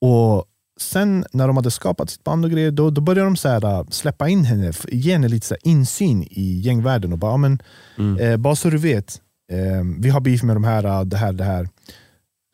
Och 0.00 0.44
Sen 0.80 1.24
när 1.32 1.46
de 1.46 1.56
hade 1.56 1.70
skapat 1.70 2.10
sitt 2.10 2.24
band 2.24 2.44
och 2.44 2.50
grejer, 2.50 2.70
då, 2.70 2.90
då 2.90 3.00
började 3.00 3.24
de 3.28 3.36
så 3.36 3.48
här, 3.48 3.64
äh, 3.64 3.86
släppa 3.90 4.28
in 4.28 4.44
henne, 4.44 4.72
ge 4.88 5.12
henne 5.12 5.28
lite 5.28 5.46
så 5.46 5.56
insyn 5.62 6.22
i 6.22 6.60
gängvärlden. 6.60 7.12
Och 7.12 7.18
bara, 7.18 7.36
men, 7.36 7.62
Mm. 7.98 8.18
eh, 8.18 8.36
bara 8.36 8.56
så 8.56 8.70
du 8.70 8.78
vet, 8.78 9.20
eh, 9.52 9.84
vi 9.98 10.10
har 10.10 10.20
beef 10.20 10.42
med 10.42 10.56
de 10.56 10.64
här, 10.64 10.84
äh, 10.84 11.00
det 11.04 11.16
här, 11.16 11.32
det 11.32 11.44
här. 11.44 11.68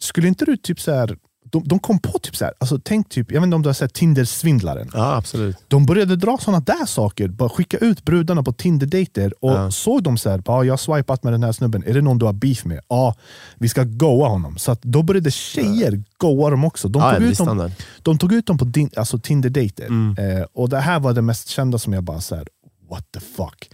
Skulle 0.02 0.28
inte 0.28 0.44
du 0.44 0.56
typ 0.56 0.80
så 0.80 0.94
här, 0.94 1.16
de, 1.50 1.62
de 1.68 1.78
kom 1.78 1.98
på 1.98 2.18
typ 2.18 2.36
så 2.36 2.44
här, 2.44 2.54
alltså 2.58 2.80
tänk 2.84 3.08
typ, 3.08 3.32
jag 3.32 3.40
vet 3.40 3.46
inte 3.46 3.54
om 3.56 3.62
du 3.62 3.68
har 3.68 3.74
sett 3.74 3.94
Tinder-svindlaren. 3.94 4.90
ja, 4.94 5.16
absolut. 5.16 5.56
De 5.68 5.86
började 5.86 6.16
dra 6.16 6.38
sådana 6.40 6.60
där 6.60 6.86
saker, 6.86 7.28
bara 7.28 7.48
skicka 7.48 7.76
ut 7.78 8.04
brudarna 8.04 8.42
på 8.42 8.52
Tinder-dejter 8.52 9.44
och 9.44 9.50
Ja. 9.50 9.70
såg 9.70 10.02
de 10.02 10.18
så 10.18 10.30
här, 10.30 10.42
ja, 10.46 10.64
jag 10.64 10.72
har 10.72 10.76
swipat 10.78 11.24
med 11.24 11.32
den 11.32 11.42
här 11.42 11.52
snubben, 11.52 11.84
är 11.86 11.94
det 11.94 12.00
någon 12.02 12.18
du 12.18 12.26
har 12.26 12.32
beef 12.32 12.64
med? 12.64 12.80
Ja, 12.88 13.14
vi 13.56 13.68
ska 13.68 13.84
goa 13.84 14.28
honom. 14.28 14.58
Så 14.58 14.76
då 14.82 15.02
började 15.02 15.30
tjejer 15.30 16.02
goa 16.18 16.50
dem 16.50 16.64
också. 16.64 16.88
De 16.88 17.02
Ja, 17.02 17.14
tog 17.14 17.22
ut 17.22 17.38
dem 17.38 17.70
de 18.02 18.18
tog 18.18 18.32
ut 18.32 18.46
dem 18.46 18.58
på 18.58 18.64
din, 18.64 18.90
alltså 18.96 19.18
Tinder-dejter. 19.18 19.86
Mm. 19.86 20.16
Eh, 20.38 20.44
och 20.52 20.68
det 20.68 20.80
här 20.80 21.00
var 21.00 21.12
det 21.12 21.22
mest 21.22 21.48
kända 21.48 21.78
som 21.78 21.92
jag 21.92 22.04
bara 22.04 22.20
så 22.20 22.34
här, 22.36 22.48
what 22.90 23.04
the 23.14 23.20
fuck. 23.20 23.70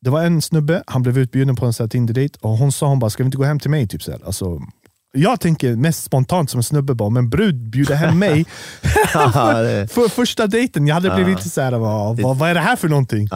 Det 0.00 0.10
var 0.10 0.22
en 0.24 0.42
snubbe, 0.42 0.82
han 0.86 1.02
blev 1.02 1.18
utbjuden 1.18 1.56
på 1.56 1.66
en 1.66 1.88
Tinder-dejt 1.88 2.38
och 2.42 2.50
hon 2.50 2.72
sa 2.72 2.86
hon 2.88 2.98
bara, 2.98 3.10
ska 3.10 3.22
vi 3.22 3.26
inte 3.26 3.38
gå 3.38 3.44
hem 3.44 3.60
till 3.60 3.70
mig? 3.70 3.88
Typ 3.88 4.02
så 4.02 4.10
här. 4.12 4.20
Alltså, 4.26 4.62
jag 5.14 5.40
tänker 5.40 5.76
mest 5.76 6.04
spontant 6.04 6.50
som 6.50 6.58
en 6.58 6.62
snubbe 6.64 6.94
bara, 6.94 7.10
men 7.10 7.30
brud 7.30 7.70
bjuder 7.70 7.94
hem 7.94 8.18
mig 8.18 8.46
för 9.88 10.08
första 10.08 10.46
dejten. 10.46 10.86
Jag 10.86 10.94
hade 10.94 11.10
blivit 11.10 11.36
lite 11.36 11.50
så 11.50 11.60
här, 11.60 11.72
vad, 11.72 12.20
vad, 12.20 12.36
vad 12.38 12.50
är 12.50 12.54
det 12.54 12.60
här 12.60 12.76
för 12.76 12.88
någonting? 12.88 13.28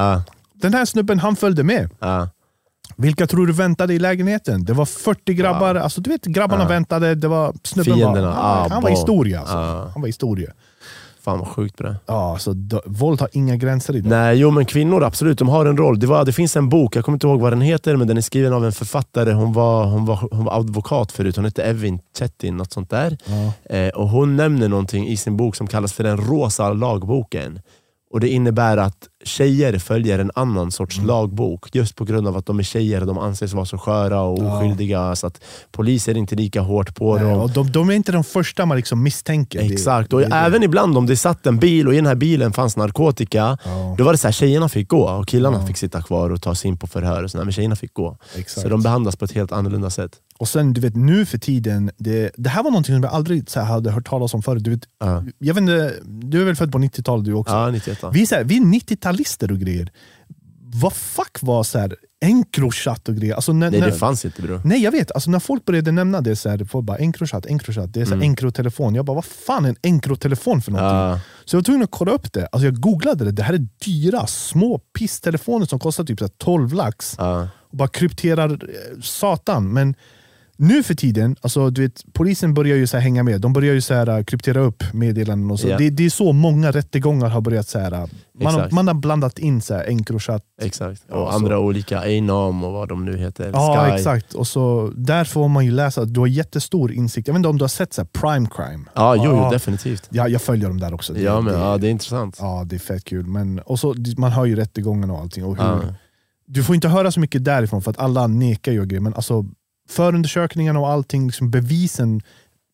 Den 0.55 0.74
här 0.74 0.85
snubben 0.85 1.18
han 1.18 1.37
följde 1.37 1.64
med. 1.64 1.91
Vilka 2.97 3.26
tror 3.26 3.47
du 3.47 3.53
väntade 3.53 3.95
i 3.95 3.99
lägenheten? 3.99 4.64
Det 4.64 4.72
var 4.72 4.85
40 4.85 5.35
grabbar, 5.35 5.74
alltså 5.74 6.01
du 6.01 6.11
vet 6.11 6.24
grabbarna 6.24 6.68
väntade, 6.68 7.14
det 7.14 7.29
var 7.29 7.55
snubben 7.64 7.95
Fienderna, 7.95 8.26
var, 8.26 8.35
han, 8.35 8.45
ah, 8.45 8.68
han 8.70 8.83
var 8.83 8.91
historia. 8.91 9.41
Alltså. 9.41 9.91
Han 9.93 10.03
var 10.03 10.07
historia. 10.07 10.53
Fan 11.21 11.39
vad 11.39 11.49
sjukt 11.49 11.77
bra. 11.77 11.95
Ja, 12.07 12.33
alltså, 12.33 12.53
d- 12.53 12.77
våld 12.85 13.21
har 13.21 13.29
inga 13.33 13.57
gränser 13.57 13.97
idag. 13.97 14.11
Nej, 14.11 14.37
jo 14.39 14.51
men 14.51 14.64
kvinnor 14.64 15.05
absolut, 15.05 15.39
de 15.39 15.49
har 15.49 15.66
en 15.66 15.77
roll. 15.77 15.99
Det, 16.01 16.07
var, 16.07 16.25
det 16.25 16.33
finns 16.33 16.57
en 16.57 16.69
bok, 16.69 16.97
jag 16.97 17.05
kommer 17.05 17.16
inte 17.16 17.27
ihåg 17.27 17.41
vad 17.41 17.53
den 17.53 17.61
heter, 17.61 17.97
men 17.97 18.09
den 18.09 18.16
är 18.16 18.21
skriven 18.21 18.53
av 18.53 18.64
en 18.64 18.73
författare. 18.73 19.33
Hon 19.33 19.53
var, 19.53 19.85
hon 19.87 20.05
var, 20.05 20.29
hon 20.33 20.45
var 20.45 20.59
advokat 20.59 21.12
förut, 21.12 21.37
hon 21.37 21.45
hette 21.45 21.62
Evin 21.62 22.01
Chettin, 22.19 22.57
något 22.57 22.73
sånt 22.73 22.91
där. 22.91 23.19
Ja. 23.25 23.75
Eh, 23.77 23.89
och 23.89 24.09
Hon 24.09 24.37
nämner 24.37 24.69
någonting 24.69 25.09
i 25.09 25.16
sin 25.16 25.37
bok 25.37 25.57
som 25.57 25.66
kallas 25.66 25.93
för 25.93 26.05
den 26.05 26.16
rosa 26.16 26.73
lagboken. 26.73 27.61
Och 28.11 28.21
Det 28.21 28.29
innebär 28.29 28.77
att 28.77 29.09
tjejer 29.25 29.79
följer 29.79 30.19
en 30.19 30.31
annan 30.35 30.71
sorts 30.71 30.97
Mm. 30.99 31.07
lagbok. 31.09 31.75
Just 31.75 31.97
på 31.97 32.05
grund 32.05 32.29
av 32.29 32.37
att 32.37 32.47
de 32.47 32.59
är 32.59 32.62
tjejer 32.62 33.01
och 33.01 33.07
de 33.07 33.19
anses 33.19 33.53
vara 33.53 33.64
så 33.64 33.79
sköra 33.79 34.21
och 34.23 34.39
Ja. 34.45 34.57
oskyldiga. 34.59 35.16
Så 35.16 35.27
att 35.27 35.41
poliser 35.73 36.12
är 36.12 36.19
inte 36.19 36.35
lika 36.37 36.61
hårt 36.61 36.95
på 36.95 37.14
Nej, 37.14 37.25
dem. 37.25 37.41
och 37.41 37.51
de, 37.51 37.73
de 37.73 37.91
är 37.91 37.95
inte 37.95 38.12
de 38.12 38.25
första 38.25 38.66
man 38.66 38.77
liksom 38.77 39.03
misstänker. 39.03 39.59
Det- 39.59 39.66
Exakt, 39.75 40.12
och 40.12 40.21
det 40.21 40.27
det. 40.27 40.37
även 40.37 40.62
ibland 40.62 40.99
om 40.99 41.07
det 41.07 41.16
satt 41.16 41.47
en 41.47 41.59
bil 41.59 41.87
och 41.89 41.93
i 41.93 41.97
den 41.97 42.07
här 42.07 42.14
bilen 42.14 42.53
fanns 42.53 42.77
narkotika, 42.77 43.59
Ja. 43.64 43.95
då 43.99 44.05
var 44.05 44.12
det 44.12 44.19
så 44.19 44.27
här, 44.27 44.33
tjejerna 44.33 44.69
fick 44.69 44.89
gå 44.89 45.09
och 45.09 45.29
killarna 45.29 45.59
Ja. 45.61 45.66
fick 45.66 45.77
sitta 45.77 46.03
kvar 46.03 46.31
och 46.31 46.43
ta 46.43 46.55
sig 46.55 46.69
in 46.69 46.77
på 46.77 46.87
förhör. 46.87 47.23
Och 47.25 47.31
så 47.31 47.39
men 47.39 47.53
tjejerna 47.53 47.77
fick 47.77 47.95
gå. 47.95 48.16
Exakt. 48.37 48.62
Så 48.62 48.69
de 48.69 48.83
behandlas 48.83 49.16
på 49.16 49.25
ett 49.25 49.33
helt 49.33 49.53
annorlunda 49.53 49.91
sätt. 49.91 50.11
Och 50.39 50.49
sen 50.49 50.73
du 50.73 50.81
vet 50.81 50.97
nu 50.97 51.27
för 51.27 51.39
tiden, 51.39 51.91
det, 51.97 52.31
det 52.37 52.49
här 52.49 52.62
var 52.62 52.71
någonting 52.71 52.95
som 52.95 53.03
jag 53.03 53.12
aldrig 53.12 53.51
så 53.51 53.61
här, 53.61 53.66
hade 53.66 53.91
hört 53.91 54.09
talas 54.09 54.35
om 54.35 54.43
förut. 54.43 54.64
Du, 54.64 54.71
vet, 54.71 54.81
Ja, 55.01 55.25
jag 55.39 55.55
vet 55.55 55.61
inte, 55.62 55.95
du 56.05 56.41
är 56.41 56.45
väl 56.45 56.57
född 56.57 56.73
på 56.73 56.79
90-talet 56.79 57.25
du 57.25 57.33
också? 57.35 57.55
ja 57.55 57.71
91 57.71 57.99
Vi 58.12 58.27
så 58.27 58.35
här, 58.35 58.45
vi 58.45 58.57
är 58.57 58.61
90-talister 59.13 59.53
och 59.53 59.59
grejer. 59.59 59.93
Vad 60.73 60.93
fuck 60.93 61.39
var 61.43 61.63
så 61.63 61.79
här, 61.79 61.97
Encrochat 62.21 63.09
och 63.09 63.14
grejer? 63.17 63.35
Alltså, 63.35 63.53
när, 63.53 63.71
Nej 63.71 63.80
när, 63.80 63.87
det 63.87 63.93
fanns 63.93 64.25
inte 64.25 64.43
bror. 64.43 64.61
Nej 64.64 64.83
jag 64.83 64.93
vet, 64.93 65.13
alltså, 65.13 65.30
när 65.30 65.39
folk 65.39 65.64
började 65.64 65.93
nämna 65.93 66.21
det, 66.21 66.37
så 66.37 66.49
här, 66.49 66.64
folk 66.64 66.87
bara 66.87 66.97
Encrochat, 66.99 67.47
Encrochat, 67.47 67.95
det 67.95 68.01
är 68.01 68.05
så 68.05 68.11
här, 68.11 68.17
Mm. 68.17 68.30
Encrotelefon. 68.30 68.95
Jag 68.95 69.05
bara, 69.05 69.14
vad 69.14 69.25
fan 69.25 69.64
är 69.64 69.68
en 69.68 69.76
Encrotelefon 69.83 70.63
för 70.63 70.72
någonting? 70.72 70.99
Ja, 70.99 71.21
Så 71.45 71.57
jag 71.57 71.59
var 71.61 71.64
tvungen 71.64 71.83
att 71.83 71.91
kolla 71.91 72.13
upp 72.13 72.33
det. 72.33 72.47
Alltså, 72.53 72.64
jag 72.67 72.80
googlade 72.80 73.25
det, 73.25 73.33
det 73.33 73.43
här 73.43 73.55
är 73.55 73.67
dyra, 73.85 74.26
små 74.26 74.79
pisstelefoner 74.79 75.67
som 75.67 75.79
kostar 75.79 76.05
typ 76.05 76.18
så 76.18 76.25
här 76.25 76.33
12 76.39 76.72
lax. 76.72 77.14
ja, 77.18 77.49
och 77.71 77.76
bara 77.76 77.89
krypterar 77.89 78.51
eh, 78.51 79.01
satan. 79.03 79.72
Men 79.72 79.95
nu 80.61 80.83
för 80.83 80.95
tiden, 80.95 81.37
alltså, 81.41 81.71
du 81.71 81.83
vet, 81.83 82.05
polisen 82.13 82.55
börjar 82.55 82.76
ju 82.76 82.87
så 82.87 82.97
hänga 82.99 83.22
med. 83.22 83.41
De 83.41 83.53
börjar 83.53 83.75
ju 83.75 83.80
så 83.80 83.95
här, 83.95 84.18
eh, 84.18 84.25
kryptera 84.25 84.61
upp 84.61 84.83
meddelanden. 84.93 85.51
Och 85.51 85.61
så. 85.61 85.68
Ja. 85.68 85.79
Det, 85.79 85.91
det 85.91 86.05
är 86.07 86.11
så 86.11 86.33
många 86.33 86.71
rättegångar 86.71 87.29
har 87.29 87.41
börjat. 87.41 87.68
Så 87.68 87.79
här, 87.79 87.93
eh, 87.93 88.05
man, 88.43 88.55
har, 88.55 88.68
man 88.72 88.87
har 88.87 88.95
blandat 88.95 89.39
in 89.39 89.61
så 89.61 89.75
här, 89.75 89.85
Encrochat. 89.89 90.43
exakt. 90.63 91.03
Och 91.05 91.09
så. 91.09 91.26
andra 91.29 91.59
olika, 91.59 92.03
Einom 92.05 92.64
och 92.64 92.72
vad 92.72 92.89
de 92.89 93.05
nu 93.05 93.17
heter. 93.18 93.51
Ja, 93.53 93.87
Sky. 93.89 93.95
exakt. 93.97 94.35
Och 94.35 94.47
så, 94.47 94.93
där 94.97 95.25
får 95.25 95.49
man 95.49 95.64
ju 95.64 95.71
läsa 95.71 96.01
att 96.03 96.14
du 96.14 96.21
har 96.21 96.26
jättestor 96.26 96.93
insikt. 96.93 97.29
Jag 97.29 97.35
vet 97.35 97.39
inte 97.39 97.49
om 97.49 97.59
du 97.59 97.63
har 97.64 97.68
sett 97.68 97.93
så 97.93 98.05
Prime 98.05 98.49
Crime? 98.57 98.85
Ja, 98.95 99.17
jo, 99.17 99.22
jo 99.25 99.37
Ja. 99.37 99.51
definitivt. 99.51 100.09
Ja, 100.11 100.29
jag 100.29 100.43
följer 100.43 100.68
dem 100.68 100.80
där 100.80 100.95
också. 100.95 101.13
Det- 101.13 101.21
Ja, 101.21 101.41
men, 101.41 101.53
det, 101.55 101.59
ja, 101.61 101.79
det 101.79 101.87
är 101.87 101.91
intressant. 101.91 102.37
ja, 102.41 102.64
det 102.67 102.76
är 102.76 102.80
fett 102.80 103.05
kul. 103.05 103.26
Men, 103.26 103.59
och 103.59 103.79
så, 103.79 103.95
man 104.17 104.33
hör 104.33 104.45
ju 104.45 104.57
rättegången 104.57 105.11
och 105.11 105.18
allting. 105.21 105.45
Och 105.45 105.57
hur, 105.57 105.64
Ja. 105.64 105.80
Du 106.51 106.64
får 106.64 106.75
inte 106.75 106.89
höra 106.89 107.11
så 107.13 107.21
mycket 107.21 107.45
därifrån 107.45 107.83
för 107.83 107.91
att 107.91 107.99
alla 107.99 108.26
nekar 108.26 108.72
ju 108.72 108.80
och 108.80 108.87
grejer, 108.89 109.01
men 109.01 109.14
alltså 109.14 109.45
förundersökningarna 109.89 110.81
och 110.81 110.89
allting, 110.91 111.27
liksom 111.27 111.51
bevisen 111.51 112.21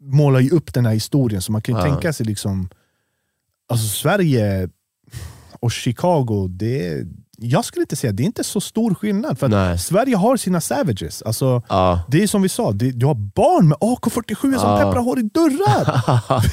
målar 0.00 0.40
ju 0.40 0.50
upp 0.50 0.74
den 0.74 0.86
här 0.86 0.92
historien. 0.94 1.42
Så 1.42 1.52
man 1.52 1.62
kan 1.62 1.74
ju 1.74 1.80
Ja. 1.80 1.84
tänka 1.92 2.12
sig 2.12 2.26
liksom 2.26 2.68
alltså 3.68 3.86
Sverige 3.86 4.68
och 5.60 5.72
Chicago, 5.72 6.48
det 6.48 7.06
jag 7.38 7.64
skulle 7.64 7.82
inte 7.82 7.96
säga 7.96 8.12
det 8.12 8.22
är 8.22 8.24
inte 8.24 8.44
så 8.44 8.60
stor 8.60 8.94
skillnad. 8.94 9.38
För. 9.38 9.76
Sverige 9.76 10.16
har 10.16 10.36
sina 10.36 10.60
savages. 10.60 11.22
Alltså, 11.22 11.62
Ja. 11.68 12.00
det 12.08 12.22
är 12.22 12.26
som 12.26 12.42
vi 12.42 12.48
sa, 12.48 12.72
det, 12.72 12.90
du 12.90 13.06
har 13.06 13.14
barn 13.14 13.68
med 13.68 13.78
AK47 13.78 14.40
som 14.40 14.50
Ja. 14.70 14.76
pepprar 14.76 15.02
hål 15.02 15.18
i 15.18 15.22
dörrar. 15.22 16.00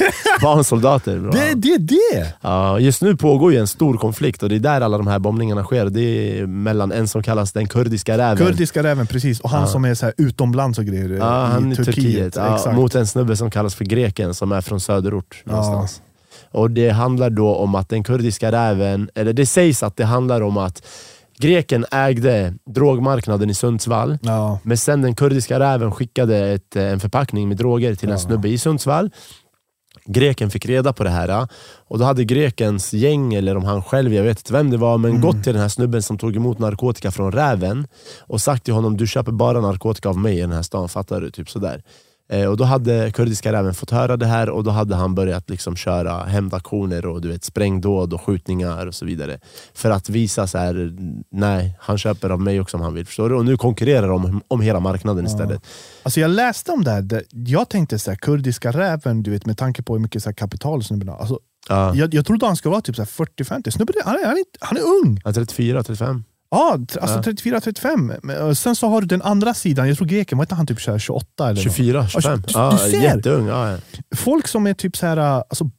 Barnsoldater. 0.42 1.20
Bra. 1.20 1.32
Det, 1.32 1.54
det 1.56 1.68
är 1.74 1.80
det! 1.80 2.34
Ja, 2.42 2.80
just 2.80 3.02
nu 3.02 3.18
pågår 3.18 3.52
ju 3.54 3.60
en 3.60 3.68
stor 3.68 3.98
konflikt 3.98 4.44
och 4.44 4.50
det 4.50 4.56
är 4.56 4.60
där 4.60 4.82
alla 4.82 4.98
de 4.98 5.08
här 5.08 5.20
bombningarna 5.20 5.64
sker. 5.64 5.86
Det 5.86 6.40
är 6.40 6.46
mellan 6.46 6.92
en 6.92 7.08
som 7.08 7.24
kallas 7.24 7.52
den 7.52 7.68
kurdiska 7.68 8.18
räven. 8.18 8.38
Kurdiska 8.48 8.84
räven, 8.84 9.08
precis. 9.08 9.40
Och 9.40 9.50
han 9.50 9.68
som 9.68 9.86
är 9.86 9.94
så 9.96 10.06
här 10.06 10.14
utomlands 10.18 10.80
och 10.80 10.86
grejer 10.86 11.20
han 11.22 11.72
i 11.72 11.76
Turkiet. 11.76 12.34
Turkiet. 12.34 12.76
Mot 12.76 12.96
en 12.96 13.08
snubbe 13.08 13.38
som 13.38 13.52
kallas 13.52 13.76
för 13.76 13.86
greken 13.86 14.34
som 14.34 14.52
är 14.52 14.62
från 14.62 14.80
söderort. 14.80 15.42
Någonstans. 15.46 16.02
Och 16.52 16.72
Det 16.72 16.90
handlar 16.90 17.30
då 17.30 17.56
om 17.56 17.76
att 17.76 17.90
den 17.90 18.04
kurdiska 18.04 18.52
räven, 18.52 19.10
eller 19.16 19.34
det 19.34 19.46
sägs 19.46 19.84
att 19.84 19.98
det 19.98 20.06
handlar 20.06 20.42
om 20.42 20.58
att 20.58 20.88
greken 21.40 21.86
ägde 21.92 22.54
drogmarknaden 22.66 23.50
i 23.50 23.54
Sundsvall. 23.54 24.18
Ja. 24.22 24.60
Men 24.64 24.78
sen 24.78 25.02
den 25.02 25.16
kurdiska 25.16 25.60
räven 25.60 25.92
skickade 25.92 26.38
ett, 26.38 26.76
eh, 26.76 26.84
en 26.92 27.00
förpackning 27.00 27.48
med 27.48 27.58
droger 27.58 27.96
till 27.96 28.10
en 28.10 28.14
Ja. 28.16 28.20
snubbe 28.20 28.50
i 28.50 28.58
Sundsvall. 28.58 29.10
Greken 30.06 30.50
fick 30.50 30.66
reda 30.66 30.94
på 30.94 31.04
det 31.04 31.10
här 31.10 31.48
och 31.88 32.00
då 32.00 32.06
hade 32.06 32.24
grekens 32.24 32.94
gäng, 32.94 33.34
eller 33.34 33.58
om 33.58 33.64
han 33.64 33.84
själv, 33.84 34.14
jag 34.14 34.24
vet 34.24 34.40
inte 34.40 34.54
vem 34.54 34.70
det 34.70 34.78
var, 34.78 34.98
men 34.98 35.12
Mm. 35.12 35.22
gått 35.22 35.44
till 35.44 35.54
den 35.54 35.62
här 35.62 35.70
snubben 35.70 36.02
som 36.02 36.18
tog 36.18 36.36
emot 36.36 36.60
narkotika 36.60 37.12
från 37.12 37.32
räven 37.32 37.88
och 38.20 38.42
sagt 38.42 38.64
till 38.64 38.74
honom 38.74 38.98
du 38.98 39.08
köper 39.08 39.32
bara 39.32 39.62
narkotika 39.62 40.10
av 40.10 40.18
mig 40.18 40.38
i 40.38 40.42
den 40.42 40.52
här 40.52 40.62
stan, 40.62 40.90
fattar 40.90 41.22
du? 41.22 41.32
Typ 41.32 41.50
sådär. 41.50 41.84
Eh, 42.32 42.46
och 42.50 42.58
Då 42.58 42.64
hade 42.64 43.12
kurdiska 43.12 43.54
räven 43.54 43.74
fått 43.74 43.92
höra 43.92 44.18
det 44.18 44.26
här 44.26 44.50
och 44.50 44.64
då 44.64 44.72
hade 44.72 44.96
han 44.96 45.16
börjat 45.16 45.50
liksom 45.50 45.76
köra 45.76 46.24
hämndaktioner 46.24 47.06
och 47.06 47.22
du 47.22 47.28
vet, 47.28 47.44
sprängdåd 47.44 48.14
och 48.14 48.22
skjutningar 48.22 48.88
och 48.88 48.96
så 48.96 49.06
vidare. 49.06 49.40
För 49.74 49.90
att 49.92 50.10
visa 50.10 50.48
så 50.48 50.58
här, 50.58 50.94
nej, 51.32 51.78
han 51.80 51.98
köper 51.98 52.30
av 52.30 52.42
mig 52.42 52.60
också 52.62 52.78
om 52.78 52.84
han 52.84 52.94
vill. 52.94 53.06
Förstår 53.06 53.30
du? 53.30 53.36
Och 53.36 53.46
nu 53.46 53.58
konkurrerar 53.58 54.08
de 54.08 54.26
om, 54.26 54.42
om 54.48 54.62
hela 54.62 54.80
marknaden 54.80 55.26
istället. 55.26 55.62
Alltså 56.04 56.20
jag 56.20 56.32
läste 56.32 56.72
om 56.72 56.84
det 56.84 56.92
här, 56.92 57.24
jag 57.32 57.70
tänkte 57.70 58.00
så 58.00 58.12
här, 58.12 58.18
kurdiska 58.18 58.72
räven, 58.72 59.24
du 59.24 59.32
vet, 59.32 59.46
med 59.46 59.58
tanke 59.58 59.84
på 59.84 59.94
hur 59.94 60.00
mycket 60.02 60.24
så 60.24 60.30
här, 60.30 60.34
kapital 60.34 60.84
snubben 60.84 61.08
har. 61.08 61.18
Alltså, 61.18 61.40
Ja. 61.70 61.96
jag, 61.96 62.14
jag 62.14 62.26
trodde 62.26 62.46
han 62.46 62.56
skulle 62.56 62.72
vara 62.72 62.82
typ 62.82 62.96
så 62.96 63.02
här 63.02 63.10
40-50, 63.38 63.70
snubben 63.70 63.96
han 64.06 64.16
är, 64.16 64.26
han, 64.26 64.38
är, 64.38 64.44
han 64.60 64.78
är 64.78 64.82
ung! 64.82 65.22
Ja, 65.24 65.34
34, 65.34 65.84
35. 65.84 66.24
Ja, 66.52 66.72
alltså 67.02 67.18
Ja. 67.18 67.22
34-35. 67.22 68.20
Men, 68.24 68.42
och 68.48 68.58
Sen 68.58 68.76
så 68.76 68.88
har 68.90 69.02
du 69.02 69.08
den 69.08 69.22
andra 69.22 69.54
sidan, 69.54 69.88
jag 69.88 69.98
tror 69.98 70.08
greken, 70.08 70.38
var 70.38 70.44
inte 70.44 70.56
han 70.56 70.68
typ 70.68 70.82
så 70.82 70.92
här 70.92 71.00
28 71.00 71.26
eller 71.44 71.54
något? 71.54 71.64
24, 71.64 72.08
25. 72.08 72.42
du- 72.48 72.54
Ja, 72.54 72.72
du 72.86 72.92
ser. 72.92 73.02
jätteung. 73.02 73.48
Ja, 73.48 73.72
ja. 73.72 73.78
Folk 74.16 74.48
som 74.48 74.68
är 74.68 74.74
typ 74.74 74.98
så 74.98 75.06
här, 75.06 75.18
alltså, 75.18 75.70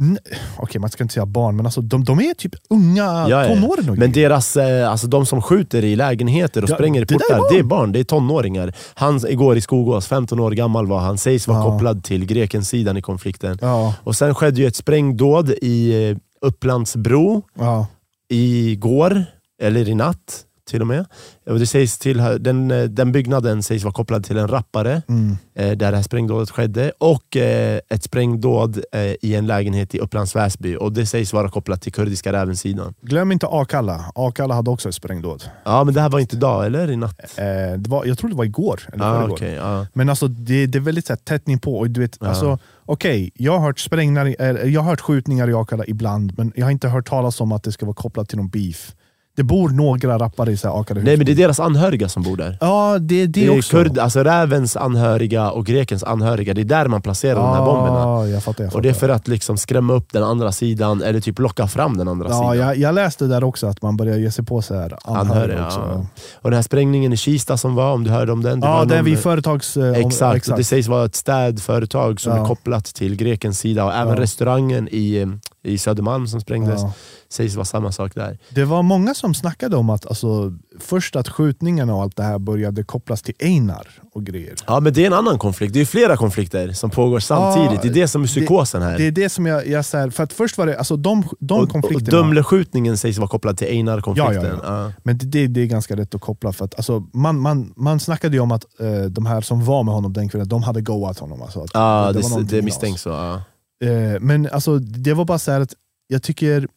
n- 0.00 0.18
okej 0.56 0.80
man 0.80 0.90
ska 0.90 1.04
inte 1.04 1.14
säga 1.14 1.26
barn, 1.26 1.56
men 1.56 1.66
alltså, 1.66 1.80
de, 1.80 2.04
de 2.04 2.20
är 2.20 2.34
typ 2.34 2.54
unga 2.70 3.02
Ja, 3.04 3.28
ja. 3.28 3.54
tonåren. 3.54 3.90
och 3.90 3.98
Men 3.98 4.12
deras, 4.12 4.56
eh, 4.56 4.90
alltså 4.90 5.06
de 5.06 5.26
som 5.26 5.42
skjuter 5.42 5.84
i 5.84 5.96
lägenheter 5.96 6.62
och 6.64 6.70
Ja, 6.70 6.74
spränger 6.74 7.00
i 7.02 7.04
det 7.04 7.14
portar, 7.14 7.38
barn. 7.38 7.46
det 7.52 7.58
är 7.58 7.62
barn, 7.62 7.92
det 7.92 8.00
är 8.00 8.04
tonåringar. 8.04 8.72
Han 8.94 9.20
igår 9.28 9.56
i 9.56 9.60
Skogås, 9.60 10.06
15 10.06 10.40
år 10.40 10.50
gammal 10.50 10.86
var 10.86 10.98
han, 11.00 11.18
sägs 11.18 11.48
vara 11.48 11.58
Ja. 11.58 11.64
kopplad 11.64 12.04
till 12.04 12.26
grekens 12.26 12.68
sidan 12.68 12.96
i 12.96 13.02
konflikten. 13.02 13.58
Ja, 13.60 13.94
Och 14.04 14.16
Sen 14.16 14.34
skedde 14.34 14.60
ju 14.60 14.66
ett 14.66 14.76
sprängdåd 14.76 15.50
i 15.50 16.08
eh, 16.10 16.16
Upplandsbro 16.40 17.42
ja. 17.58 17.86
igår, 18.28 19.24
eller 19.60 19.88
i 19.88 19.94
natt 19.94 20.44
till 20.70 20.80
och 20.80 20.86
med. 20.86 21.04
Och 21.46 21.58
det 21.58 21.66
sägs 21.66 21.98
till, 21.98 22.16
den, 22.40 22.70
eh, 22.70 22.82
den 22.84 23.12
byggnaden 23.12 23.62
sägs 23.62 23.84
vara 23.84 23.92
kopplad 23.94 24.24
till 24.24 24.36
en 24.38 24.48
rappare 24.48 25.02
Mm. 25.08 25.36
eh, 25.54 25.66
där 25.76 25.90
det 25.90 25.96
här 25.96 26.02
sprängdådet 26.02 26.50
skedde 26.50 26.92
och 26.98 27.36
eh, 27.36 27.80
ett 27.88 28.02
sprängdåd 28.02 28.80
eh, 28.92 29.00
i 29.22 29.34
en 29.34 29.46
lägenhet 29.46 29.94
i 29.94 29.98
Upplands 29.98 30.36
Väsby 30.36 30.76
och 30.76 30.92
det 30.92 31.06
sägs 31.06 31.32
vara 31.32 31.48
kopplat 31.50 31.82
till 31.82 31.92
kurdiska 31.92 32.32
rävens 32.32 32.60
sidan. 32.60 32.94
Glöm 33.02 33.32
inte 33.32 33.46
Akalla, 33.46 34.04
Akalla 34.14 34.54
hade 34.54 34.70
också 34.70 34.88
ett 34.88 34.94
sprängdåd. 34.94 35.44
Ja 35.64 35.84
men 35.84 35.94
det 35.94 36.00
här 36.00 36.08
var 36.08 36.18
inte 36.20 36.36
idag 36.36 36.66
eller 36.66 36.90
i 36.90 36.96
natt? 36.96 37.20
Eh, 37.36 37.44
det 37.78 37.88
var, 37.90 38.04
jag 38.04 38.18
tror 38.18 38.30
det 38.30 38.36
var 38.36 38.44
igår. 38.44 38.80
Eller 38.92 39.04
Ah, 39.04 39.28
okay, 39.28 39.54
ja. 39.54 39.86
Men 39.92 40.08
alltså, 40.08 40.28
det, 40.28 40.66
det 40.66 40.78
är 40.78 40.80
väldigt 40.80 41.06
så 41.06 41.12
här, 41.12 41.18
tätt 41.38 41.62
på. 41.62 41.78
Och 41.78 41.90
du 41.90 42.00
vet, 42.00 42.16
Ja. 42.20 42.26
alltså, 42.28 42.58
Okej, 42.86 43.30
jag, 43.34 43.58
har 43.58 43.66
hört 43.66 43.78
sprängningar 43.78 44.26
i- 44.28 44.36
eller, 44.38 44.64
jag 44.66 44.80
har 44.80 44.90
hört 44.90 45.00
skjutningar 45.00 45.50
i 45.50 45.54
Akalla 45.54 45.84
ibland, 45.86 46.32
men 46.38 46.52
jag 46.56 46.66
har 46.66 46.70
inte 46.70 46.88
hört 46.88 47.08
talas 47.08 47.40
om 47.40 47.52
att 47.52 47.62
det 47.62 47.72
ska 47.72 47.86
vara 47.86 47.94
kopplat 47.96 48.28
till 48.28 48.36
någon 48.38 48.48
beef. 48.48 48.94
Det 49.40 49.44
bor 49.44 49.68
några 49.68 50.18
rappare 50.18 50.52
i 50.52 50.56
så 50.56 50.68
här 50.68 50.80
Akalla 50.80 51.00
Nej 51.02 51.16
men 51.16 51.26
det 51.26 51.32
är 51.32 51.36
deras 51.36 51.60
anhöriga 51.60 52.08
som 52.08 52.22
bor 52.22 52.36
där. 52.36 52.58
Ja, 52.60 52.98
det, 53.00 53.26
det, 53.26 53.26
Det 53.26 53.46
är 53.46 53.58
också. 53.58 53.76
kurd, 53.76 53.98
alltså 53.98 54.22
rävens 54.24 54.76
anhöriga 54.76 55.50
och 55.50 55.66
grekens 55.66 56.04
anhöriga, 56.04 56.54
det 56.54 56.60
är 56.60 56.64
där 56.64 56.86
man 56.86 57.02
placerar 57.02 57.34
de 57.40 57.48
här 57.54 57.64
bomberna. 57.64 57.98
Ja, 57.98 58.26
jag 58.26 58.42
fattar. 58.42 58.64
Jag 58.64 58.70
fattar. 58.70 58.78
Och 58.78 58.82
det 58.82 58.88
är 58.88 58.92
för 58.94 59.08
att 59.08 59.28
liksom 59.28 59.56
skrämma 59.56 59.92
upp 59.92 60.12
den 60.12 60.22
andra 60.22 60.52
sidan 60.52 61.02
eller 61.02 61.20
typ 61.20 61.38
locka 61.38 61.66
fram 61.66 61.96
den 61.96 62.08
andra 62.08 62.28
ja, 62.28 62.34
sidan. 62.52 62.56
jag, 62.66 62.76
jag 62.76 62.94
läste 62.94 63.24
där 63.26 63.44
också 63.44 63.66
att 63.66 63.82
man 63.82 63.96
börjar 63.96 64.16
ge 64.16 64.30
sig 64.30 64.44
på 64.44 64.62
så 64.62 64.74
här 64.74 64.96
anhöriga, 65.04 65.20
Anhöriga, 65.32 65.66
också. 65.66 65.80
ja. 65.94 66.06
Och 66.34 66.50
den 66.50 66.56
här 66.56 66.62
sprängningen 66.62 67.12
i 67.12 67.16
Kista 67.16 67.56
som 67.56 67.74
var, 67.74 67.92
om 67.92 68.04
du 68.04 68.10
hörde 68.10 68.32
om 68.32 68.42
den? 68.42 68.60
Det 68.60 68.66
Ja, 68.66 68.84
den 68.84 69.04
vid 69.04 69.18
företags... 69.18 69.76
eh, 69.76 69.92
Exakt, 70.06 70.48
och 70.48 70.56
det 70.56 70.64
sägs 70.64 70.88
vara 70.88 71.04
ett 71.04 71.16
städföretag 71.16 72.20
som 72.20 72.32
Ja. 72.36 72.42
är 72.42 72.46
kopplat 72.46 72.84
till 72.84 73.16
grekens 73.16 73.58
sida 73.58 73.84
och 73.84 73.94
även 73.94 74.16
restaurangen 74.16 74.88
i, 74.88 75.26
i 75.62 75.78
Södermalm 75.78 76.26
som 76.26 76.40
sprängdes 76.40 76.80
Ja. 76.82 76.92
sägs 77.28 77.54
vara 77.54 77.64
samma 77.64 77.92
sak 77.92 78.14
där. 78.14 78.38
Det 78.50 78.64
var 78.64 78.82
många 78.82 79.14
som 79.14 79.34
snackade 79.34 79.76
om 79.76 79.90
att 79.90 80.06
alltså, 80.06 80.52
först 80.80 81.16
att 81.16 81.28
skjutningarna 81.28 81.94
och 81.94 82.02
allt 82.02 82.16
det 82.16 82.22
här 82.22 82.38
började 82.38 82.82
kopplas 82.84 83.22
till 83.22 83.34
Einar 83.40 83.88
och 84.12 84.24
grejer. 84.24 84.54
Ja 84.66 84.80
men 84.80 84.92
det 84.92 85.02
är 85.02 85.06
en 85.06 85.12
annan 85.12 85.38
konflikt, 85.38 85.74
det 85.74 85.80
är 85.80 85.84
flera 85.84 86.16
konflikter 86.16 86.72
som 86.72 86.90
pågår 86.90 87.20
samtidigt. 87.20 87.82
det 87.82 87.88
är 87.88 87.92
det 87.94 88.08
som 88.08 88.22
är 88.22 88.26
psykosen 88.26 88.82
här. 88.82 88.98
Det 88.98 89.06
är 89.06 89.10
det 89.10 89.28
som 89.28 89.46
jag, 89.46 89.66
jag 89.66 89.84
säger, 89.84 90.10
för 90.10 90.22
att 90.24 90.32
först 90.32 90.58
var 90.58 90.66
det, 90.66 90.78
alltså 90.78 90.96
de, 90.96 91.24
de 91.40 91.54
och, 91.58 91.62
och 91.62 91.68
konflikterna, 91.70 92.18
Dumleskjutningen 92.18 92.98
sägs 92.98 93.18
vara 93.18 93.28
kopplad 93.28 93.56
till 93.58 93.66
Einar-konflikten. 93.68 94.44
Ja, 94.44 94.58
ja, 94.62 94.82
Ja. 94.84 94.92
men 95.02 95.18
det, 95.18 95.26
det, 95.26 95.46
det 95.46 95.60
är 95.60 95.66
ganska 95.66 95.94
lätt 95.94 96.14
att 96.14 96.20
koppla 96.20 96.52
för 96.52 96.64
att 96.64 96.74
alltså, 96.74 97.04
man, 97.12 97.38
man, 97.40 97.72
man 97.76 98.00
snackade 98.00 98.36
ju 98.36 98.40
om 98.40 98.52
att 98.52 98.64
eh, 98.80 99.02
de 99.02 99.26
här 99.26 99.40
som 99.40 99.64
var 99.64 99.82
med 99.82 99.94
honom 99.94 100.12
den 100.12 100.28
kvällen, 100.28 100.48
de 100.48 100.62
hade 100.62 100.80
goat 100.80 101.18
honom. 101.18 101.42
Alltså, 101.42 101.60
att 101.62 101.70
Ja, 101.74 102.12
det, 102.12 102.18
det, 102.20 102.46
knas. 102.50 102.64
misstänks 102.64 103.02
så. 103.02 103.08
Ja. 103.08 103.42
Eh, 103.84 104.20
men 104.20 104.48
alltså, 104.52 104.78
det 104.78 105.14
var 105.14 105.24
bara 105.24 105.38
så 105.38 105.52
här 105.52 105.60
att 105.60 105.74
jag 106.08 106.22
tycker 106.22 106.68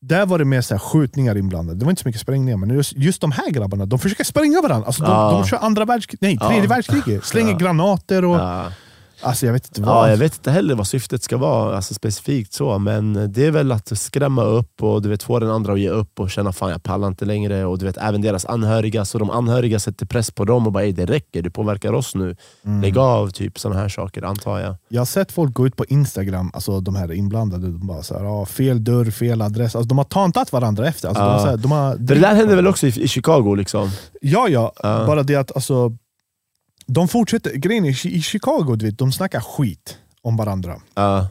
där 0.00 0.26
var 0.26 0.38
det 0.38 0.44
mer 0.44 0.60
så 0.60 0.74
här 0.74 0.78
skjutningar 0.78 1.36
inblandade. 1.38 1.78
Det 1.78 1.84
var 1.84 1.90
inte 1.92 2.02
så 2.02 2.08
mycket 2.08 2.20
sprängningar, 2.22 2.56
men 2.56 2.70
just, 2.70 2.92
just 2.96 3.20
de 3.20 3.32
här 3.32 3.50
grabbarna, 3.50 3.86
de 3.86 3.98
försöker 3.98 4.24
spränga 4.24 4.60
varandra. 4.60 4.86
Alltså, 4.86 5.02
de, 5.02 5.10
Ja. 5.10 5.30
de 5.32 5.44
kör 5.46 5.56
andra 5.58 5.84
världskriget, 5.84 6.20
nej, 6.20 6.38
tredje 6.38 6.62
Ja. 6.62 6.68
världskriget. 6.68 7.24
Slänger 7.24 7.50
Ja. 7.52 7.56
granater 7.58 8.24
och... 8.24 8.36
Ja. 8.36 8.72
Alltså 9.20 9.46
jag 9.46 9.52
vet 9.52 9.66
inte 9.66 9.80
vad. 9.82 9.96
Ja, 9.96 10.10
jag 10.10 10.16
vet 10.16 10.34
inte 10.36 10.50
heller 10.50 10.74
vad 10.74 10.86
syftet 10.86 11.22
ska 11.22 11.36
vara 11.36 11.76
alltså 11.76 11.94
specifikt 11.94 12.52
så, 12.52 12.78
men 12.78 13.32
det 13.32 13.46
är 13.46 13.50
väl 13.50 13.72
att 13.72 13.98
skrämma 13.98 14.42
upp 14.44 14.82
och 14.82 15.02
du 15.02 15.08
vet, 15.08 15.22
få 15.22 15.38
den 15.38 15.50
andra 15.50 15.72
att 15.72 15.80
ge 15.80 15.88
upp 15.90 16.20
och 16.20 16.30
känna 16.30 16.52
fan 16.52 16.70
jag 16.70 16.82
pallar 16.82 17.08
inte 17.08 17.24
längre. 17.24 17.64
Och 17.64 17.78
du 17.78 17.86
vet, 17.86 17.96
även 17.96 18.20
deras 18.20 18.46
anhöriga, 18.46 19.04
så 19.04 19.18
de 19.18 19.30
anhöriga 19.30 19.78
sätter 19.78 20.06
press 20.06 20.30
på 20.30 20.44
dem 20.44 20.66
och 20.66 20.72
bara 20.72 20.84
det 20.86 21.06
räcker, 21.06 21.42
du 21.42 21.50
påverkar 21.50 21.92
oss 21.92 22.14
nu. 22.14 22.36
Mm. 22.64 22.82
Lägg 22.82 22.98
av, 22.98 23.28
typ 23.30 23.58
sådana 23.58 23.80
här 23.80 23.88
saker 23.88 24.22
antar 24.22 24.58
jag. 24.60 24.74
Jag 24.88 25.00
har 25.00 25.06
sett 25.06 25.32
folk 25.32 25.54
gå 25.54 25.66
ut 25.66 25.76
på 25.76 25.84
Instagram, 25.84 26.50
alltså 26.54 26.80
de 26.80 26.96
här 26.96 27.12
inblandade, 27.12 27.66
de 27.66 27.86
bara 27.86 28.02
så 28.02 28.18
här, 28.18 28.24
ah, 28.42 28.46
fel 28.46 28.84
dörr, 28.84 29.10
fel 29.10 29.42
adress. 29.42 29.76
Alltså, 29.76 29.88
de 29.88 29.98
har 29.98 30.04
tantat 30.04 30.52
varandra 30.52 30.86
efter. 30.86 31.08
Alltså, 31.08 31.22
de 31.22 31.30
har, 31.30 31.38
Ja. 31.40 31.46
här, 31.46 31.56
de 31.56 31.70
har, 31.72 31.96
det 31.96 32.14
där 32.14 32.34
hände 32.34 32.56
väl 32.56 32.66
också 32.66 32.86
i, 32.86 33.02
i 33.02 33.08
Chicago? 33.08 33.54
liksom? 33.54 33.90
Ja, 34.20 34.48
ja. 34.48 34.72
Ja. 34.82 35.06
Bara 35.06 35.22
det 35.22 35.36
att 35.36 35.56
alltså, 35.56 35.92
de 36.86 37.08
fortsätter. 37.08 37.52
Grejen 37.54 37.84
är, 37.84 38.06
i 38.06 38.22
Chicago, 38.22 38.76
du 38.76 38.86
vet, 38.86 38.98
de 38.98 39.12
snackar 39.12 39.40
skit 39.40 39.98
om 40.22 40.36
varandra. 40.36 40.80
Ja, 40.94 41.28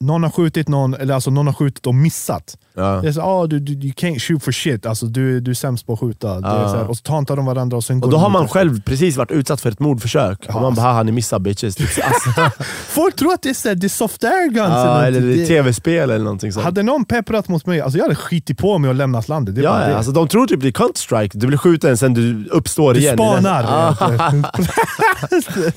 Någon 0.00 0.22
har 0.22 0.30
skjutit 0.30 0.68
någon, 0.68 0.94
eller 0.94 1.14
alltså 1.14 1.30
någon 1.30 1.46
har 1.46 1.54
skjutit 1.54 1.86
och 1.86 1.94
missat. 1.94 2.58
Ja. 2.78 3.00
Det 3.02 3.08
är 3.08 3.12
så, 3.12 3.20
ah, 3.22 3.46
du, 3.46 3.58
du, 3.60 3.72
you 3.72 3.92
can't 3.96 4.18
shoot 4.18 4.42
for 4.44 4.52
shit, 4.52 4.86
alltså, 4.86 5.06
du, 5.06 5.40
du 5.40 5.50
är 5.50 5.54
sämst 5.54 5.86
på 5.86 5.92
att 5.92 6.00
skjuta. 6.00 6.40
Det 6.40 6.48
är 6.48 6.62
Ja. 6.62 6.68
så 6.68 6.76
här, 6.76 6.90
och 6.90 6.96
så 6.96 7.02
tantar 7.02 7.36
de 7.36 7.46
varandra 7.46 7.76
och 7.76 7.84
sen 7.84 7.96
Och 7.96 8.02
går 8.02 8.10
då 8.10 8.16
de 8.16 8.22
har 8.22 8.30
man 8.30 8.48
själv 8.48 8.82
precis 8.82 9.16
varit 9.16 9.30
utsatt 9.30 9.60
för 9.60 9.70
ett 9.70 9.80
mordförsök. 9.80 10.38
Ja, 10.48 10.54
och 10.54 10.62
man 10.62 10.74
bara 10.74 10.82
haha 10.86 11.02
ni 11.02 11.12
missar 11.12 11.38
bitches. 11.38 11.76
Alltså, 11.80 12.62
Folk 12.88 13.16
tror 13.16 13.32
att 13.32 13.42
det 13.42 13.48
är, 13.50 13.54
så 13.54 13.68
här, 13.68 13.74
det 13.74 13.86
är 13.86 13.88
soft 13.88 14.24
air 14.24 14.48
guns. 14.50 14.68
ja, 14.68 15.02
eller 15.06 15.38
är 15.42 15.46
tv-spel 15.46 16.10
eller 16.10 16.24
någonting 16.24 16.52
sånt. 16.52 16.64
Hade 16.64 16.82
någon 16.82 17.04
pepprat 17.04 17.48
mot 17.48 17.66
mig, 17.66 17.80
alltså 17.80 17.98
jag 17.98 18.04
hade 18.04 18.14
skitit 18.14 18.58
på 18.58 18.78
mig 18.78 18.88
och 18.88 18.94
lämnat 18.94 19.28
landet. 19.28 19.54
Det 19.54 19.60
Ja, 19.62 19.90
ja, 19.90 19.96
alltså, 19.96 20.12
de 20.12 20.28
tror 20.28 20.46
typ 20.46 20.60
det 20.60 20.68
är 20.68 20.72
Counter-Strike, 20.72 21.30
du 21.34 21.46
blir 21.46 21.58
skjuten 21.58 21.96
sen 21.96 22.14
du 22.14 22.48
uppstår 22.50 22.94
du 22.94 23.00
igen. 23.00 23.16
spanar. 23.16 23.62
Ja. 23.62 23.96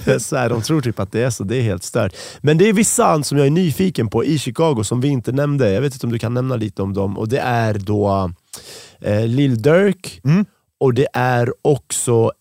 Det 0.06 0.12
är 0.12 0.20
så 0.20 0.36
här, 0.36 0.50
de 0.50 0.62
tror 0.62 0.82
typ 0.82 1.00
att 1.00 1.12
det 1.12 1.22
är 1.24 1.30
så, 1.30 1.44
det 1.44 1.58
är 1.58 1.62
helt 1.62 1.84
stört. 1.84 2.14
Men 2.42 2.58
det 2.58 2.70
är 2.70 2.74
vissa 2.74 3.24
som 3.24 3.38
jag 3.38 3.48
är 3.48 3.52
nyfiken 3.52 4.08
på 4.08 4.26
i 4.26 4.40
Chicago 4.40 4.84
som 4.84 5.02
vi 5.02 5.08
inte 5.08 5.32
nämnde, 5.32 5.72
jag 5.72 5.82
vet 5.82 5.94
inte 5.94 6.06
om 6.06 6.12
du 6.12 6.20
kan 6.20 6.34
nämna 6.34 6.56
lite 6.56 6.82
om 6.82 6.91
dem. 6.94 7.18
Och 7.18 7.28
Det 7.30 7.40
är 7.40 7.74
då 7.74 8.32
eh, 9.02 9.28
Lil 9.28 9.62
Durk, 9.62 10.22
Mm. 10.26 10.46
och 10.80 10.94
det 10.94 11.08
är 11.14 11.54
också 11.62 12.32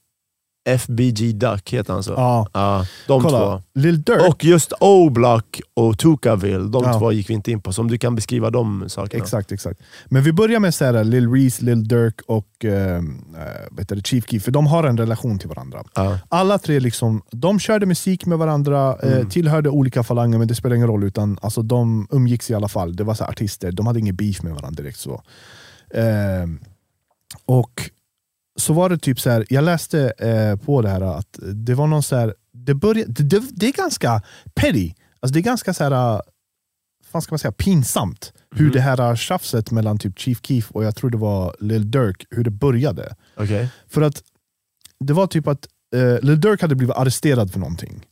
FBG 0.64 1.32
Duck, 1.32 1.70
heter 1.72 1.92
han 1.92 2.02
så? 2.02 2.10
Ja. 2.12 2.46
Ja, 2.52 2.86
de 3.06 3.22
två. 3.22 3.28
Kolla, 3.28 3.62
Lil 3.74 4.02
Durk, 4.02 4.28
Och 4.28 4.44
just 4.44 4.72
O-Block 4.80 5.60
och 5.74 5.98
Tukaville, 5.98 6.68
de 6.68 6.84
Ja. 6.84 6.98
två 6.98 7.12
gick 7.12 7.30
vi 7.30 7.34
inte 7.34 7.50
in 7.50 7.60
på. 7.60 7.72
Så 7.72 7.80
om 7.82 7.88
du 7.88 7.98
kan 7.98 8.14
beskriva 8.14 8.50
de 8.50 8.88
sakerna. 8.88 9.22
Exakt, 9.24 9.52
exakt. 9.52 9.80
Men 10.06 10.22
vi 10.22 10.32
börjar 10.32 10.60
med 10.60 10.74
så 10.74 10.84
här, 10.84 11.04
Lil 11.04 11.30
Reese, 11.32 11.62
Lil 11.62 11.88
Durk 11.88 12.20
och 12.26 12.64
eh, 12.64 12.96
eh, 12.96 13.02
det, 13.88 14.06
Chief 14.06 14.24
Keef, 14.28 14.42
för 14.42 14.50
de 14.50 14.66
har 14.66 14.84
en 14.84 14.96
relation 14.98 15.38
till 15.38 15.48
varandra. 15.48 15.82
Ja. 15.94 16.18
Alla 16.28 16.58
tre 16.58 16.80
liksom, 16.80 17.22
de 17.30 17.58
körde 17.58 17.86
musik 17.86 18.26
med 18.26 18.38
varandra, 18.38 18.96
eh, 19.02 19.12
Mm. 19.12 19.28
tillhörde 19.28 19.68
olika 19.70 20.02
falanger, 20.02 20.38
men 20.38 20.48
det 20.48 20.54
spelar 20.54 20.76
ingen 20.76 20.88
roll. 20.88 21.04
utan 21.04 21.38
alltså, 21.42 21.62
De 21.62 22.06
umgicks 22.10 22.50
i 22.50 22.54
alla 22.54 22.68
fall. 22.68 22.96
Det 22.96 23.04
var 23.04 23.14
så 23.14 23.24
här, 23.24 23.30
artister, 23.30 23.72
de 23.72 23.86
hade 23.86 23.98
ingen 23.98 24.16
beef 24.16 24.42
med 24.42 24.52
varandra 24.54 24.82
direkt. 24.82 24.98
så. 24.98 25.22
Eh, 25.94 26.46
och 27.46 27.90
så 28.58 28.72
var 28.72 28.88
det 28.88 28.98
typ 28.98 29.20
så 29.20 29.30
här, 29.30 29.46
jag 29.48 29.64
läste 29.64 30.12
eh, 30.18 30.56
på 30.56 30.82
det 30.82 30.88
här 30.88 31.00
att 31.00 31.38
det 31.54 31.74
var 31.74 31.86
någon 31.86 32.02
så 32.02 32.16
här, 32.16 32.34
det, 32.52 32.74
började, 32.74 33.12
det, 33.12 33.22
det, 33.22 33.42
det 33.52 33.66
är 33.66 33.72
ganska 33.72 34.22
petty. 34.54 34.92
Alltså 35.20 35.32
det 35.34 35.40
är 35.40 35.42
ganska 35.42 35.74
så 35.74 35.84
här, 35.84 36.22
vad 37.12 37.22
ska 37.22 37.32
man 37.32 37.38
säga, 37.38 37.52
pinsamt 37.52 38.32
hur 38.54 38.64
Mhm. 38.64 38.72
det 38.72 38.80
här 38.80 39.16
tjafset 39.16 39.70
mellan 39.70 39.98
typ 39.98 40.18
Chief 40.18 40.38
Keef 40.42 40.70
och 40.70 40.84
jag 40.84 40.96
tror 40.96 41.10
det 41.10 41.16
var 41.18 41.56
Lil 41.60 41.90
Durk, 41.90 42.26
hur 42.30 42.44
det 42.44 42.50
började. 42.50 43.14
Okej. 43.36 43.68
För 43.88 44.02
att 44.02 44.22
det 45.04 45.12
var 45.12 45.26
typ 45.26 45.46
att 45.46 45.68
eh, 45.94 46.20
Lil 46.22 46.40
Durk 46.40 46.62
hade 46.62 46.74
blivit 46.74 46.96
arresterad 46.96 47.50
för 47.52 47.58
någonting. 47.58 48.06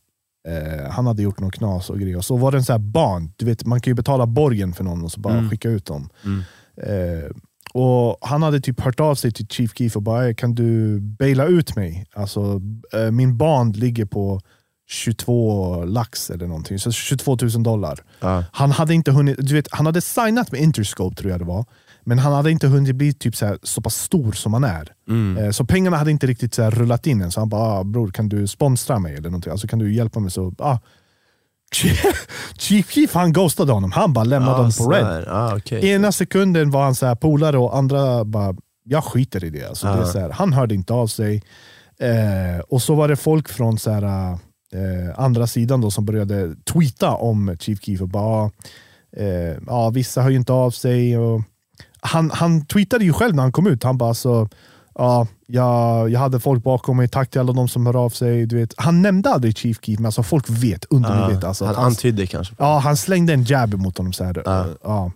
Eh, 0.47 0.91
han 0.91 1.07
hade 1.07 1.21
gjort 1.23 1.39
någon 1.39 1.51
knas 1.51 1.89
och 1.89 1.99
grejer. 1.99 2.17
Och 2.17 2.25
så 2.25 2.37
var 2.37 2.51
det 2.51 2.57
en 2.57 2.63
sån 2.63 2.73
här 2.73 2.79
band, 2.91 3.31
du 3.35 3.45
vet, 3.45 3.65
man 3.65 3.81
kan 3.81 3.91
ju 3.91 3.95
betala 3.95 4.25
borgen 4.25 4.73
för 4.73 4.83
någon 4.83 5.03
och 5.03 5.11
så 5.11 5.19
bara 5.19 5.33
Mm. 5.37 5.49
skicka 5.49 5.69
ut 5.69 5.85
dem. 5.85 6.09
Mm. 6.25 6.39
Eh, 6.83 7.29
och 7.73 8.17
Han 8.21 8.43
hade 8.43 8.59
typ 8.59 8.79
hört 8.79 8.99
av 8.99 9.15
sig 9.15 9.31
till 9.31 9.47
Chief 9.47 9.71
Keef 9.75 9.95
och 9.95 10.01
bara 10.03 10.33
kan 10.33 10.55
du 10.55 10.99
baila 10.99 11.45
ut 11.45 11.75
mig? 11.75 12.05
Alltså, 12.15 12.61
eh, 12.93 13.11
min 13.11 13.37
band 13.37 13.75
ligger 13.75 14.05
på 14.05 14.41
22 14.87 15.85
lax 15.85 16.29
eller 16.29 16.47
någonting, 16.47 16.79
så 16.79 16.91
22 16.91 17.37
000 17.41 17.63
dollar. 17.63 17.99
Ja. 18.19 18.43
Han 18.51 18.71
hade 18.71 18.93
inte 18.93 19.11
hunnit, 19.11 19.37
du 19.39 19.53
vet, 19.53 19.67
han 19.71 19.85
hade 19.85 20.01
signat 20.01 20.51
med 20.51 20.61
Interscope 20.61 21.15
tror 21.15 21.31
jag 21.31 21.39
det 21.41 21.45
var, 21.45 21.65
men 22.03 22.19
han 22.19 22.33
hade 22.33 22.51
inte 22.51 22.67
hunnit 22.67 22.95
bli 22.95 23.13
typ 23.13 23.35
så, 23.35 23.45
här, 23.45 23.57
så 23.63 23.81
pass 23.81 23.95
stor 23.95 24.31
som 24.31 24.53
han 24.53 24.63
är. 24.63 24.93
Mm. 25.09 25.43
Eh, 25.43 25.51
Så 25.51 25.65
pengarna 25.65 25.97
hade 25.97 26.11
inte 26.11 26.27
riktigt 26.27 26.53
så 26.53 26.69
rullat 26.69 27.07
in 27.07 27.21
än, 27.21 27.31
så 27.31 27.39
han 27.41 27.49
bara 27.49 27.61
ah, 27.79 27.83
“bror 27.83 28.11
kan 28.11 28.29
du 28.29 28.47
sponsra 28.47 28.99
mig?” 28.99 29.15
eller 29.15 29.29
någonting? 29.29 29.51
Alltså, 29.51 29.67
kan 29.67 29.79
du 29.79 29.93
hjälpa 29.93 30.19
mig? 30.19 30.31
Så, 30.31 30.53
ah. 30.57 30.77
Chief 32.57 32.89
Keef 32.91 33.13
han 33.13 33.33
ghostade 33.33 33.71
honom, 33.71 33.91
han 33.91 34.13
bara 34.13 34.23
lämnade 34.25 34.55
honom 34.57 34.71
på 34.77 34.91
red. 34.91 35.25
Ah, 35.27 35.55
okej. 35.57 35.87
Ena 35.89 36.11
sekunden 36.11 36.71
var 36.71 36.83
han 36.83 36.95
så 36.95 37.05
här 37.05 37.15
polare 37.15 37.57
och 37.57 37.77
andra 37.77 38.25
bara, 38.25 38.55
jag 38.83 39.03
skiter 39.03 39.43
i 39.43 39.49
det. 39.49 39.65
Alltså, 39.69 39.87
det 39.87 39.93
är 39.93 39.97
Ja. 39.97 40.05
så 40.05 40.19
här, 40.19 40.29
han 40.29 40.53
hörde 40.53 40.75
inte 40.75 40.93
av 40.93 41.07
sig. 41.07 41.43
Eh, 41.99 42.59
och 42.59 42.81
så 42.81 42.95
var 42.95 43.07
det 43.07 43.15
folk 43.15 43.49
från 43.49 43.77
så 43.79 43.91
här, 43.91 44.31
eh, 44.73 45.19
andra 45.19 45.47
sidan 45.47 45.81
då 45.81 45.91
som 45.91 46.05
började 46.05 46.55
tweeta 46.73 47.11
om 47.11 47.57
Chief 47.59 47.79
Keef 47.81 48.01
och 48.01 48.09
bara, 48.09 48.51
eh, 49.17 49.57
ja, 49.67 49.89
vissa 49.89 50.21
hör 50.21 50.29
ju 50.29 50.35
inte 50.35 50.53
av 50.53 50.71
sig. 50.71 51.17
Och 51.17 51.41
han, 52.01 52.31
han 52.31 52.65
tweetade 52.65 53.03
ju 53.05 53.13
själv 53.13 53.35
när 53.35 53.43
han 53.43 53.51
kom 53.51 53.67
ut, 53.67 53.83
han 53.83 53.97
bara 53.97 54.13
så, 54.13 54.49
ja, 54.99 55.27
jag, 55.47 56.09
jag 56.09 56.19
hade 56.19 56.39
folk 56.39 56.63
bakom 56.63 56.97
mig, 56.97 57.07
tack 57.07 57.29
till 57.29 57.41
alla 57.41 57.53
de 57.53 57.67
som 57.67 57.85
hör 57.85 57.95
av 58.05 58.09
sig. 58.09 58.45
Du 58.45 58.55
vet. 58.55 58.73
Han 58.77 59.01
nämnde 59.01 59.29
aldrig 59.29 59.57
Chief 59.57 59.77
Keef, 59.81 59.99
men 59.99 60.05
alltså, 60.05 60.23
folk 60.23 60.49
vet 60.49 60.85
undermedvetet. 60.89 61.43
Ja, 61.43 61.47
Alltså, 61.47 61.65
han 61.65 61.75
han- 61.75 61.85
antydde 61.85 62.27
kanske. 62.27 62.55
Ja, 62.59 62.79
han 62.79 62.97
slängde 62.97 63.33
en 63.33 63.43
jab 63.43 63.73
mot 63.73 63.97
honom. 63.97 64.13
Så 64.13 64.23
här. 64.23 64.41
Ja. 64.45 64.65
Ja. 64.83 65.11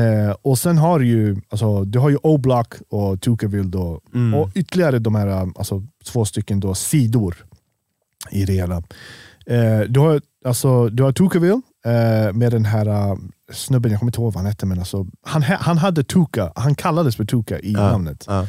Eh, 0.00 0.34
och 0.42 0.58
sen 0.58 0.78
har 0.78 0.98
du 0.98 1.06
ju, 1.06 1.40
alltså, 1.48 1.84
du 1.84 1.98
har 1.98 2.10
ju 2.10 2.16
O-Block 2.22 2.74
och 2.88 3.20
Tukaville 3.20 3.68
då, 3.68 4.00
Mm. 4.14 4.34
och 4.40 4.50
ytterligare 4.54 4.98
de 4.98 5.14
här 5.14 5.26
alltså, 5.58 5.82
två 6.12 6.24
stycken 6.24 6.60
då, 6.60 6.74
sidor 6.74 7.36
i 8.30 8.44
det 8.44 8.52
hela. 8.52 8.76
Eh, 9.46 9.80
du 9.88 10.00
har, 10.00 10.20
alltså, 10.44 10.88
du 10.88 11.02
har 11.02 11.12
Tukaville 11.12 11.60
eh, 11.86 12.32
med 12.32 12.52
den 12.52 12.64
här 12.64 12.86
eh, 12.86 13.16
snubben, 13.52 13.90
jag 13.90 14.00
kommer 14.00 14.10
inte 14.10 14.20
ihåg 14.20 14.32
vad 14.32 14.42
han 14.42 14.46
hette, 14.46 14.66
men 14.66 14.78
alltså, 14.78 15.06
han, 15.22 15.42
ha- 15.42 15.56
han 15.60 15.78
hade 15.78 16.04
Tuka, 16.04 16.52
han 16.56 16.74
kallades 16.74 17.16
för 17.16 17.24
Tuka 17.24 17.58
i 17.58 17.72
Ja, 17.72 17.80
namnet. 17.90 18.24
ja. 18.28 18.46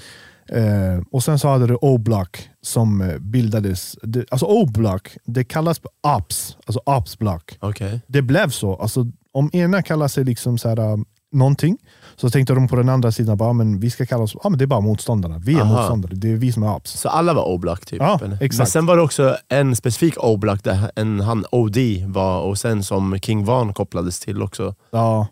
Eh, 0.52 1.02
och 1.12 1.24
sen 1.24 1.40
så 1.40 1.48
hade 1.48 1.68
du 1.68 1.76
O-Block 1.82 2.50
som 2.62 3.02
eh, 3.02 3.18
bildades, 3.18 3.96
det, 4.04 4.26
alltså 4.32 4.46
O-Block, 4.46 5.10
det 5.26 5.44
kallas 5.44 5.82
Ops, 6.18 6.58
alltså 6.66 6.82
Ops-block 6.86 7.58
Okej. 7.60 8.02
det 8.08 8.22
blev 8.22 8.50
så. 8.50 8.76
Alltså, 8.76 9.06
om 9.32 9.50
ena 9.54 9.82
kallar 9.82 10.08
sig 10.08 10.24
liksom 10.24 10.58
så 10.58 10.70
här, 10.70 10.80
um, 10.80 11.06
någonting, 11.32 11.78
så 12.16 12.30
tänkte 12.30 12.54
de 12.54 12.68
på 12.68 12.76
den 12.76 12.90
andra 12.90 13.12
sidan 13.12 13.38
bara, 13.38 13.54
men 13.54 13.80
vi 13.80 13.90
ska 13.90 14.06
kalla 14.06 14.24
oss, 14.24 14.36
ja, 14.44 14.50
men 14.50 14.58
det 14.60 14.66
är 14.66 14.68
bara 14.68 14.82
motståndarna. 14.82 15.38
Vi 15.38 15.56
är 15.56 15.62
Aha. 15.62 15.78
motståndare, 15.78 16.16
det 16.16 16.32
är 16.32 16.36
vi 16.36 16.52
som 16.52 16.64
är 16.64 16.76
apps. 16.76 16.92
Så 16.92 17.10
alla 17.10 17.34
var 17.34 17.44
O-Block 17.48 17.86
typ? 17.86 18.02
Ja, 18.02 18.20
exakt. 18.42 18.58
Men 18.58 18.68
sen 18.68 18.86
var 18.86 18.98
det 18.98 19.02
också 19.04 19.38
en 19.50 19.76
specifik 19.76 20.14
O-Block 20.18 20.64
där 20.64 20.92
en, 20.96 21.20
han 21.20 21.46
OD 21.52 21.78
var 22.06 22.42
och 22.42 22.58
sen 22.58 22.84
som 22.84 23.20
King 23.20 23.46
Van 23.46 23.74
kopplades 23.74 24.20
till 24.20 24.42
också. 24.42 24.76
Ja, 24.92 25.28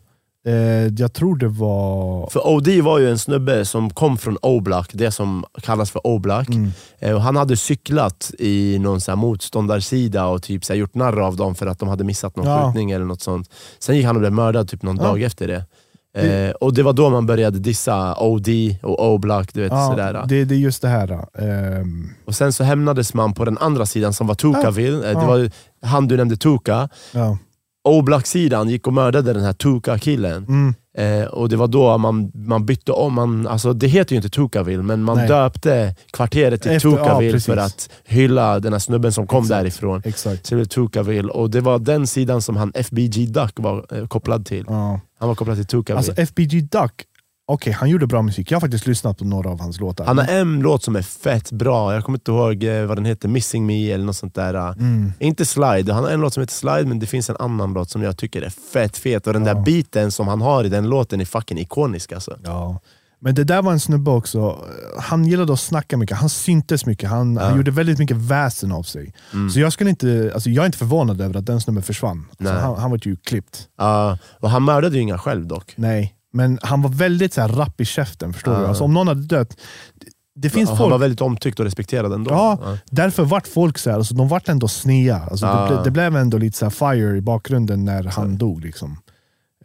jag 0.98 1.14
tror 1.14 1.36
det 1.36 1.48
var... 1.48 2.30
För 2.30 2.48
OD 2.48 2.68
var 2.82 3.00
ju 3.00 3.10
en 3.12 3.20
snubbe 3.20 3.66
som 3.66 3.90
kom 3.90 4.18
från 4.18 4.38
O-Block, 4.42 4.90
det 4.94 5.12
som 5.12 5.46
kallas 5.62 5.92
för 5.92 6.08
O-Block. 6.08 6.50
Mm. 6.50 6.72
Eh, 7.00 7.14
och 7.16 7.22
Han 7.22 7.36
hade 7.36 7.58
cyklat 7.58 8.32
i 8.40 8.80
någon 8.80 9.02
så 9.02 9.12
här 9.12 9.16
motståndarsida 9.16 10.26
och 10.26 10.44
typ 10.44 10.66
så 10.66 10.74
gjort 10.74 10.96
narr 10.96 11.20
av 11.20 11.36
dem 11.36 11.56
för 11.56 11.68
att 11.68 11.80
de 11.80 11.90
hade 11.90 12.04
missat 12.04 12.36
någon 12.36 12.46
Ja. 12.48 12.66
skjutning 12.66 12.92
eller 12.92 13.06
något 13.06 13.22
sånt. 13.22 13.50
Sen 13.80 13.96
gick 13.96 14.06
han 14.06 14.16
och 14.16 14.20
blev 14.20 14.34
mördad 14.34 14.70
typ 14.70 14.84
någon 14.84 14.98
Ja. 14.98 15.04
dag 15.04 15.22
efter 15.22 15.48
det. 15.48 15.54
Det- 15.54 15.68
Eh, 16.48 16.52
och 16.52 16.74
det 16.74 16.84
var 16.84 16.94
då 16.94 17.10
man 17.10 17.26
började 17.26 17.60
dissa 17.60 18.16
OD 18.20 18.48
och 18.84 19.08
O-Block. 19.14 19.54
Du 19.54 19.62
vet, 19.62 19.72
Ja, 19.72 19.88
sådär. 19.90 20.24
det, 20.28 20.46
det 20.46 20.56
är 20.56 20.60
just 20.60 20.82
det 20.82 20.88
här. 20.88 21.26
ehm, 21.40 22.10
Och 22.26 22.36
sen 22.36 22.54
så 22.54 22.64
hämnades 22.64 23.14
man 23.14 23.34
på 23.34 23.46
den 23.46 23.58
andra 23.58 23.86
sidan 23.86 24.14
som 24.14 24.28
var 24.28 24.36
Tukaville. 24.36 25.06
Eh, 25.08 25.12
Ja. 25.14 25.20
Det 25.20 25.26
var 25.28 25.52
han 25.82 26.08
du 26.08 26.18
nämnde, 26.18 26.38
Tuka. 26.38 26.90
Ja. 27.92 27.98
O-Block-sidan 28.00 28.70
gick 28.70 28.88
och 28.88 28.94
mördade 28.94 29.34
den 29.34 29.44
här 29.44 29.54
Tuka-killen. 29.54 30.46
Mm. 30.48 30.74
Eh, 30.98 31.28
och 31.28 31.50
det 31.50 31.56
var 31.56 31.68
då 31.68 31.98
man, 31.98 32.32
man 32.34 32.66
bytte 32.66 32.92
om, 32.92 33.14
man, 33.14 33.48
alltså 33.48 33.74
det 33.74 33.88
heter 33.88 34.14
ju 34.14 34.18
inte 34.18 34.30
Tukaville, 34.30 34.84
men 34.84 35.04
man 35.04 35.18
Nej. 35.18 35.28
döpte 35.28 35.96
kvarteret 36.14 36.62
till 36.62 36.72
Efter- 36.72 36.90
ja, 36.90 36.98
Tukaville 36.98 37.32
precis. 37.32 37.46
för 37.46 37.58
att 37.58 37.90
hylla 38.06 38.60
den 38.60 38.72
här 38.74 38.80
snubben 38.80 39.12
som 39.14 39.28
kom 39.28 39.44
Exakt. 39.44 39.60
därifrån. 39.60 40.02
Exakt. 40.06 40.46
Så 40.46 40.56
det 40.56 40.56
blev 40.56 40.66
Tukaville, 40.66 41.30
och 41.32 41.50
det 41.50 41.62
var 41.62 41.80
den 41.80 42.08
sidan 42.08 42.42
som 42.42 42.56
han 42.58 42.72
FBG 42.76 43.26
Duck 43.28 43.54
var 43.56 43.86
eh, 43.98 44.08
kopplad 44.08 44.46
till. 44.46 44.66
Ja. 44.68 45.00
Han 45.20 45.28
var 45.30 45.36
kopplad 45.36 45.58
till 45.58 45.66
Tukaville. 45.68 45.98
Alltså 45.98 46.22
FBG 46.22 46.62
Duck, 46.62 46.92
okej 47.48 47.74
han 47.74 47.90
gjorde 47.90 48.08
bra 48.08 48.22
musik. 48.22 48.52
Jag 48.52 48.56
har 48.56 48.62
faktiskt 48.62 48.88
lyssnat 48.88 49.18
på 49.18 49.26
några 49.26 49.50
av 49.50 49.60
hans 49.60 49.80
låtar. 49.80 50.06
han 50.06 50.18
har 50.18 50.26
en 50.28 50.60
låt 50.60 50.84
som 50.84 50.96
är 50.96 51.02
fett 51.02 51.52
bra, 51.52 51.94
jag 51.94 52.04
kommer 52.04 52.18
inte 52.18 52.32
ihåg 52.32 52.64
eh, 52.64 52.86
vad 52.86 52.98
den 52.98 53.06
heter, 53.06 53.28
Missing 53.28 53.66
Me 53.66 53.92
eller 53.92 54.06
något 54.06 54.16
sånt 54.16 54.36
där. 54.36 54.54
Mm. 54.72 55.14
Inte 55.20 55.46
Slide, 55.46 55.94
han 55.94 56.04
har 56.04 56.12
en 56.12 56.22
låt 56.22 56.34
som 56.34 56.42
heter 56.42 56.54
Slide 56.54 56.86
men 56.86 57.00
det 57.00 57.06
finns 57.06 57.30
en 57.30 57.38
annan 57.40 57.74
låt 57.74 57.90
som 57.90 58.02
jag 58.04 58.18
tycker 58.18 58.42
är 58.42 58.50
fett 58.74 58.98
fet 58.98 59.28
och 59.28 59.34
den 59.34 59.46
Ja. 59.46 59.54
där 59.54 59.62
biten 59.62 60.12
som 60.12 60.28
han 60.28 60.42
har 60.42 60.64
i 60.64 60.70
den 60.70 60.90
låten 60.90 61.22
är 61.22 61.26
fucking 61.26 61.58
ikonisk 61.60 62.12
alltså. 62.12 62.38
Ja. 62.44 62.80
Men 63.20 63.36
det 63.36 63.44
där 63.44 63.62
var 63.62 63.72
en 63.72 63.80
snubbe 63.80 64.12
också, 64.12 64.58
han 65.00 65.26
gillade 65.26 65.54
att 65.54 65.60
snacka 65.60 65.98
mycket, 65.98 66.18
han 66.18 66.30
syntes 66.30 66.86
mycket, 66.86 67.10
han, 67.10 67.36
Ja. 67.36 67.44
han 67.44 67.58
gjorde 67.58 67.72
väldigt 67.72 68.00
mycket 68.00 68.18
väsen 68.18 68.72
av 68.72 68.84
sig. 68.84 69.14
Mm. 69.34 69.50
Så 69.50 69.60
jag, 69.60 69.74
skulle 69.74 69.90
inte, 69.90 70.32
alltså 70.34 70.50
jag 70.50 70.62
är 70.62 70.66
inte 70.66 70.78
förvånad 70.78 71.22
över 71.22 71.38
att 71.40 71.46
den 71.46 71.62
snubben 71.62 71.84
försvann. 71.84 72.26
Alltså 72.40 72.54
han, 72.54 72.78
han 72.80 72.92
var 72.92 73.00
ju 73.04 73.16
klippt. 73.16 73.68
Ja, 73.78 74.18
och 74.40 74.50
han 74.50 74.64
mördade 74.64 74.96
ju 74.96 75.02
inga 75.02 75.18
själv 75.18 75.48
dock. 75.48 75.74
Nej, 75.76 76.14
men 76.34 76.60
han 76.62 76.82
var 76.82 76.90
väldigt 76.90 77.34
så 77.34 77.42
här, 77.42 77.48
rapp 77.48 77.82
i 77.82 77.86
käften. 77.86 78.34
Förstår 78.34 78.54
Ja. 78.54 78.60
du? 78.60 78.66
Alltså, 78.68 78.84
om 78.84 78.94
någon 78.94 79.08
hade 79.08 79.22
dött, 79.22 79.58
det 80.36 80.50
finns 80.50 80.70
han 80.70 80.78
folk 80.78 80.92
var 80.92 80.98
väldigt 80.98 81.22
omtyckt 81.22 81.60
och 81.60 81.66
respekterad 81.66 82.14
ändå. 82.14 82.32
Ja, 82.32 82.60
därför 82.92 83.24
vart 83.24 83.48
folk 83.48 83.78
så 83.78 83.90
här, 83.90 83.98
alltså, 83.98 84.14
de 84.16 84.28
vart 84.28 84.50
ändå 84.50 84.68
snea. 84.68 85.22
Alltså, 85.32 85.46
Ah. 85.46 85.62
det, 85.70 85.76
ble, 85.76 85.84
det 85.84 85.92
blev 85.92 86.16
ändå 86.16 86.38
lite 86.38 86.58
så 86.58 86.70
fire 86.70 87.18
i 87.18 87.22
bakgrunden 87.22 87.86
när 87.86 88.04
han 88.04 88.38
dog. 88.38 88.62
Liksom. 88.66 88.98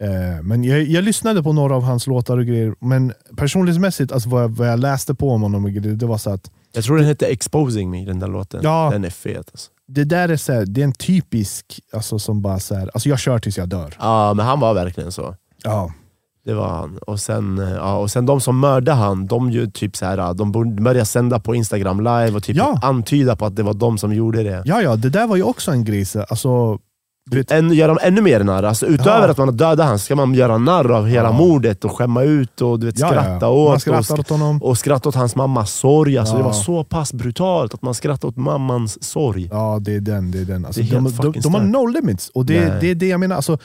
Eh, 0.01 0.41
men 0.43 0.63
jag, 0.63 0.83
jag 0.83 1.03
lyssnade 1.03 1.43
på 1.43 1.53
några 1.53 1.75
av 1.75 1.83
hans 1.83 2.07
låtar 2.07 2.37
och 2.37 2.45
grejer, 2.45 2.75
men 2.81 3.13
personlighetsmässigt, 3.37 4.11
alltså, 4.11 4.29
vad, 4.29 4.43
jag, 4.43 4.49
vad 4.49 4.67
jag 4.67 4.79
läste 4.79 5.15
på 5.15 5.31
om 5.31 5.41
honom, 5.41 5.65
och 5.65 5.71
grejer, 5.71 5.95
det 5.95 6.05
var 6.05 6.17
så 6.17 6.29
att 6.29 6.51
Jag 6.73 6.83
tror 6.83 6.97
den 6.97 7.05
hette 7.05 7.25
Exposing 7.25 7.89
Me, 7.91 8.05
den 8.05 8.19
där 8.19 8.27
låten. 8.27 8.59
Ja. 8.63 8.89
Den 8.91 9.05
är 9.05 9.09
fet. 9.09 9.49
Alltså. 9.51 9.69
det 9.87 10.03
där 10.03 10.29
är, 10.29 10.37
så 10.37 10.53
här, 10.53 10.65
det 10.65 10.81
är 10.81 10.85
en 10.85 10.91
typisk, 10.93 11.79
alltså, 11.93 12.19
som 12.19 12.41
bara 12.41 12.59
så 12.59 12.75
här, 12.75 12.89
alltså 12.93 13.09
jag 13.09 13.19
kör 13.19 13.39
tills 13.39 13.57
jag 13.57 13.69
dör. 13.69 13.93
Ja, 13.99 14.33
men 14.33 14.45
han 14.45 14.59
var 14.59 14.73
verkligen 14.73 15.11
så. 15.11 15.35
Ja. 15.63 15.91
Det 16.45 16.53
var 16.53 16.67
han. 16.69 16.97
Och 17.07 17.19
sen, 17.19 17.57
ja, 17.75 17.97
och 17.97 18.11
sen 18.11 18.25
de 18.25 18.41
som 18.41 18.59
mördade 18.59 18.97
han, 18.97 19.27
de, 19.27 19.51
ju 19.51 19.67
typ 19.71 19.95
så 19.95 20.05
här, 20.05 20.33
de 20.33 20.51
började 20.83 21.05
sända 21.05 21.39
på 21.39 21.55
Instagram 21.55 21.99
live 21.99 22.31
och 22.31 22.43
typ 22.43 22.57
Ja. 22.57 22.79
antyda 22.81 23.35
på 23.35 23.45
att 23.45 23.55
det 23.55 23.63
var 23.63 23.73
de 23.73 23.97
som 23.97 24.13
gjorde 24.13 24.43
det. 24.43 24.61
ja, 24.65 24.81
ja, 24.81 24.95
det 24.95 25.09
där 25.09 25.27
var 25.27 25.35
ju 25.35 25.43
också 25.43 25.71
en 25.71 25.83
grej. 25.83 26.05
så- 26.05 26.21
Alltså, 26.29 26.77
vet, 27.31 27.51
Än, 27.51 27.73
gör 27.73 27.87
de 27.87 27.97
ännu 28.01 28.21
mer 28.21 28.43
narr. 28.43 28.63
Alltså, 28.63 28.85
utöver 28.85 29.25
Ja. 29.25 29.31
att 29.31 29.37
man 29.37 29.47
har 29.47 29.55
dödat 29.55 29.87
han 29.87 29.99
ska 29.99 30.15
man 30.15 30.33
göra 30.33 30.57
narr 30.57 30.91
av 30.91 31.07
hela 31.07 31.27
Ja. 31.29 31.31
mordet 31.31 31.85
och 31.85 31.91
skämma 31.97 32.23
ut 32.23 32.61
och 32.61 32.79
du 32.79 32.85
vet, 32.85 32.97
skratta 32.97 33.49
åt. 33.49 33.87
Och, 33.87 34.19
åt 34.19 34.29
honom. 34.29 34.63
och 34.63 34.77
skratta 34.77 35.09
åt 35.09 35.15
hans 35.15 35.35
mammas 35.35 35.71
sorg. 35.73 36.17
Alltså. 36.17 36.37
Det 36.37 36.43
var 36.43 36.51
så 36.53 36.83
pass 36.83 37.13
brutalt 37.13 37.73
att 37.73 37.81
man 37.81 37.93
skrattade 37.93 38.27
åt 38.27 38.37
mammans 38.37 39.03
sorg. 39.03 39.49
Ja, 39.51 39.77
det 39.81 39.95
är 39.95 39.99
den. 39.99 40.31
Det 40.31 40.39
är 40.39 40.45
den. 40.45 40.65
Alltså, 40.65 40.81
Det 40.81 40.87
är 40.89 40.95
de, 40.95 41.03
de, 41.03 41.11
fucking 41.13 41.41
de 41.41 41.53
har 41.53 41.61
no 41.61 41.85
limits. 41.85 42.29
Och 42.33 42.45
det, 42.45 42.69
Nej. 42.69 42.77
det 42.81 42.91
är 42.91 42.95
det 42.95 43.07
jag 43.07 43.19
menar. 43.19 43.35
Alltså, 43.35 43.57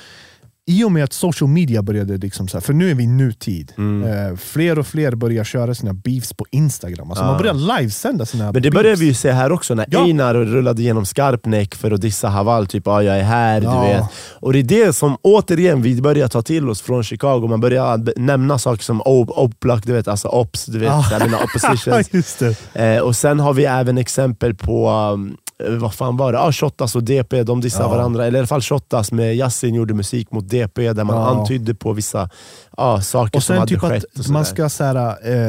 I 0.71 0.85
och 0.85 0.93
med 0.93 1.05
att 1.05 1.13
social 1.13 1.49
media 1.51 1.83
började, 1.83 2.17
liksom 2.17 2.49
så 2.49 2.57
här, 2.57 2.61
för 2.63 2.73
nu 2.73 2.91
är 2.91 2.95
vi 2.95 3.05
i 3.05 3.07
nutid. 3.07 3.73
Mm. 3.79 4.31
Eh, 4.31 4.37
fler 4.37 4.79
och 4.79 4.87
fler 4.87 5.15
börjar 5.15 5.45
köra 5.45 5.75
sina 5.75 5.93
beefs 5.93 6.33
på 6.33 6.45
Instagram. 6.51 7.11
Alltså, 7.11 7.25
Ja. 7.25 7.29
Man 7.31 7.39
börjar 7.39 7.55
livesända 7.79 8.27
sina 8.27 8.45
Men 8.45 8.55
det 8.55 8.61
beefs. 8.61 8.75
började 8.75 8.97
vi 9.01 9.07
ju 9.07 9.15
se 9.15 9.31
här 9.33 9.53
också, 9.53 9.75
när 9.75 9.87
Ja. 9.91 10.05
Einar 10.05 10.35
rullade 10.35 10.83
genom 10.83 11.07
Skarpnäck 11.07 11.75
för 11.75 11.91
att 11.91 12.01
dissa 12.01 12.29
Haval, 12.29 12.67
typ 12.67 12.87
ah, 12.87 13.03
jag 13.03 13.19
är 13.19 13.23
här, 13.23 13.63
Ja. 13.63 13.71
du 13.83 13.89
vet. 13.89 14.05
Och 14.41 14.53
det 14.53 14.59
är 14.59 14.63
det 14.87 14.93
som 14.93 15.17
återigen 15.23 15.83
vi 15.83 16.03
börjar 16.03 16.29
ta 16.29 16.43
till 16.43 16.69
oss 16.69 16.81
från 16.81 17.05
Chicago, 17.05 17.47
man 17.49 17.61
börjar 17.61 18.19
nämna 18.21 18.59
saker 18.59 18.83
som 18.83 19.03
Oplak, 19.05 19.87
du 19.87 19.93
vet, 19.93 20.09
alltså 20.09 20.29
Ops, 20.29 20.67
du 20.67 20.79
vet, 20.79 20.89
Ja. 20.89 21.19
menar 21.19 21.39
oppositions. 21.45 22.43
Eh, 22.75 22.99
och 22.99 23.17
sen 23.17 23.41
har 23.41 23.53
vi 23.55 23.65
även 23.65 23.99
exempel 23.99 24.55
på, 24.55 24.91
um, 24.91 25.37
vad 25.79 25.95
fan 25.95 26.17
var 26.17 26.33
det? 26.33 26.41
Ah, 26.41 26.53
Shottaz 26.53 26.97
och 26.97 27.05
DP, 27.05 27.43
de 27.43 27.61
dissar 27.61 27.83
Ja. 27.83 27.89
varandra. 27.89 28.27
Eller 28.27 28.39
i 28.39 28.41
alla 28.41 28.47
fall 28.47 28.63
Shottaz 28.63 29.13
med 29.13 29.37
Yasin 29.37 29.75
gjorde 29.75 29.95
musik 29.95 30.31
mot 30.33 30.49
DP, 30.49 30.93
där 30.93 31.05
man 31.05 31.17
Ja. 31.17 31.27
antydde 31.41 31.75
på 31.75 31.93
vissa 31.93 32.31
ah, 32.71 33.01
saker 33.01 33.39
Och 33.39 33.43
som 33.43 33.53
sen 33.55 33.59
hade 33.59 33.69
typ 33.69 33.81
skett. 33.81 34.05
att 34.21 34.29
man 34.29 34.45
ska 34.45 34.69
så 34.69 34.85
här, 34.85 34.97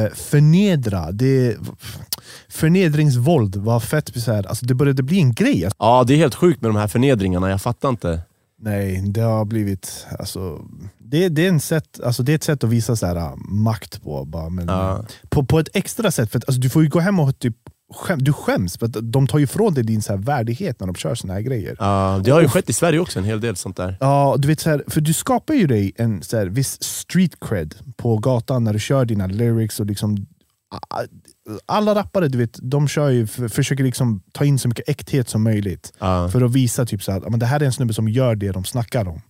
eh, 0.04 0.10
förnedra. 0.14 1.12
Det, 1.12 1.56
förnedringsvåld 2.48 3.56
var 3.56 3.80
fett 3.80 4.22
så 4.22 4.32
här, 4.32 4.46
alltså 4.46 4.66
det 4.66 4.74
började 4.74 5.02
bli 5.02 5.20
en 5.20 5.32
grej. 5.34 5.68
Ja, 5.78 6.04
det 6.06 6.14
är 6.14 6.16
helt 6.18 6.34
sjukt 6.34 6.60
med 6.62 6.70
de 6.70 6.76
här 6.76 6.88
förnedringarna, 6.88 7.50
jag 7.50 7.62
fattar 7.62 7.88
inte. 7.88 8.20
nej, 8.62 9.02
det 9.06 9.20
har 9.20 9.44
blivit... 9.44 10.06
Alltså, 10.18 10.58
det, 10.98 11.28
det, 11.28 11.44
är 11.44 11.48
en 11.48 11.60
sätt, 11.60 12.00
alltså 12.04 12.22
det 12.22 12.32
är 12.32 12.36
ett 12.36 12.44
sätt 12.44 12.64
att 12.64 12.70
visa 12.70 12.96
så 12.96 13.06
här, 13.06 13.16
ah, 13.16 13.36
makt 13.36 14.02
på. 14.02 14.24
Bara, 14.24 14.48
men, 14.48 14.68
Ja. 14.68 15.04
på, 15.28 15.44
på 15.44 15.58
ett 15.58 15.68
extra 15.74 16.10
sätt. 16.10 16.30
För 16.30 16.38
att, 16.38 16.44
alltså, 16.48 16.60
du 16.60 16.70
får 16.70 16.82
ju 16.82 16.88
gå 16.88 17.00
hem 17.00 17.20
och 17.20 17.38
typ, 17.38 17.56
skäm, 17.90 18.22
du 18.22 18.32
skäms, 18.32 18.78
för 18.78 18.86
att 18.86 18.96
de 19.02 19.26
tar 19.26 19.38
ju 19.38 19.44
ifrån 19.44 19.74
dig 19.74 19.84
din 19.84 20.02
så 20.02 20.16
värdighet 20.16 20.80
när 20.80 20.86
de 20.86 20.96
kör 20.96 21.14
såna 21.14 21.32
här 21.32 21.40
grejer. 21.40 21.76
Ja, 21.78 22.20
det 22.24 22.30
har 22.30 22.40
ju 22.40 22.48
skett 22.48 22.70
i 22.70 22.72
Sverige 22.72 22.98
också, 22.98 23.18
en 23.18 23.24
hel 23.24 23.40
del 23.40 23.56
sånt 23.56 23.76
där. 23.76 23.96
Ja, 24.00 24.36
du 24.38 24.48
vet 24.48 24.60
så 24.60 24.70
här, 24.70 24.84
för 24.88 25.00
du 25.00 25.12
skapar 25.12 25.54
ju 25.54 25.66
dig 25.66 25.92
en 25.96 26.22
så 26.22 26.36
här, 26.36 26.46
viss 26.46 26.82
street 26.82 27.40
cred 27.40 27.74
på 27.96 28.18
gatan 28.18 28.64
när 28.64 28.72
du 28.72 28.78
kör 28.78 29.04
dina 29.04 29.26
lyrics. 29.26 29.80
och 29.80 29.86
liksom 29.86 30.26
Alla 31.66 31.94
rappare 31.94 32.28
du 32.28 32.38
vet, 32.38 32.58
de 32.62 32.88
kör 32.88 33.08
ju, 33.08 33.26
för, 33.26 33.48
försöker 33.48 33.84
liksom 33.84 34.22
ta 34.32 34.44
in 34.44 34.58
så 34.58 34.68
mycket 34.68 34.88
äkthet 34.88 35.28
som 35.28 35.42
möjligt. 35.42 35.92
Ja. 35.98 36.28
För 36.28 36.42
att 36.42 36.52
visa 36.52 36.86
typ 36.86 37.02
så 37.02 37.24
men 37.28 37.38
det 37.38 37.46
här 37.46 37.60
är 37.60 37.64
en 37.64 37.72
snubbe 37.72 37.94
som 37.94 38.08
gör 38.08 38.34
det 38.34 38.52
de 38.52 38.64
snackar 38.64 39.08
om. 39.08 39.22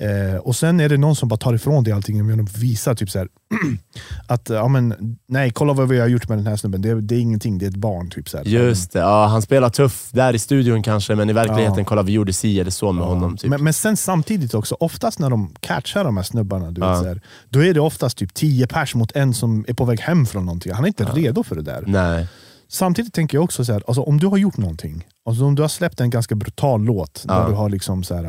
Eh, 0.00 0.36
och 0.40 0.56
sen 0.56 0.80
är 0.80 0.88
det 0.88 0.96
någon 0.96 1.16
som 1.16 1.28
bara 1.28 1.36
tar 1.36 1.54
ifrån 1.54 1.84
dig 1.84 1.92
allting 1.92 2.16
genom 2.16 2.44
att 2.46 2.58
visa 2.58 2.94
typ 2.94 3.10
så 3.10 3.18
här, 3.18 3.28
att 4.26 4.48
ja, 4.50 4.68
men, 4.68 5.16
nej, 5.28 5.50
kolla 5.50 5.72
vad 5.72 5.88
vi 5.88 6.00
har 6.00 6.06
gjort 6.06 6.28
med 6.28 6.38
den 6.38 6.46
här 6.46 6.56
snubben. 6.56 6.82
Det, 6.82 6.88
är- 6.88 6.94
det 6.94 7.14
är 7.14 7.18
ingenting, 7.20 7.58
det 7.58 7.66
är 7.66 7.70
ett 7.70 7.76
barn. 7.76 8.10
Typ 8.10 8.28
så 8.28 8.36
här. 8.38 8.44
Just 8.44 8.92
det, 8.92 8.98
ja, 8.98 9.26
han 9.26 9.42
spelar 9.42 9.68
tuff 9.70 10.08
där 10.12 10.34
i 10.34 10.38
studion 10.38 10.82
kanske, 10.82 11.14
men 11.14 11.30
i 11.30 11.32
verkligheten, 11.32 11.78
Ja. 11.78 11.84
kolla 11.84 12.02
vi 12.02 12.12
gjorde 12.12 12.32
si 12.32 12.60
eller 12.60 12.70
så 12.70 12.92
med 12.92 13.02
Ja. 13.02 13.08
honom. 13.08 13.36
Typ. 13.36 13.50
Men, 13.50 13.64
men 13.64 13.72
sen 13.72 13.96
samtidigt 13.96 14.54
också, 14.54 14.76
oftast 14.80 15.18
när 15.18 15.30
de 15.30 15.54
catchar 15.60 16.04
de 16.04 16.16
här 16.16 16.24
snubbarna, 16.24 16.70
du 16.70 16.80
Ja. 16.80 16.90
vet, 16.90 16.98
så 16.98 17.06
här, 17.08 17.20
då 17.48 17.64
är 17.64 17.74
det 17.74 17.80
oftast 17.80 18.16
typ 18.18 18.34
10 18.34 18.66
pers 18.66 18.94
mot 18.94 19.12
en 19.16 19.34
som 19.34 19.64
är 19.68 19.74
på 19.74 19.84
väg 19.84 20.00
hem 20.00 20.26
från 20.26 20.44
någonting. 20.46 20.72
Han 20.72 20.84
är 20.84 20.88
inte 20.88 21.04
redo 21.04 21.42
för 21.42 21.54
det 21.56 21.62
där. 21.62 21.84
Nej. 21.86 22.28
Samtidigt 22.68 23.14
tänker 23.14 23.36
jag 23.36 23.44
också 23.44 23.64
så 23.64 23.72
här, 23.72 23.82
alltså, 23.86 24.02
om 24.02 24.18
du 24.20 24.26
har 24.26 24.36
gjort 24.36 24.56
någonting, 24.56 25.06
alltså, 25.28 25.44
om 25.44 25.54
du 25.54 25.62
har 25.62 25.68
släppt 25.68 26.00
en 26.00 26.10
ganska 26.10 26.34
brutal 26.34 26.82
låt, 26.82 27.24
där 27.28 27.48
du 27.48 27.54
har 27.54 27.68
liksom 27.70 28.04
så 28.04 28.14
här, 28.14 28.24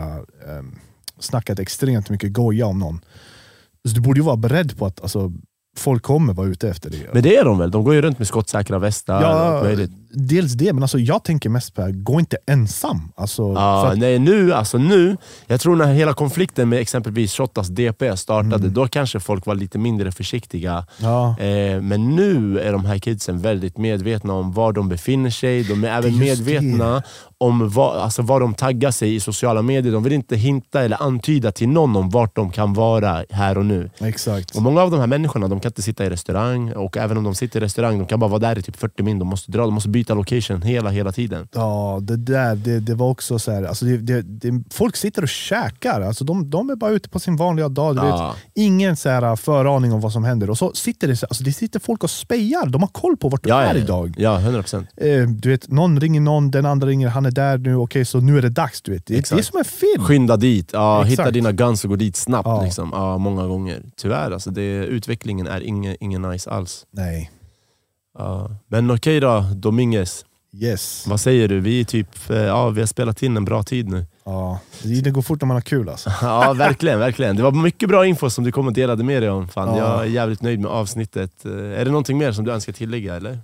ähm, 0.57 0.75
snackat 1.19 1.59
extremt 1.59 2.09
mycket 2.09 2.33
goja 2.33 2.65
om 2.65 2.79
någon. 2.79 3.01
Så 3.87 3.95
du 3.95 4.01
borde 4.01 4.19
ju 4.19 4.23
vara 4.23 4.37
beredd 4.37 4.77
på 4.77 4.85
att 4.85 5.01
alltså, 5.01 5.31
folk 5.79 6.03
kommer 6.03 6.33
vara 6.33 6.47
ute 6.47 6.69
efter 6.69 6.89
dig. 6.89 7.07
Men 7.13 7.23
det 7.23 7.37
är 7.37 7.45
de 7.45 7.57
väl? 7.57 7.71
De 7.71 7.83
går 7.83 7.93
ju 7.95 8.01
runt 8.01 8.19
med 8.19 8.27
skottsäkra 8.27 8.79
västar 8.79 9.21
ja, 9.21 9.63
möjligt. 9.63 9.91
dels 10.11 10.53
det, 10.53 10.73
men 10.73 10.83
alltså, 10.83 10.99
jag 10.99 11.23
tänker 11.23 11.49
mest 11.49 11.73
på, 11.75 11.89
gå 11.93 12.19
inte 12.19 12.37
ensam. 12.47 13.11
Alltså, 13.15 13.53
Ja, 13.53 13.87
att, 13.91 13.97
nej, 13.97 14.19
nu, 14.19 14.53
alltså 14.53 14.77
nu, 14.77 15.17
jag 15.47 15.61
tror 15.61 15.75
när 15.75 15.93
hela 15.93 16.13
konflikten 16.13 16.69
med 16.69 16.79
exempelvis 16.79 17.33
Shottaz 17.33 17.67
DP 17.67 18.17
startade, 18.17 18.55
Mm. 18.55 18.73
då 18.73 18.87
kanske 18.87 19.19
folk 19.19 19.45
var 19.45 19.55
lite 19.55 19.77
mindre 19.77 20.11
försiktiga. 20.11 20.85
ja. 21.01 21.35
Eh, 21.39 21.81
men 21.81 22.15
nu 22.15 22.59
är 22.59 22.71
de 22.71 22.85
här 22.85 22.97
kidsen 22.99 23.39
väldigt 23.39 23.77
medvetna 23.77 24.33
om 24.33 24.51
var 24.53 24.71
de 24.73 24.89
befinner 24.89 25.29
sig. 25.29 25.63
De 25.63 25.83
är 25.83 25.87
även 25.87 26.17
just 26.17 26.19
medvetna 26.45 27.03
om 27.39 27.69
vad, 27.69 27.97
alltså 27.97 28.21
var 28.21 28.39
de 28.39 28.53
taggar 28.53 28.91
sig 28.91 29.15
i 29.15 29.19
sociala 29.19 29.61
medier. 29.61 29.93
De 29.93 30.03
vill 30.03 30.13
inte 30.13 30.35
hinta 30.35 30.81
eller 30.81 31.03
antyda 31.03 31.51
till 31.51 31.69
någon 31.69 31.95
om 31.95 32.09
vart 32.09 32.35
de 32.35 32.51
kan 32.51 32.73
vara 32.73 33.23
här 33.29 33.57
och 33.57 33.65
nu. 33.65 33.89
Exakt. 33.99 34.55
Och 34.55 34.61
Många 34.61 34.81
av 34.81 34.91
de 34.91 34.99
här 34.99 35.07
människorna 35.07 35.47
de 35.47 35.59
kan 35.67 35.71
inte 35.71 35.81
sitta 35.81 36.05
i 36.05 36.09
restaurang, 36.09 36.71
och 36.73 36.97
även 36.97 37.17
om 37.17 37.23
de 37.23 37.35
sitter 37.35 37.59
i 37.61 37.63
restaurang, 37.63 37.97
de 37.99 38.05
kan 38.07 38.19
bara 38.19 38.29
vara 38.29 38.39
där 38.39 38.57
i 38.59 38.61
typ 38.61 38.75
40 38.75 39.03
min. 39.03 39.19
De 39.19 39.27
måste 39.27 39.51
dra, 39.51 39.61
de 39.65 39.73
måste 39.73 39.89
byta 39.89 40.13
location 40.13 40.61
hela, 40.61 40.89
hela 40.89 41.11
tiden. 41.11 41.47
Ja, 41.53 41.99
det 42.01 42.15
där 42.17 42.55
det, 42.55 42.79
det 42.79 42.95
var 42.95 43.09
också 43.09 43.39
så 43.39 43.51
här, 43.51 43.63
alltså 43.63 43.85
det, 43.85 43.97
det, 43.97 44.21
det, 44.21 44.63
folk 44.71 44.95
sitter 44.95 45.21
och 45.21 45.29
käkar, 45.29 46.01
alltså 46.01 46.23
de, 46.23 46.49
de 46.49 46.69
är 46.69 46.75
bara 46.75 46.91
ute 46.91 47.09
på 47.09 47.19
sin 47.19 47.35
vanliga 47.35 47.69
dag. 47.69 47.95
Du 47.95 48.01
Ja. 48.01 48.27
vet, 48.33 48.43
ingen 48.55 48.95
så 48.95 49.09
här 49.09 49.35
föraning 49.35 49.93
om 49.93 50.01
vad 50.01 50.11
som 50.13 50.23
händer. 50.23 50.49
Och 50.49 50.57
så 50.57 50.71
sitter 50.73 51.07
det, 51.07 51.15
så- 51.15 51.25
alltså 51.25 51.43
det 51.43 51.53
sitter 51.53 51.79
folk 51.79 52.03
och 52.03 52.09
spejar, 52.09 52.65
de 52.69 52.81
har 52.81 52.89
koll 52.89 53.17
på 53.17 53.29
vart 53.29 53.43
du 53.43 53.49
Ja, 53.49 53.61
är 53.61 53.75
ja, 53.75 53.81
idag. 53.81 54.13
ja, 54.17 54.39
100%. 54.39 54.87
Eh, 54.97 55.27
du 55.29 55.49
vet, 55.49 55.71
någon 55.71 55.99
ringer 55.99 56.21
någon, 56.21 56.51
den 56.51 56.65
andra 56.65 56.87
ringer, 56.87 57.07
han 57.07 57.25
är 57.25 57.31
där 57.31 57.57
nu, 57.57 57.75
okej 57.75 58.05
så 58.05 58.19
nu 58.19 58.37
är 58.37 58.41
det 58.41 58.49
dags. 58.49 58.81
Du 58.81 58.91
vet. 58.91 59.05
Det, 59.05 59.13
det 59.29 59.31
är 59.39 59.41
som 59.41 59.59
en 59.59 59.65
film. 59.65 60.03
Skynda 60.03 60.37
dit, 60.37 60.69
ja, 60.73 61.01
Exakt. 61.01 61.11
hitta 61.19 61.31
dina 61.31 61.51
guns 61.51 61.83
och 61.83 61.89
gå 61.89 61.95
dit 61.95 62.15
snabbt. 62.15 62.63
Liksom. 62.63 62.89
Många 63.19 63.47
gånger. 63.47 63.81
Tyvärr, 63.97 64.31
alltså, 64.31 64.49
det, 64.51 64.61
utvecklingen 64.85 65.47
är 65.47 65.56
ingen, 65.63 65.95
ingen 65.99 66.21
nice 66.21 66.49
alls. 66.49 66.85
Nej. 66.91 67.31
Ja. 68.17 68.51
Men 68.67 68.91
okej 68.91 69.19
då, 69.19 69.45
Dominguez. 69.55 70.25
Yes. 70.53 71.05
Vad 71.07 71.19
säger 71.19 71.47
du? 71.47 71.59
Vi, 71.59 71.79
är 71.79 71.83
typ, 71.83 72.29
eh, 72.29 72.37
ja, 72.37 72.69
vi 72.69 72.79
har 72.81 72.87
spelat 72.87 73.23
in 73.23 73.37
en 73.37 73.45
bra 73.45 73.63
tid 73.63 73.87
nu. 73.89 74.05
Ja, 74.25 74.59
det 74.83 75.11
går 75.11 75.21
fort 75.21 75.41
när 75.41 75.45
man 75.45 75.55
har 75.55 75.61
kul 75.61 75.89
alltså. 75.89 76.09
Ja, 76.21 76.53
verkligen. 76.53 76.99
verkligen. 76.99 77.35
Det 77.35 77.43
var 77.43 77.51
mycket 77.51 77.89
bra 77.89 78.05
info 78.05 78.29
som 78.29 78.43
du 78.43 78.51
kom 78.51 78.67
och 78.67 78.73
delade 78.73 79.03
med 79.03 79.21
dig 79.23 79.29
om. 79.29 79.47
Fan, 79.47 79.67
Ja. 79.77 79.77
Jag 79.77 80.01
är 80.01 80.09
jävligt 80.09 80.41
nöjd 80.41 80.59
med 80.59 80.71
avsnittet. 80.71 81.45
Eh, 81.45 81.51
Är 81.51 81.85
det 81.85 81.91
någonting 81.91 82.17
mer 82.17 82.31
som 82.31 82.45
du 82.45 82.51
önskar 82.51 82.73
tillägga? 82.73 83.15
Eller? 83.15 83.39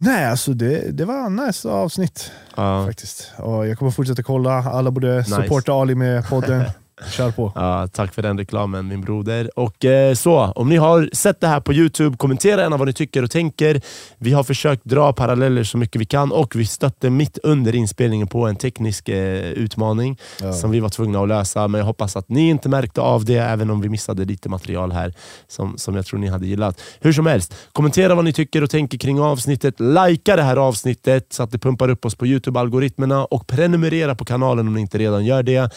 Nej, 0.00 0.24
alltså 0.26 0.52
det, 0.52 0.90
det 0.92 1.04
var 1.04 1.26
en 1.26 1.36
nice 1.36 1.68
avsnitt 1.68 2.30
Ja. 2.56 2.86
faktiskt. 2.86 3.30
Och 3.38 3.66
jag 3.68 3.78
kommer 3.78 3.90
fortsätta 3.90 4.22
kolla, 4.22 4.52
alla 4.52 4.90
borde 4.90 5.24
supporta 5.24 5.72
Ali 5.72 5.94
med 5.94 6.28
podden. 6.28 6.64
Kör 7.10 7.30
på. 7.30 7.52
Ja, 7.54 7.88
tack 7.92 8.14
för 8.14 8.22
den 8.22 8.38
reklamen 8.38 8.88
min 8.88 9.00
broder. 9.00 9.50
Och 9.58 9.84
eh, 9.84 10.14
så, 10.14 10.38
Om 10.40 10.68
ni 10.68 10.76
har 10.76 11.08
sett 11.12 11.40
det 11.40 11.46
här 11.46 11.60
på 11.60 11.72
Youtube, 11.72 12.16
kommentera 12.16 12.60
gärna 12.60 12.76
vad 12.76 12.86
ni 12.88 12.92
tycker 12.92 13.22
och 13.22 13.30
tänker. 13.30 13.80
Vi 14.18 14.32
har 14.32 14.42
försökt 14.44 14.84
dra 14.84 15.12
paralleller 15.12 15.64
så 15.64 15.78
mycket 15.78 16.00
vi 16.00 16.04
kan 16.04 16.32
och 16.32 16.56
vi 16.56 16.66
stötte 16.66 17.10
mitt 17.10 17.38
under 17.42 17.74
inspelningen 17.74 18.26
på 18.28 18.46
en 18.46 18.56
teknisk 18.56 19.08
eh, 19.08 19.50
utmaning 19.50 20.18
Ja. 20.40 20.52
som 20.52 20.70
vi 20.70 20.80
var 20.80 20.88
tvungna 20.88 21.20
att 21.22 21.28
lösa. 21.28 21.68
Men 21.68 21.78
jag 21.78 21.86
hoppas 21.86 22.16
att 22.16 22.28
ni 22.28 22.48
inte 22.48 22.68
märkte 22.68 23.00
av 23.00 23.24
det, 23.24 23.34
även 23.38 23.70
om 23.70 23.80
vi 23.80 23.88
missade 23.88 24.24
lite 24.24 24.48
material 24.48 24.92
här 24.92 25.14
som, 25.48 25.78
som 25.78 25.96
jag 25.96 26.06
tror 26.06 26.20
ni 26.20 26.26
hade 26.28 26.46
gillat. 26.46 26.80
Hur 27.00 27.12
som 27.12 27.26
helst, 27.26 27.54
kommentera 27.72 28.14
vad 28.14 28.24
ni 28.24 28.32
tycker 28.32 28.62
och 28.62 28.70
tänker 28.70 28.98
kring 28.98 29.20
avsnittet. 29.20 29.74
Likea 29.80 30.36
det 30.36 30.42
här 30.42 30.56
avsnittet 30.56 31.26
så 31.32 31.42
att 31.42 31.50
det 31.50 31.58
pumpar 31.58 31.88
upp 31.88 32.04
oss 32.04 32.14
på 32.14 32.26
Youtube-algoritmerna 32.26 33.24
och 33.24 33.46
prenumerera 33.46 34.14
på 34.14 34.24
kanalen 34.24 34.66
om 34.68 34.74
ni 34.74 34.80
inte 34.80 34.98
redan 34.98 35.24
gör 35.24 35.42
det. 35.42 35.70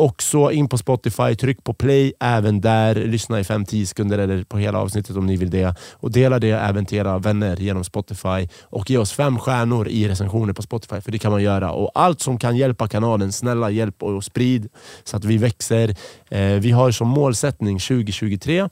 Och 0.00 0.22
så 0.22 0.50
in 0.50 0.68
på 0.68 0.78
Spotify, 0.78 1.34
tryck 1.34 1.64
på 1.64 1.74
play 1.74 2.12
även 2.20 2.60
där. 2.60 2.94
Lyssna 2.94 3.40
i 3.40 3.42
5-10 3.42 3.84
sekunder 3.84 4.18
eller 4.18 4.44
på 4.44 4.58
hela 4.58 4.78
avsnittet 4.78 5.16
om 5.16 5.26
ni 5.26 5.36
vill 5.36 5.50
det. 5.50 5.74
Och 5.92 6.10
dela 6.10 6.38
det 6.38 6.50
även 6.50 6.86
till 6.86 6.98
era 6.98 7.18
vänner 7.18 7.56
genom 7.56 7.84
Spotify. 7.84 8.48
Och 8.62 8.90
ge 8.90 8.98
oss 8.98 9.12
fem 9.12 9.38
stjärnor 9.38 9.88
i 9.88 10.08
recensioner 10.08 10.52
på 10.52 10.62
Spotify, 10.62 11.00
för 11.00 11.12
det 11.12 11.18
kan 11.18 11.32
man 11.32 11.42
göra. 11.42 11.72
Och 11.72 11.90
allt 11.94 12.20
som 12.20 12.38
kan 12.38 12.56
hjälpa 12.56 12.88
kanalen, 12.88 13.32
snälla 13.32 13.70
hjälp 13.70 14.02
och 14.02 14.24
sprid 14.24 14.68
så 15.04 15.16
att 15.16 15.24
vi 15.24 15.36
växer. 15.36 15.96
Eh, 16.30 16.60
vi 16.60 16.70
har 16.70 16.90
som 16.90 17.08
målsättning 17.08 17.78
2023 17.78 18.68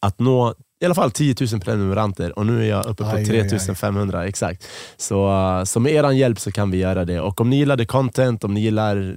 att 0.00 0.18
nå 0.18 0.54
i 0.80 0.84
alla 0.84 0.94
fall 0.94 1.10
10 1.10 1.34
000 1.52 1.60
prenumeranter 1.60 2.38
och 2.38 2.46
nu 2.46 2.62
är 2.62 2.68
jag 2.68 2.86
uppe 2.86 3.04
på 3.04 3.10
Aj, 3.10 3.26
3500. 3.26 4.26
Exakt. 4.26 4.68
Så, 4.96 5.28
uh, 5.28 5.64
så 5.64 5.80
med 5.80 5.92
er 5.92 6.10
hjälp 6.10 6.40
så 6.40 6.52
kan 6.52 6.70
vi 6.70 6.78
göra 6.78 7.04
det. 7.04 7.20
Och 7.20 7.40
om 7.40 7.50
ni 7.50 7.56
gillar 7.56 7.76
det 7.76 7.86
content, 7.86 8.44
om 8.44 8.54
ni 8.54 8.60
gillar 8.60 9.16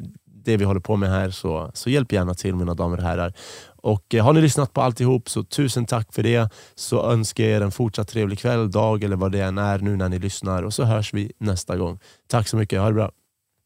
det 0.51 0.57
vi 0.57 0.65
håller 0.65 0.79
på 0.79 0.95
med 0.95 1.09
här, 1.09 1.29
så, 1.29 1.71
så 1.73 1.89
hjälp 1.89 2.11
gärna 2.11 2.33
till 2.33 2.55
mina 2.55 2.73
damer 2.73 2.97
och 2.97 3.03
herrar. 3.03 3.33
Och 3.75 4.15
eh, 4.15 4.25
Har 4.25 4.33
ni 4.33 4.41
lyssnat 4.41 4.73
på 4.73 4.81
alltihop 4.81 5.29
så 5.29 5.43
tusen 5.43 5.85
tack 5.85 6.13
för 6.13 6.23
det. 6.23 6.49
Så 6.75 7.11
önskar 7.11 7.43
jag 7.43 7.53
er 7.53 7.61
en 7.61 7.71
fortsatt 7.71 8.07
trevlig 8.07 8.39
kväll, 8.39 8.71
dag 8.71 9.03
eller 9.03 9.15
vad 9.15 9.31
det 9.31 9.41
än 9.41 9.57
är 9.57 9.79
nu 9.79 9.95
när 9.95 10.09
ni 10.09 10.19
lyssnar. 10.19 10.63
Och 10.63 10.73
så 10.73 10.83
hörs 10.83 11.13
vi 11.13 11.31
nästa 11.37 11.77
gång. 11.77 11.99
Tack 12.27 12.47
så 12.47 12.57
mycket, 12.57 12.79
ha 12.79 12.87
det 12.87 12.93
bra. 12.93 13.11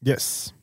Yes. 0.05 0.54